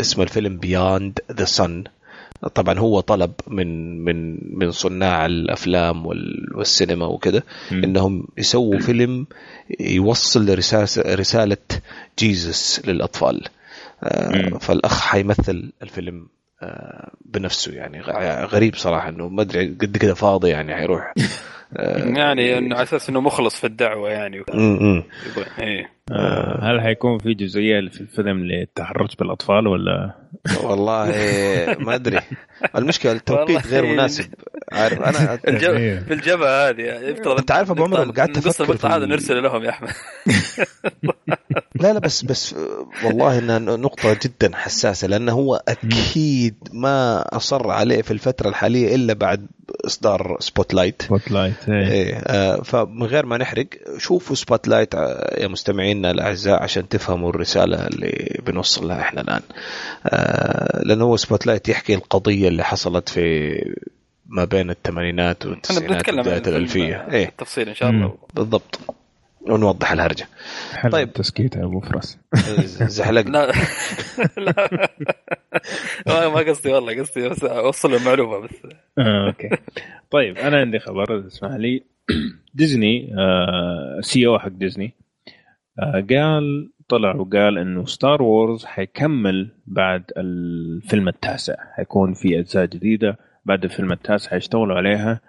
[0.00, 1.84] اسمه الفيلم Beyond the Sun
[2.54, 6.06] طبعا هو طلب من من من صناع الأفلام
[6.54, 9.26] والسينما وكذا إنهم يسووا فيلم
[9.80, 11.56] يوصل رساله رسالة
[12.18, 13.44] Jesus للأطفال.
[13.44, 13.50] آه،
[14.60, 16.28] فالأخ حيمثل الفيلم
[16.62, 18.00] آه، بنفسه يعني
[18.44, 21.14] غريب صراحة إنه ما أدري قد كذا فاضي يعني حيروح.
[21.76, 24.44] آه، يعني إنه على أساس إنه مخلص في الدعوة يعني.
[25.58, 25.90] إيه.
[26.62, 30.14] هل حيكون في جزئية في الفيلم للتحرش بالأطفال ولا؟
[30.62, 31.06] والله
[31.78, 32.20] ما أدري.
[32.76, 34.24] المشكلة التوقيت غير مناسب.
[34.72, 35.36] عارف أنا
[36.06, 36.82] في الجبهة هذه.
[36.82, 39.88] يفترض أنت عارف أبو عمر قعدت أفكر المقطع هذا نرسله لهم يا أحمد.
[41.80, 42.54] لا لا بس بس
[43.04, 49.12] والله إنها نقطة جدا حساسة لأنه هو أكيد ما أصر عليه في الفترة الحالية إلا
[49.12, 49.46] بعد
[49.86, 53.66] إصدار Spotlight Spotlight إيه آه فمن غير ما نحرق
[53.98, 55.48] شوفوا Spotlight آه، يا
[55.98, 59.40] مستمعينا الأعزاء عشان تفهموا الرسالة اللي بنوصل لها إحنا الآن.
[60.06, 63.54] آه لأنه هو Spotlight يحكي القضية اللي حصلت في
[64.26, 67.32] ما بين الثمانينات والتسعينات وبدايه الالفيه إيه.
[67.38, 68.14] تفصيل إن شاء الله.
[68.34, 68.80] بالضبط.
[69.40, 70.28] ونوضح الهرجة.
[70.72, 70.92] حلو.
[70.92, 71.12] طيب.
[71.12, 72.18] تسكيت يا أبو فراس.
[72.96, 73.38] زحلقنا.
[73.38, 73.52] لا.
[76.06, 76.28] لا.
[76.28, 78.54] ما قصدي والله قصدي بس أوصل المعلومة بس.
[78.98, 79.48] آه، okay.
[80.10, 81.82] طيب أنا عندي خبر اسمح لي.
[82.54, 84.86] ديزني آه CEO حق ديزني.
[84.86, 85.07] آه
[86.10, 91.54] قال طلع وقال إنه Star Wars حيكمل بعد الفيلم التاسع.
[91.76, 95.20] حيكون في أجزاء جديدة بعد الفيلم التاسع حيشتغلوا عليها.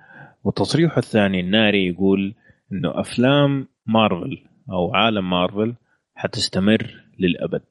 [0.43, 2.33] وتصريحه الثاني الناري يقول
[2.71, 5.73] إنه أفلام مارفل أو عالم مارفل
[6.15, 7.61] حتستمر للأبد.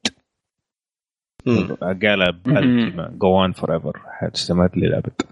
[1.83, 5.23] قال go on forever حتستمر للأبد.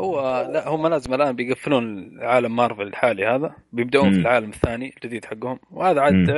[0.00, 4.12] هو لا هم لازم الآن بيقفلون عالم مارفل الحالي هذا بيبدأون م.
[4.12, 5.58] في العالم الثاني الجديد حقهم.
[5.70, 6.30] وهذا عاد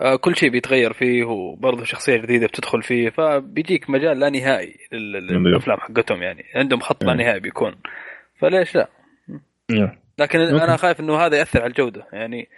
[0.00, 5.78] آه كل شيء بيتغير فيه وبرضه شخصية جديدة بتدخل فيه فبيجيك مجال لا نهائي للأفلام
[5.80, 6.44] حقتهم يعني.
[6.54, 7.74] عندهم خط لا نهائي بيكون.
[8.38, 8.88] فليش لا؟
[10.18, 12.06] لكن أنا خايف إنه هذا يأثر على الجودة.
[12.12, 12.48] يعني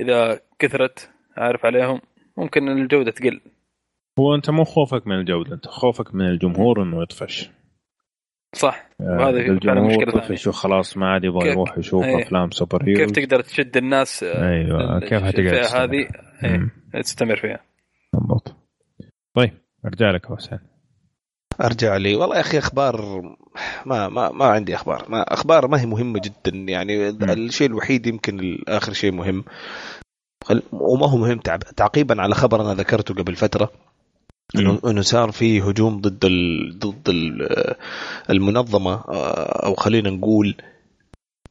[0.00, 2.00] إذا كثرت عارف عليهم
[2.36, 3.40] ممكن الجودة تقل.
[4.18, 7.50] هو أنت مو خوفك من الجودة أنت خوفك من الجمهور إنه يطفش.
[8.56, 8.88] صح.
[9.00, 12.22] وهذا فعلا مشكلة يطفش وخلاص ما عاد يبغى يروح يشوف إيه.
[12.22, 16.08] أفلام سوبر هيرو كيف تقدر تشد الناس أيوه كيف حتقدر هذه؟
[16.44, 17.00] إيه.
[17.02, 17.60] تستمر فيها.
[18.12, 18.56] بالضبط.
[19.34, 19.52] طيب
[19.84, 20.58] أرجع لك حسين.
[21.60, 22.14] أرجع لي.
[22.14, 23.22] والله يا أخي أخبار
[23.86, 25.06] ما ما ما عندي أخبار.
[25.08, 26.56] ما أخبار ما هي مهمة جدا.
[26.56, 27.30] يعني م.
[27.30, 29.44] الشيء الوحيد يمكن اخر شيء مهم.
[30.72, 31.38] وما هو مهم
[31.76, 33.70] تعقيبا على خبر أنا ذكرته قبل فترة.
[34.54, 37.48] إنه إنه صار في هجوم ضد ال ضد ال
[38.30, 39.04] المنظمة
[39.64, 40.54] أو خلينا نقول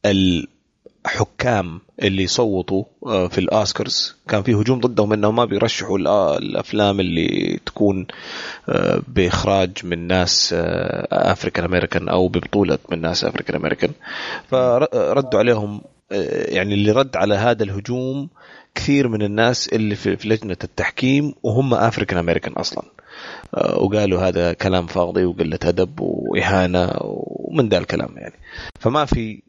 [0.06, 2.84] الحكام اللي صوتوا
[3.28, 5.98] في الاوسكارز كان في هجوم ضدهم إنهم ما بيرشحوا
[6.38, 8.06] الأفلام اللي تكون
[9.08, 10.54] بإخراج من ناس
[11.12, 13.90] African American أو ببطولة من ناس African American
[14.48, 15.80] فردوا عليهم
[16.48, 18.28] يعني اللي رد على هذا الهجوم
[18.76, 22.84] كثير من الناس اللي في لجنة التحكيم وهم African American أصلا.
[23.54, 28.34] آه، وقالوا هذا كلام فاضي وقلة أدب وإهانة ومن ذا الكلام يعني.
[28.80, 29.42] فما في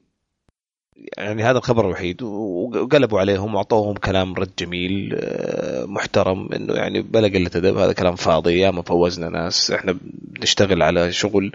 [1.17, 2.21] يعني هذا الخبر الوحيد.
[2.23, 8.15] وقلبوا عليهم وأعطوهم كلام رد جميل آه، محترم إنه يعني بلا قلة أدب هذا كلام
[8.15, 9.71] فاضي يا ما فوزنا ناس.
[9.71, 11.51] إحنا بنشتغل على شغل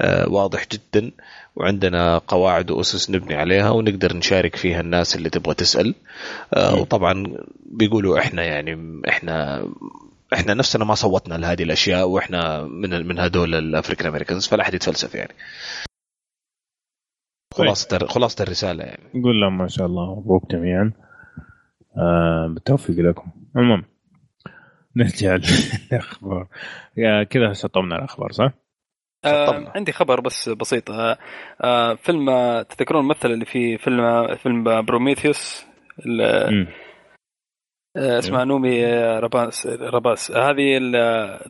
[0.00, 1.10] آه، واضح جدا
[1.56, 5.94] وعندنا قواعد وأسس نبني عليها ونقدر نشارك فيها الناس اللي تبغى تسأل.
[6.54, 9.66] آه، وطبعا بيقولوا إحنا يعني إحنا
[10.34, 15.14] إحنا نفسنا ما صوتنا لهذه الأشياء وإحنا من من هذول الأفريكان أمريكانز فلا أحد يتفلسف
[15.14, 15.34] يعني.
[17.58, 19.02] خلاصة خلاصة الرسالة يعني.
[19.14, 20.92] نقول لهم ما شاء الله مبروك جميعا.
[21.98, 23.30] آه بالتوفيق لكم.
[23.56, 23.84] المهم
[24.96, 25.36] نرجع
[25.92, 26.46] للأخبار.
[27.30, 28.50] كذا شطبنا الأخبار صح؟
[29.24, 30.90] آه عندي خبر بس بسيط.
[30.90, 31.18] آه
[31.64, 35.66] آه فيلم آه، تذكرون الممثل اللي في فيلم آه، فيلم بروميثيوس؟
[36.20, 36.66] آه
[37.96, 38.44] اسمها أيوه.
[38.48, 38.84] نومي
[39.18, 40.78] راباس راباس هذه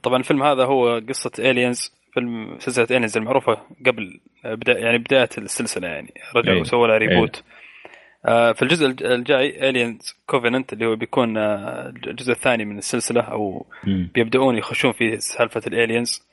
[0.03, 5.89] طبعا الفيلم هذا هو قصة Aliens فيلم سلسلة Aliens المعروفه قبل بدا يعني بداية السلسلة
[5.89, 6.65] يعني رجعوا أيوه.
[6.65, 8.53] سووا لها reboot أيوه.
[8.53, 14.93] في الجزء الجاي Alien Covenant اللي هو بيكون الجزء الثاني من السلسلة أو بيبدأون يخشون
[14.93, 16.29] في سالفة ال Aliens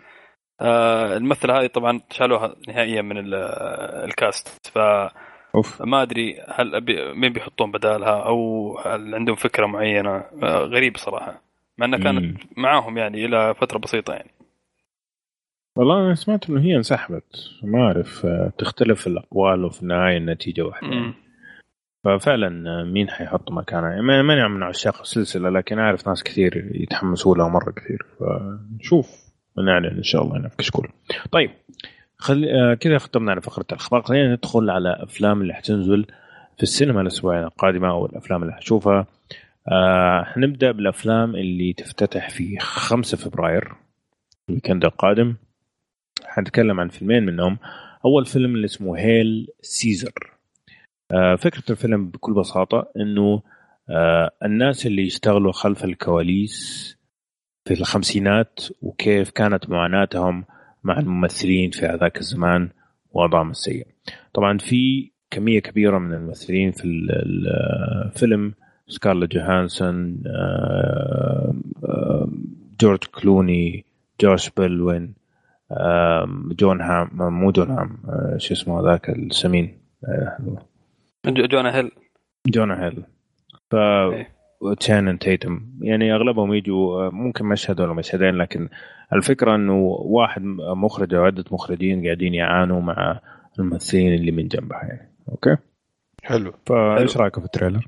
[0.62, 3.16] آه الممثلة هذه طبعا شالوها نهائيا من
[4.06, 4.78] الكاست ف
[5.56, 5.82] أوف.
[5.82, 6.84] ما أدري هل
[7.16, 11.42] مين بيحطون بدالها أو هل عندهم فكرة معينة آه غريب صراحة
[11.78, 12.36] مع انها كانت مم.
[12.58, 14.32] معاهم يعني إلى فترة بسيطة يعني
[15.76, 17.50] والله أنا سمعت إنه هي انسحبت.
[17.64, 20.88] ما أعرف آه، تختلف الأقوال وفي النهاية النتيجة واحدة.
[20.88, 21.14] يعني.
[22.04, 27.36] ففعلا آه، مين حيحط مكانها يعني ماني من عشاق السلسلة لكن أعرف ناس كثير يتحمسوا
[27.36, 28.06] لها مرة كثير.
[28.20, 29.32] فنشوف.
[29.58, 30.90] ونعلن إن شاء الله هنا في كشكول
[31.32, 31.52] طيب
[32.18, 32.46] خل...
[32.46, 34.02] آه كذا ختمنا على فقرة الأخبار.
[34.02, 36.06] خلينا ندخل على أفلام اللي حتنزل
[36.58, 39.06] في السينما الأسبوع القادمه أو الأفلام اللي حشوفها
[39.72, 43.72] آه حنبدأ بالأفلام اللي تفتتح في 5 فبراير
[44.50, 45.36] ال weekend القادم.
[46.32, 47.58] حنتكلم عن فيلمين منهم.
[48.06, 50.14] أول فيلم اللي اسمه Hail Caesar
[51.12, 53.42] آه فكرة الفيلم بكل بساطة إنه
[53.90, 56.98] آه الناس اللي يشتغلوا خلف الكواليس
[57.66, 60.46] في الخمسينات وكيف كانت معاناتهم
[60.84, 62.70] مع الممثلين في هذاك الزمان
[63.14, 63.88] وضعهم السيء.
[64.34, 68.54] طبعا في كمية كبيرة من الممثلين في الفيلم
[68.88, 70.24] سكارلت جوهانسون
[72.80, 73.86] جورج كلوني
[74.22, 75.21] جوش برولين
[76.52, 79.82] جون هام مو جون هام آه، شو اسمه هذاك السمين.
[81.28, 81.92] جونا هيل.
[82.48, 83.04] جونا هيل.
[83.72, 84.30] ف إيه.
[84.62, 85.62] وتشانن تيتم.
[85.82, 88.70] يعني أغلبهم يجوا ممكن مشهد ولا مشهدين لكن
[89.14, 89.74] الفكرة إنه
[90.06, 90.42] واحد
[90.76, 93.20] مخرج أو عدة مخرجين قاعدين يعانوا مع
[93.60, 95.12] الممثلين اللي من جنبها يعني.
[95.30, 95.58] okay؟
[96.24, 96.54] حلو.
[96.66, 97.86] فايش رايكم في ال trailer؟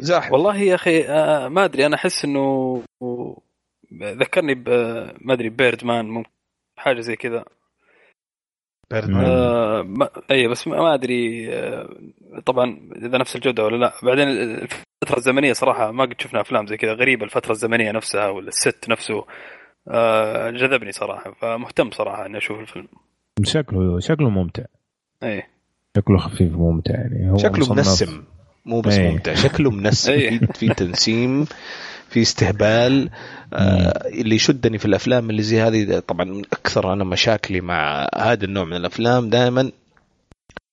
[0.00, 0.32] زاحف.
[0.32, 2.82] والله يا أخي آه ما أدري أنا أحس إنه
[4.02, 4.54] ذكرني
[5.20, 6.30] ما أدري Birdman ممكن
[6.78, 7.44] حاجة زي كذا.
[8.92, 11.88] آه ما أي بس ما أدري آه
[12.46, 13.92] طبعا إذا نفس الجودة ولا لا.
[14.02, 18.48] بعدين الفترة الزمنية صراحة ما قد شفنا أفلام زي كذا غريبة الفترة الزمنية نفسها ولا
[18.48, 19.24] الست نفسه.
[19.88, 22.88] آه جذبني صراحة فمهتم صراحة إني أشوف الفيلم.
[23.42, 24.64] شكله شكله ممتع.
[25.22, 25.42] أي.
[25.96, 27.30] شكله خفيف وممتع يعني.
[27.30, 28.24] هو شكله منسم
[28.64, 28.98] مو بس.
[28.98, 29.34] ممتع.
[29.34, 29.90] شكله.
[29.90, 31.46] في, في تنسيم.
[32.10, 33.10] في استهبال
[33.52, 38.64] آه اللي يشدني في الأفلام اللي زي هذه طبعا أكثر أنا مشاكلي مع هذا النوع
[38.64, 39.70] من الأفلام دائما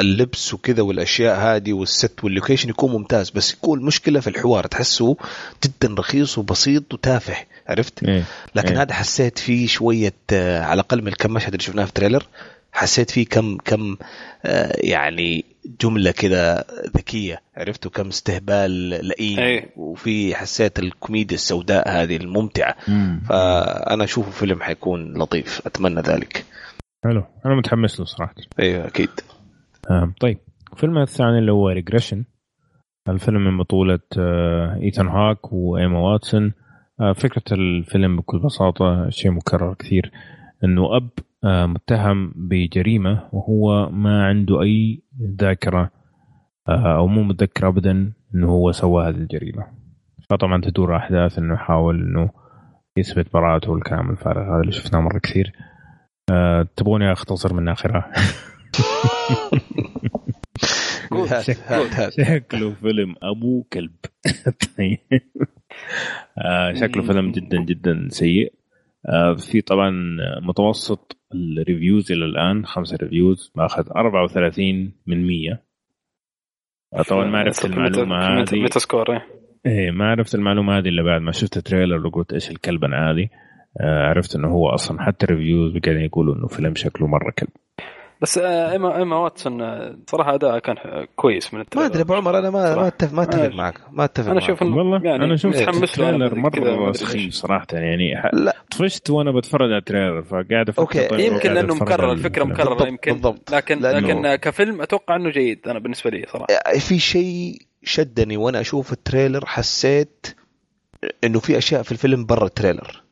[0.00, 4.66] اللبس وكذا والأشياء هذه وال set وال location يكون ممتاز بس يكون مشكلة في الحوار
[4.66, 5.16] تحسه
[5.64, 7.36] جدا رخيص وبسيط وتافه
[7.68, 8.24] عرفت؟ إيه.
[8.54, 8.82] لكن إيه.
[8.82, 12.26] هذا حسيت فيه شوية آه، على الأقل من الكم مشهد اللي شفناه في ال trailer
[12.78, 13.96] حسيت فيه كم كم
[14.44, 15.44] آه، يعني
[15.80, 16.64] جملة كذا
[16.96, 17.42] ذكية.
[17.56, 18.70] عرفت وكم استهبال
[19.08, 19.38] لئيم.
[19.38, 19.70] إيه.
[19.76, 22.76] وفي حسيت الكوميديا السوداء هذه الممتعة.
[22.88, 23.22] مم.
[23.28, 25.66] فأنا اشوفه فيلم حيكون لطيف.
[25.66, 26.44] أتمنى ذلك.
[27.04, 27.24] حلو.
[27.46, 28.34] أنا متحمس له صراحة.
[28.60, 29.10] أيوه أكيد.
[29.90, 30.12] آه.
[30.20, 30.38] طيب.
[30.72, 32.24] الفيلم الثاني اللي هو Regression
[33.08, 34.00] الفيلم من بطولة
[34.82, 36.52] إيثان هوك وإيما واتسون
[37.16, 40.10] فكرة الفيلم بكل بساطة شيء مكرر كثير.
[40.64, 45.02] إنه أب آه، متهم بجريمة وهو ما عنده أي
[45.40, 45.90] ذاكرة
[46.68, 49.66] آه، أو مو متذكر أبدا إنه هو سوى هذه الجريمة.
[50.30, 52.30] فطبعا تدور أحداث إنه يحاول إنه
[52.96, 55.52] يثبت براءته والكلام الفارغ هذا اللي شفناه مرة كثير.
[56.30, 57.64] أه تبغوني أختصر من
[61.92, 63.96] هات شكله فيلم أبو كلب.
[64.78, 64.98] طيب.
[66.38, 68.52] آه شكله فيلم جدا جدا سيء.
[68.52, 68.67] آه
[69.36, 69.90] في طبعا
[70.42, 75.62] متوسط ال reviews إلى الآن خمسة reviews ماخذ 34 من 100
[76.94, 78.60] آه طبعا ما عرفت المعلومة هذه.
[78.60, 79.26] Metascore إيه.
[79.66, 83.28] إيه ما عرفت المعلومة هذه إلا بعد ما شفت trailer وقلت إيش الكلبنة هذه.
[83.80, 87.50] آه عرفت إنه هو أصلا حتى ال reviews قاعدين يقولوا إنه فيلم شكله مرة كلب.
[88.20, 90.76] بس آه، إيما إيما واتسون آه، صراحة أداء كان
[91.16, 93.54] كويس من ما ال trailer أدري أبو عمر أنا ما ما اتفق ما أتفق.
[93.54, 94.38] معك ما أتفق أنا.
[94.38, 97.34] أشوف والله يعني أنا شفت متحمس له ما مره سخيف.
[97.34, 101.74] صراحة يعني لا طفشت وأنا بتفرج على ال trailer فقاعد أفكر okay، طيب يمكن لأنه
[101.74, 102.44] مكرر الفكرة.
[102.44, 103.50] مكررة بالضبط، يمكن بالضبط.
[103.52, 106.46] لكن لأنه- لكن كفيلم أتوقع إنه جيد أنا بالنسبة لي صراحة
[106.78, 110.26] في شيء شدني وأنا أشوف ال trailer حسيت
[111.24, 113.02] إنه في أشياء في الفيلم برا ال trailer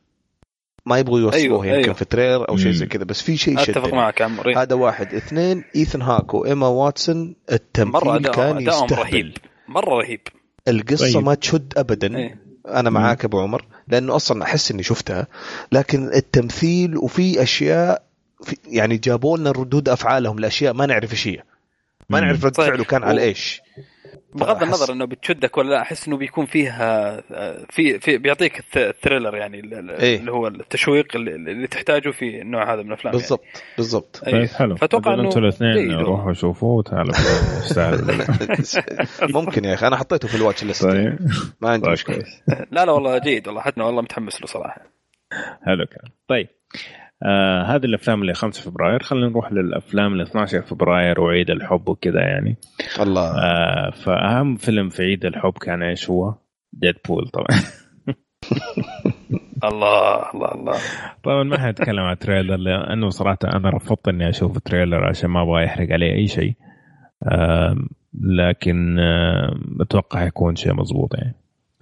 [0.87, 1.93] ما يبغوا يوصلوها أيوه، يمكن أيوه.
[1.93, 2.85] في ال trailer أو شيء زي.
[2.85, 6.67] كذا بس في شيء أتفق شدني معك يا عمري هذا واحد اثنين إيثان هوك وإيما
[6.67, 10.21] واتسون التمثيل ادائهم كان يستهبل رهيب مرة رهيب
[10.67, 11.25] القصة طيب.
[11.25, 12.41] ما تشد ابدا إيه.
[12.67, 15.27] أنا معاك أبو عمر لأنه أصلا أحس إني شفتها
[15.71, 18.03] لكن التمثيل وفي أشياء
[18.43, 21.43] في يعني جابوا لنا ردود أفعالهم لأشياء ما نعرف إيش هي
[22.09, 22.19] ما.
[22.19, 22.69] نعرف رد صحيح.
[22.69, 23.61] فعله كان على إيش
[24.35, 28.77] بغض النظر إنه بتشدك ولا لا أحس إنه بيكون فيها آه، في في بيعطيك الث-
[28.77, 29.57] الثريلر يعني
[29.99, 30.19] إيه.
[30.19, 33.43] اللي هو التشويق اللي, اللي تحتاجه في النوع هذا من الأفلام بالضبط
[33.77, 34.21] بالضبط.
[34.27, 34.39] يعني.
[34.39, 34.75] طيب حلو.
[34.75, 35.91] فأتوقع أجل إنه أنتوا الاثنين.
[35.99, 37.13] روحوا شوفوا وتعالوا.
[39.41, 40.85] ممكن يا أخي أنا حطيته في الواتش ليست.
[40.85, 41.19] طيب.
[41.61, 42.23] ما عندي طيب مشكلة.
[42.71, 44.81] لا لا والله جيد والله حتى والله متحمس له صراحة.
[45.65, 46.11] حلو كلام.
[46.27, 46.47] طيب.
[47.23, 49.03] آه هذه الأفلام اللي 5 فبراير.
[49.03, 52.57] خلينا نروح للأفلام اللي 12 فبراير وعيد الحب وكذا يعني.
[52.99, 53.37] الله.
[53.43, 56.33] آه فأهم فيلم في عيد الحب كان إيش هو؟
[56.73, 57.47] ديدبول طبعا.
[59.63, 60.73] الله الله الله.
[61.23, 65.63] طبعا ما حنتكلم عن trailer لأنه صراحة أنا رفضت إني أشوف trailer عشان ما أبغى
[65.63, 66.53] يحرق علي أي شيء.
[67.31, 67.89] آم،
[68.21, 71.35] لكن آم، أتوقع حيكون شيء مضبوط يعني.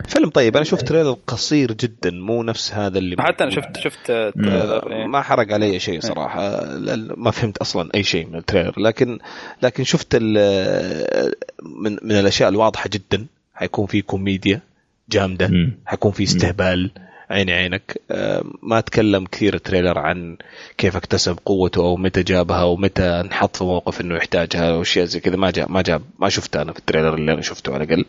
[0.07, 4.05] فيلم طيب أنا شفت trailer قصير جدا مو نفس هذا اللي حتى أنا شفت شفت
[4.07, 5.05] trailer، إيه.
[5.07, 8.79] ما حرق علي شيء صراحة لا- ما فهمت أصلا أي شيء من ال trailer.
[8.79, 9.19] لكن
[9.63, 11.33] لكن شفت ال-
[11.63, 13.25] من من الأشياء الواضحة جدا.
[13.53, 14.61] حيكون في كوميديا
[15.09, 15.49] جامدة.
[15.85, 16.91] حيكون في استهبال
[17.29, 18.01] عيني عينك.
[18.11, 20.37] آه، ما أتكلم كثير ال trailer عن
[20.77, 25.35] كيف اكتسب قوته أو متى جابها ومتى انحط في موقف إنه يحتاجها واشياء زي كذا.
[25.35, 28.05] ما جاب ما جاب ما شفتها أنا في ال trailer اللي أنا شفته على الأقل.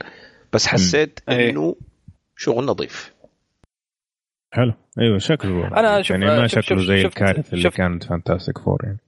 [0.57, 1.51] بس حسيت إيه.
[1.51, 1.77] إنه
[2.37, 3.15] شغل نظيف.
[4.53, 4.73] حلو.
[5.01, 8.79] أيوه شكله أنا شوف- يعني ما شوف- شكله شوف- زي الكارثة اللي كانت فانتاستيك فور
[8.85, 8.99] يعني.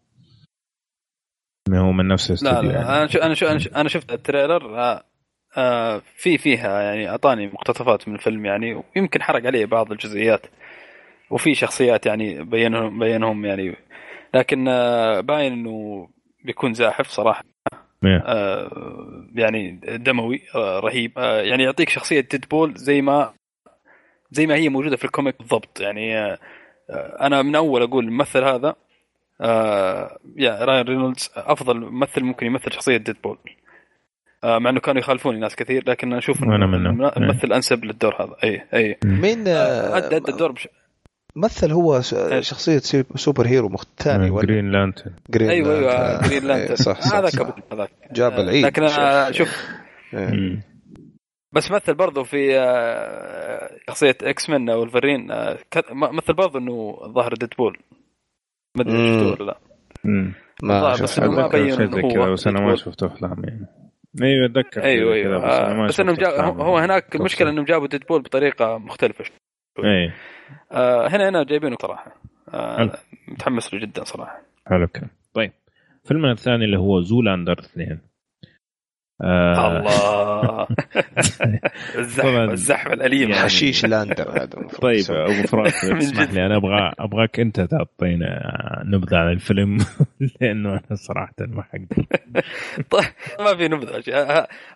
[1.69, 2.89] ما هو من نفس لا الاستوديو لا يعني.
[2.99, 5.05] أنا شو أنا شو أنا, شو أنا شفت ال trailer آه،
[5.57, 10.47] آه، في فيها يعني أعطاني مقتطفات من الفيلم يعني ويمكن حرق علي بعض الجزئيات.
[11.31, 13.77] وفي شخصيات يعني بينهم بينهم يعني.
[14.35, 16.09] لكن آه، باين إنه
[16.45, 17.45] بيكون زاحف صراحة.
[19.35, 21.13] يعني دموي آه، رهيب.
[21.19, 23.33] آه، يعني يعطيك شخصية ديدبول زي ما
[24.31, 25.81] زي ما هي موجودة في ال comic بالضبط.
[25.81, 26.39] يعني آه،
[26.91, 28.75] آه، أنا من أول أقول الممثل هذا
[29.41, 33.39] آه، راين رينولدز أفضل ممثل ممكن يمثل شخصية ديدبول.
[34.45, 37.03] آه، مع إنه كانوا يخالفوني ناس كثير لكن أنا أشوف إنه منهم.
[37.03, 37.17] إيه.
[37.17, 38.37] الممثل الانسب للدور هذا.
[38.45, 40.69] اي اي مين آه، أدى أدى الدور بش...
[41.39, 45.13] مثل هو سي- superhero ثاني ولا جرين لانترن.
[45.31, 46.29] جرين أيوه أيوه لانترن.
[46.29, 46.77] جرين إيه، لانترن.
[46.87, 47.91] صح صح, هذاك هذاك.
[48.13, 48.65] جاب آه، العيد.
[48.67, 49.67] لكن أنا شوف.
[50.15, 50.63] إيه.
[51.53, 55.29] بس مثل برضه في آه، شخصية إكس مان ولفرين
[55.93, 57.79] مثل برضه إنه ظهر ديدبول.
[58.77, 59.07] ما أدري مم.
[59.19, 59.59] شفتوه ولا لا.
[60.63, 63.67] ما بس ما بين بس أنا ما شفت أفلام يعني.
[64.23, 65.45] أيوه أتذكر أيوه أيوه.
[65.45, 66.17] آه بس إنهم
[66.61, 69.25] هو هناك المشكلة إنهم جابوا ديدبول بطريقة مختلفة.
[69.79, 70.13] اي
[70.73, 72.17] آه هنا هنا جايبينه صراحة
[72.55, 72.93] آه
[73.29, 74.41] متحمس له جدا صراحة.
[74.67, 75.11] حلو الكلام.
[75.35, 75.53] طيب.
[76.05, 78.08] فيلمنا الثاني اللي هو زولاندر اثنين آه
[79.23, 80.67] الله.
[81.99, 83.31] الزحمة الزحمة الأليمة.
[83.31, 84.69] يعني حشيش لاندر هذا.
[84.83, 88.29] طيب أبو فراس اسمح لي أنا أبغى أبغاك أنت تعطينا
[88.85, 89.79] نبذة عن الفيلم
[90.41, 92.07] لأنه أنا صراحة ما حقدر.
[92.91, 93.05] طيب
[93.41, 94.03] ما في نبذة.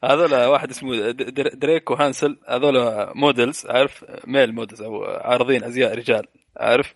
[0.05, 1.11] هذول واحد اسمه
[1.55, 2.75] ديريك وهانسل هذول
[3.15, 6.95] models عارف male models أو عارضين أزياء رجال عارف؟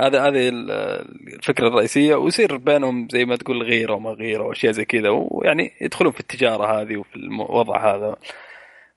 [0.00, 5.08] هذا هذه الفكرة الرئيسية ويصير بينهم زي ما تقول غيرة وما غيرة وأشياء زي كذا
[5.10, 8.16] ويعني يدخلون في التجارة هذه وفي الوضع هذا.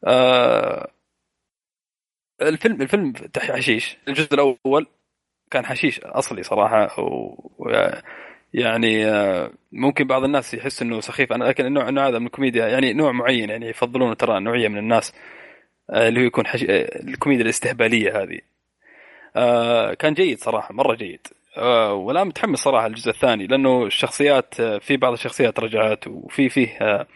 [0.05, 0.91] آه
[2.41, 3.97] الفيلم الفيلم حشيش.
[4.07, 4.87] الجزء الأول
[5.51, 7.41] كان حشيش أصلي صراحة و
[8.53, 12.67] يعني آه، ممكن بعض الناس يحس إنه سخيف أنا لكن النوع النوع هذا من الكوميديا
[12.67, 15.13] يعني نوع معين يعني يفضلونه ترى نوعية من الناس
[15.89, 16.63] آه، اللي هو يكون حش...
[16.63, 18.52] الكوميديا الاستهبالية هذه.
[19.99, 21.27] كان جيد صراحة مرة جيد.
[21.57, 26.77] آه والان متحمس صراحة الجزء الثاني لأنه الشخصيات آه في بعض الشخصيات رجعت وفي فيه
[26.81, 27.07] آه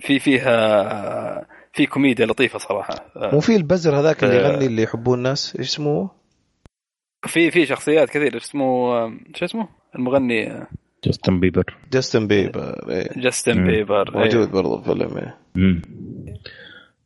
[0.00, 2.94] في فيها آه في كوميديا لطيفة صراحة.
[3.16, 6.10] آه مو في البزر هذاك اللي يغني آه اللي يحبوه الناس؟ إيش اسمه؟
[7.26, 8.36] في في شخصيات كثير.
[8.36, 10.66] اسمه؟ شو اسمه؟ المغني
[11.04, 11.76] جاستن بيبر.
[11.92, 12.74] جاستن بيبر
[13.16, 15.32] جاستن بيبر موجود برضه في الفيلم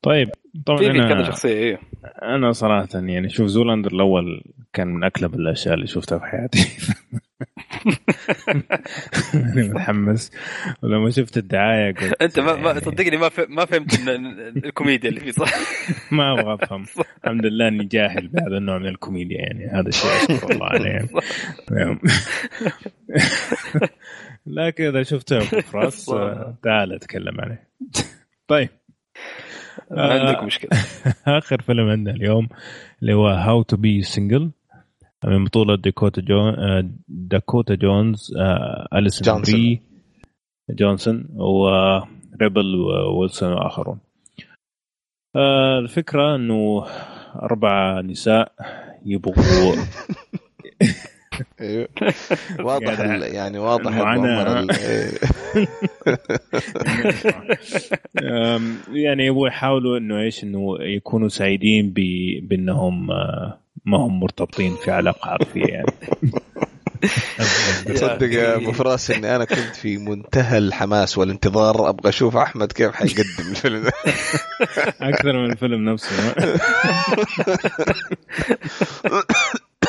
[0.02, 0.30] طيب
[0.66, 1.80] طبعا أنا كذا شخصية إيه.
[2.22, 6.68] أنا صراحة يعني شوف زولاندر الأول كان من أكلب الأشياء اللي شفتها في حياتي.
[9.34, 10.32] أنا متحمس.
[10.82, 14.08] ولما شفت الدعاية قلت أنت ما, ما يعني صدقني ما ما فهمت
[14.64, 15.52] الكوميديا اللي فيه صح.
[16.12, 16.84] ما أبغى أفهم.
[17.24, 19.66] الحمد لله إني جاهل بهذا النوع من الكوميديا يعني.
[19.66, 21.08] هذا الشيء أشكر الله عليه.
[21.70, 21.98] يعني.
[24.46, 26.12] لكن إذا شفته في راس
[26.62, 27.68] تعال أتكلم عليه.
[28.48, 28.68] طيب.
[29.90, 30.70] ما عندك مشكلة.
[31.38, 32.48] آخر فيلم عندنا اليوم
[33.02, 34.50] اللي هو How to Be Single
[35.24, 36.54] من بطولة داكوتا جون-
[37.08, 38.34] داكوتا جونز
[38.94, 39.78] أليسون جونسون.
[40.70, 42.74] جونسون وريبل
[43.18, 43.98] ويلسون وآخرون
[45.36, 46.86] آه، الفكرة إنه
[47.42, 48.52] أربع نساء
[49.06, 49.74] يبغوا
[52.66, 54.66] واضح يعني واضح المعاناة.
[58.92, 61.92] يعني يبغوا يحاولوا إنه إيش إنه يكونوا سعيدين
[62.42, 65.92] بإنهم آه، ما هم مرتبطين في علاقة عاطفية يعني.
[67.86, 72.94] تصدق يا أبو فراس إني أنا كنت في منتهى الحماس والانتظار أبغى أشوف أحمد كيف
[72.94, 73.86] حيقدم الفيلم.
[75.10, 76.34] أكثر من الفيلم نفسه.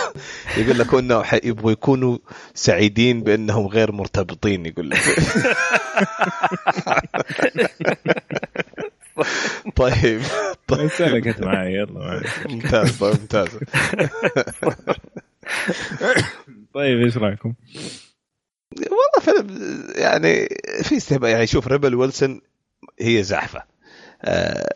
[0.57, 2.17] يقول لك انه يبغوا يكونوا
[2.53, 4.99] سعيدين بأنهم غير مرتبطين يقول لك.
[9.75, 10.21] طيب
[10.67, 10.89] طيب.
[10.89, 13.47] سلكت معي يلا ممتاز طيب ممتاز.
[16.73, 17.53] طيب إيش رأيكم؟
[18.77, 19.47] والله فيلم
[19.95, 20.47] يعني
[20.83, 22.41] في استهبال يعني شوف ريبل ويلسون
[22.99, 23.63] هي زحفة.
[24.21, 24.73] آه،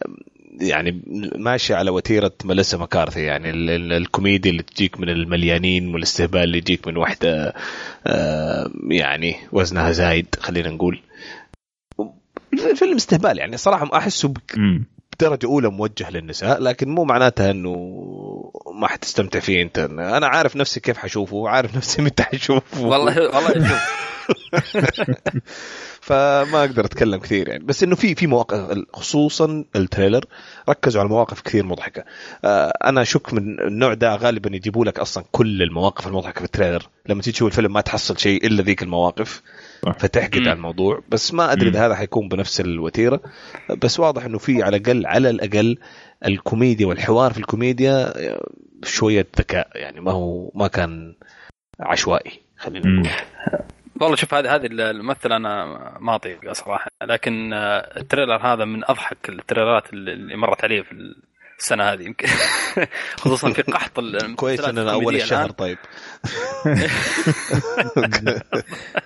[0.61, 1.01] يعني
[1.35, 3.49] ماشي على وتيرة مليسا مكارثي يعني
[3.97, 7.53] الكوميديا اللي تجيك من المليانين والاستهبال اللي يجيك من واحدة
[8.91, 10.99] يعني وزنها زايد خلينا نقول.
[12.75, 14.33] فيلم استهبال يعني صراحة أحسه
[15.19, 17.75] بدرجة أولى موجه للنساء لكن مو معناتها إنه
[18.79, 19.79] ما حتستمتع فيه أنت.
[19.79, 22.81] أنا عارف نفسي كيف حشوفه وعارف نفسي متى حشوفه.
[22.81, 23.81] والله والله
[26.05, 27.63] فما أقدر أتكلم كثير يعني.
[27.63, 30.25] بس إنه في في مواقف خصوصا التريلر
[30.69, 32.03] ركزوا على مواقف كثير مضحكة.
[32.45, 36.83] آه، أنا أشك من النوع ده غالبا يجيبوا لك أصلا كل المواقف المضحكة في التريلر.
[37.09, 39.41] لما تيجي تشوف الفيلم ما تحصل شيء إلا ذيك المواقف
[39.99, 41.03] فتحقد على الموضوع.
[41.09, 43.21] بس ما أدري إذا هذا حيكون بنفس الوتيرة.
[43.83, 45.77] بس واضح إنه في على الأقل على الأقل
[46.25, 48.13] الكوميديا والحوار في الكوميديا
[48.83, 50.01] شوية ذكاء يعني.
[50.01, 51.15] ما هو ما كان
[51.79, 53.09] عشوائي خلينا نقول.
[54.01, 55.65] والله شوف هذه هذه الممثلة أنا
[55.99, 56.91] ما أطيق صراحة.
[57.03, 61.15] لكن التريلر هذا من أضحك التريلرات اللي مرت علي في
[61.59, 62.27] السنة هذه يمكن.
[63.21, 63.99] خصوصا في قحط
[64.35, 65.77] كويس إننا أول الشهر طيب.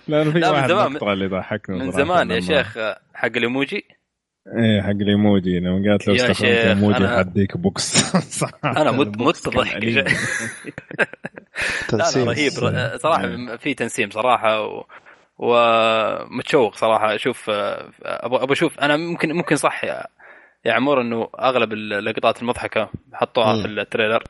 [0.08, 2.77] لا في واحد مقطع اللي ضحكنا من زمان يا شيخ
[3.14, 3.98] حق الإيموجي.
[4.48, 8.16] إيه حق الايموجي لما قالت لو استخدمت ايموجي حديك بوكس.
[8.66, 9.84] أنا مت مت ضحك
[12.18, 12.51] رهيب.
[12.98, 14.85] صراحة في تنسيم صراحة و...
[15.38, 17.16] ومتشوق صراحة.
[17.16, 20.03] أشوف أبغى أبغى أشوف أنا ممكن ممكن صح يا,
[20.66, 24.24] يا عمور إنه أغلب اللقطات المضحكة حطوها في التريلر.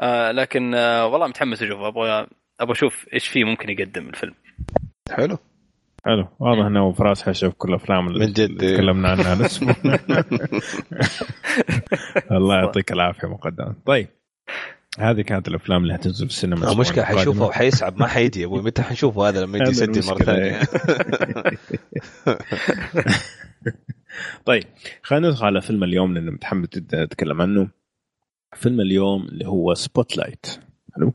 [0.00, 1.80] آه لكن آه والله متحمس أشوف.
[1.80, 2.26] أبغى
[2.60, 4.34] أبغى أشوف إيش فيه ممكن يقدم الفيلم.
[5.10, 5.38] حلو.
[6.04, 6.28] حلو.
[6.38, 9.32] واضح إنه فراس حيشوف كل الافلام اللي من جد تكلمنا عنها.
[9.32, 9.74] الأسبوع
[12.38, 14.08] الله يعطيك العافية مقدما طيب.
[14.98, 18.62] هذه كانت الأفلام اللي حتنزل في السينما المشكلة حيشوفها وحيسعب ما حيجي يا أبوي.
[18.66, 20.60] متى حنشوفه هذا لما يجي يسجل مرة ثانية
[24.46, 24.62] طيب.
[25.02, 27.68] خلينا ندخل على فيلم اليوم لأنه متحمس جدا أتكلم عنه.
[28.54, 30.46] فيلم اليوم اللي هو Spotlight
[30.96, 31.14] حلو.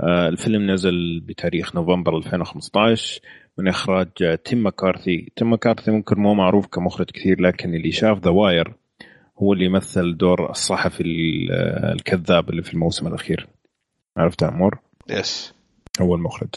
[0.00, 3.20] آه الفيلم نزل بتاريخ نوفمبر 2015
[3.58, 5.32] من إخراج تيم مكارثي.
[5.36, 8.74] تيم مكارثي ممكن مو معروف كمخرج كثير لكن اللي شاف The Wire
[9.38, 11.02] هو اللي يمثل دور الصحفي
[11.92, 13.48] الكذاب اللي في الموسم الأخير.
[14.16, 14.78] عرفته عمور؟
[15.10, 15.54] yes
[16.00, 16.48] هو المخرج.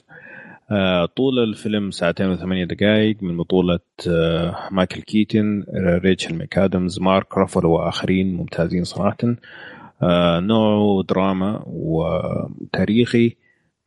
[0.72, 7.38] آه، طول الفيلم ساعتين وثمانية دقائق من بطولة آه، مايكل كيتون ريتشل ماك ادمز مارك
[7.38, 9.18] رافلو وآخرين ممتازين صراحة.
[10.04, 13.36] آه، نوعه دراما وتاريخي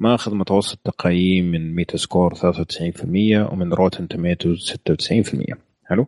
[0.04, 2.40] ماخذ متوسط تقييم من Metascore 93%
[3.52, 6.06] ومن Rotten Tomatoes 96% حلو؟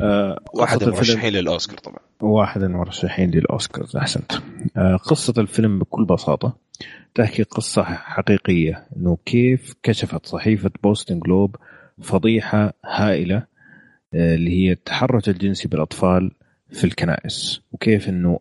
[0.00, 1.98] آه واحد من المرشحين للأوسكار طبعا.
[2.20, 4.32] واحد من المرشحين للأوسكار أحسنت.
[4.76, 6.56] آه قصة الفيلم بكل بساطة
[7.14, 11.56] تحكي قصة حقيقية إنه كيف كشفت صحيفة بوستن جلوب
[12.02, 13.36] فضيحة هائلة
[14.14, 16.30] آه اللي هي التحرش الجنسي بالأطفال
[16.70, 18.40] في الكنائس وكيف إنه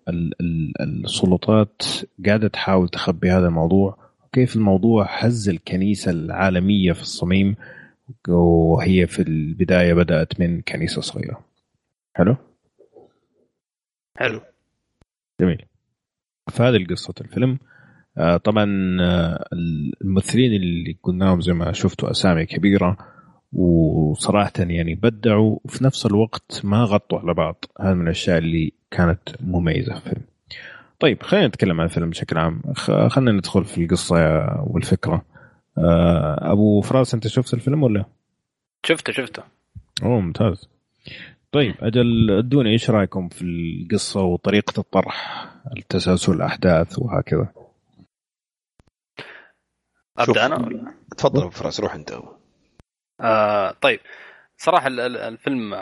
[0.82, 1.82] السلطات
[2.26, 7.56] قاعدة تحاول تخبي هذا الموضوع وكيف الموضوع هز الكنيسة العالمية في الصميم؟
[8.28, 11.46] وهي في البداية بدأت من كنيسة صغيرة.
[12.16, 12.36] حلو؟
[14.18, 14.42] حلو.
[15.42, 15.66] جميل.
[16.52, 17.60] فهذه قصه الفيلم
[18.18, 22.98] آه، طبعا آه، الممثلين اللي قلناهم زي ما شفتوا أسامي كبيرة
[23.54, 27.66] وصراحه يعني بدعوا وفي نفس الوقت ما غطوا على بعض.
[27.82, 30.37] هذا من الأشياء اللي كانت مميزة في الفيلم.
[31.00, 32.62] طيب خلينا نتكلم عن الفيلم بشكل عام.
[33.10, 34.16] خلينا ندخل في القصة
[34.68, 35.26] والفكرة.
[35.78, 38.06] آه، أبو فراس أنت شفت الفيلم ولا؟
[38.86, 39.44] شفته شفته.
[40.04, 40.70] أوه ممتاز.
[41.52, 47.48] طيب أجل أدوني إيش رأيكم في القصة وطريقة الطرح التسلسل الأحداث وهكذا؟
[50.18, 52.20] أبدأ أنا؟ ولا؟ تفضل أبو فراس روح أنت
[53.22, 54.00] آه طيب.
[54.58, 55.76] صراحة الفيلم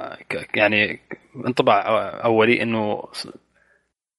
[0.56, 1.00] يعني
[1.48, 1.86] انطباع
[2.26, 3.04] أولي إنه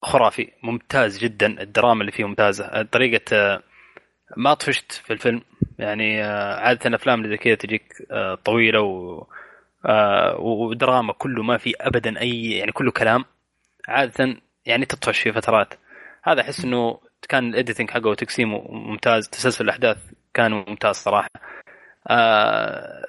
[0.06, 2.82] خرافي ممتاز جدا الدراما اللي فيه ممتازة.
[2.82, 3.60] طريقة
[4.36, 5.42] ما طفشت في الفيلم.
[5.78, 9.26] يعني آه، عادة الأفلام اللي زي كذا تجيك آه، طويلة و
[9.86, 13.24] آه، ودراما كله ما في ابدا أي يعني كله كلام.
[13.88, 14.36] عادة
[14.66, 15.74] يعني تطفش في فترات.
[16.24, 19.28] هذا أحس إنه كان الايديتنج حقه وتقسيمه ممتاز.
[19.28, 19.98] تسلسل الأحداث
[20.34, 21.30] كان ممتاز صراحة.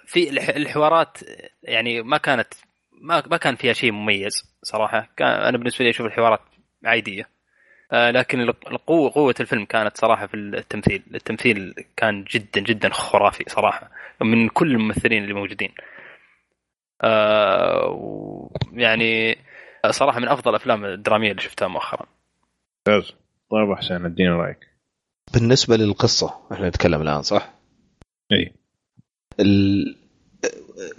[0.06, 1.18] في الحوارات
[1.64, 2.48] يعني ما كانت
[3.02, 5.10] ما ما كان فيها شيء مميز صراحة.
[5.18, 6.42] كان أنا بالنسبة لي أشوف الحوارات
[6.86, 7.30] عادية
[7.92, 13.92] آه، لكن القوة قوة الفيلم كانت صراحة في التمثيل، التمثيل كان جدا جدا خرافي صراحة
[14.22, 15.72] من كل الممثلين اللي موجودين.
[17.02, 19.38] آه يعني
[19.90, 22.06] صراحة من أفضل الأفلام الدرامية اللي شفتها مؤخرا.
[22.88, 23.14] ممتاز.
[23.52, 24.68] طيب حسين ادينا رأيك.
[25.34, 27.54] بالنسبة للقصة إحنا نتكلم الآن صح؟
[28.32, 28.54] اي.
[29.40, 29.96] ال...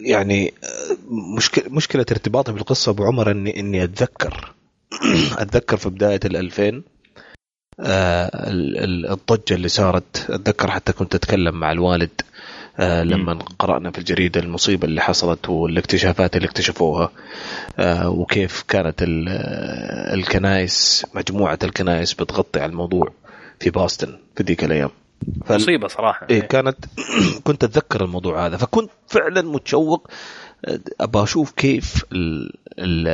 [0.01, 0.55] يعني
[1.37, 4.55] مشكلة مشكلة ارتباطي بالقصة أبو عمر إني إني أتذكر
[5.42, 6.83] اتذكر في بداية ال 2000
[7.81, 8.31] آه
[9.12, 10.31] الضجة اللي صارت.
[10.31, 12.20] أتذكر حتى كنت أتكلم مع الوالد
[12.78, 17.10] آه لما قرأنا في الجريدة المصيبة اللي حصلت والاكتشافات اللي اكتشفوها
[17.78, 19.05] آه وكيف كانت
[20.15, 23.12] الكنائس مجموعة الكنائس بتغطي على الموضوع
[23.60, 24.91] في باستن في ذيك الأيام.
[25.47, 25.52] ف...
[25.52, 26.26] مصيبة صراحة.
[26.31, 26.84] إيه كانت
[27.44, 28.57] كنت أتذكر الموضوع هذا.
[28.57, 30.08] فكنت فعلا متشوق
[31.00, 33.08] أبغى أشوف كيف ال ال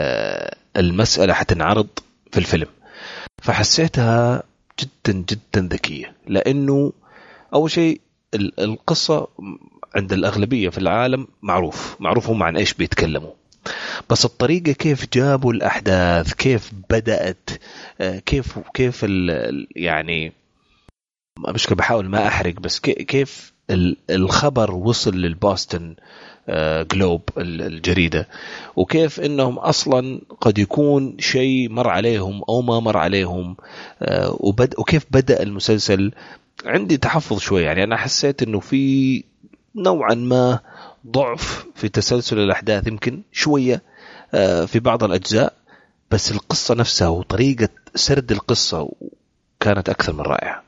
[0.76, 1.88] المسألة حتنعرض
[2.32, 2.66] في الفيلم.
[3.42, 4.42] فحسيتها
[4.80, 6.92] جدا جدا ذكية لأنه
[7.54, 8.00] أول شيء
[8.34, 9.28] القصة
[9.94, 13.32] عند الأغلبية في العالم معروف معروف هم عن إيش بيتكلموا.
[14.10, 17.50] بس الطريقة كيف جابوا الأحداث كيف بدأت
[18.00, 19.06] آه، كيف كيف
[19.76, 20.32] يعني
[21.38, 23.52] مش بحاول ما أحرق بس كيف
[24.10, 25.96] الخبر وصل للبوستن
[26.92, 28.28] جلوب الجريدة.
[28.76, 33.56] وكيف إنهم أصلا قد يكون شيء مر عليهم أو ما مر عليهم.
[34.02, 36.12] آه، وبد وكيف بدأ المسلسل؟
[36.64, 37.62] عندي تحفظ شوي.
[37.62, 39.24] يعني أنا حسيت إنه في
[39.76, 40.60] نوعا ما
[41.06, 43.82] ضعف في تسلسل الأحداث يمكن شوية
[44.34, 45.52] آه، في بعض الأجزاء.
[46.10, 48.90] بس القصة نفسها وطريقة سرد القصة
[49.60, 50.63] كانت أكثر من رائعة.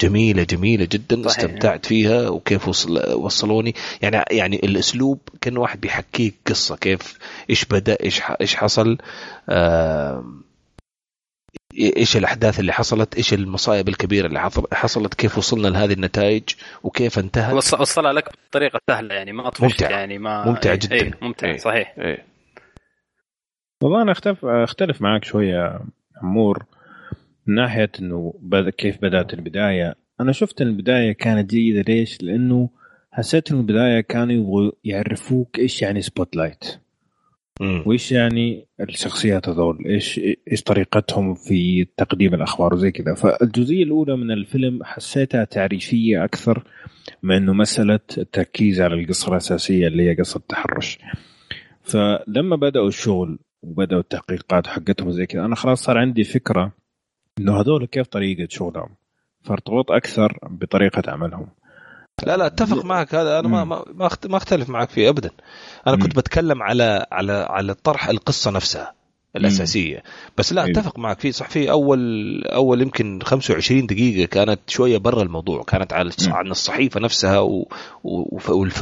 [0.00, 1.44] جميلة جميلة جدا صحيح.
[1.44, 3.74] استمتعت فيها وكيف وصل وصلوني.
[4.02, 7.18] يعني يعني الأسلوب كان واحد بيحكيك قصة كيف
[7.50, 8.98] إيش بدأ إيش إيش حصل
[9.48, 10.24] آه
[11.78, 16.42] إيش الأحداث اللي حصلت إيش المصايب الكبيرة اللي حصلت كيف وصلنا لهذه النتائج
[16.82, 17.54] وكيف انتهت.
[17.54, 20.94] وصلها لك بطريقة سهلة يعني ما ممتع يعني ما ممتع إيه، جدا.
[20.94, 21.94] إيه ممتع إيه صحيح.
[21.98, 22.26] إيه.
[23.82, 25.80] والله أنا اختلف أختلف معك شوية
[26.22, 26.64] عمور.
[27.46, 28.68] من ناحية إنه بد...
[28.68, 31.92] كيف بدأت البداية؟ أنا شفت إن البداية كانت جيدة.
[31.92, 32.68] ليش؟ لأنه
[33.12, 36.64] حسيت ان البداية كانوا يبغوا يعرفوك إيش يعني Spotlight
[37.86, 40.20] وإيش يعني الشخصيات هذول؟ إيش
[40.52, 43.14] إيش طريقتهم في تقديم الأخبار؟ وزي كذا.
[43.14, 46.64] فالجزئية الأولى من الفيلم حسيتها تعريفية أكثر
[47.22, 50.98] من إنه مسألة التركيز على القصة الأساسية اللي هي قصة التحرش.
[51.82, 56.72] فلما بدأوا الشغل وبدأوا التحقيقات حقتهم زي كذا أنا خلاص صار عندي فكرة
[57.38, 58.88] إنه هذول كيف طريقة شغلهم؟
[59.44, 61.48] فارتبط أكثر بطريقة عملهم.
[62.26, 63.14] لا لا أتفق معك.
[63.14, 63.84] هذا أنا ما ما
[64.24, 65.30] ما أختلف معك فيه ابدا.
[65.86, 68.94] أنا كنت بتكلم على على على طرح القصة نفسها
[69.36, 70.02] الأساسية.
[70.38, 70.78] بس لا أيوه.
[70.78, 72.00] أتفق معك في صح في اول
[72.44, 77.68] أول يمكن 25 دقيقة كانت شوية برا الموضوع كانت على عن الصحيفة نفسها و...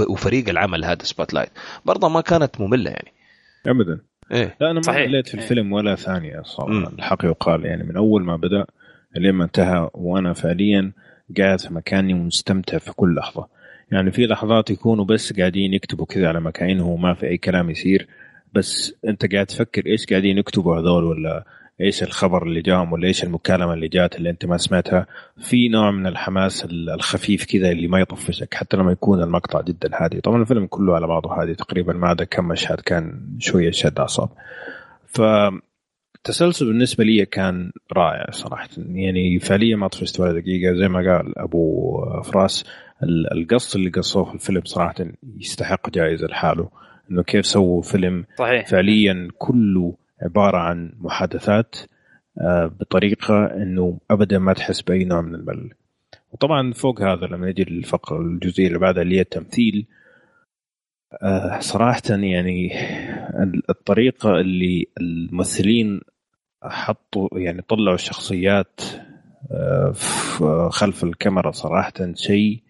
[0.08, 1.50] وفريق العمل هذا Spotlight
[1.84, 3.12] برضه ما كانت مملة يعني.
[3.66, 4.09] ابدا.
[4.32, 4.56] إيه.
[4.60, 6.92] لا أنا ما مليت في الفيلم ولا ثانية صراحة.
[6.98, 8.66] الحق يقال يعني من أول ما بدأ
[9.16, 10.92] لما انتهى وأنا فعليا
[11.38, 13.48] قاعد في مكاني ومستمتع في كل لحظة.
[13.92, 18.08] يعني في لحظات يكونوا بس قاعدين يكتبوا كذا على مكانهم وما في أي كلام يصير
[18.54, 21.44] بس أنت قاعد تفكر إيش قاعدين يكتبوا هذول ولا
[21.80, 25.06] إيش الخبر اللي جاهم ولا إيش المكالمة اللي جات اللي أنت ما سمعتها؟
[25.38, 30.20] في نوع من الحماس الخفيف كذا اللي ما يطفشك حتى لما يكون المقطع جدا هادي.
[30.20, 31.54] طبعا الفيلم كله على بعضه هادي.
[31.54, 34.28] تقريبا ما عدا كم مشهد كان شوية شد أعصاب.
[35.06, 35.20] ف
[36.16, 38.68] التسلسل بالنسبة لي كان رائع صراحة.
[38.76, 40.74] يعني فعليا ما طفشت ولا دقيقة.
[40.74, 42.64] زي ما قال أبو فراس
[43.32, 44.94] القص اللي قصوه في الفيلم صراحة
[45.38, 46.68] يستحق جائزه لحاله.
[47.10, 48.66] إنه كيف سووا فيلم صحيح.
[48.66, 51.76] فعليا كله عبارة عن محادثات
[52.40, 55.70] آه، بطريقة إنه ابدا ما تحس بأي نوع من الملل.
[56.32, 59.86] وطبعا فوق هذا لما نجي للفقره الجزئيه اللي بعدها اللي هي التمثيل
[61.22, 62.72] آه، صراحة يعني
[63.70, 66.00] الطريقة اللي الممثلين
[66.62, 68.80] حطوا يعني طلعوا الشخصيات
[69.52, 69.92] آه،
[70.70, 72.62] خلف الكاميرا صراحة شيء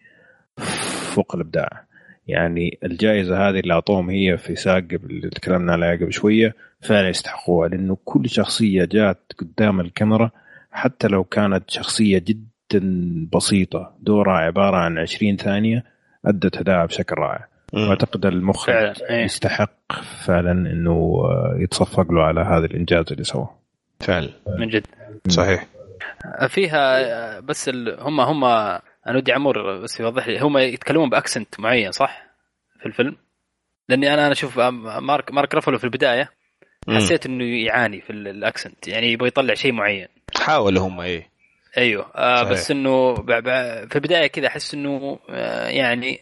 [1.15, 1.85] فوق الإبداع.
[2.27, 7.69] يعني الجائزة هذه اللي أعطوهم هي في ساق اللي تكلمنا عليها قبل شوية فعلا يستحقوها
[7.69, 10.31] لأنه كل شخصية جات قدام الكاميرا
[10.73, 12.81] حتى لو كانت شخصية جدا
[13.33, 13.95] بسيطة.
[14.01, 15.85] دورها عبارة عن 20 ثانية
[16.27, 17.47] أدت أداءها بشكل رائع.
[17.73, 19.25] وأعتقد المخرج إيه.
[19.25, 19.93] يستحق
[20.27, 21.23] فعلا إنه
[21.57, 23.59] يتصفق له على هذا الإنجاز اللي سواه.
[24.01, 24.31] فعلا.
[24.59, 24.87] من جد.
[25.29, 25.67] صحيح.
[26.49, 28.01] فيها بس ال...
[28.01, 30.41] هم هم أنا ودي عمور بس يوضح لي.
[30.41, 32.27] هم يتكلمون ب accent معين صح؟
[32.81, 33.17] في الفيلم؟
[33.89, 36.31] لأني أنا أنا أشوف مارك مارك رفلو في البداية
[36.89, 40.09] حسيت إنه يعاني في ال accent يعني يبغى يطلع شيء معين.
[40.37, 41.31] حاولوا هم إيه.
[41.79, 42.07] أيوه.
[42.15, 43.15] آه بس إنه
[43.87, 46.21] في البداية كذا أحس إنه آه يعني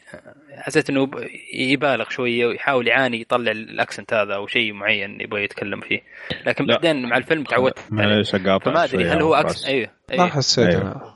[0.56, 1.10] حسيت إنه
[1.54, 6.00] يبالغ شوية ويحاول يعاني يطلع ال accent هذا أو شيء معين يبغى يتكلم فيه.
[6.46, 6.74] لكن لا.
[6.74, 10.24] بعدين مع الفيلم تعودت معليش أقاطع فما أدري هل هو accent أيوه, أيوه.
[10.24, 10.68] ما حسيت.
[10.68, 11.14] أيوه.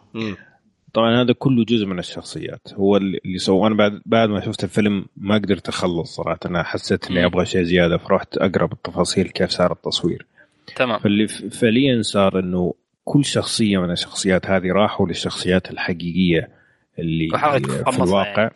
[0.93, 2.69] طبعا هذا كله جزء من الشخصيات.
[2.75, 6.41] هو اللي سوى أنا بعد بعد ما شفت الفيلم ما قدرت أخلص صراحة.
[6.47, 10.27] أنا حسيت إني أبغى شيء زيادة فرحت أقرأ بالتفاصيل كيف صار التصوير.
[10.77, 10.99] تمام.
[10.99, 16.49] فاللي فعليا صار إنه كل شخصية من الشخصيات هذه راحوا للشخصيات الحقيقية
[16.99, 17.29] اللي
[17.91, 18.55] في الواقع يعني.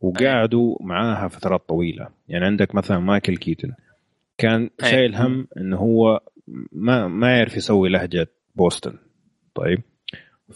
[0.00, 2.08] وقعدوا معاها فترات طويلة.
[2.28, 3.72] يعني عندك مثلا مايكل كيتون
[4.38, 6.20] كان شايل هم إنه هو
[6.72, 8.98] ما ما يعرف يسوي لهجة بوسطن.
[9.54, 9.82] طيب.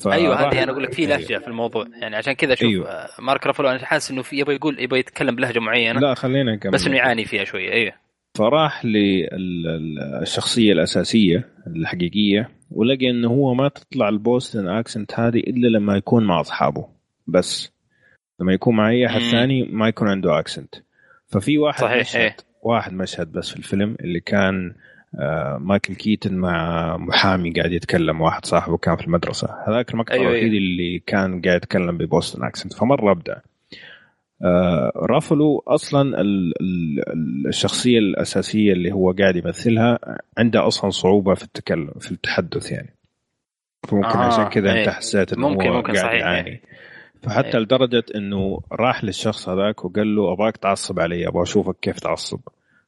[0.06, 1.86] أيوه هذه أنا أقول لك في لهجة في الموضوع.
[2.00, 3.06] يعني عشان كذا شوف أيوة.
[3.18, 6.72] مارك رافلو أنا حاسس إنه في يبغى يقول يبغى يتكلم بلهجة معينة لا خلينا نكمل.
[6.72, 7.72] بس إنه يعاني فيها شوية.
[7.72, 7.92] أيوه.
[8.34, 16.24] فراح للشخصية الأساسية الحقيقية ولقى إنه هو ما تطلع البوستن أكسنت هذه إلا لما يكون
[16.24, 16.88] مع أصحابه.
[17.26, 17.72] بس
[18.40, 20.74] لما يكون مع أي أحد ثاني ما يكون عنده أكسنت.
[21.26, 22.36] ففي واحد صحيح مشهد إيه.
[22.62, 24.74] واحد مشهد بس في الفيلم اللي كان آه
[25.58, 30.42] مايكل كيتن مع محامي قاعد يتكلم واحد صاحبه كان في المدرسة هذاك المقطع أيوة الوحيد
[30.42, 30.56] أيوة.
[30.56, 33.36] اللي كان قاعد يتكلم ببوستن أكسنت فمرة أبدع
[34.44, 39.98] آه رافلو أصلا ال ال الشخصية الأساسية اللي هو قاعد يمثلها
[40.38, 42.96] عنده أصلا صعوبة في التكلم في التحدث يعني
[43.88, 44.80] فممكن آه عشان كذا.
[44.80, 46.62] أنت حسيت إنه ممكن هو ممكن قاعد صحيح يعاني إيه.
[47.22, 47.62] فحتى إيه.
[47.62, 52.40] لدرجة إنه راح للشخص هذاك وقال له أبغاك تعصب علي أبغى أشوفك كيف تعصب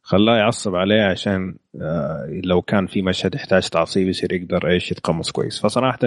[0.02, 5.30] خلاه يعصب عليه عشان آه لو كان في مشهد يحتاج تعصيب يصير يقدر إيش يتقمص
[5.30, 5.98] كويس فصراحة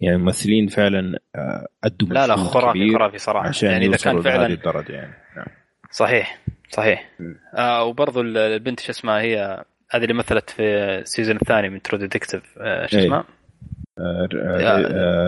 [0.00, 4.46] يعني الممثلين فعلا آه أدوا لا لا خرافي خرافي صراحة عشان يعني إذا كان فعلا
[4.46, 5.46] الدرجة يعني نعم.
[5.90, 6.38] صحيح
[6.70, 7.34] صحيح م.
[7.54, 11.98] آه وبرضه البنت شو اسمها هي هذه اللي مثلت في ال season الثاني من True
[11.98, 13.04] Detective شو إيه.
[13.04, 13.24] اسمها؟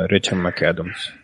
[0.06, 1.19] ريتشل ماك ادمز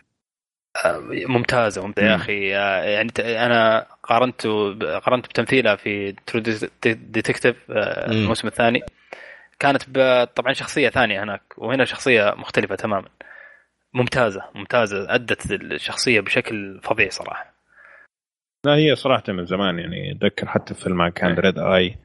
[1.27, 2.15] ممتازة ممتازة يا.
[2.15, 2.47] أخي
[2.93, 4.47] يعني ت- أنا قارنت
[5.03, 6.41] قارنت بتمثيلها في True
[6.85, 7.75] Detective مم.
[8.11, 8.81] الموسم الثاني
[9.59, 9.83] كانت
[10.35, 13.07] طبعا شخصية ثانية هناك وهنا شخصية مختلفة تماما
[13.93, 17.53] ممتازة ممتازة أدت الشخصية بشكل فظيع صراحة
[18.65, 21.33] لا هي صراحة من زمان يعني أتذكر حتى في فيلم كان.
[21.33, 21.95] Red Eye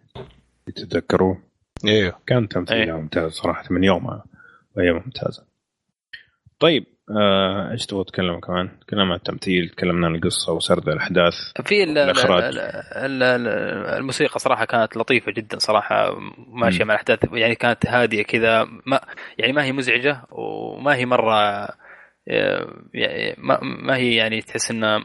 [0.77, 1.43] تتذكروه
[1.87, 2.93] أيوه كان تمثيلها إيه.
[3.01, 4.25] ممتاز صراحة من يومها
[4.77, 5.47] وهي ممتازة
[6.59, 6.92] طيب آه،
[7.73, 11.85] إيش تبغى تتكلم كمان؟ تكلمنا عن التمثيل تكلمنا عن القصة وسرد الأحداث في
[13.99, 16.17] الموسيقى صراحة كانت لطيفة جدا صراحة
[16.49, 16.85] ماشية.
[16.85, 19.01] مع الأحداث يعني كانت هادية كذا ما
[19.39, 21.69] يعني ما هي مزعجة وما هي مرة
[22.95, 25.05] يعني ما, ما هي يعني تحس إنه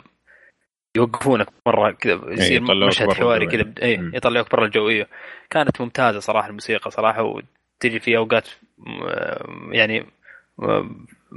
[0.98, 3.74] يوقفونك مرة كذا يصير يطلعوك مشهد حواري كذا.
[3.84, 4.12] اي مم.
[4.16, 5.08] يطلعوك برا الجو إيه.
[5.50, 10.06] كانت ممتازة صراحة الموسيقى صراحة وتجي في أوقات م- يعني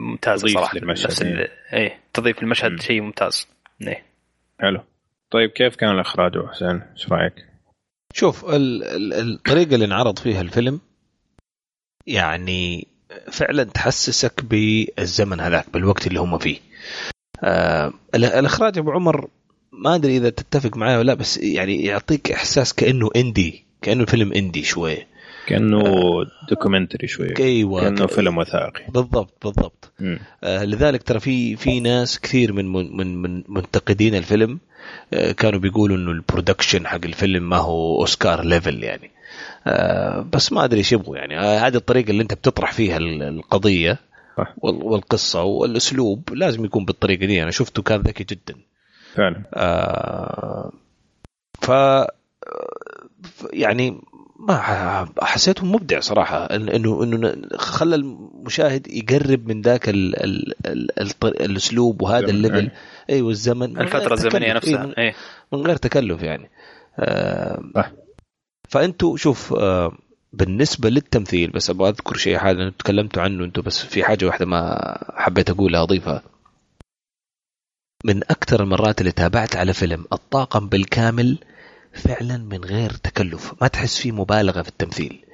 [0.00, 1.32] م- ممتازه تضيف صراحة نفس إيه.
[1.32, 2.80] ال- إيه تضيف المشهد.
[2.80, 3.48] شيء ممتاز
[3.82, 4.04] إيه
[4.60, 4.80] حلو
[5.30, 7.34] طيب كيف كان الإخراج يا حسين؟ إيش رأيك؟
[8.14, 10.80] شوف ال ال الطريقة اللي انعرض فيها الفيلم
[12.06, 12.86] يعني
[13.32, 16.58] فعلا تحسسك بالزمن هذاك بالوقت اللي هم فيه
[17.44, 19.28] آه ال- الإخراج أبو عمر
[19.72, 24.32] ما أدري إذا تتفق معي ولا لأ بس يعني يعطيك إحساس كأنه indie كأنه فيلم
[24.32, 25.06] indie شوي
[25.50, 25.82] كأنه
[26.48, 27.36] documentary شوي.
[27.38, 28.84] أيوه كأنه فيلم وثائقي.
[28.88, 29.92] بالضبط بالضبط.
[30.44, 34.58] آه، لذلك ترى في في ناس كثير من من من, من منتقدين الفيلم
[35.14, 39.10] آه، كانوا بيقولوا إنه ال production حق الفيلم ما هو Oscar level يعني.
[39.66, 41.38] آه، بس ما أدري إيش يبغوا يعني.
[41.38, 43.98] آه، هذه الطريقة اللي أنت بتطرح فيها ال- القضية
[44.62, 47.42] والقصة والأسلوب لازم يكون بالطريقة دي.
[47.42, 48.54] أنا شفته كان ذكي جدا.
[49.14, 49.42] فعلا.
[49.54, 50.72] آه،
[51.62, 51.70] ف
[53.52, 54.00] يعني
[54.48, 60.54] ما ح- حسيته مبدع صراحة إن- انه إنه خلى المشاهد يقرب من ذاك ال ال
[60.66, 60.90] ال
[61.24, 62.70] ال الأسلوب وهذا الزمن، الليفل
[63.10, 63.16] أي.
[63.16, 64.46] أيوه الزمن من غير الفترة الزمنية.
[64.46, 65.14] إيه، نفسها من- إيه
[65.52, 66.50] من غير تكلف يعني
[66.98, 67.62] آه.
[68.68, 69.92] فأنتوا شوف آه
[70.32, 74.78] بالنسبة للتمثيل بس أبغى أذكر شيء أنتوا تكلمتوا عنه أنتوا بس في حاجة واحدة ما
[75.16, 76.22] حبيت أقولها أضيفها
[78.04, 81.38] من أكثر المرات اللي تابعت على فيلم الطاقم بالكامل
[81.92, 83.54] فعلا من غير تكلف.
[83.60, 85.24] ما تحس فيه مبالغة في التمثيل.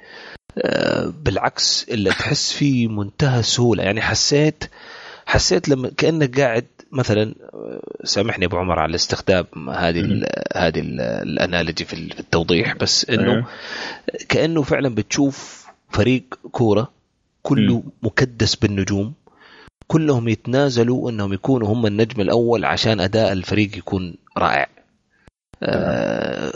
[0.57, 4.63] آه، بالعكس إلا تحس فيه منتهى السهوله يعني حسيت
[5.25, 11.01] حسيت لما كأنك قاعد مثلا آه، سامحني أبو عمر على استخدام هذه ال هذه ال-
[11.01, 13.45] الانالوجي في ال- في التوضيح بس إنه أيوه.
[14.29, 16.91] كأنه فعلا بتشوف فريق كورة
[17.43, 17.83] كله.
[18.03, 19.13] مكدس بالنجوم
[19.87, 24.67] كلهم يتنازلوا إنهم يكونوا هم النجم الأول عشان أداء الفريق يكون رائع.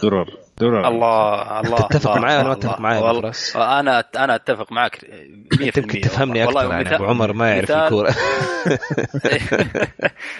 [0.03, 0.87] درر درر.
[0.87, 2.53] الله الله تتفق معي ولا ما.
[2.53, 5.05] تتفق معي والله؟ أنا أنا أتفق معك
[5.53, 8.09] 100% يمكن تفهمني والله أكثر يعني مثال- أبو عمر ما يعرف مثال- الكورة.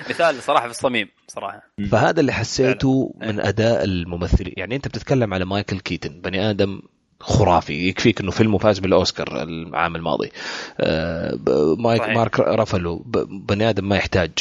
[0.09, 1.61] مثال صراحة في الصميم صراحة.
[1.91, 3.14] فهذا اللي حسيته.
[3.22, 6.81] من أداء الممثلين يعني أنت بتتكلم على مايكل كيتن بني آدم
[7.19, 7.88] خرافي.
[7.90, 10.31] يكفيك إنه فيلمه فاز بالأوسكار العام الماضي.
[10.80, 11.38] آه،
[11.80, 12.15] مايكل صحيح.
[12.15, 14.31] مارك رافلو ب- بني آدم ما يحتاج.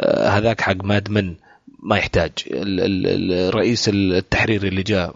[0.00, 1.34] آه، هذاك حق ماد من.
[1.84, 2.30] ما يحتاج.
[2.50, 5.14] ال- ال- الرئيس التحريري اللي جاء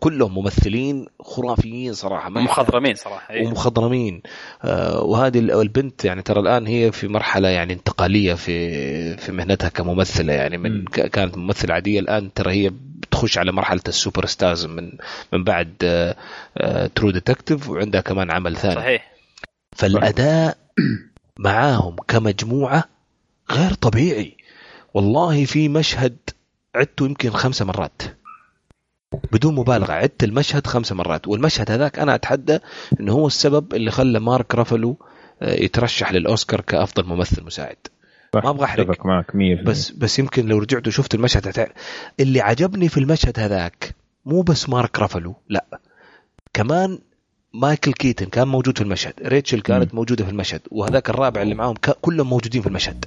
[0.00, 2.40] كلهم ممثلين خرافيين صراحة ما.
[2.40, 3.46] مخضرمين صراحة إيه.
[3.46, 4.22] ومخضرمين.
[4.64, 9.68] آه، وهذه ال- البنت يعني ترى الآن هي في مرحلة يعني انتقالية في في مهنتها
[9.68, 14.92] كممثلة يعني من كانت ممثلة عادية الآن ترى هي بتخش على مرحلة ال superstars من
[15.32, 15.74] من بعد
[16.94, 18.74] True Detective وعندها كمان عمل ثاني.
[18.74, 19.12] صحيح.
[19.76, 20.56] فالأداء
[21.38, 22.84] معاهم كمجموعة
[23.50, 24.36] غير طبيعي.
[24.94, 26.16] والله في مشهد
[26.74, 28.02] عدته يمكن خمسة مرات.
[29.32, 31.28] بدون مبالغة عدت المشهد خمسة مرات.
[31.28, 32.58] والمشهد هذاك أنا أتحدى
[33.00, 34.96] أنه هو السبب اللي خلى مارك رافلو
[35.42, 37.76] آه، يترشح للأوسكار كأفضل ممثل مساعد.
[38.34, 38.90] ما أبغى أحرق.
[38.90, 41.66] اتفق معك 100% بس بس يمكن لو رجعت وشفت المشهد هتع...
[42.20, 45.80] اللي عجبني في المشهد هذاك مو بس مارك رافلو لا.
[46.54, 46.98] كمان
[47.54, 49.98] مايكل كيتن كان موجود في المشهد ريتشل كانت مم.
[49.98, 51.90] موجودة في المشهد وهذاك الرابع اللي معاهم ك...
[51.90, 53.04] كلهم موجودين في المشهد.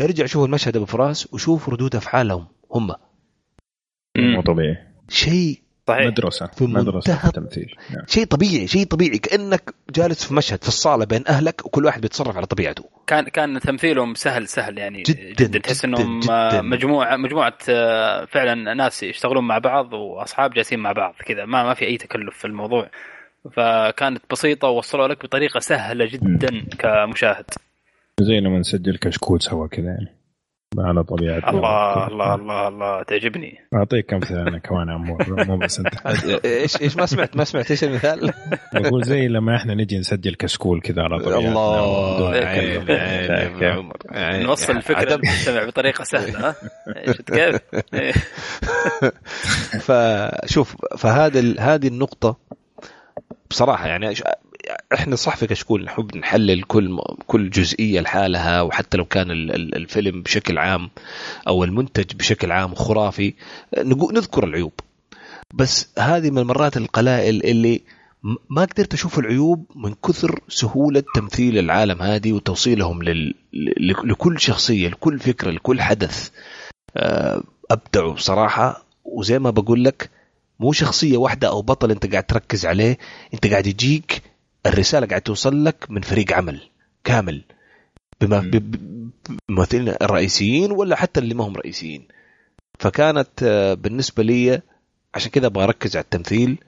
[0.00, 2.90] ارجع شوف المشهد أبو فراس وشوف ردود أفعالهم هم.
[4.18, 4.76] مو طبيعي.
[5.08, 6.06] شيء صحيح.
[6.06, 7.74] مدرسة في مدرسة التمثيل.
[7.90, 8.06] نعم.
[8.06, 12.36] شيء طبيعي شيء طبيعي كأنك جالس في مشهد في الصالة بين أهلك وكل واحد بيتصرف
[12.36, 12.84] على طبيعته.
[13.06, 15.02] كان كان تمثيلهم سهل سهل يعني.
[15.02, 15.58] جداً، جدا.
[15.58, 16.62] تحس إنهم جداً.
[16.62, 21.44] مجموعة مجموعة آه، فعلا ناس يشتغلون مع بعض وأصحاب جالسين مع بعض كذا.
[21.44, 22.90] ما ما في أي تكلف في الموضوع.
[23.52, 27.44] فكانت بسيطة ووصلوا لك بطريقة سهلة جدا كمشاهد.
[28.20, 30.18] زي لما نسجل كشكول سوا كذا يعني.
[30.78, 33.58] على طبيعة الله الله الله الله تعجبني.
[33.74, 34.86] أعطيك امثله أنا كمان
[35.46, 36.06] مو بس أنت.
[36.44, 38.32] إيش إيش ما سمعت ما سمعت إيش المثال؟
[38.74, 41.78] بقول زي لما إحنا نجي نسجل كشكول كذا على طبيعة الله
[44.46, 45.16] نوصل الفكرة.
[45.16, 46.54] تستمع بطريقة سهلة ها؟
[47.06, 47.60] شفت كيف؟
[49.86, 52.36] فشوف فهذا هذه النقطة
[53.50, 54.14] بصراحة يعني
[54.94, 60.58] إحنا صح في كشكول نحب نحلل كل كل جزئية لحالها وحتى لو كان الفيلم بشكل
[60.58, 60.90] عام
[61.48, 63.34] أو المنتج بشكل عام خرافي
[64.12, 64.72] نذكر العيوب.
[65.54, 67.80] بس هذه من المرات القلائل اللي
[68.50, 73.34] ما قدرت أشوف العيوب من كثر سهولة تمثيل العالم هذه وتوصيلهم لل...
[74.04, 76.30] لكل شخصية لكل فكرة لكل حدث.
[76.96, 80.10] آه، ابدعوا صراحة وزي ما بقول لك
[80.60, 82.98] مو شخصية واحدة أو بطل أنت قاعد تركز عليه
[83.34, 84.22] أنت قاعد يجيك
[84.66, 86.60] الرسالة قاعد توصل لك من فريق عمل
[87.04, 87.42] كامل.
[88.20, 92.08] بممثلين الرئيسيين ولا حتى اللي ما هم رئيسيين.
[92.78, 94.60] فكانت آه، بالنسبة لي
[95.14, 96.58] عشان كذا أبغى أركز على التمثيل.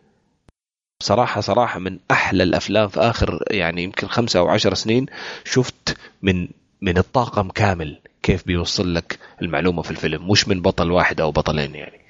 [1.03, 5.07] صراحة صراحة من أحلى الأفلام في آخر يعني يمكن خمسة أو عشر سنين
[5.45, 6.49] شفت من
[6.81, 11.75] من الطاقم كامل كيف بيوصل لك المعلومة في الفيلم مش من بطل واحد أو بطلين
[11.75, 12.10] يعني.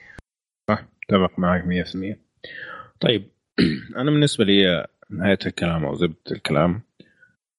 [1.11, 2.17] اتفق معك 100%
[3.01, 3.31] طيب
[4.01, 6.83] أنا بالنسبة لي نهاية الكلام أو زبدة الكلام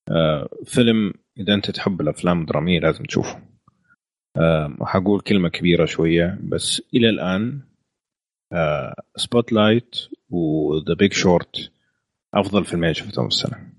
[0.10, 3.42] آه فيلم إذا أنت تحب الأفلام الدرامية لازم تشوفه.
[4.38, 7.62] آه وحقول كلمة كبيرة شوية بس إلى الآن
[8.54, 9.96] آه Spotlight و
[10.30, 11.72] The Big Short
[12.34, 13.70] أفضل فيلمين شفتهم السنة.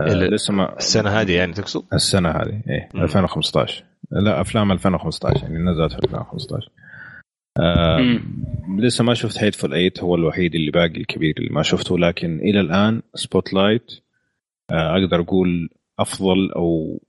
[0.00, 5.58] آه لسه ما السنة هذه يعني تقصد؟ السنة هذه إيه 2015 لا أفلام 2015 يعني
[5.58, 6.70] نزلت في 2015
[7.60, 8.20] آه
[8.78, 12.60] لسه ما شفت Hateful 8 هو الوحيد اللي باقي الكبير اللي ما شفته لكن إلى
[12.60, 13.92] الآن Spotlight
[14.70, 17.00] آه أقدر أقول أفضل أو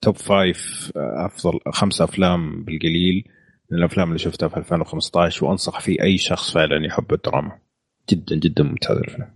[0.00, 3.24] top five آه أفضل خمس أفلام بالقليل
[3.70, 7.58] من الأفلام اللي شفتها في 2015 وأنصح فيه أي شخص فعلا يحب الدراما.
[8.10, 9.30] جدا جدا ممتاز الفيلم.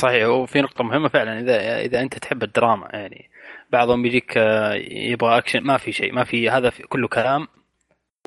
[0.00, 3.30] صحيح وفي نقطة مهمة فعلا إذا إذا أنت تحب الدراما يعني
[3.72, 7.46] بعضهم يجيك آه، يبغى أكشن ما في شيء ما في هذا في كله كلام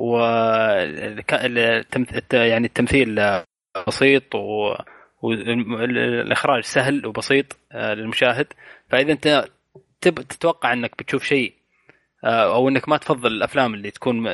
[0.01, 0.17] و
[2.33, 3.41] يعني التمثيل
[3.87, 4.75] بسيط و...
[5.21, 8.47] والإخراج سهل وبسيط آه، للمشاهد
[8.89, 9.45] فإذا أنت
[10.01, 10.15] تب...
[10.15, 11.53] تتوقع إنك بتشوف شيء
[12.23, 14.27] آه، أو إنك ما تفضل الأفلام اللي تكون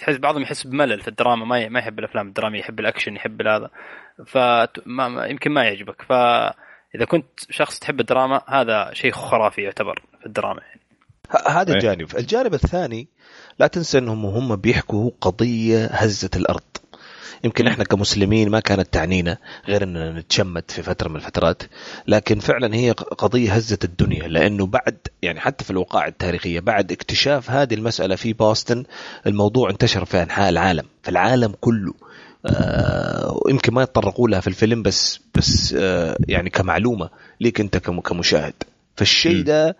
[0.00, 3.70] تحس بعضهم يحس بملل في الدراما ما ما يحب الأفلام الدرامية يحب الأكشن يحب هذا
[4.26, 10.60] فما يمكن ما يعجبك فاذا كنت شخص تحب الدراما هذا شيء خرافي يعتبر في الدراما
[10.62, 10.80] يعني.
[11.48, 11.80] هذا إيه.
[11.80, 13.08] جانب الجانب الثاني
[13.60, 16.60] لا تنسى أنهم هم بيحكوا قضية هزت الأرض.
[17.44, 21.62] يمكن إحنا كمسلمين ما كانت تعنينا غير أننا نتشمت في فترة من الفترات
[22.06, 27.50] لكن فعلا هي قضية هزت الدنيا لأنه بعد يعني حتى في الوقائع التاريخية بعد اكتشاف
[27.50, 28.84] هذه المسألة في بوسطن
[29.26, 31.94] الموضوع انتشر في أنحاء العالم في العالم كله.
[32.46, 38.54] آه يمكن ما يتطرقوا لها في الفيلم بس بس آه يعني كمعلومة ليك أنت كمشاهد.
[38.96, 39.76] فالشيء ده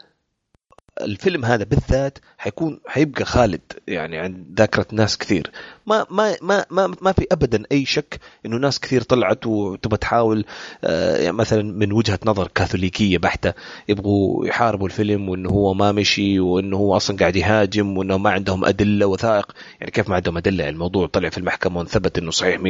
[1.05, 5.51] الفيلم هذا بالذات حيكون حيبقى خالد يعني عند ذاكرة ناس كثير.
[5.91, 10.45] ما ما ما ما, ما في ابدا أي شك إنه ناس كثير طلعت وتبغى تحاول
[10.85, 13.53] آه يعني مثلا من وجهة نظر كاثوليكية بحتة
[13.89, 18.65] يبغوا يحاربوا الفيلم وإنه هو ما مشي وإنه هو أصلا قاعد يهاجم وإنه ما عندهم
[18.65, 19.53] أدلة وثائق.
[19.81, 22.63] يعني كيف ما عندهم أدلة؟ يعني الموضوع طلع في المحكمة وانثبت إنه صحيح 100%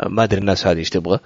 [0.00, 1.18] آه ما أدري الناس هذه إيش تبغى.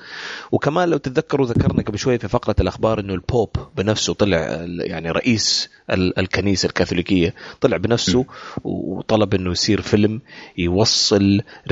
[0.53, 5.71] وكمان لو تتذكروا ذكرنا قبل شوية في فقرة الأخبار إنه البوب بنفسه طلع يعني رئيس
[5.91, 8.25] الكنيسة الكاثوليكية طلع بنفسه
[8.65, 10.21] وطلب إنه يصير فيلم
[10.59, 10.96] يوصل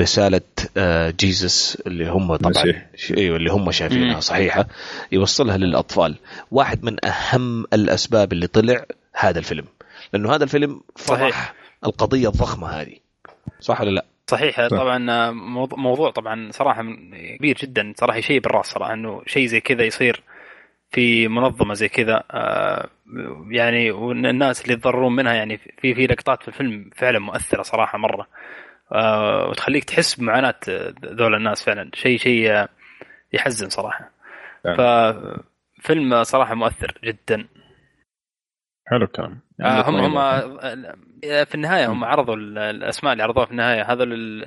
[0.01, 0.41] رسالة
[1.09, 2.63] جيسس آه، اللي هم طبعا
[3.17, 4.67] أيوه اللي هم شايفينها صحيحة
[5.11, 6.15] يوصلها للأطفال.
[6.51, 9.65] واحد من أهم الأسباب اللي طلع هذا الفيلم
[10.13, 11.53] لأنه هذا الفيلم فضح
[11.85, 12.95] القضية الضخمة هذه.
[13.59, 15.31] صح ولا لا؟ صحيح طبعا آه،
[15.77, 16.83] موضوع طبعا صراحة
[17.37, 20.23] كبير جدا صراحة شيء بالراس صراحة إنه شيء زي كذا يصير
[20.91, 22.89] في منظمة زي كذا آه،
[23.49, 28.27] يعني والناس اللي يتضررون منها يعني في في لقطات في الفيلم فعلا مؤثرة صراحة مرة.
[29.49, 30.55] وتخليك تحس بمعاناة
[31.05, 31.91] ذول الناس فعلا.
[31.93, 32.67] شيء شيء
[33.33, 34.11] يحزن صراحة.
[34.63, 37.47] ففيلم صراحة مؤثر جدا.
[38.87, 39.39] حلو الكلام.
[39.61, 40.57] آه، هم هم
[41.21, 43.91] في النهاية هم عرضوا الأسماء اللي عرضوها في النهاية.
[43.91, 44.41] هذول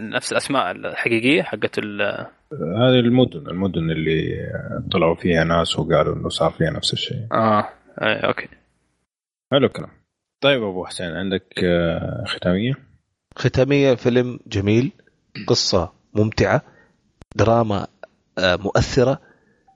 [0.00, 4.36] نفس الأسماء الحقيقية حقت هذه المدن المدن اللي
[4.92, 7.26] طلعوا فيها ناس وقالوا إنه صار فيها نفس الشيء.
[7.32, 7.68] آه
[8.02, 8.48] اي أوكي.
[9.52, 9.90] حلو الكلام.
[10.40, 12.85] طيب أبو حسين عندك آه، ختامية؟
[13.36, 14.92] ختامية فيلم جميل
[15.46, 16.62] قصة ممتعة
[17.34, 17.86] دراما
[18.38, 19.20] آه، مؤثرة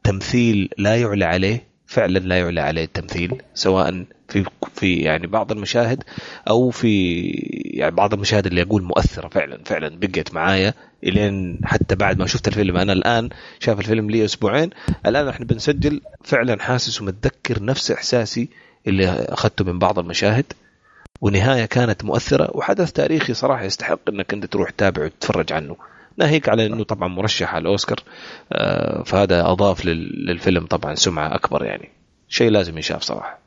[0.04, 6.04] تمثيل لا يعلى عليه فعلا لا يعلى عليه التمثيل سواء في في يعني بعض المشاهد
[6.48, 7.20] أو في
[7.64, 10.74] يعني بعض المشاهد اللي أقول مؤثرة فعلا فعلا بقت معايا
[11.04, 12.76] إلين حتى بعد ما شفت الفيلم.
[12.76, 14.70] أنا الآن شاف الفيلم لي أسبوعين
[15.06, 18.48] الآن إحنا بنسجل فعلا حاسس ومتذكر نفس إحساسي
[18.86, 20.44] اللي أخذته من بعض المشاهد.
[21.20, 25.76] ونهاية كانت مؤثرة وحدث تاريخي صراحة يستحق إنك أنت تروح تتابع وتتفرج عنه.
[26.16, 27.98] ناهيك على إنه طبعا مرشح على الأوسكار
[28.52, 31.88] آه، فهذا أضاف للفيلم طبعا سمعة أكبر يعني.
[32.28, 33.38] شيء لازم يشاف صراحة.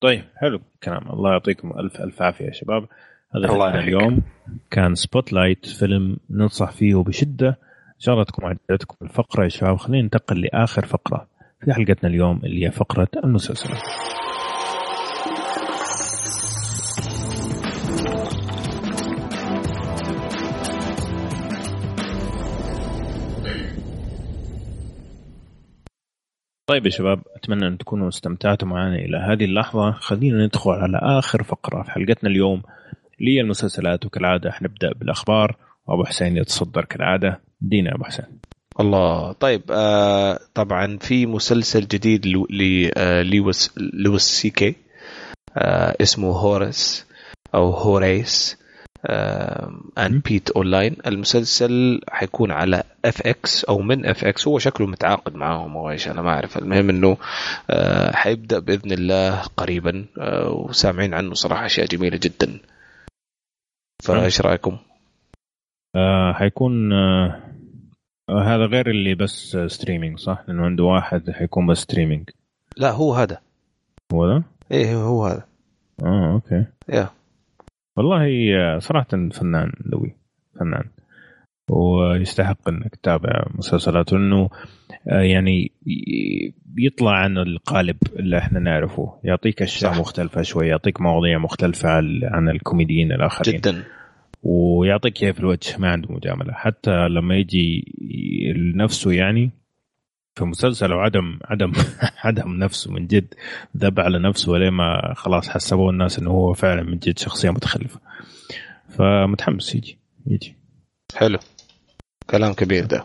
[0.00, 1.12] طيب حلو الكلام.
[1.12, 2.88] الله يعطيكم ألف ألف عافية يا شباب.
[3.34, 4.22] هذا الله اليوم.
[4.70, 7.48] كان Spotlight فيلم ننصح فيه بشدة.
[7.88, 9.76] إن شاء الله تكون عجبتكم الفقرة يا شباب.
[9.76, 11.28] خلينا ننتقل لآخر فقرة
[11.64, 13.82] في حلقتنا اليوم اللي هي فقرة المسلسلات
[26.66, 29.92] طيب يا شباب أتمنى أن تكونوا استمتعتوا معنا إلى هذه اللحظة.
[29.92, 32.62] خلينا ندخل على آخر فقرة في حلقتنا اليوم
[33.36, 34.06] هي المسلسلات.
[34.06, 37.40] وكالعادة حنبدأ بالأخبار وأبو حسين يتصدر كالعادة.
[37.60, 38.26] دينا أبو حسين.
[38.80, 39.32] الله.
[39.32, 42.26] طيب آه طبعا في مسلسل جديد
[42.96, 44.76] آه لويس سي كي
[45.56, 47.06] آه اسمه Horace
[47.54, 48.61] أو Horace
[49.98, 55.90] and Pete online المسلسل حيكون على FX أو من FX هو شكله متعاقد معاهم أو
[55.90, 56.58] إيش أنا ما أعرف.
[56.58, 57.16] المهم إنه
[57.70, 62.60] آه، حيبدأ بإذن الله قريبا آه، وسامعين عنه صراحة أشياء جميلة جدا.
[64.02, 64.78] فإيش رأيكم؟
[65.96, 67.42] آه حيكون آه
[68.30, 72.30] هذا غير اللي بس streaming صح؟ لأنه عنده واحد حيكون بس streaming
[72.76, 73.40] لا هو هذا.
[74.12, 75.44] هو ذا؟ إيه هو هذا.
[76.02, 76.66] آه okay.
[76.88, 77.08] يا
[77.96, 80.16] والله صراحة فنان لوي
[80.60, 80.84] فنان.
[81.70, 84.48] ويستحق إنك تتابع مسلسلاته لأنه
[85.08, 85.72] آه، يعني
[86.66, 89.20] بيطلع عن القالب اللي إحنا نعرفه.
[89.24, 91.88] يعطيك أشياء مختلفة شوي يعطيك مواضيع مختلفة
[92.22, 93.60] عن الكوميديين الآخرين.
[93.60, 93.84] جدا.
[94.42, 96.52] ويعطيك في الوجه ما عنده مجاملة.
[96.52, 97.84] حتى لما يجي
[98.56, 99.50] لنفسه يعني
[100.34, 101.72] في مسلسل وعدم عدم
[102.24, 103.34] عدم نفسه من جد
[103.76, 108.00] ذب على نفسه وليه ما خلاص حسبوا الناس إنه هو فعلا من جد شخصية متخلفة.
[108.88, 110.56] فمتحمس يجي يجي.
[111.14, 111.38] حلو.
[112.30, 113.04] كلام كبير ده.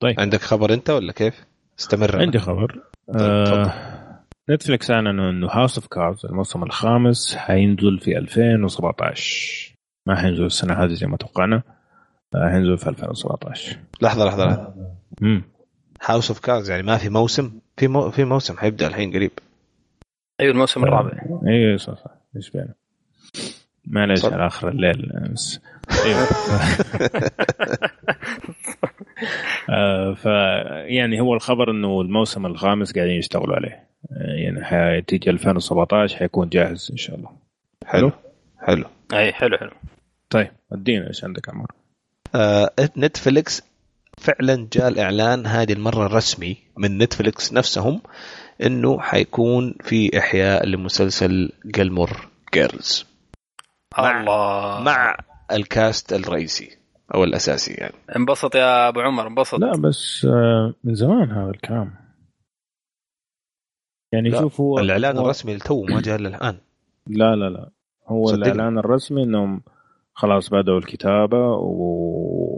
[0.00, 0.20] طيب.
[0.20, 1.44] عندك خبر أنت ولا كيف؟
[1.78, 2.80] استمر عندي خبر.
[3.08, 3.94] طيب، آه
[4.50, 9.74] Netflix أعلن انه House of Cards الموسم الخامس حينزل في 2017
[10.06, 11.62] ما حينزل السنة هذه زي ما توقعنا
[12.34, 14.74] آه، حينزل في 2017 لحظة لحظة لحظة.
[16.04, 18.10] House of Cards يعني ما في موسم في مو...
[18.10, 19.30] في موسم حيبدأ الحين قريب.
[20.40, 21.22] أيوه الموسم الرابع.
[21.46, 22.10] أيوه صح صح.
[22.36, 22.74] إيش بينا
[23.86, 25.12] معليش على آخر الليل.
[25.32, 25.60] بس
[26.04, 26.26] أيوه.
[29.70, 30.24] آه ف
[30.90, 33.86] يعني هو الخبر إنه الموسم الخامس قاعدين يشتغلوا عليه.
[34.12, 37.30] آه، يعني حتيجي 2017 حيكون جاهز إن شاء الله.
[37.86, 38.12] حلو
[38.58, 39.70] حلو؟ أي حلو حلو.
[40.30, 41.66] طيب ادينا إيش عندك عمر.
[42.34, 43.62] آه Netflix
[44.24, 48.00] فعلا جاء الإعلان هذه المرة الرسمي من Netflix نفسهم
[48.62, 53.06] إنه حيكون في إحياء لمسلسل Gilmore Girls.
[53.98, 54.80] مع الله.
[54.82, 55.16] مع
[55.52, 56.78] ال cast الرئيسي
[57.14, 57.94] أو الأساسي يعني.
[58.16, 59.58] انبسط يا أبو عمر انبسط.
[59.60, 61.94] لا بس آه، من زمان هذا الكلام.
[64.12, 65.24] يعني شوف هو الإعلان هو...
[65.24, 66.56] الرسمي تو ما جاء الا الان
[67.20, 67.70] لا لا لا.
[68.06, 68.52] هو صدقني.
[68.52, 69.62] الإعلان الرسمي إنهم
[70.14, 71.46] خلاص بدأوا الكتابة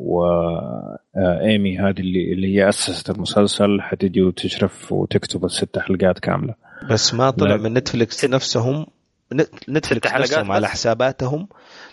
[0.06, 6.54] وإيمي آه، هذه اللي, اللي هي أسست المسلسل حتجي وتشرف وتكتب الست حلقات كاملة.
[6.90, 8.86] بس ما طلع من Netflix نفسهم
[9.68, 11.48] Netflix نفسهم على حساباتهم.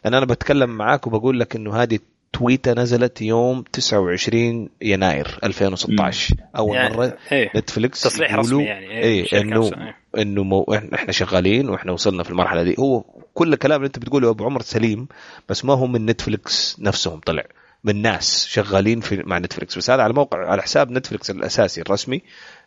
[0.05, 1.99] لأن أنا بتكلم معاك وبقول لك إنه هذه
[2.33, 9.25] تويتة نزلت يوم 29 يناير 2016 أول يعني مرة إيه Netflix تصريح رسمي يعني إيه,
[9.33, 10.21] إيه إنه إيه.
[10.21, 12.75] إنه مو إحنا شغالين وإحنا وصلنا في المرحلة دي.
[12.79, 13.03] هو
[13.33, 15.07] كل الكلام اللي أنت بتقوله أبو عمر سليم
[15.49, 17.43] بس ما هو من Netflix نفسهم طلع.
[17.83, 22.21] من ناس شغالين في مع Netflix بس هذا على موقع على حساب Netflix الأساسي الرسمي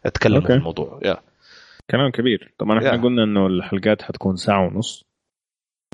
[0.07, 1.01] أتكلم عن الموضوع.
[1.05, 1.17] يا
[1.91, 2.55] كلام كبير.
[2.59, 5.05] طبعا إحنا قلنا إنه الحلقات حتكون ساعة ونص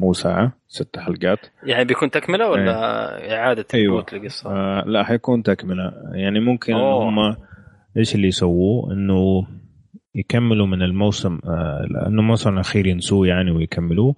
[0.00, 1.38] مو ساعة ست حلقات.
[1.62, 2.62] يعني بيكون تكملة ولا
[3.18, 3.36] إيه.
[3.36, 4.06] إعادة أيوة.
[4.12, 5.92] القصة؟ آه لا حيكون تكملة.
[6.14, 7.08] يعني ممكن أوه.
[7.08, 7.36] هم
[7.96, 9.46] إيش اللي يسووه؟ إنه
[10.14, 14.14] يكملوا من الموسم آه لأنه الموسم الأخير ينسوه يعني ويكملوه.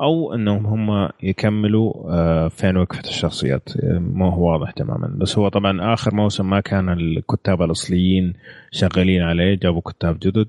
[0.00, 3.68] أو أنهم هم يكملوا آه فين وقفت الشخصيات.
[4.00, 5.08] ما هو واضح تماما.
[5.18, 8.32] بس هو طبعا آخر موسم ما كان الكتاب الأصليين
[8.70, 10.48] شغالين عليه جابوا كتاب جدد.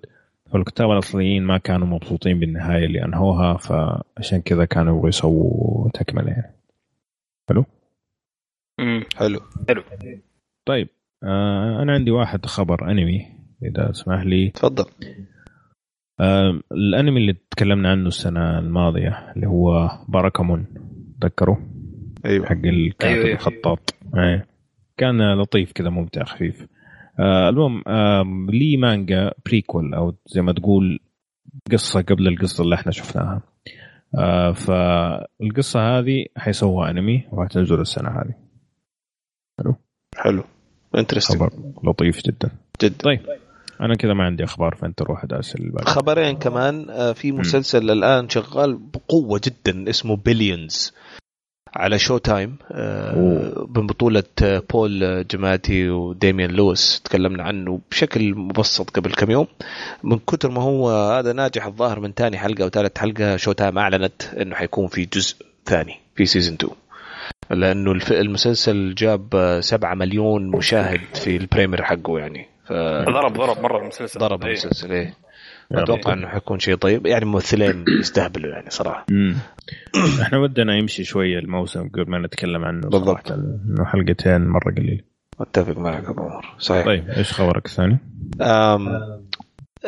[0.53, 6.56] فالكتاب الأصليين ما كانوا مبسوطين بالنهاية اللي أنهوها فعشان كذا كانوا يبغوا يسووا تكملة يعني.
[7.50, 7.66] حلو؟
[8.80, 9.40] امم حلو.
[9.67, 9.84] حلو.
[10.66, 10.88] طيب
[11.24, 13.26] آه أنا عندي واحد خبر أنمي
[13.64, 14.50] إذا اسمح لي.
[14.50, 14.85] تفضل.
[16.72, 20.66] الانمي اللي تكلمنا عنه السنة الماضية اللي هو باراكامون
[21.22, 21.58] تذكروا؟
[22.26, 22.46] أيوه.
[22.46, 23.96] حق الكاتب أيوة الخطاط.
[24.16, 24.44] أيوة.
[24.98, 26.68] كان لطيف كذا ممتع خفيف.
[27.20, 31.00] آه المهم آه لي مانجا prequel أو زي ما تقول
[31.72, 33.42] قصة قبل القصة اللي إحنا شفناها.
[34.18, 38.34] آه فالقصة هذه حيسووها أنمي وحتنزل السنة هذه.
[39.60, 39.76] حلو؟
[40.18, 40.44] حلو.
[40.98, 41.50] interesting خبر
[41.84, 42.52] لطيف جدا.
[42.84, 42.98] جدا.
[43.04, 43.20] طيب.
[43.82, 47.90] أنا كذا ما عندي أخبار فأنت روح داس خبرين كمان آه، في مسلسل م.
[47.90, 50.94] الآن شغال بقوة جدا اسمه Billions
[51.76, 59.14] على Showtime آه، من بطولة آه، بول جماتي وديميان لويس تكلمنا عنه بشكل مبسط قبل
[59.14, 59.48] كم يوم.
[60.04, 64.24] من كثر ما هو هذا ناجح الظاهر من ثاني حلقة أو ثالث حلقة Showtime أعلنت
[64.24, 66.72] أنه حيكون في جزء ثاني في season 2
[67.50, 72.57] لأنه المسلسل جاب 7 مليون مشاهد في ال premiere حقه يعني.
[72.68, 72.74] ف...
[73.10, 74.20] ضرب ضرب مرة المسلسل.
[74.20, 74.50] ضرب إيه.
[74.50, 75.14] المسلسل إيه.
[75.72, 77.06] أتوقع إنه حيكون شيء طيب.
[77.06, 79.06] يعني ممثلين يستهبلوا يعني صراحة.
[80.22, 83.32] إحنا ودنا يمشي شوية الموسم قبل ما نتكلم عنه بالضبط.
[83.32, 85.04] إنه حلقتين مرة قليل.
[85.40, 86.56] أتفق معك أبو عمر.
[86.60, 86.86] صحيح.
[86.86, 87.98] طيب إيش خبرك الثاني؟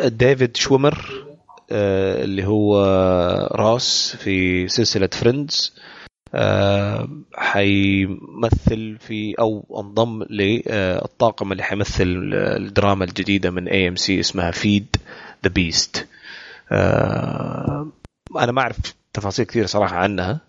[0.06, 1.06] ديفيد شويمر
[1.72, 2.82] آه اللي هو
[3.52, 5.80] Ross في سلسلة Friends.
[7.36, 14.96] حيمثل في أو أنضم للطاقم اللي حيمثل الدراما الجديدة من AMC اسمها Feed
[15.46, 16.08] the Beast
[18.38, 18.78] أنا ما أعرف
[19.14, 20.42] تفاصيل كثير صراحة عنها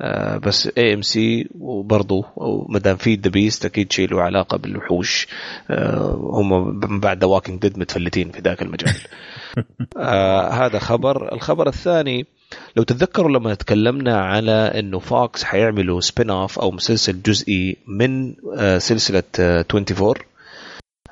[0.00, 2.24] آه بس AMC وبرضه
[2.68, 5.28] ما دام فيد the Beast أكيد شيء له علاقة بالوحوش.
[5.70, 8.94] آه هم من بعد The Walking Dead متفلتين في ذاك المجال.
[9.96, 11.32] آه هذا خبر.
[11.32, 12.26] الخبر الثاني
[12.76, 18.78] لو تتذكروا لما تكلمنا على إنه Fox حيعملوا spin off أو مسلسل جزئي من آه
[18.78, 20.30] سلسلة 24 آه،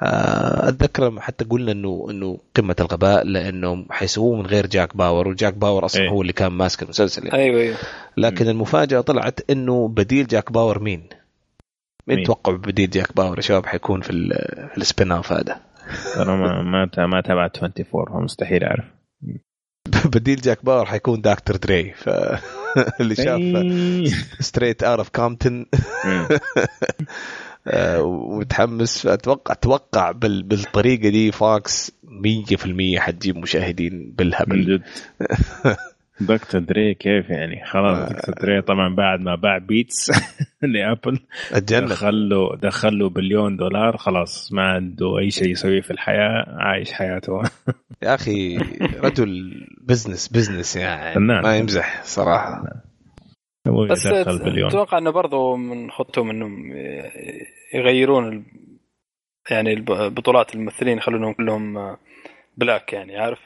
[0.02, 5.54] آه، أتذكر حتى قلنا إنه إنه قمة الغباء لأنه حيسووه من غير جاك باور وجاك
[5.54, 6.10] باور أصلا أيه.
[6.10, 7.38] هو اللي كان ماسك المسلسل يعني.
[7.38, 7.76] أيوه أيوه
[8.16, 11.08] لكن المفاجأة طلعت إنه بديل جاك باور مين؟
[12.06, 14.12] مين توقع بديل جاك باور يا شباب حيكون في
[14.70, 15.60] في ال spin off هذا؟
[16.16, 18.84] أنا ما ما ما تابعت 24 فمستحيل أعرف
[20.14, 21.56] بديل جاك باور حيكون Dr.
[21.56, 21.92] Dre.
[21.92, 23.40] فاللي شاف
[24.40, 25.66] Straight Outta Compton
[27.66, 29.06] آه، ومتحمس.
[29.06, 34.82] أتوقع أتوقع بالطريقة دي Fox 100% حتجيب مشاهدين بالهبل.
[36.20, 36.60] Dr.
[36.60, 38.12] Dre كيف يعني؟ خلاص آه.
[38.12, 38.34] Dr.
[38.34, 40.10] Dre طبعا بعد ما باع Beats
[40.62, 41.18] ل Apple
[41.52, 46.92] دخل له دخل له بليون دولار خلاص ما عنده أي شيء يسويه في الحياة عايش
[46.92, 47.42] حياته.
[48.02, 48.58] يا أخي
[49.04, 51.20] رجل business business يعني.
[51.20, 52.62] ما يمزح صراحة.
[53.90, 56.72] بس أتوقع إنه برضو من خطتهم إنهم
[57.74, 58.44] يغيرون
[59.50, 61.96] يعني البطولات الممثلين يخلونهم كلهم
[62.56, 63.38] black يعني عارف؟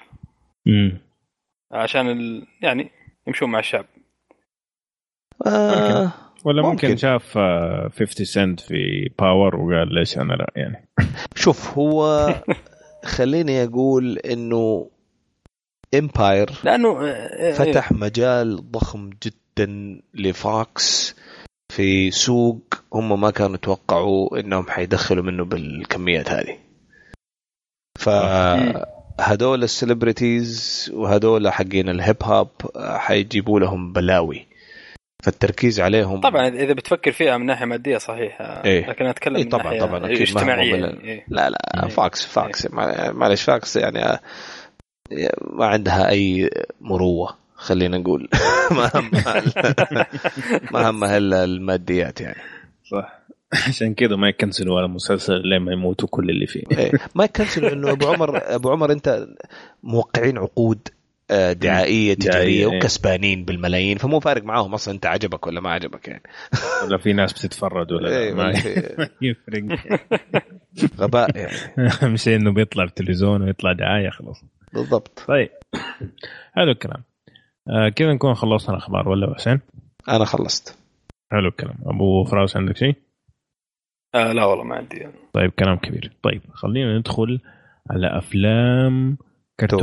[0.66, 0.98] امم
[1.72, 2.46] عشان ال...
[2.62, 2.90] يعني
[3.26, 3.86] يمشون مع الشعب.
[5.46, 6.12] آه
[6.44, 6.96] ولا ممكن, ممكن.
[6.96, 10.88] شاف 50 سنت في Power وقال ليش أنا لا يعني.
[11.34, 12.28] شوف هو
[13.16, 14.90] خليني أقول إنه
[15.94, 17.14] Empire لأنه
[17.52, 21.16] فتح مجال ضخم جدا ل Fox
[21.72, 26.58] في سوق هم ما كانوا يتوقعوا إنهم حيدخلوا منه بالكميات هذه.
[29.18, 34.46] فهدول ال celebrities وهدول حقين ال hip hop حيجيبوا لهم بلاوي.
[35.22, 39.72] فالتركيز عليهم طبعا إذا بتفكر فيها من ناحية مادية صحيح إيه؟ لكن أتكلم إيه طبعا
[39.72, 42.66] من طبعا أكيد اجتماعيا إيه؟ لا لا Fox Fox.
[42.66, 44.18] إيه؟ معلش Fox يعني
[45.40, 46.50] ما عندها أي
[46.80, 48.28] مروة خلينا نقول.
[48.70, 49.42] ما همها
[50.72, 52.42] ما همها الا الماديات يعني.
[52.90, 53.21] صح.
[53.68, 56.62] عشان كذا ما يكنسلوا ولا مسلسل لين يموتوا كل اللي فيه.
[56.78, 59.26] إيه، ما يكنسلوا انه أبو عمر أبو عمر أنت
[59.82, 60.88] موقعين عقود
[61.30, 62.76] آه، دعائية تجاريه إيه.
[62.76, 66.22] وكسبانين بالملايين فمو فارق معاهم أصلا أنت عجبك ولا ما عجبك يعني.
[66.86, 68.52] ولا في ناس بتتفرج ولا إيه ما
[69.22, 69.78] يفرق.
[71.00, 71.56] غباء يعني.
[72.02, 74.44] اهم شيء إنه بيطلع في التلفزيون ويطلع دعاية خلاص.
[74.72, 75.22] بالضبط.
[75.28, 75.50] طيب.
[76.52, 77.02] حلو الكلام.
[77.70, 79.60] آه كذا نكون خلصنا الأخبار ولا حسين؟
[80.08, 80.78] أنا خلصت.
[81.32, 81.76] حلو الكلام.
[81.86, 82.94] أبو فراس عندك شيء؟
[84.14, 84.96] آه لا والله ما عندي.
[84.96, 85.14] يعني.
[85.32, 86.12] طيب كلام كبير.
[86.22, 87.40] طيب خلينا ندخل
[87.90, 89.18] على أفلام
[89.60, 89.80] كرتون.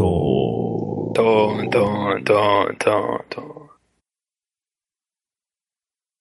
[1.16, 3.70] تون تون تون تون تون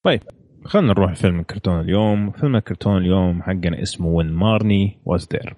[0.04, 0.22] طيب
[0.64, 2.30] خلينا نروح فيلم الكرتون اليوم.
[2.30, 5.54] فيلم الكرتون اليوم حقنا اسمه وين مارني واز ذير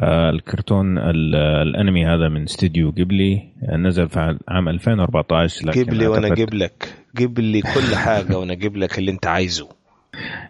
[0.00, 6.94] آه، الكرتون الأنمي هذا من استديو قبلي نزل في عام 2014 لكن قبلي وأنا قبلك.
[7.20, 9.79] قبلي كل حاجة وأنا قبلك اللي أنت عايزه.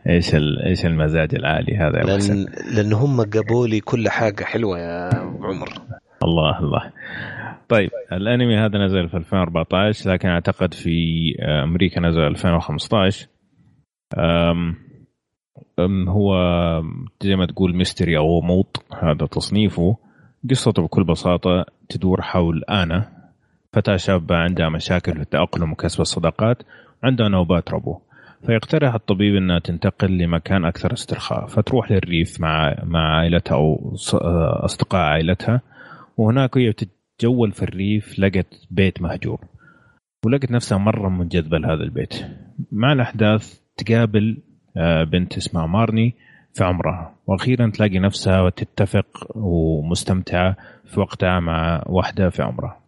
[0.08, 0.34] إيش
[0.66, 5.68] إيش المزاج العالي هذا يا لأن لأن هم جابوا لي كل حاجة حلوة يا عمر.
[6.24, 6.92] الله الله.
[7.68, 11.34] طيب الأنمي هذا نزل في 2014 لكن أعتقد في
[11.64, 13.28] أمريكا نزل 2015
[14.18, 14.76] أم
[15.78, 16.34] أم هو
[17.22, 18.66] زي ما تقول ميستري أو غموض
[19.02, 19.96] هذا تصنيفه.
[20.50, 23.08] قصته بكل بساطة تدور حول آنا
[23.72, 26.62] فتاة شابة عندها مشاكل في التأقلم وكسب الصداقات
[27.04, 28.00] عندها نوبات ربو.
[28.46, 33.94] فيقترح الطبيب إنها تنتقل لمكان أكثر استرخاء فتروح للريف مع مع عائلتها أو
[34.64, 35.60] أصدقاء عائلتها
[36.16, 39.40] وهناك هي تتجول في الريف لقت بيت مهجور
[40.26, 42.24] ولقت نفسها مرة منجذبة لهذا البيت.
[42.72, 44.42] مع الأحداث تقابل
[44.76, 46.14] آه، بنت اسمها مارني
[46.54, 52.79] في عمرها وأخيرا تلاقي نفسها وتتفق ومستمتعة في وقتها مع واحدة في عمرها.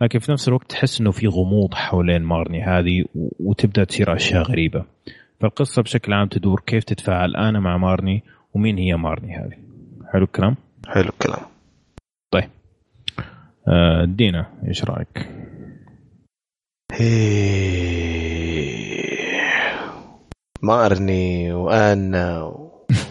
[0.00, 3.04] لكن في نفس الوقت تحس إنه في غموض حوالين مارني هذه
[3.40, 4.84] وتبدأ تصير أشياء غريبة.
[5.40, 8.22] فالقصة بشكل عام تدور كيف تتفاعل أنا مع مارني
[8.54, 9.58] ومين هي مارني هذه.
[10.12, 10.56] حلو الكلام؟
[10.86, 11.40] حلو الكلام.
[12.30, 12.50] طيب.
[13.68, 15.28] آه، دينا إيش رأيك؟
[20.62, 22.52] مارني وأنا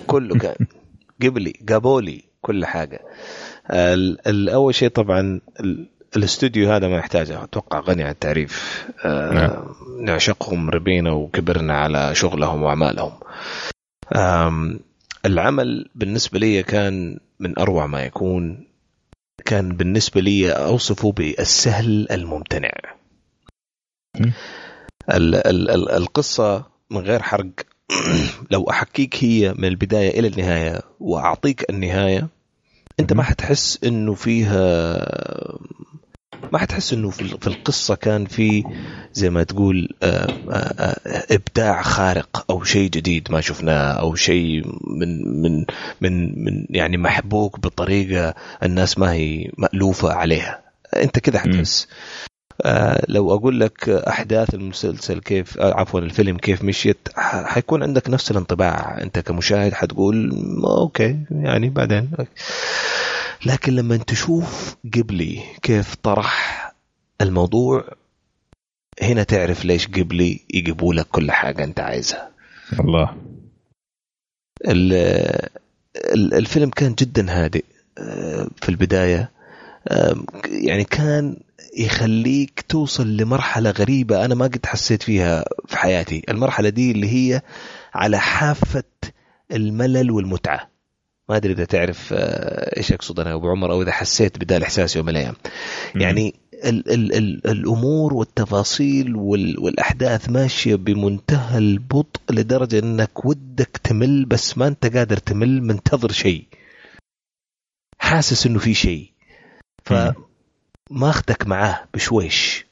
[0.07, 0.55] كله كان
[1.23, 2.99] قبلي قابولي كل حاجة.
[4.27, 5.41] الأول شيء طبعا
[6.15, 7.43] الاستوديو هذا ما يحتاجه.
[7.43, 8.85] أتوقع غني عن التعريف.
[9.05, 9.75] آه نعم.
[10.05, 13.19] نعشقهم ربينا وكبرنا على شغلهم وأعمالهم.
[15.25, 18.67] العمل بالنسبة لي كان من أروع ما يكون.
[19.45, 22.71] كان بالنسبة لي أوصفه بالسهل الممتنع.
[25.09, 27.51] ال ال ال القصة من غير حرق.
[28.51, 32.27] لو أحكيك هي من البداية إلى النهاية وأعطيك النهاية
[32.99, 34.97] أنت ما حتحس إنه فيها
[36.51, 38.63] ما حتحس إنه في القصة كان في
[39.13, 44.63] زي ما تقول آه، آه، آه، إبداع خارق أو شيء جديد ما شفناه أو شيء
[44.87, 45.65] من من
[46.01, 50.61] من من يعني محبوك بطريقة الناس ما هي مألوفة عليها.
[50.95, 51.87] أنت كذا حتحس.
[53.09, 57.07] لو أقول لك أحداث المسلسل كيف عفوا الفيلم كيف مشيت
[57.45, 59.01] حيكون عندك نفس الانطباع.
[59.01, 60.31] أنت كمشاهد حتقول
[60.81, 62.11] أوكي يعني بعدين.
[63.45, 66.73] لكن لما تشوف قبلي كيف طرح
[67.21, 67.93] الموضوع
[69.01, 72.31] هنا تعرف ليش قبلي يجيبوا لك كل حاجة أنت عايزها.
[72.79, 73.15] الله.
[76.15, 77.65] الفيلم كان جدا هادئ
[77.97, 79.31] آه، في البداية
[80.45, 81.37] يعني كان
[81.77, 86.21] يخليك توصل لمرحلة غريبة أنا ما قد حسيت فيها في حياتي.
[86.29, 87.41] المرحلة دي اللي هي
[87.93, 88.83] على حافة
[89.51, 90.68] الملل والمتعة.
[91.30, 94.95] ما أدري إذا تعرف آه، إيش أقصد أنا أبو عمر أو إذا حسيت بدا الإحساس
[94.95, 95.35] يوم من الأيام.
[95.95, 104.25] يعني ال ال ال الأمور والتفاصيل وال والأحداث ماشية بمنتهى البطء لدرجة إنك ودك تمل
[104.25, 106.48] بس ما أنت قادر تمل منتظر شيء.
[107.99, 109.11] حاسس إنه في شيء.
[109.85, 109.93] ف
[110.91, 112.66] ماخذك معاه بشويش.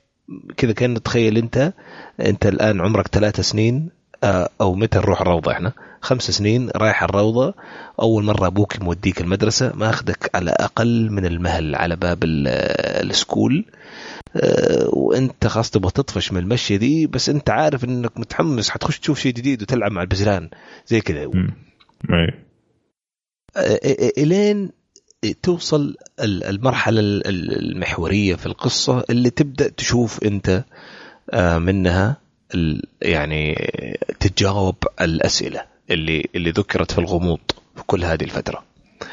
[0.58, 1.74] كذا كأن تخيل أنت
[2.20, 3.90] أنت الآن عمرك ثلاث سنين
[4.24, 7.54] آه، أو متى نروح الروضة إحنا؟ خمس سنين رايح الروضة
[8.02, 13.66] أول مرة أبوك موديك المدرسة ماخذك على أقل من المهل على باب السكول.
[14.36, 19.20] آه، وأنت خلاص تبغى تطفش من المشية دي بس أنت عارف إنك متحمس حتخش تشوف
[19.20, 20.50] شيء جديد وتلعب مع البزران
[20.88, 21.26] زي كذا.
[23.58, 23.80] آه،
[24.18, 24.72] إلين
[25.44, 30.64] توصل المرحلة المحورية في القصة اللي تبدأ تشوف أنت
[31.58, 32.18] منها
[33.02, 33.56] يعني
[34.20, 35.77] تتجاوب الأسئلة.
[35.90, 37.40] اللي اللي ذكرت في الغموض
[37.76, 38.64] في كل هذه الفترة.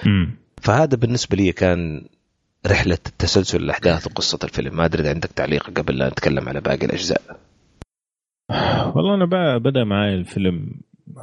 [0.07, 0.27] م.
[0.63, 2.05] فهذا بالنسبة لي كان
[2.67, 6.87] رحلة تسلسل الأحداث وقصة الفيلم، ما أدري إذا عندك تعليق قبل لا نتكلم على باقي
[6.87, 7.23] الأجزاء.
[8.95, 10.71] والله أنا بدا معي الفيلم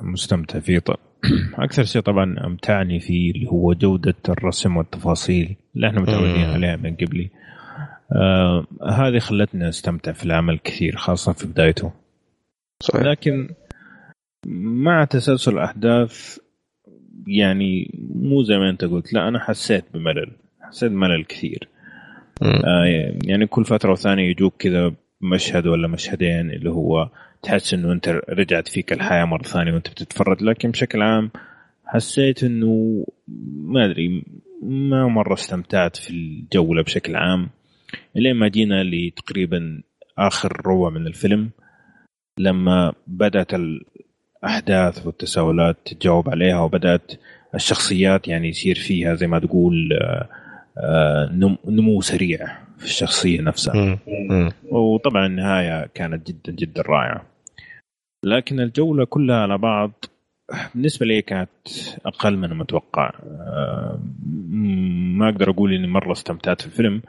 [0.02, 0.98] مستمتع فيه طبعا.
[1.66, 6.96] أكثر شيء طبعا أمتعني فيه اللي هو جودة الرسم والتفاصيل اللي إحنا متعودين عليها من
[6.96, 7.30] قبلي.
[8.12, 11.92] آه هذه خلتني أستمتع في العمل كثير خاصة في بدايته.
[12.84, 13.02] صحيح.
[13.02, 13.50] لكن
[14.48, 16.38] مع تسلسل الاحداث
[17.28, 21.68] يعني مو زي ما أنت قلت لا أنا حسيت بملل حسيت بملل كثير.
[22.44, 27.10] آه يعني كل فترة وثانية يجوك كذا مشهد ولا مشهدين اللي هو
[27.44, 31.32] تحس إنه أنت رجعت فيك الحياة مرة ثانية وأنت بتتفرج لكن بشكل عام
[31.86, 33.06] حسيت إنه
[33.56, 34.24] ما أدري
[34.64, 37.50] ما مرة استمتعت في الجولة بشكل عام.
[38.16, 39.82] لين ما جينا لتقريبا
[40.18, 41.50] آخر روع من الفيلم
[42.38, 43.54] لما بدأت
[44.44, 47.12] الاحداث والتساؤلات تتجاوب عليها وبدأت
[47.56, 49.90] الشخصيات يعني يصير فيها زي ما تقول
[50.78, 51.30] آه،
[51.66, 54.00] نمو سريع في الشخصية نفسها.
[54.72, 57.26] وطبعا النهاية كانت جدا جدا رائعة.
[58.26, 60.06] لكن الجولة كلها على بعض
[60.76, 61.50] بالنسبة لي كانت
[62.06, 63.12] أقل من المتوقع.
[63.24, 64.00] آه،
[65.18, 67.02] ما أقدر أقول إني مرة استمتعت في الفيلم.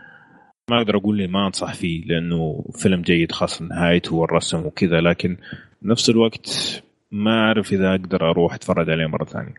[0.71, 5.37] ما أقدر أقول لي ما أنصح فيه لأنه فيلم جيد خاصة نهايته والرسم وكذا لكن
[5.83, 6.83] بنفس الوقت
[7.13, 9.55] ما أعرف إذا أقدر أروح أتفرج عليه مرة ثانية.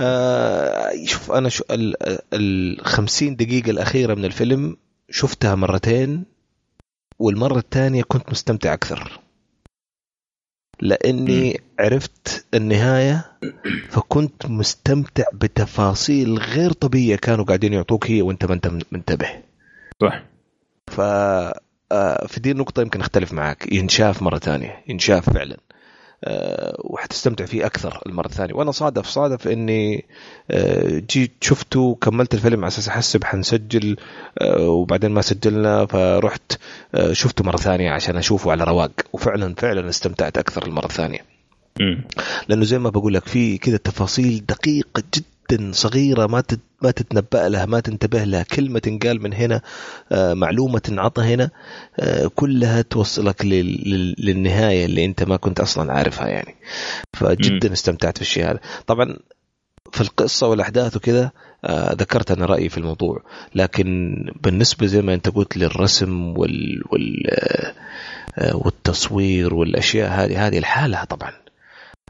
[0.00, 1.64] آه شوف أنا شو
[2.32, 4.76] ال 50 دقيقة الأخيرة من الفيلم
[5.10, 6.24] شفتها مرتين
[7.18, 9.20] والمرة الثانية كنت مستمتع أكثر.
[10.80, 13.32] لأني عرفت النهاية
[13.88, 19.28] فكنت مستمتع بتفاصيل غير طبيعية كانوا قاعدين يعطوك هي وأنت ما انت منتبه
[20.02, 20.22] صح.
[20.86, 21.00] ف
[22.26, 24.84] في دي النقطة يمكن أختلف معك ينشاف مرة ثانية.
[24.88, 25.56] ينشاف فعلا.
[26.24, 28.54] أه وحتستمتع فيه أكثر المرة الثانية.
[28.54, 30.04] وأنا صادف صادف إني
[30.50, 33.96] أه جيت شفته وكملت الفيلم على أساس أحسب حنسجل
[34.60, 36.52] وبعدين ما سجلنا فرحت
[37.12, 38.92] شفته مرة ثانية عشان أشوفه على رواق.
[39.12, 41.20] وفعلا فعلا استمتعت أكثر المرة الثانية.
[42.48, 46.42] لأنه زي ما بقول لك في كذا تفاصيل دقيقة جدا جدا صغيرة ما
[46.82, 48.42] ما تتنبأ لها ما تنتبه لها.
[48.42, 49.60] كلمه تنقال من هنا
[50.12, 51.50] آه، معلومة تنعطى هنا
[52.00, 56.54] آه، كلها توصلك للنهاية اللي أنت ما كنت أصلا عارفها يعني.
[57.16, 58.60] فجدا استمتعت في الشيء هذا.
[58.86, 59.16] طبعا
[59.92, 61.30] في القصة والأحداث وكذا
[61.64, 63.22] آه ذكرت أنا رأيي في الموضوع.
[63.54, 67.12] لكن بالنسبة زي ما أنت قلت للرسم وال, وال
[68.54, 71.47] والتصوير والأشياء هذه هذه لحالها طبعا.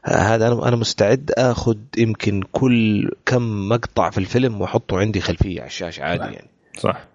[0.08, 5.66] هذا أنا أنا مستعد آخذ يمكن كل كم مقطع في الفيلم وأحطه عندي خلفية على
[5.66, 6.22] الشاشة عادي.
[6.22, 6.50] يعني.
[6.78, 7.08] صح.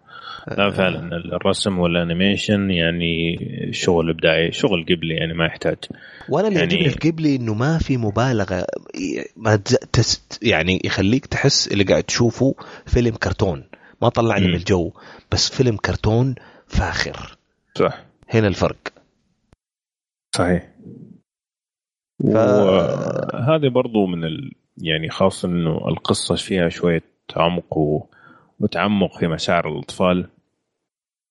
[0.48, 1.10] لا فعلا.
[1.16, 3.38] الرسم وال animation يعني
[3.72, 5.78] شغل إبداعي شغل قبلي يعني ما يحتاج.
[6.30, 6.74] وأنا اللي يعني...
[6.74, 8.66] يعجبني في قبلي إنه ما في مبالغة
[9.38, 9.56] ما
[9.94, 12.56] تست يعني يخليك تحس اللي قاعد تشوفه
[12.86, 13.64] فيلم كرتون.
[14.02, 14.92] ما طلعني من الجو
[15.32, 16.36] بس فيلم كرتون
[16.68, 17.38] فاخر.
[17.76, 18.06] صح.
[18.30, 18.78] هنا الفرق.
[20.36, 20.70] صحيح.
[22.24, 24.52] وهذه برضو من ال...
[24.77, 27.03] يعني خاصة إنه القصة فيها شوية
[27.35, 28.06] عمق و...
[28.60, 30.27] وتعمق في مشاعر الأطفال.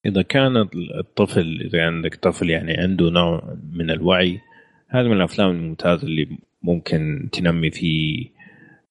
[0.07, 4.41] إذا كان الطفل إذا عندك طفل يعني عنده نوع من الوعي
[4.89, 6.29] هذا من الأفلام الممتازة اللي
[6.63, 8.27] ممكن تنمي فيه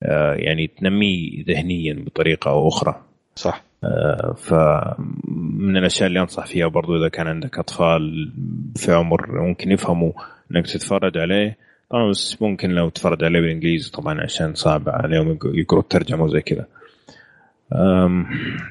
[0.03, 3.01] آه، يعني تنميه ذهنيا بطريقة أو أخرى.
[3.35, 3.63] صح.
[3.83, 8.31] آه، فمن الأشياء اللي أنصح فيها برضو إذا كان عندك أطفال
[8.75, 10.11] في عمر ممكن يفهموا
[10.51, 11.57] إنك تتفرج عليه.
[11.91, 16.67] طبعا بس ممكن لو تفرج عليه بالإنجليزي طبعا عشان صعب عليهم يقروا الترجمة وزي كذا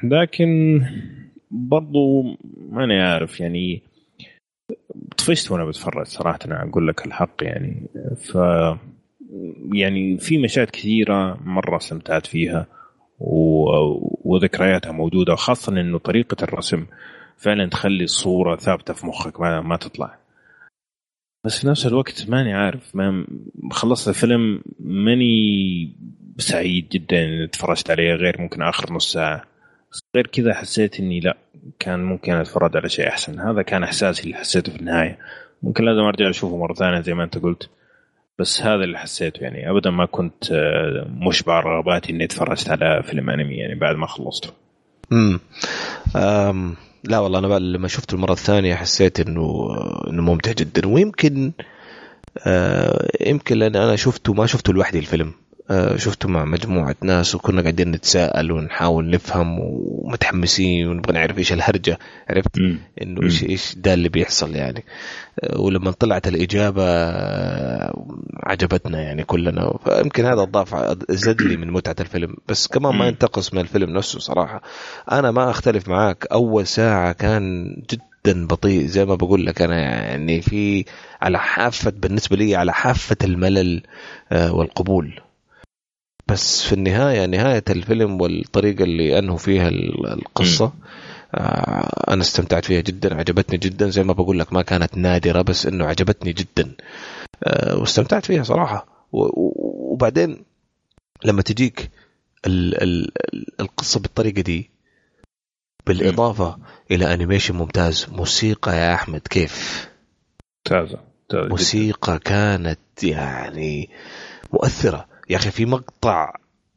[0.02, 0.80] لكن
[1.50, 2.22] برضو
[2.70, 3.82] ماني عارف يعني
[5.18, 8.34] طفشت وأنا بتفرج صراحة أنا أقول لك الحق يعني ف
[9.72, 12.66] يعني في مشاهد كثيرة مرة استمتعت فيها.
[14.24, 16.86] وذكرياتها موجودة وخاصة إنه طريقة الرسم
[17.36, 20.18] فعلا تخلي الصورة ثابتة في مخك ما, ما تطلع
[21.44, 22.96] بس في نفس الوقت ماني عارف.
[22.96, 23.26] ما
[23.72, 25.92] خلصت الفيلم ماني
[26.38, 29.44] سعيد جدا إني تفرجت عليه غير ممكن آخر نص ساعة.
[30.16, 31.36] غير كذا حسيت إني لا
[31.78, 33.40] كان ممكن أتفرج على شيء أحسن.
[33.40, 35.18] هذا كان إحساسي اللي حسيته في النهاية.
[35.62, 37.70] ممكن لازم أرجع أشوفه مرة ثانية زي ما أنت قلت.
[38.38, 39.70] بس هذا اللي حسيته يعني.
[39.70, 44.50] ابدا ما كنت آه، مشبع رغباتي إني اتفرجت على فيلم أنمي يعني بعد ما خلصته.
[45.12, 45.40] امم
[47.04, 49.68] لا والله أنا لما شفته المرة الثانية حسيت إنه
[50.10, 50.88] إنه ممتع جدا.
[50.88, 51.52] ويمكن
[52.46, 55.32] آه يمكن لأن أنا شفته ما شفته لوحدي الفيلم.
[55.96, 61.98] شفته مع مجموعة ناس وكنا قاعدين نتساءل ونحاول نفهم ومتحمسين ونبغى نعرف إيش الهرجة
[62.30, 62.58] عرفت؟
[63.02, 64.84] إنه إيش إيش ده اللي بيحصل يعني.
[65.40, 68.06] آه ولما طلعت الإجابة آه
[68.42, 69.78] عجبتنا يعني كلنا.
[69.84, 72.36] فيمكن هذا اضاف زد لي من متعة الفيلم.
[72.48, 74.62] بس كمان ما ينتقص من الفيلم نفسه صراحة.
[75.12, 76.26] أنا ما أختلف معاك.
[76.32, 80.84] أول ساعة كان جدا بطيء زي ما بقول لك أنا يعني في
[81.22, 83.82] على حافة بالنسبة لي على حافة الملل
[84.32, 85.20] آه، والقبول.
[86.30, 90.72] بس في النهاية نهاية الفيلم والطريقة اللي أنهوا فيها القصة
[91.34, 93.90] آه، أنا استمتعت فيها جدا عجبتني جدا.
[93.90, 96.72] زي ما بقول لك ما كانت نادرة بس إنه عجبتني جدا.
[97.44, 99.06] آه، واستمتعت فيها صراحة.
[99.12, 100.44] وبعدين
[101.24, 101.90] لما تجيك
[102.46, 103.10] ال ال
[103.60, 104.70] القصة بالطريقة دي
[105.86, 106.58] بالإضافة
[106.90, 108.06] إلى انيميشن ممتاز.
[108.12, 109.88] موسيقى يا أحمد كيف؟
[110.70, 110.98] ممتازة
[111.34, 113.90] موسيقى كانت يعني
[114.52, 115.09] مؤثرة.
[115.30, 116.34] يا أخي في مقطع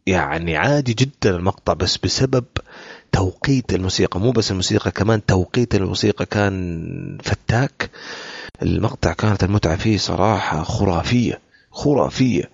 [0.07, 2.45] يعني عادي جدا المقطع بس بسبب
[3.11, 7.89] توقيت الموسيقى مو بس الموسيقى كمان توقيت الموسيقى كان فتاك.
[8.61, 11.39] المقطع كانت المتعة فيه صراحة خرافية
[11.71, 12.49] خرافية.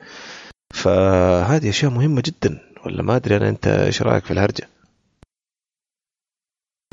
[0.73, 4.69] فهذه أشياء مهمة جدا ولا ما أدري أنا أنت إيش رأيك في الهرجة؟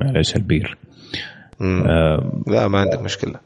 [0.01, 0.79] معلش البير.
[1.61, 3.41] آه لا ما عندك مشكلة.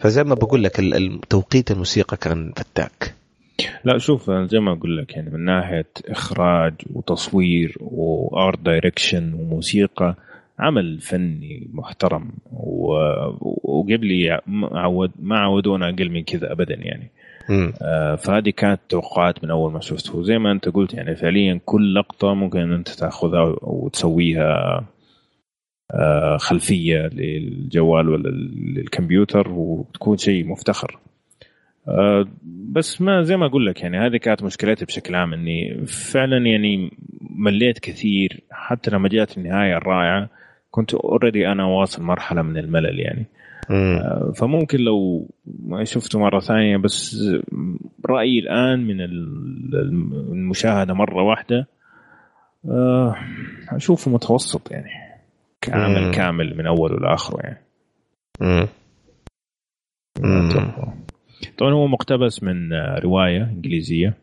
[0.00, 0.80] فزي ما بقول لك
[1.30, 3.21] توقيت الموسيقى كان فتاك.
[3.84, 10.16] لا شوف زي ما أقول لك يعني من ناحية إخراج وتصوير و art direction وموسيقى
[10.58, 12.30] عمل فني محترم.
[13.62, 14.40] وقبلي
[14.72, 17.10] عود ما عودونا أقل من كذا ابدا يعني.
[17.82, 21.94] آه فهذه كانت توقعات من أول ما شفته وزي ما أنت قلت يعني فعليا كل
[21.94, 24.84] لقطة ممكن أنت تأخذها وتسويها
[25.94, 30.98] آه خلفية للجوال ولا للكمبيوتر وتكون شيء مفتخر.
[31.88, 36.46] آه بس ما زي ما أقول لك يعني هذه كانت مشكلتي بشكل عام إني فعلا
[36.46, 38.40] يعني مليت كثير.
[38.50, 40.28] حتى لما جاءت النهاية الرائعة
[40.70, 43.26] كنت اوريدي أنا واصل مرحلة من الملل يعني.
[43.70, 45.28] آه فممكن لو
[45.66, 47.16] ما شفته مرة ثانية بس
[48.06, 49.00] رأيي الآن من
[50.32, 51.68] المشاهدة مرة واحدة
[52.68, 53.16] آه
[53.68, 54.90] أشوفه متوسط يعني
[55.60, 56.10] كعمل مم.
[56.12, 57.62] كامل من اوله لاخره يعني.
[58.40, 58.68] مم.
[61.58, 64.14] طبعا هو مقتبس من رواية إنجليزية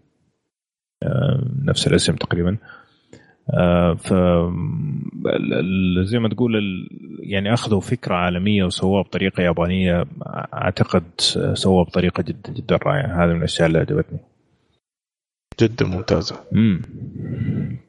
[1.04, 2.58] آه نفس الاسم تقريبا.
[3.54, 4.14] آه، ف
[6.04, 6.54] زي ما تقول
[7.20, 10.06] يعني أخذوا فكرة عالمية وسووها بطريقة يابانية
[10.54, 11.04] أعتقد
[11.54, 13.24] سووها بطريقة جدا جدا رائعة.
[13.24, 14.20] هذا من الأشياء اللي عجبتني
[15.62, 16.36] جدا ممتازة.
[16.54, 16.82] امم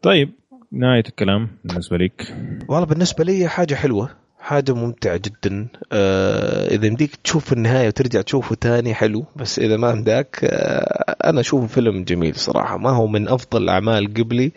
[0.02, 0.30] طيب
[0.72, 2.36] نهاية الكلام بالنسبة لك.
[2.68, 4.10] والله بالنسبة لي حاجة حلوة.
[4.40, 5.68] حاجة ممتعة جدا.
[5.92, 11.40] آه إذا يمديك تشوف النهاية وترجع تشوفه تاني حلو بس إذا ما عندك آه أنا
[11.40, 12.76] أشوفه فيلم جميل صراحة.
[12.76, 14.52] ما هو من أفضل الأعمال قبلي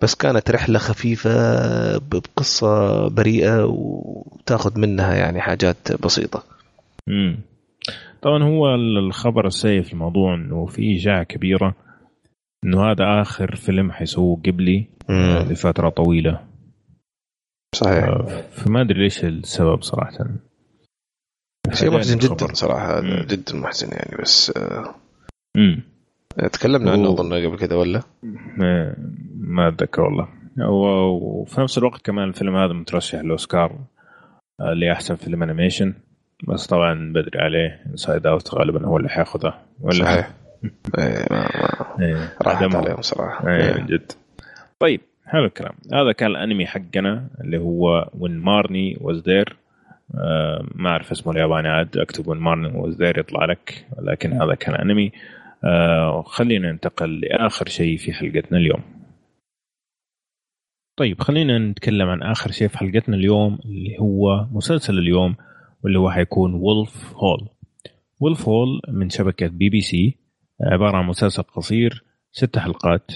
[0.00, 1.30] بس كانت رحلة خفيفة
[1.98, 6.42] بقصة بريئة وتاخذ منها يعني حاجات بسيطة.
[7.08, 7.38] امم
[8.22, 11.74] طبعا هو الخبر السيء في الموضوع إنه في إشاعة كبيرة
[12.64, 15.46] إنه هذا آخر فيلم حيسووه قبلي مم.
[15.50, 16.40] لفترة طويلة.
[17.74, 18.04] صحيح.
[18.04, 20.26] آه، فما أدري ليش السبب صراحة.
[21.72, 24.52] شيء محزن جدا صراحة جدا محزن يعني بس
[25.56, 25.82] امم
[26.52, 28.02] تكلمنا عنه أظن قبل كذا ولا؟
[29.36, 30.28] ما أتذكر والله.
[30.68, 33.78] وفي نفس الوقت كمان الفيلم هذا مترشح للاوسكار
[34.60, 35.94] آه، لأحسن فيلم animation
[36.48, 40.30] بس طبعا بدري عليه Inside Out غالبا هو اللي حياخذها ولا؟ صحيح.
[40.98, 42.36] إيه ما ما إيه.
[42.42, 43.48] راحت عليهم صراحة.
[43.48, 43.74] إيه.
[43.80, 44.12] من جد.
[44.78, 45.00] طيب.
[45.26, 45.74] حلو الكلام.
[45.92, 49.56] هذا كان الأنمي حقنا اللي هو When Marnie Was There
[50.74, 54.74] ما أعرف اسمه الياباني عاد أكتب When Marnie Was There يطلع لك لكن هذا كان
[54.74, 55.12] انمي
[55.64, 58.82] آه خلينا ننتقل لآخر شيء في حلقتنا اليوم.
[60.96, 65.36] طيب خلينا نتكلم عن آخر شيء في حلقتنا اليوم اللي هو مسلسل اليوم
[65.84, 67.48] واللي هو حيكون Wolf Hall
[68.20, 70.18] Wolf Hall من شبكة بي بي سي
[70.60, 73.10] عبارة عن مسلسل قصير ست حلقات.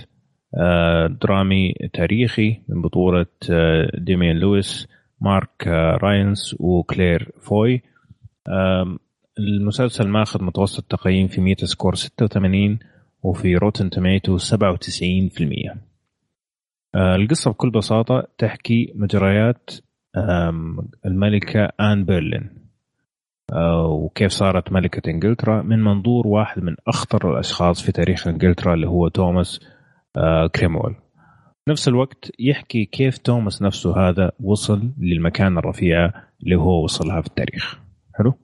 [1.23, 4.89] درامي تاريخي من بطولة آه، ديميان لويس
[5.21, 7.83] مارك آه، رايلنس وكلير فوي.
[9.39, 12.79] المسلسل ماخذ متوسط تقييم في Metascore 86
[13.23, 15.77] وفي Rotten Tomatoes 97%
[16.97, 19.71] القصة بكل بساطة تحكي مجريات
[21.07, 22.61] الملكة آن بولين.
[23.53, 28.87] آه، وكيف صارت ملكة إنجلترا؟ من منظور واحد من أخطر الأشخاص في تاريخ إنجلترا اللي
[28.89, 29.80] هو توماس آه،
[30.55, 30.97] كريمول
[31.69, 37.79] نفس الوقت يحكي كيف توماس نفسه هذا وصل للمكان الرفيعة اللي هو وصلها في التاريخ.
[38.15, 38.35] حلو؟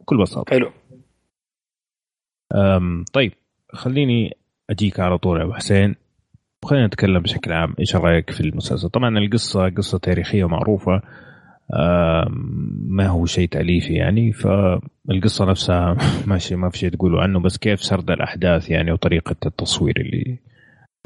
[0.00, 0.50] بكل بساطة.
[0.50, 0.72] حلو.
[3.12, 3.32] طيب
[3.72, 4.36] خليني
[4.70, 5.94] أجيك على طول يا أبو حسين.
[6.62, 7.74] وخلينا نتكلم بشكل عام.
[7.78, 11.02] إيش رأيك في المسلسل؟ طبعا القصة قصة تاريخية معروفه
[12.88, 17.82] ما هو شيء تأليفي يعني فالقصة نفسها ماشي ما في شيء تقولوا عنه بس كيف
[17.82, 20.38] سرد الأحداث يعني وطريقة التصوير اللي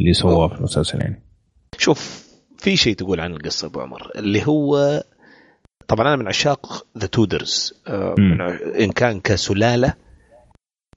[0.00, 1.22] اللي سواه في المسلسل يعني
[1.78, 2.26] شوف
[2.58, 5.02] في شيء تقول عن القصة أبو عمر اللي هو
[5.88, 8.14] طبعا أنا من عشاق The Tudors آه،
[8.80, 9.94] إن كان كسلالة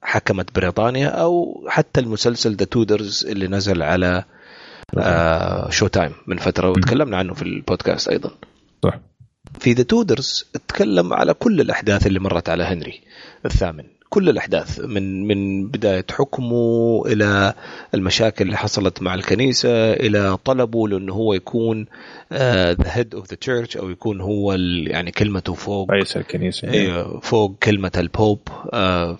[0.02, 4.24] حكمت بريطانيا أو حتى المسلسل The Tudors اللي نزل على
[4.98, 8.30] آه Showtime من فترة وتكلمنا عنه في البودكاست أيضا.
[8.84, 9.00] صح.
[9.60, 13.00] في The Tudors تكلم على كل الأحداث اللي مرت على هنري
[13.46, 13.84] الثامن.
[14.10, 17.54] كل الأحداث من من بداية حكمه إلى
[17.94, 21.86] المشاكل اللي حصلت مع الكنيسة إلى طلبه لأنه هو يكون
[22.32, 24.52] the head of the church أو يكون هو
[24.86, 25.90] يعني كلمته فوق.
[25.90, 26.70] رئيس الكنيسة.
[26.70, 28.70] أيوه فوق كلمة ال pope uh,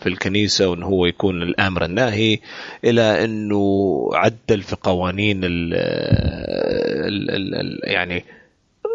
[0.02, 2.39] في الكنيسة وانه هو يكون الآمر الناهي.
[2.85, 8.25] إلى إنه عدل في قوانين ال ال ال ال يعني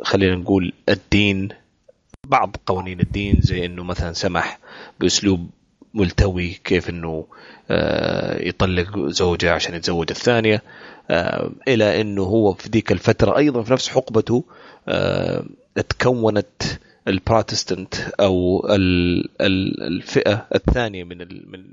[0.04, 1.50] خلينا نقول الدين
[2.28, 4.60] بعض قوانين الدين زي إنه مثلا سمح
[5.00, 5.50] بأسلوب
[5.96, 7.26] ملتوي كيف إنه
[7.72, 10.62] آه، يطلق زوجة عشان يتزوج الثانية
[11.10, 14.44] آه، إلى إنه هو في ذيك الفترة أيضا في نفس حقبته
[14.88, 16.64] آه، تكونت
[17.08, 18.68] البروتستانت أو
[19.42, 21.18] الفئة الثانية من
[21.52, 21.64] من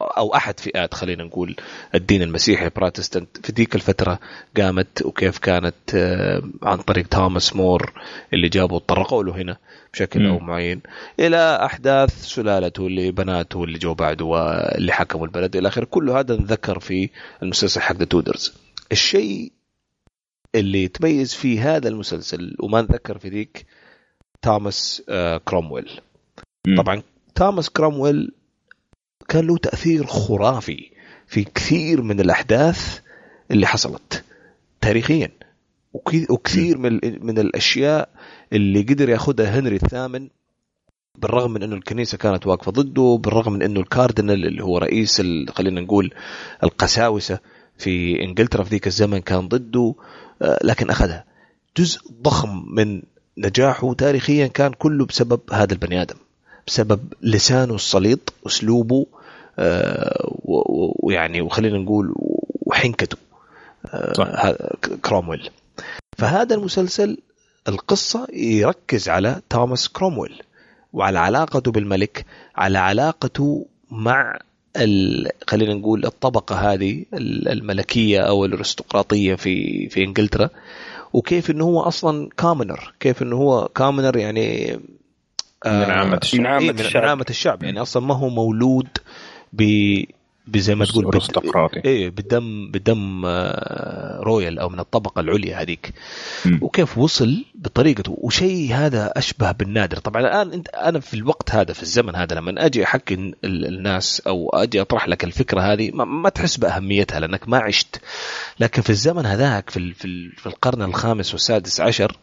[0.00, 1.56] أو أحد فئات خلينا نقول
[1.94, 4.18] الدين المسيحي البروتستانت في ذيك الفترة
[4.56, 5.74] قامت وكيف كانت
[6.62, 7.92] عن طريق توماس مور
[8.32, 9.56] اللي جابوا تطرقوا له هنا.
[9.98, 10.80] بشكل أو معين
[11.20, 15.56] إلى أحداث سلالته اللي بناته اللي جو بعده واللي حكموا البلد.
[15.56, 17.10] إلى اخره كل هذا نذكر في
[17.42, 18.54] المسلسل حق Tudors
[18.92, 19.52] الشيء
[20.54, 23.66] اللي تميز في هذا المسلسل وما نذكر في ذيك
[24.42, 26.00] توماس آه، كرومويل
[26.76, 27.02] طبعا
[27.34, 28.32] توماس كرومويل
[29.28, 30.90] كان له تأثير خرافي
[31.26, 33.00] في كثير من الأحداث
[33.50, 34.24] اللي حصلت
[34.80, 35.30] تاريخيا.
[35.94, 38.08] وكثير من من الأشياء
[38.52, 40.28] اللي قدر يأخذها هنري الثامن
[41.18, 45.80] بالرغم من إنه الكنيسة كانت واقفة ضده بالرغم من إنه الكاردينال اللي هو رئيس خلينا
[45.80, 46.10] نقول
[46.62, 47.38] القساوسة
[47.78, 49.94] في إنجلترا في ذيك الزمن كان ضده
[50.42, 51.24] آه، لكن أخذها.
[51.76, 53.02] جزء ضخم من
[53.38, 56.16] نجاحه تاريخيا كان كله بسبب هذا البني آدم
[56.66, 59.06] بسبب لسانه السليط اسلوبه
[59.58, 60.34] آه،
[61.02, 62.14] ويعني وخلينا نقول
[62.66, 63.16] وحنكته
[63.94, 65.50] آه، كرومويل.
[66.18, 67.18] فهذا المسلسل
[67.68, 70.42] القصة يركز على توماس كرومويل
[70.92, 72.24] وعلى علاقته بالملك
[72.56, 74.38] على علاقته مع
[75.48, 80.50] خلينا نقول الطبقة هذه الملكية أو الأرستقراطية في في إنجلترا
[81.12, 84.80] وكيف إنه هو أصلا commoner كيف إنه هو commoner يعني
[85.66, 87.02] آه من عامة الشعب من عامة, الشعب.
[87.02, 88.88] من عامة الشعب يعني أصلا ما هو مولود
[89.52, 89.62] ب
[90.52, 91.80] بزي ما تقول أرستقراطي.
[91.84, 95.92] إيه بدم بدم آه، رويال أو من الطبقة العليا هذيك.
[96.60, 98.16] وكيف وصل بطريقته.
[98.18, 99.96] وشيء هذا أشبه بالنادر.
[99.96, 104.50] طبعا الآن انت أنا في الوقت هذا في الزمن هذا لما أجي أحكي الناس أو
[104.50, 108.00] أجي أطرح لك الفكرة هذه ما, ما تحس بأهميتها لأنك ما عشت.
[108.60, 109.94] لكن في الزمن هذاك في
[110.36, 112.16] في القرن الخامس والسادس عشر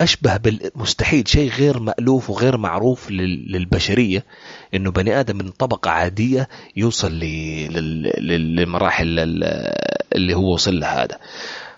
[0.00, 4.24] أشبه بالمستحيل شيء غير مألوف وغير معروف للبشرية
[4.74, 7.12] إنه بني آدم من طبقة عادية يوصل
[8.18, 9.18] للمراحل
[10.14, 11.18] اللي هو وصل لها هذا.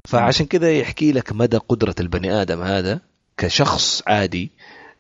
[0.05, 3.01] فعشان كذا يحكي لك مدى قدرة البني آدم هذا
[3.37, 4.51] كشخص عادي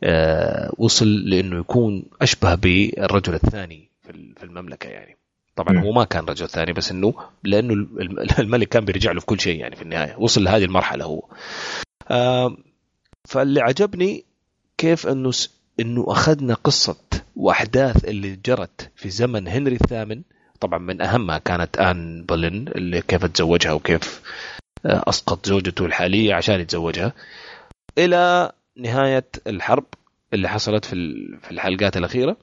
[0.04, 3.90] آه، وصل لإنه يكون أشبه بالرجل الثاني
[4.36, 5.16] في المملكة يعني.
[5.56, 7.14] طبعا هو ما كان رجل ثاني بس إنه
[7.44, 7.86] لأنه
[8.38, 10.16] الملك كان بيرجع له في كل شيء يعني في النهاية.
[10.18, 11.22] وصل لهذه المرحلة هو.
[13.28, 14.24] فاللي عجبني
[14.78, 15.30] كيف إنه
[15.80, 16.96] إنه أخذنا قصة
[17.36, 20.22] وأحداث اللي جرت في زمن هنري الثامن.
[20.60, 24.22] طبعا من اهمها كانت آن بولين اللي كيف تزوجها وكيف
[24.86, 27.12] آه، أسقط زوجته الحالية عشان يتزوجها.
[27.98, 29.84] إلى نهاية الحرب
[30.34, 30.94] اللي حصلت في
[31.42, 32.36] في الحلقات الأخيرة.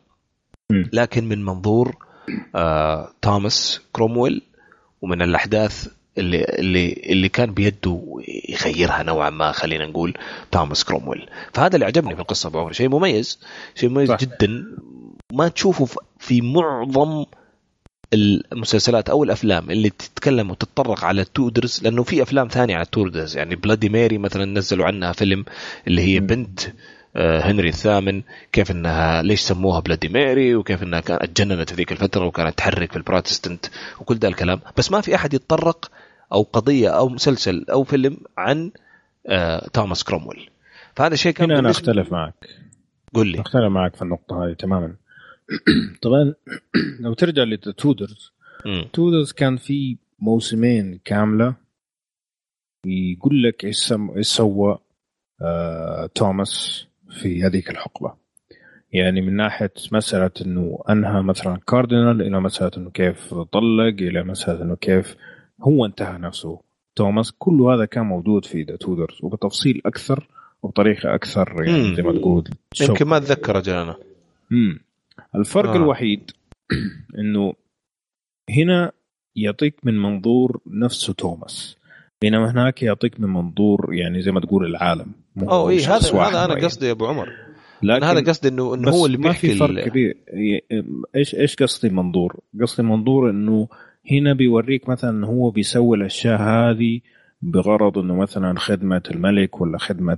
[0.72, 1.96] لكن من منظور
[2.56, 4.42] آه توماس كرومويل
[5.02, 10.14] ومن الأحداث اللي اللي اللي كان بيده يغيرها نوعا ما خلينا نقول
[10.52, 11.30] توماس كرومويل.
[11.54, 12.72] فهذا اللي عجبني في القصة أبو عمر.
[12.72, 13.40] شيء مميز
[13.76, 14.18] شيء مميز صح.
[14.20, 14.66] جدا.
[15.34, 15.88] ما تشوفه
[16.20, 17.26] في معظم
[18.14, 22.93] المسلسلات أو الأفلام اللي تتكلم وتتطرق على ال Tudors لأنه في أفلام ثانية على ال
[22.93, 25.46] Tudors يعني Bloody Mary مثلا نزلوا عنها فيلم
[25.88, 26.60] اللي هي بنت
[27.18, 28.22] آه، هنري الثامن.
[28.52, 32.92] كيف إنها ليش سموها Bloody Mary؟ وكيف إنها كانت اتجننت في ذيك الفترة وكانت تحرك
[32.92, 33.66] في البروتستنت
[34.00, 34.60] وكل ذا الكلام.
[34.78, 35.92] بس ما في أحد يتطرق
[36.32, 38.72] أو قضية أو مسلسل أو فيلم عن
[39.28, 40.50] آه توماس كرومويل.
[40.96, 42.50] فهذا شيء كان هنا أنا أختلف معك.
[43.14, 43.42] قل لي.
[43.42, 44.96] أختلف معك في النقطة هذه تماما.
[46.02, 46.34] طبعا
[47.00, 48.32] لو ترجع ل Tudors
[48.94, 51.56] Tudors كان في موسمين كاملة
[52.86, 54.80] يقول لك إيش سوى
[55.42, 58.26] آه توماس في هذيك الحقبة.
[58.94, 64.62] يعني من ناحية مسألة إنه أنهى مثلا كاردينال إلى مسألة إنه كيف طلق إلى مسألة
[64.62, 65.16] إنه كيف
[65.62, 66.60] هو انتهى نفسه.
[66.96, 70.28] توماس كل هذا كان موجود في The Tudors وبتفصيل أكثر
[70.64, 72.44] وبطريقة أكثر يعني زي ما تقول.
[72.82, 73.96] يمكن ما أتذكر أجل
[74.52, 74.80] امم
[75.36, 75.76] الفرق آه.
[75.76, 76.32] الوحيد
[77.20, 77.54] إنه
[78.50, 78.92] هنا
[79.36, 81.78] يعطيك من منظور نفسه توماس
[82.22, 85.12] بينما هناك يعطيك من منظور يعني زي ما تقول العالم
[85.42, 87.30] أو اي هذا هذا أنا قصدي يا أبو عمر.
[87.84, 90.18] لكن هذا قصدي انه إنه هو اللي بيحكي ما في فرق كبير.
[91.16, 93.68] إيش إيش قصدي منظور؟ قصدي منظور إنه
[94.12, 97.00] هنا بيوريك مثلا هو بيسوي الأشياء هذه
[97.42, 100.18] بغرض إنه مثلا خدمة الملك ولا خدمة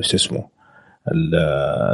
[0.00, 0.48] شو اسمه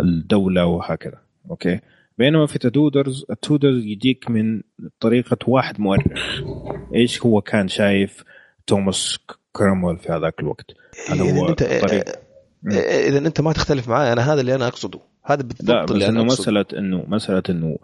[0.05, 1.19] الدولة وهكذا
[1.51, 1.81] okay؟
[2.19, 4.63] بينما في Tudors ال Tudors يجيك من
[5.01, 6.43] طريقة واحد مؤرخ.
[6.95, 8.25] إيش هو كان شايف
[8.67, 9.19] توماس
[9.53, 10.71] كرامويل في هذاك الوقت؟
[11.09, 11.63] هذا هو انت.
[12.73, 15.01] اذا أنت ما تختلف معي أنا هذا اللي أنا أقصده.
[15.25, 17.79] هذا بالضبط لا بس اللي إنه مسألة انه مسألة إنه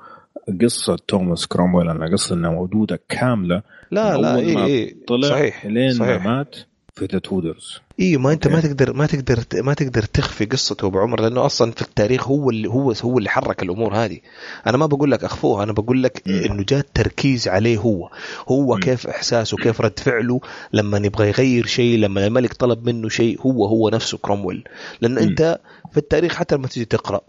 [0.63, 5.93] قصة توماس كرومويل أنا قصة إنها موجودة كاملة لا لا اي إيه طلع صحيح لين
[5.93, 6.25] صحيح.
[6.25, 6.57] ما مات
[6.95, 10.99] في The Tudors اي ما أنت ما تقدر ما تقدر ما تقدر تخفي قصته أبو
[10.99, 14.19] عمر لأنه أصلا في التاريخ هو اللي هو هو اللي حرك الأمور هذه
[14.67, 18.11] أنا ما بقول لك أخفوها أنا بقول لك إنه جاء التركيز عليه هو
[18.49, 18.77] هو.
[18.77, 20.41] كيف إحساسه كيف رد فعله
[20.73, 24.65] لما يبغى يغير شيء لما الملك طلب منه شيء هو هو نفسه كرومويل
[25.01, 25.19] لأن.
[25.19, 25.61] أنت
[25.93, 27.21] في التاريخ حتى لما تيجي تقرأ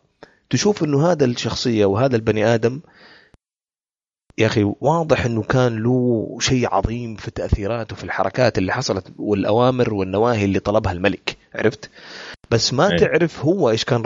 [0.50, 2.80] تشوف إنه هذا الشخصية وهذا البني آدم
[4.40, 9.94] يا أخي واضح إنه كان له شيء عظيم في تاثيراته في الحركات اللي حصلت والأوامر
[9.94, 11.90] والنواهي اللي طلبها الملك عرفت؟
[12.52, 12.98] بس ما أيه.
[12.98, 14.04] تعرف هو إيش كان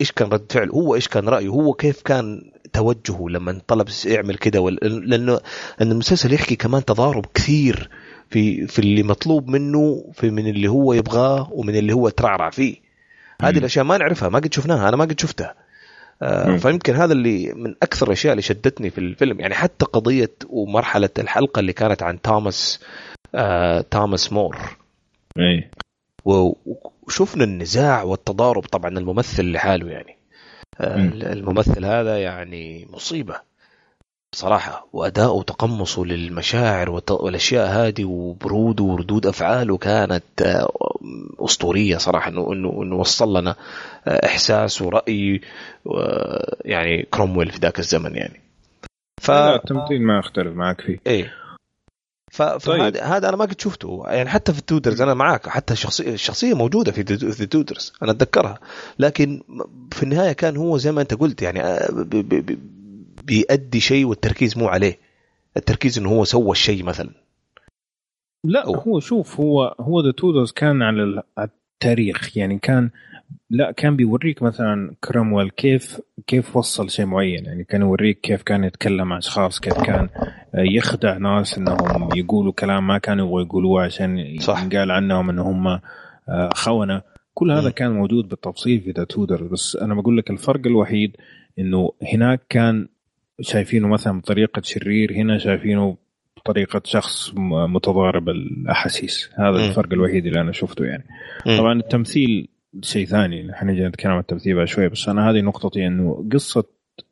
[0.00, 4.36] إيش كان رد فعله هو إيش كان رأيه هو كيف كان توجهه لما طلب يعمل
[4.36, 5.40] كده لأنه
[5.80, 7.90] إن المسلسل يحكي كمان تضارب كثير
[8.30, 12.76] في في اللي مطلوب منه في من اللي هو يبغاه ومن اللي هو ترعرع فيه.
[13.42, 15.63] هذه الأشياء ما نعرفها ما قد شفناها أنا ما قد شفتها.
[16.58, 19.40] فيمكن هذا اللي من أكثر الأشياء اللي شدتني في الفيلم.
[19.40, 22.80] يعني حتى قضية ومرحلة الحلقة اللي كانت عن توماس
[23.34, 24.56] آه توماس مور.
[25.38, 25.70] إي.
[26.24, 30.16] وشفنا النزاع والتضارب طبعا الممثل لحاله يعني.
[30.80, 30.96] آه
[31.32, 33.53] الممثل هذا يعني مصيبة.
[34.34, 40.68] صراحة وأداؤه وتقمصه للمشاعر والأشياء هذه وبروده وردود أفعاله كانت آه،
[41.40, 43.56] أسطورية صراحة إنه إنه إنه وصل لنا
[44.06, 45.40] آه، إحساس ورأي
[46.64, 48.40] يعني كرومويل في ذاك الزمن يعني.
[49.22, 51.00] ف التمثيل ما اختلف معك فيه.
[51.06, 51.32] إيه.
[52.32, 52.96] فهذا طيب.
[52.96, 54.04] هذا أنا ما كنت شفته.
[54.06, 57.00] يعني حتى في ال Tudors أنا معاك حتى الشخصيه الشخصيه موجودة في
[57.42, 58.58] ال Tudors أنا أتذكرها.
[58.98, 59.42] لكن
[59.92, 61.88] في النهاية كان هو زي ما أنت قلت يعني آه،
[63.24, 64.98] بيأدي شيء والتركيز مو عليه
[65.56, 67.10] التركيز إنه هو سوى الشيء مثلا
[68.44, 68.66] لا.
[68.66, 72.90] هو شوف هو هو The Tudors كان على التاريخ يعني كان
[73.50, 78.64] لا كان بيوريك مثلا كرامويل كيف كيف وصل شيء معين يعني كان يوريك كيف كان
[78.64, 80.08] يتكلم مع أشخاص كيف كان
[80.54, 84.62] يخدع ناس إنهم يقولوا كلام ما كانوا يبغوا يقولوه عشان صح.
[84.62, 85.66] ينقال عنهم إن هم
[86.28, 87.02] آه، خونة
[87.34, 87.70] كل هذا.
[87.70, 91.16] كان موجود بالتفصيل في ذا تودر بس أنا بقول لك الفرق الوحيد
[91.58, 92.88] إنه هناك كان
[93.40, 95.96] شايفينه مثلا بطريقة شرير هنا شايفينه
[96.36, 97.32] بطريقة شخص
[97.68, 99.30] متضارب الأحاسيس.
[99.38, 99.68] هذا م.
[99.68, 101.04] الفرق الوحيد اللي أنا شفته يعني.
[101.46, 101.58] م.
[101.58, 102.48] طبعا التمثيل
[102.82, 103.54] شيء ثاني.
[103.54, 106.64] حنجي نتكلم عن التمثيل بعد شوي بس أنا هذه نقطتي إنه قصة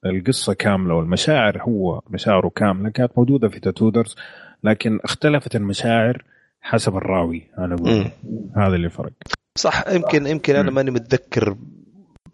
[0.07, 4.17] القصة كاملة والمشاعر هو مشاعره كاملة كانت موجودة في تاتودرز
[4.65, 6.25] لكن اختلفت المشاعر
[6.60, 7.42] حسب الراوي.
[7.59, 8.05] أنا أقول
[8.57, 9.12] هذا اللي فرق.
[9.59, 11.57] صح يمكن يمكن أنا ماني متذكر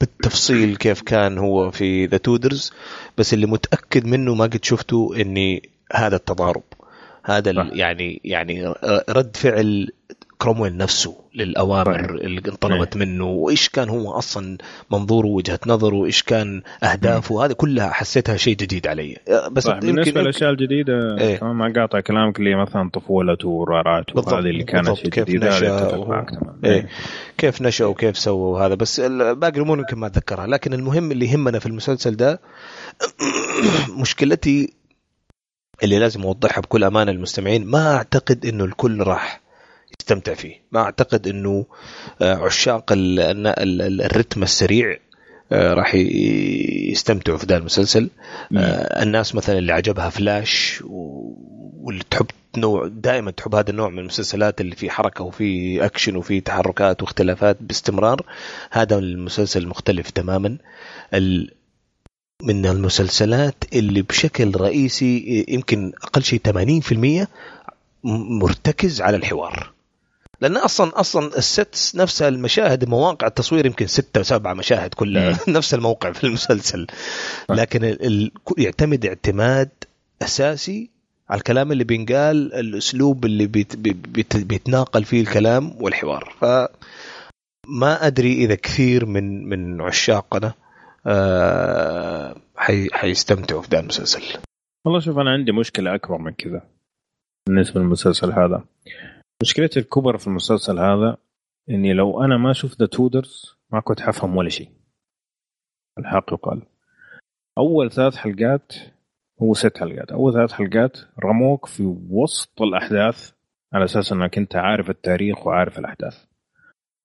[0.01, 2.73] بالتفصيل كيف كان هو في ذا تودرز
[3.19, 6.63] بس اللي متأكد منه ما قد شفته إني هذا التضارب.
[7.25, 8.75] هذا يعني يعني
[9.09, 9.89] رد فعل
[10.39, 12.17] كرومويل نفسه للأوامر طيب.
[12.17, 13.07] اللي انطلبت إيه.
[13.07, 14.59] منه وإيش كان هو أصلا
[14.91, 19.17] منظوره وجهة نظره وإيش كان أهدافه هذه كلها حسيتها شيء جديد علي
[19.51, 19.81] بس طيب.
[19.81, 21.45] بالنسبة للاشياء الجديدة إيه.
[21.45, 26.05] ما قاطع كلامك اللي مثلا طفولته ورارات وهذه اللي كانت شيء جديد نشأ و...
[26.05, 26.27] تمام
[26.65, 26.89] إيه.
[27.39, 31.59] كيف نشأ وكيف سوى وهذا بس باقي الأمور يمكن ما أتذكرها لكن المهم اللي يهمنا
[31.59, 32.41] في المسلسل ده
[34.03, 34.73] مشكلتي
[35.83, 39.48] اللي لازم أوضحها بكل أمانة للمستمعين ما أعتقد إنه الكل راح
[40.09, 40.63] يستمتع فيه.
[40.73, 41.67] ما أعتقد إنه
[42.23, 44.97] آه، عشاق الرتم السريع
[45.53, 48.11] آه، راح يستمتعوا في ذا المسلسل.
[48.51, 48.59] مم.
[48.59, 54.61] آه، الناس مثلا اللي عجبها فلاش واللي تحب نوع دائما تحب هذا النوع من المسلسلات
[54.61, 58.23] اللي فيه حركة وفي أكشن وفي تحركات واختلافات باستمرار
[58.71, 60.57] هذا المسلسل مختلف تماما.
[62.43, 67.27] من المسلسلات اللي بشكل رئيسي يمكن أقل شيء 80%
[68.41, 69.78] مرتكز على الحوار.
[70.41, 76.13] لأن أصلا أصلا الست نفسها المشاهد مواقع التصوير يمكن ستة سبعة مشاهد كلها نفس الموقع
[76.13, 76.87] في المسلسل.
[77.51, 78.31] لكن ال...
[78.59, 79.69] يعتمد اعتماد
[80.23, 80.91] أساسي
[81.31, 83.77] على الكلام اللي بينقال الأسلوب اللي بيت...
[83.77, 84.37] بيت...
[84.37, 86.35] بيتناقل فيه الكلام والحوار.
[86.41, 86.45] ف
[87.69, 90.55] ما أدري إذا كثير من من عشاقنا
[91.07, 92.89] آه حي...
[92.93, 94.23] حيستمتعوا في ذا المسلسل.
[94.85, 96.63] والله شوف أنا عندي مشكلة أكبر من كذا
[97.49, 98.65] بالنسبة للمسلسل هذا.
[99.43, 101.17] مشكلتي الكبرى في المسلسل هذا
[101.71, 104.71] إني لو أنا ما شفت ذا تودرز ما كنت حفهم ولا شيء.
[105.99, 106.63] الحق يقال.
[107.59, 108.73] أول ثلاث حلقات
[109.43, 110.13] هو ست حلقات.
[110.13, 113.33] أول ثلاث حلقات رموك في وسط الأحداث
[113.73, 116.25] على أساس إنك أنت عارف التاريخ وعارف الأحداث.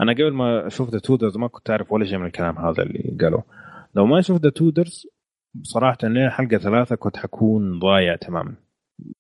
[0.02, 3.18] أنا قبل ما أشوف The Tudors ما كنت أعرف ولا شيء من الكلام هذا اللي
[3.22, 3.44] قالوه
[3.96, 5.08] لو ما شفت The Tudors
[5.54, 8.63] بصراحه لين حلقة ثلاثة كنت حكون ضايع تماما.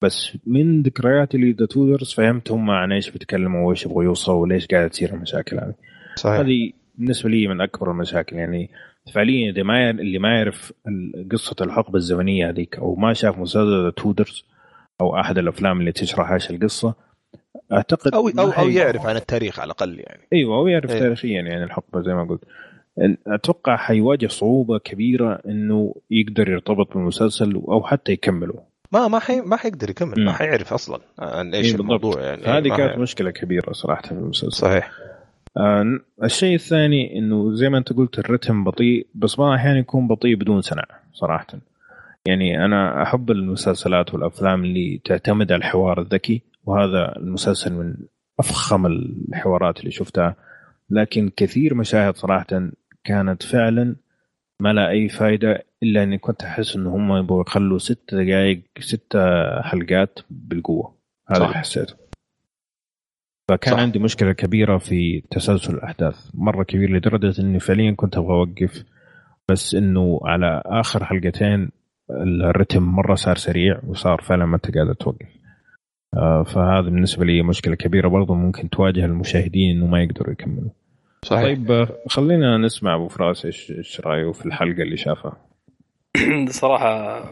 [0.02, 4.68] بس من ذكرياتي ل The Tudors فهمت هم عن إيش بيتكلموا وإيش يبغوا يوصلوا وليش
[4.68, 5.74] قاعدة تصير المشاكل هذه.
[6.16, 6.40] صحيح.
[6.40, 8.70] هذه بالنسبة لي من أكبر المشاكل يعني
[9.14, 10.74] فعليا إذا ما اللي ما يعرف
[11.32, 14.46] قصة الحقبة الزمنية هذيك أو ما شاف مسلسل The Tudors
[15.02, 16.94] أو أحد الأفلام اللي تشرح إيش القصة
[17.72, 20.22] أعتقد أو أو, أو يعرف عن التاريخ على الأقل يعني.
[20.34, 21.02] أيوه أو يعرف أيوة.
[21.02, 22.44] تاريخيا يعني الحقبة زي ما قلت.
[23.28, 28.73] أتوقع حيواجه صعوبة كبيرة إنه يقدر يرتبط بالمسلسل أو حتى يكمله.
[28.94, 30.26] ما ما حي ما حيقدر يكمل.
[30.26, 32.44] ما حيعرف أصلا عن إيش إيه الموضوع يعني.
[32.44, 33.02] هذه كانت حي...
[33.02, 34.52] مشكلة كبيرة صراحة في المسلسل.
[34.52, 34.92] صحيح.
[35.58, 40.36] آه الشيء الثاني إنه زي ما أنت قلت الرتم بطيء بس بعض الاحيان يكون بطيء
[40.36, 41.48] بدون سنع صراحة.
[42.26, 47.96] يعني أنا أحب المسلسلات والأفلام اللي تعتمد على الحوار الذكي وهذا المسلسل من
[48.40, 50.36] أفخم الحوارات اللي شفتها.
[50.90, 52.70] لكن كثير مشاهد صراحة
[53.04, 53.96] كانت فعلا
[54.60, 59.18] ما لا أي فائده إلا أني كنت أحس إن هم يبغوا يخلوا ست دقائق ست
[59.62, 60.96] حلقات بالقوة.
[61.30, 61.96] هذا اللي حسيته.
[63.50, 63.80] فكان صح.
[63.80, 66.30] عندي مشكلة كبيرة في تسلسل الأحداث.
[66.34, 68.84] مرة كبير لدرجة إني فعليا كنت أبغى أوقف
[69.50, 71.70] بس إنه على آخر حلقتين
[72.12, 75.28] الرتم مرة صار سريع وصار فعلا ما أنت قادر توقف.
[76.18, 80.70] آه، فهذا بالنسبة لي مشكلة كبيرة برضو ممكن تواجه المشاهدين إنه ما يقدروا يكملوا.
[81.26, 81.44] صحيح.
[81.44, 85.53] طيب خلينا نسمع أبو فراس إيش إيش رأيه في الحلقة اللي شافها.
[86.62, 87.24] صراحة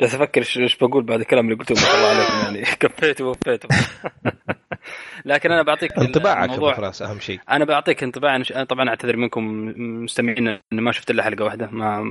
[0.00, 1.74] جالس أفكر إيش بقول بعد الكلام اللي قلته.
[1.74, 2.62] ما شاء الله عليكم يعني.
[2.80, 3.64] كفيت ووفيت
[5.24, 7.40] لكن أنا بعطيك انطباعك أبو فراس أهم شيء.
[7.50, 9.72] أنا بعطيك انطباع أنا طبعا أعتذر منكم
[10.04, 11.68] مستمعين إني ما شفت إلا حلقة واحدة.
[11.72, 12.04] ما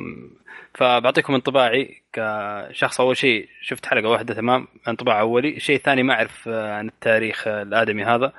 [0.73, 3.01] فبعطيكم انطباعي كشخص.
[3.01, 5.55] أول شيء شفت حلقة واحدة تمام؟ انطباع أولي.
[5.55, 8.33] الشيء الثاني ما أعرف عن التاريخ الآدمي هذا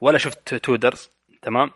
[0.00, 1.10] ولا شفت تودرز
[1.42, 1.70] تمام؟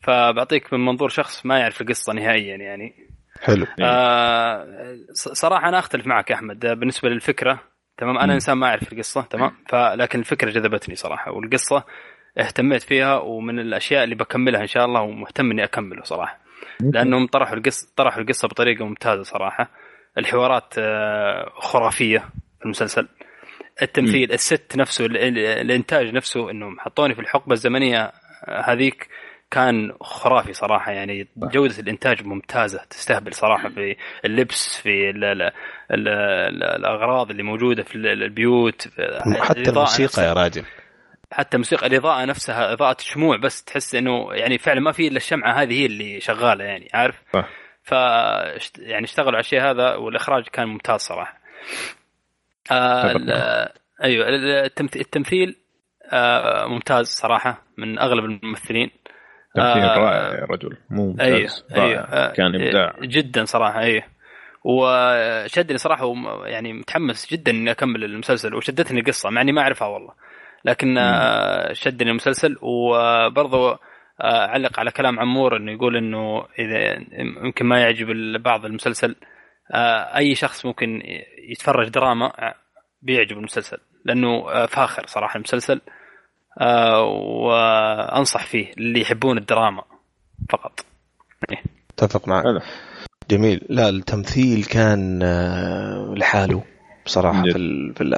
[0.00, 3.06] فبعطيك من منظور شخص ما يعرف القصة نهائيا يعني.
[3.42, 3.66] حلو.
[3.82, 4.66] آه
[5.12, 7.60] صراحة أنا أختلف معك يا احمد بالنسبة للفكرة
[7.98, 8.30] تمام؟ أنا م.
[8.30, 11.84] إنسان ما أعرف القصة تمام؟ فلكن الفكرة جذبتني صراحة والقصة
[12.38, 16.38] اهتميت فيها ومن الأشياء اللي بكملها إن شاء الله ومهتم إني أكمله صراحة.
[16.80, 19.70] لأنهم طرحوا القصة طرحوا القصة بطريقة ممتازة صراحة.
[20.18, 22.18] الحوارات آه، خرافية
[22.58, 23.08] في المسلسل.
[23.82, 28.12] التمثيل الست نفسه الإنتاج نفسه إنهم حطوني في الحقبة الزمنية
[28.48, 29.08] هذيك
[29.50, 35.42] كان خرافي صراحة يعني جودة الإنتاج ممتازة تستهبل صراحة في اللبس في ال ال
[35.90, 36.08] ال
[36.62, 38.88] الأغراض اللي موجودة في البيوت
[39.40, 40.64] حتى الموسيقى يا راجل.
[41.32, 45.62] حتى موسيقى الإضاءة نفسها إضاءة شموع بس تحس إنه يعني فعلا ما في إلا الشمعة
[45.62, 47.22] هذه هي اللي شغالة يعني عارف؟
[47.82, 47.92] ف
[48.78, 51.40] يعني اشتغلوا على الشيء هذا والإخراج كان ممتاز صراحة.
[52.72, 54.28] آه أيوه
[54.96, 55.56] التمثيل
[56.12, 58.90] آه ممتاز صراحة من أغلب الممثلين.
[59.56, 60.76] تمثيل آه رائع يا رجل.
[60.90, 62.94] ممتاز أيوه أيوه آه كان إبداع.
[63.02, 64.02] جدا صراحة أيوه
[64.64, 66.14] وشدني صراحة
[66.46, 70.12] يعني متحمس جدا إني أكمل المسلسل وشدتني القصة مع إني ما أعرفها والله.
[70.64, 73.78] لكن آه شدني المسلسل وبرضه
[74.20, 76.94] آه، أعلق على كلام عمور إنه يقول إنه إذا
[77.44, 78.06] يمكن ما يعجب
[78.42, 79.16] بعض المسلسل
[79.74, 81.02] آه، أي شخص ممكن
[81.50, 82.54] يتفرج دراما
[83.02, 85.80] بيعجب المسلسل لأنه فاخر صراحة المسلسل.
[87.02, 89.82] وأنصح فيه اللي يحبون الدراما
[90.50, 90.80] فقط.
[91.50, 91.62] إيه.
[91.90, 92.62] أتفق معك.
[93.30, 93.66] جميل.
[93.68, 96.62] لا التمثيل كان آه، لحاله
[97.06, 97.94] بصراحة في, ال...
[97.94, 98.14] في ال...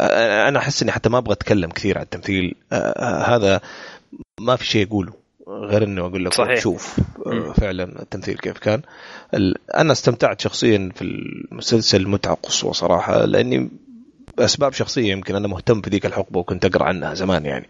[0.46, 2.54] أنا أحس إني حتى ما أبغى أتكلم كثير عن التمثيل.
[2.72, 3.60] آه، هذا
[4.40, 5.12] ما في شيء أقوله
[5.48, 6.60] غير انه أقول لك صحيح.
[6.60, 7.00] شوف
[7.56, 8.82] فعلا التمثيل كيف كان.
[9.76, 13.70] أنا استمتعت شخصيا في المسلسل متعة قصوى صراحة لأني
[14.44, 17.68] اسباب شخصية يمكن أنا مهتم في ذيك الحقبة وكنت أقرأ عنها زمان يعني.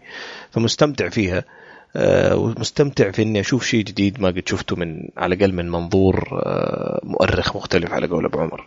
[0.51, 1.43] فمستمتع فيها
[1.95, 6.29] آه، ومستمتع في إني أشوف شيء جديد ما قد شفته من على الأقل من منظور
[6.45, 8.65] آه، مؤرخ مختلف على قول أبو عمر.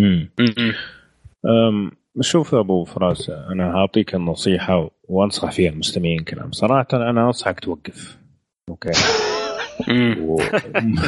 [0.00, 6.52] امم شوف أبو فراس أنا هعطيك النصيحة وأنصح فيها المستمعين كلام.
[6.52, 8.18] صراحة أنا أنصحك توقف.
[8.68, 8.90] Okay؟
[10.20, 10.40] و...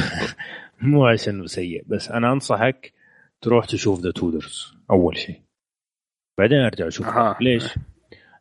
[0.82, 2.92] مو عشان سيء بس أنا أنصحك
[3.40, 5.45] تروح تشوف The Tudors أول شيء.
[6.38, 7.36] بعدين أرجع أشوف آه.
[7.40, 7.74] ليش؟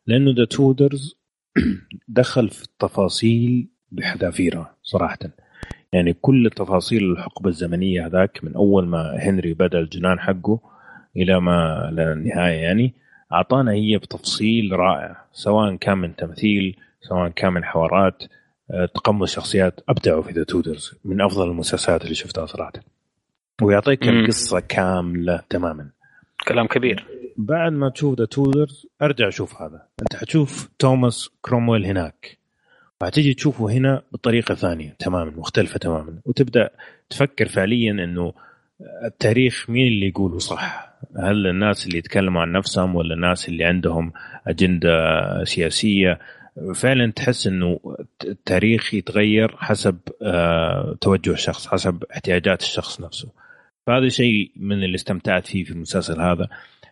[0.07, 1.15] لأنه The Tudors
[2.07, 5.19] دخل في التفاصيل بحذافيرها صراحة.
[5.93, 10.59] يعني كل تفاصيل الحقبة الزمنية هذاك من أول ما هنري بدأ الجنان حقه
[11.17, 12.93] إلى ما النهاية يعني
[13.33, 18.23] أعطانا هي بتفصيل رائع سواء كان من تمثيل سواء كان من حوارات
[18.71, 22.73] آه، تقمص شخصيات أبدعوا في The Tudors من أفضل المسلسلات اللي شفتها صراحة.
[23.61, 25.89] ويعطيك القصة كاملة تماما.
[26.47, 27.05] كلام كبير.
[27.37, 32.37] بعد ما تشوف The Tudors ارجع شوف هذا انت حتشوف توماس كرومويل هناك
[32.99, 36.69] فهتيجي تشوفه هنا بطريقة ثانية تماما مختلفة تماما وتبدأ
[37.09, 38.33] تفكر فعليا إنه
[39.05, 44.13] التاريخ مين اللي يقوله صح؟ هل الناس اللي يتكلموا عن نفسهم ولا الناس اللي عندهم
[44.47, 44.89] أجندة
[45.43, 46.19] سياسية؟
[46.75, 47.79] فعلا تحس إنه
[48.23, 53.29] التاريخ يتغير حسب آه، توجه الشخص حسب احتياجات الشخص نفسه.
[53.87, 56.49] فهذا شيء من اللي استمتعت فيه في المسلسل هذا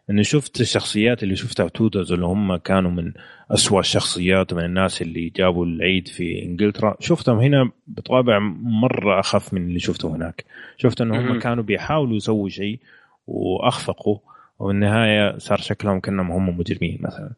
[0.09, 3.14] أني شفت الشخصيات اللي شفتها تودرز اللي هم كانوا من
[3.51, 6.95] أسوأ الشخصيات من الناس اللي جابوا العيد في إنجلترا.
[6.99, 10.45] شفتهم هنا بطابع مرة أخف من اللي شفته هناك.
[10.77, 12.80] شفت انهم هم كانوا بيحاولوا يسووا شيء
[13.27, 14.17] وأخفقوا
[14.59, 17.33] وبالنهايه صار شكلهم كأنهم هم مجرمين مثلا.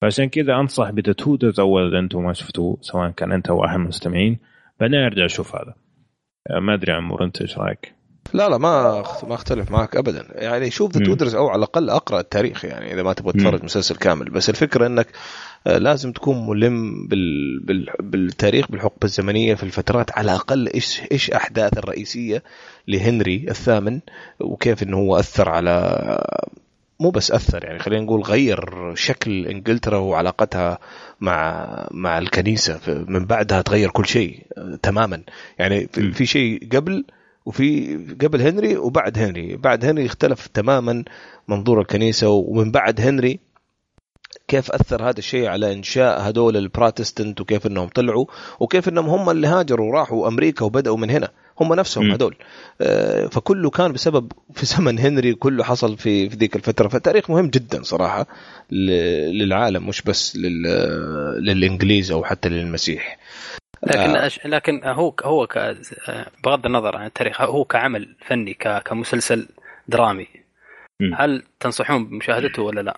[0.00, 3.74] فعشان كذا أنصح بذا تودرز اول إذا أنتم ما شفتوه سواء كان أنت أو أحد
[3.74, 4.38] المستمعين
[4.80, 5.74] بعدين أرجع أشوف هذا.
[6.60, 7.94] ما أدري عمور أنت إيش رأيك؟
[8.34, 10.26] لا لا ما ما أختلف معك ابدا.
[10.34, 13.96] يعني شوف ذا تودرز أو على الأقل أقرأ التاريخ يعني إذا ما تبغى تتفرج مسلسل
[13.96, 14.30] كامل.
[14.30, 15.06] بس الفكرة إنك
[15.66, 17.60] آه، لازم تكون ملم بال...
[17.60, 17.86] بال...
[18.00, 22.42] بالتاريخ بالحقبة الزمنية في الفترات على الأقل إيش إيش احداث الرئيسية
[22.88, 24.00] لهنري الثامن
[24.40, 26.18] وكيف إنه هو أثر على
[27.00, 30.78] مو بس أثر يعني خلينا نقول غير شكل إنجلترا وعلاقتها
[31.20, 32.80] مع مع الكنيسة.
[33.08, 35.22] من بعدها تغير كل شيء آه، تماما.
[35.58, 37.04] يعني في شيء قبل
[37.46, 39.56] وفي قبل هنري وبعد هنري.
[39.56, 41.04] بعد هنري اختلف تماما
[41.48, 43.40] منظور الكنيسة ومن بعد هنري
[44.48, 48.26] كيف أثر هذا الشيء على إنشاء هدول البروتستنت وكيف إنهم طلعوا
[48.60, 51.28] وكيف إنهم هم اللي هاجروا وراحوا أمريكا وبدأوا من هنا.
[51.60, 52.36] هم نفسهم هدول
[52.80, 56.88] آه، فكله كان بسبب في زمن هنري كله حصل في في ذيك الفترة.
[56.88, 58.26] فتاريخ مهم جدا صراحة
[59.32, 60.36] للعالم مش بس
[61.40, 63.18] للإنجليز أو حتى للمسيح.
[63.82, 64.30] لكن آه.
[64.44, 65.48] لكن هو هو
[66.44, 68.54] بغض النظر عن التاريخ هو كعمل فني
[68.84, 69.48] كمسلسل
[69.88, 70.26] درامي
[71.00, 71.14] م.
[71.14, 72.96] هل تنصحون بمشاهدته ولا لا؟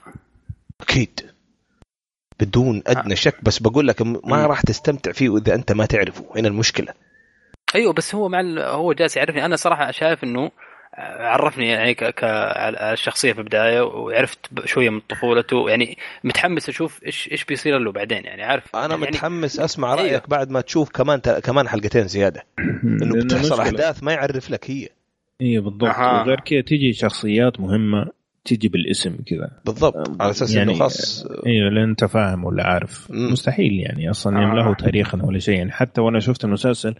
[0.81, 1.21] أكيد
[2.41, 3.17] بدون أدنى آه.
[3.17, 6.95] شك بس بقول لك ما راح تستمتع فيه إذا أنت ما تعرفه هنا المشكلة
[7.75, 10.51] أيوه بس هو مع هو جالس يعرفني أنا صراحة شايف إنه
[10.99, 17.79] عرفني يعني كالشخصيه في البداية وعرفت شوية من طفولته يعني متحمس أشوف إيش إيش بيصير
[17.79, 20.23] له بعدين يعني عارف؟ أنا يعني متحمس أسمع رأيك أيوه.
[20.29, 22.45] بعد ما تشوف كمان كمان حلقتين زيادة.
[23.03, 24.89] إنه بتحصل أحداث ما يعرف لك هي.
[25.41, 25.99] اي بالضبط.
[25.99, 28.11] وغير كذا تيجي شخصيات مهمة.
[28.45, 29.51] تيجي بالاسم كذا.
[29.67, 31.27] بالضبط على أساس يعني انه خاص.
[31.47, 33.11] أيوه لأن أنت فاهم ولا عارف.
[33.11, 33.33] مم.
[33.33, 35.55] مستحيل يعني أصلا يعني له تاريخا ولا شيء.
[35.59, 36.95] يعني حتى وأنا شفت المسلسل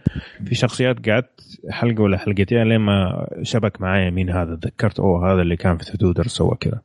[0.45, 5.41] في شخصيات قعدت حلقة ولا حلقتين لين ما شبك معايا مين هذا تذكرت أوه هذا
[5.41, 6.81] اللي كان في تودر سوى كذا.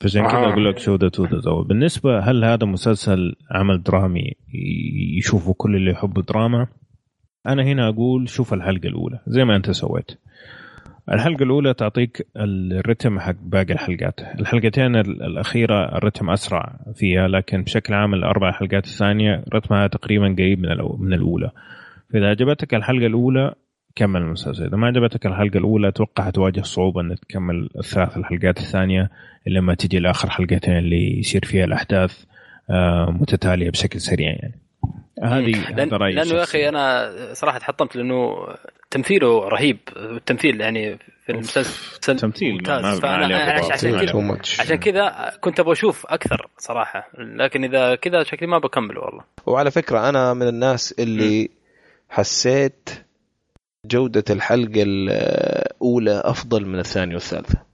[0.00, 4.32] فعشان كذا أقول لك شوف The Tudors بالنسبة هل هذا مسلسل عمل درامي
[5.18, 6.66] يشوفه كل اللي يحب الدراما
[7.46, 10.10] أنا هنا أقول شوف الحلقة الأولى زي ما أنت سويت.
[11.12, 14.20] الحلقة الأولى تعطيك الرتم حق باقي الحلقات.
[14.20, 20.68] الحلقتين الأخيرة الرتم أسرع فيها لكن بشكل عام الأربع حلقات الثانية رتمها تقريبا قريب من
[20.98, 21.50] من الأولى.
[22.12, 23.54] فإذا عجبتك الحلقة الأولى
[23.94, 29.10] كمل المسلسل إذا ما عجبتك الحلقة الأولى أتوقع حتواجه صعوبة إنك تكمل الثلاث الحلقات الثانية
[29.46, 32.24] لما تجي لآخر حلقتين اللي يصير فيها الأحداث
[32.70, 34.69] آه، متتالية بشكل سريع يعني.
[35.22, 38.46] هذه لأن هذا لأنه يا أخي أنا صراحة تحطمت لأنه
[38.90, 43.00] تمثيله رهيب التمثيل يعني في المسلسل تمثيل ممتاز.
[43.00, 43.36] فأنا
[43.72, 47.10] عشان كذا عشان كذا كنت أبغى أشوف أكثر صراحة.
[47.18, 49.24] لكن إذا كذا شكلي ما بكمله والله.
[49.46, 51.48] وعلى فكرة أنا من الناس اللي م.
[52.08, 52.90] حسيت
[53.86, 57.69] جودة الحلقة الأولى أفضل من الثانية والثالثة.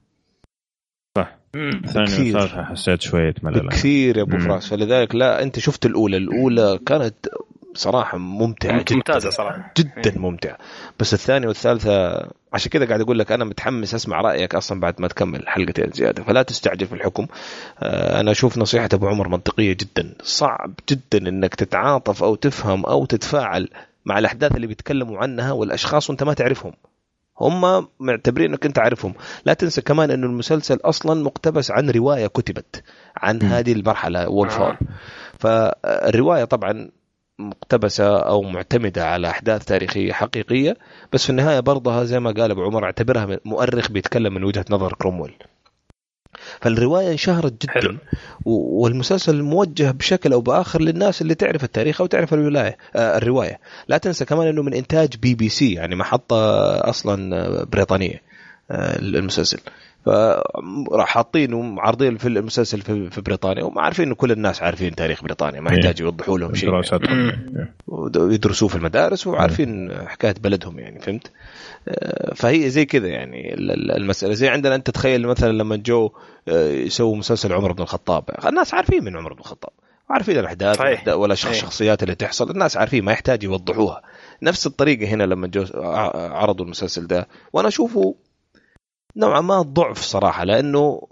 [1.55, 1.60] صح
[2.00, 3.68] الثانية والثالثه حسيت شوية ملل.
[3.68, 4.66] كثير يا أبو فراس.
[4.66, 6.16] فلذلك لا أنت شفت الأولى.
[6.16, 7.15] الأولى كانت
[7.75, 8.94] صراحة ممتعة جدا.
[8.94, 9.73] ممتازة صراحة.
[9.76, 10.18] جدا إيه.
[10.18, 10.58] ممتعة.
[11.00, 15.08] بس الثانية والثالثة عشان كذا قاعد أقول لك أنا متحمس أسمع رأيك أصلا بعد ما
[15.08, 16.23] تكمل حلقتين زيادة.
[16.23, 17.26] فلا تستعجل في الحكم.
[17.78, 20.15] آه، أنا أشوف نصيحة أبو عمر منطقية جدا.
[20.23, 23.68] صعب جدا إنك تتعاطف أو تفهم أو تتفاعل
[24.05, 26.73] مع الأحداث اللي بيتكلموا عنها والأشخاص وأنت ما تعرفهم.
[27.40, 29.15] هم معتبرين إنك أنت عارفهم.
[29.47, 32.82] لا تنسى كمان انه المسلسل أصلا مقتبس عن رواية كتبت
[33.16, 34.76] عن هذه المرحلة Wolf Hall
[35.39, 36.90] فالرواية طبعا
[37.39, 40.76] مقتبسة أو معتمدة على أحداث تاريخية حقيقية
[41.12, 44.92] بس في النهاية برضها زي ما قال أبو عمر أعتبرها مؤرخ بيتكلم من وجهة نظر
[44.92, 45.34] كرومويل.
[46.60, 47.73] فالرواية انشهرت جدا.
[47.73, 47.97] حلو.
[48.44, 53.60] والمسلسل موجه بشكل أو بآخر للناس اللي تعرف التاريخ أو تعرف الولاية آه الرواية.
[53.89, 56.36] لا تنسى كمان إنه من إنتاج بي بي سي يعني محطة
[56.90, 58.23] أصلا بريطانية
[58.70, 59.58] آه المسلسل.
[60.07, 65.60] فراح حاطين وعارضين في المسلسل في, بريطانيا وما عارفين انه كل الناس عارفين تاريخ بريطانيا
[65.60, 66.68] ما يحتاج يوضحوا لهم شيء.
[67.89, 71.31] ويدرسوه في المدارس وعارفين حكاية بلدهم يعني فهمت؟
[71.89, 73.55] آه، فهي زي كذا يعني
[73.97, 74.35] المسألة.
[74.35, 76.10] زي عندنا أنت تخيل مثلا لما جو
[76.49, 78.25] آه، يسووا مسلسل عمر بن الخطاب.
[78.47, 79.73] الناس عارفين من عمر بن الخطاب.
[80.10, 82.51] عارفين الأحداث ولا الشخصيات اللي تحصل.
[82.51, 84.02] الناس عارفين ما يحتاج يوضحوها.
[84.43, 85.65] نفس الطريقة هنا لما جو
[86.15, 87.28] عرضوا المسلسل ده.
[87.52, 88.15] وأنا أشوفه
[89.17, 91.09] نوعا ما ضعف صراحة لأنه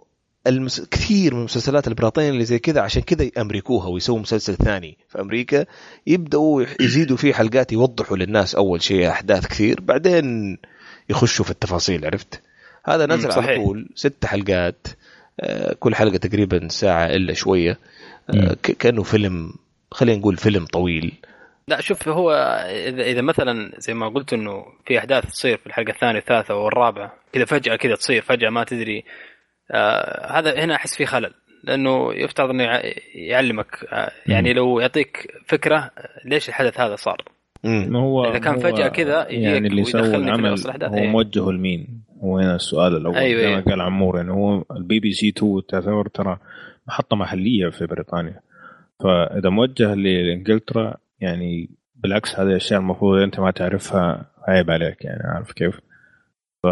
[0.46, 0.80] المس...
[0.80, 5.66] كثير من المسلسلات البريطانية اللي زي كذا عشان كذا يامريكوها ويسووا مسلسل ثاني في أمريكا
[6.06, 10.58] يبدأوا يزيدوا فيه حلقات يوضحوا للناس أول شيء أحداث كثير بعدين
[11.08, 12.40] يخشوا في التفاصيل عرفت؟
[12.84, 14.86] هذا نزل على طول ست حلقات
[15.40, 17.78] آه، كل حلقة تقريبا ساعة إلا شوية
[18.30, 19.52] آه، كأنه فيلم
[19.90, 21.14] خلينا نقول فيلم طويل.
[21.68, 22.32] لا شوف هو
[22.70, 27.14] إذا إذا مثلا زي ما قلت إنه في أحداث تصير في الحلقة الثانية والثالثة والرابعة
[27.32, 29.04] كذا فجأة كذا تصير فجأة ما تدري
[29.70, 31.34] آه هذا هنا أحس فيه خلل
[31.64, 32.80] لأنه يفترض إنه
[33.14, 35.90] يعلمك آه يعني لو يعطيك فكرة
[36.24, 37.22] ليش الحدث هذا صار
[37.64, 41.08] ما هو إذا كان فجأة كذا يعني اللي سوى العمل هو إيه.
[41.08, 43.64] موجه لمين؟ هو هنا السؤال الأول أيوة زي ما أيوة.
[43.64, 46.38] قال عمور يعني هو البي بي سي 2 تعتبر ترى
[46.88, 48.40] محطة محلية في بريطانيا
[49.00, 55.52] فإذا موجه لإنجلترا يعني بالعكس هذه الأشياء المفروض أنت ما تعرفها عيب عليك يعني عارف
[55.52, 55.80] كيف؟
[56.62, 56.66] ف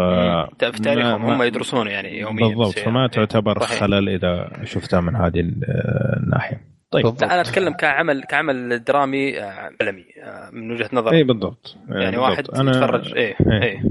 [0.65, 3.79] في تاريخهم هم يدرسون يعني يوميا بالضبط فما يعني تعتبر صحيح.
[3.79, 7.23] خلل إذا شفتها من هذه الناحية طيب بالضبط.
[7.23, 12.29] أنا أتكلم كعمل كعمل درامي آه، عالمي آه، من وجهة نظر اي بالضبط يعني بالضبط.
[12.29, 12.71] واحد أنا...
[12.71, 13.83] يتفرج إيه إيه, إيه.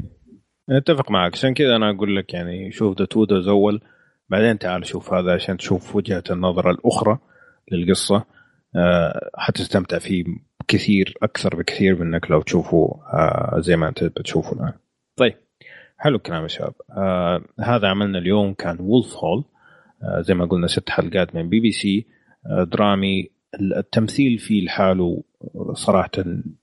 [0.71, 3.81] أتفق معك عشان كذا أنا أقول لك يعني شوف ذا تو أول
[4.29, 7.19] بعدين تعال شوف هذا عشان تشوف وجهة النظر الأخرى
[7.73, 8.25] للقصة
[8.77, 10.25] آه، حتستمتع فيه
[10.69, 13.01] كثير أكثر بكثير من انك لو تشوفه
[13.59, 14.73] زي ما أنت بتشوفه الآن.
[15.17, 15.35] طيب
[15.99, 16.75] حلو الكلام يا شباب.
[16.91, 19.45] آه هذا عملنا اليوم كان Wolf Hall
[20.03, 22.07] آه زي ما قلنا ست حلقات من بي بي سي.
[22.47, 23.31] آه درامي.
[23.77, 25.23] التمثيل فيه لحاله
[25.73, 26.11] صراحة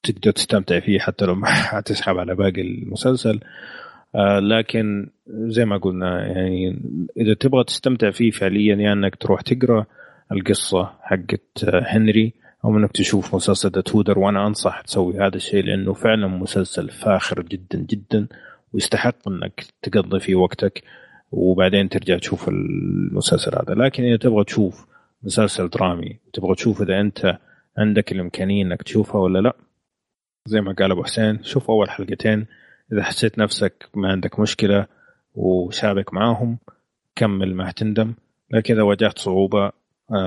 [0.03, 3.39] تقدر تستمتع فيه حتى لو ما حتسحب على باقي المسلسل.
[4.15, 6.81] آه لكن زي ما قلنا يعني
[7.17, 9.85] إذا تبغى تستمتع فيه فعليا يا يعني أنك تروح تقرأ
[10.31, 12.33] القصة حقت هنري.
[12.65, 17.41] أو أنك تشوف مسلسل ذا تودر وأنا أنصح تسوي هذا الشيء لأنه فعلا مسلسل فاخر
[17.41, 18.27] جدا جدا
[18.73, 20.83] ويستحق إنك تقضي فيه وقتك
[21.31, 23.73] وبعدين ترجع تشوف المسلسل هذا.
[23.73, 24.85] لكن إذا تبغى تشوف
[25.23, 27.39] مسلسل درامي تبغى تشوف إذا أنت
[27.77, 29.55] عندك الإمكانية إنك تشوفها ولا لا
[30.45, 32.47] زي ما قال أبو حسين شوف أول حلقتين.
[32.93, 34.87] إذا حسيت نفسك ما عندك مشكلة
[35.35, 36.57] وشابك معاهم
[37.15, 38.13] كمل ما تندم
[38.51, 39.71] لكن إذا واجهت صعوبة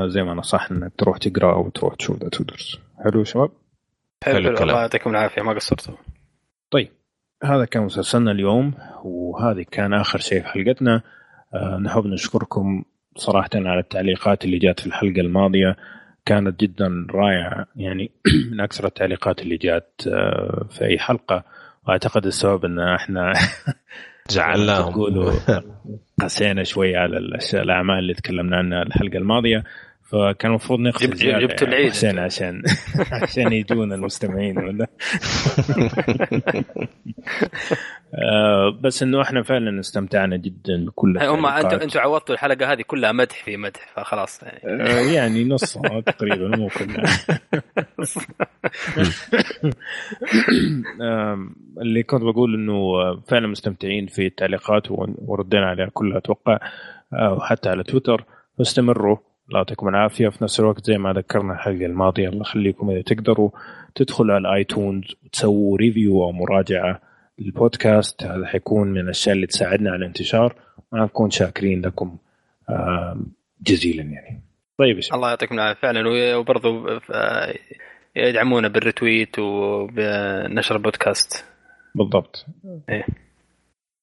[0.07, 3.51] زي ما نصح إنك تروح تقرأ أو تروح تشوف ذا تودرز حلو يا شباب؟
[4.25, 5.95] حلو, حلو الله يعطيكم العافية ما قصرتوا.
[6.71, 6.89] طيب
[7.45, 11.03] هذا كان مسلسلنا اليوم وهذه كان آخر شيء في حلقتنا.
[11.55, 12.85] أه نحب نشكركم
[13.17, 15.77] صراحة على التعليقات اللي جات في الحلقة الماضية.
[16.25, 18.11] كانت جدا رائعة يعني
[18.53, 21.45] من أكثر التعليقات اللي جات أه في أي حلقة.
[21.89, 23.33] وأعتقد السبب إن إحنا
[24.29, 25.33] زعلناهم تقولوا
[26.25, 27.19] قسينا شوي على
[27.55, 29.65] الأعمال اللي تكلمنا عنها الحلقة الماضية.
[30.13, 32.63] فكان المفروض نقصد جبت جبت العيد عشان عشان
[33.23, 34.87] عشان يجون المستمعين ولا؟
[38.15, 43.13] آه بس إنه إحنا فعلا استمتعنا جدا بكل هم أنتم أنتم عوضتوا الحلقة هذه كلها
[43.13, 44.41] مدح في مدح فخلاص.
[44.43, 47.05] يعني يعني نصها تقريبا مو كلها.
[51.03, 51.49] آه
[51.81, 54.87] اللي كنت بقول إنه فعلا مستمتعين في التعليقات
[55.19, 56.59] وردينا عليها كلها أتوقع
[57.13, 58.25] وحتى على تويتر
[58.59, 59.32] فاستمروا.
[59.49, 60.29] الله يعطيكم العافية.
[60.29, 63.51] في نفس الوقت زي ما ذكرنا الحلقة الماضية الله يخليكم إذا تقدروا
[63.95, 67.01] تدخلوا على ال iTunes وتسووا review أو مراجعة
[67.39, 70.55] للبودكاست هذا حيكون من الأشياء اللي تساعدنا على الانتشار.
[70.93, 72.17] ونكون شاكرين لكم
[73.63, 74.43] جزيلا يعني.
[74.79, 75.81] طيب الله يعطيكم العافية.
[75.81, 77.01] فعلا وبرضه
[78.17, 81.45] يدعمونا بالريتويت وبنشر البودكاست.
[81.95, 82.47] بالضبط.
[82.89, 83.07] إيه.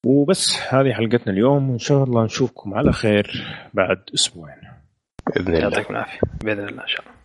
[0.06, 1.70] وبس هذه حلقتنا اليوم.
[1.70, 3.44] وان شاء الله نشوفكم على خير
[3.74, 4.79] بعد أسبوعين.
[5.36, 5.60] بإذن الله.
[5.60, 6.20] يعطيكم العافية.
[6.44, 7.19] بإذن الله إن شاء الله.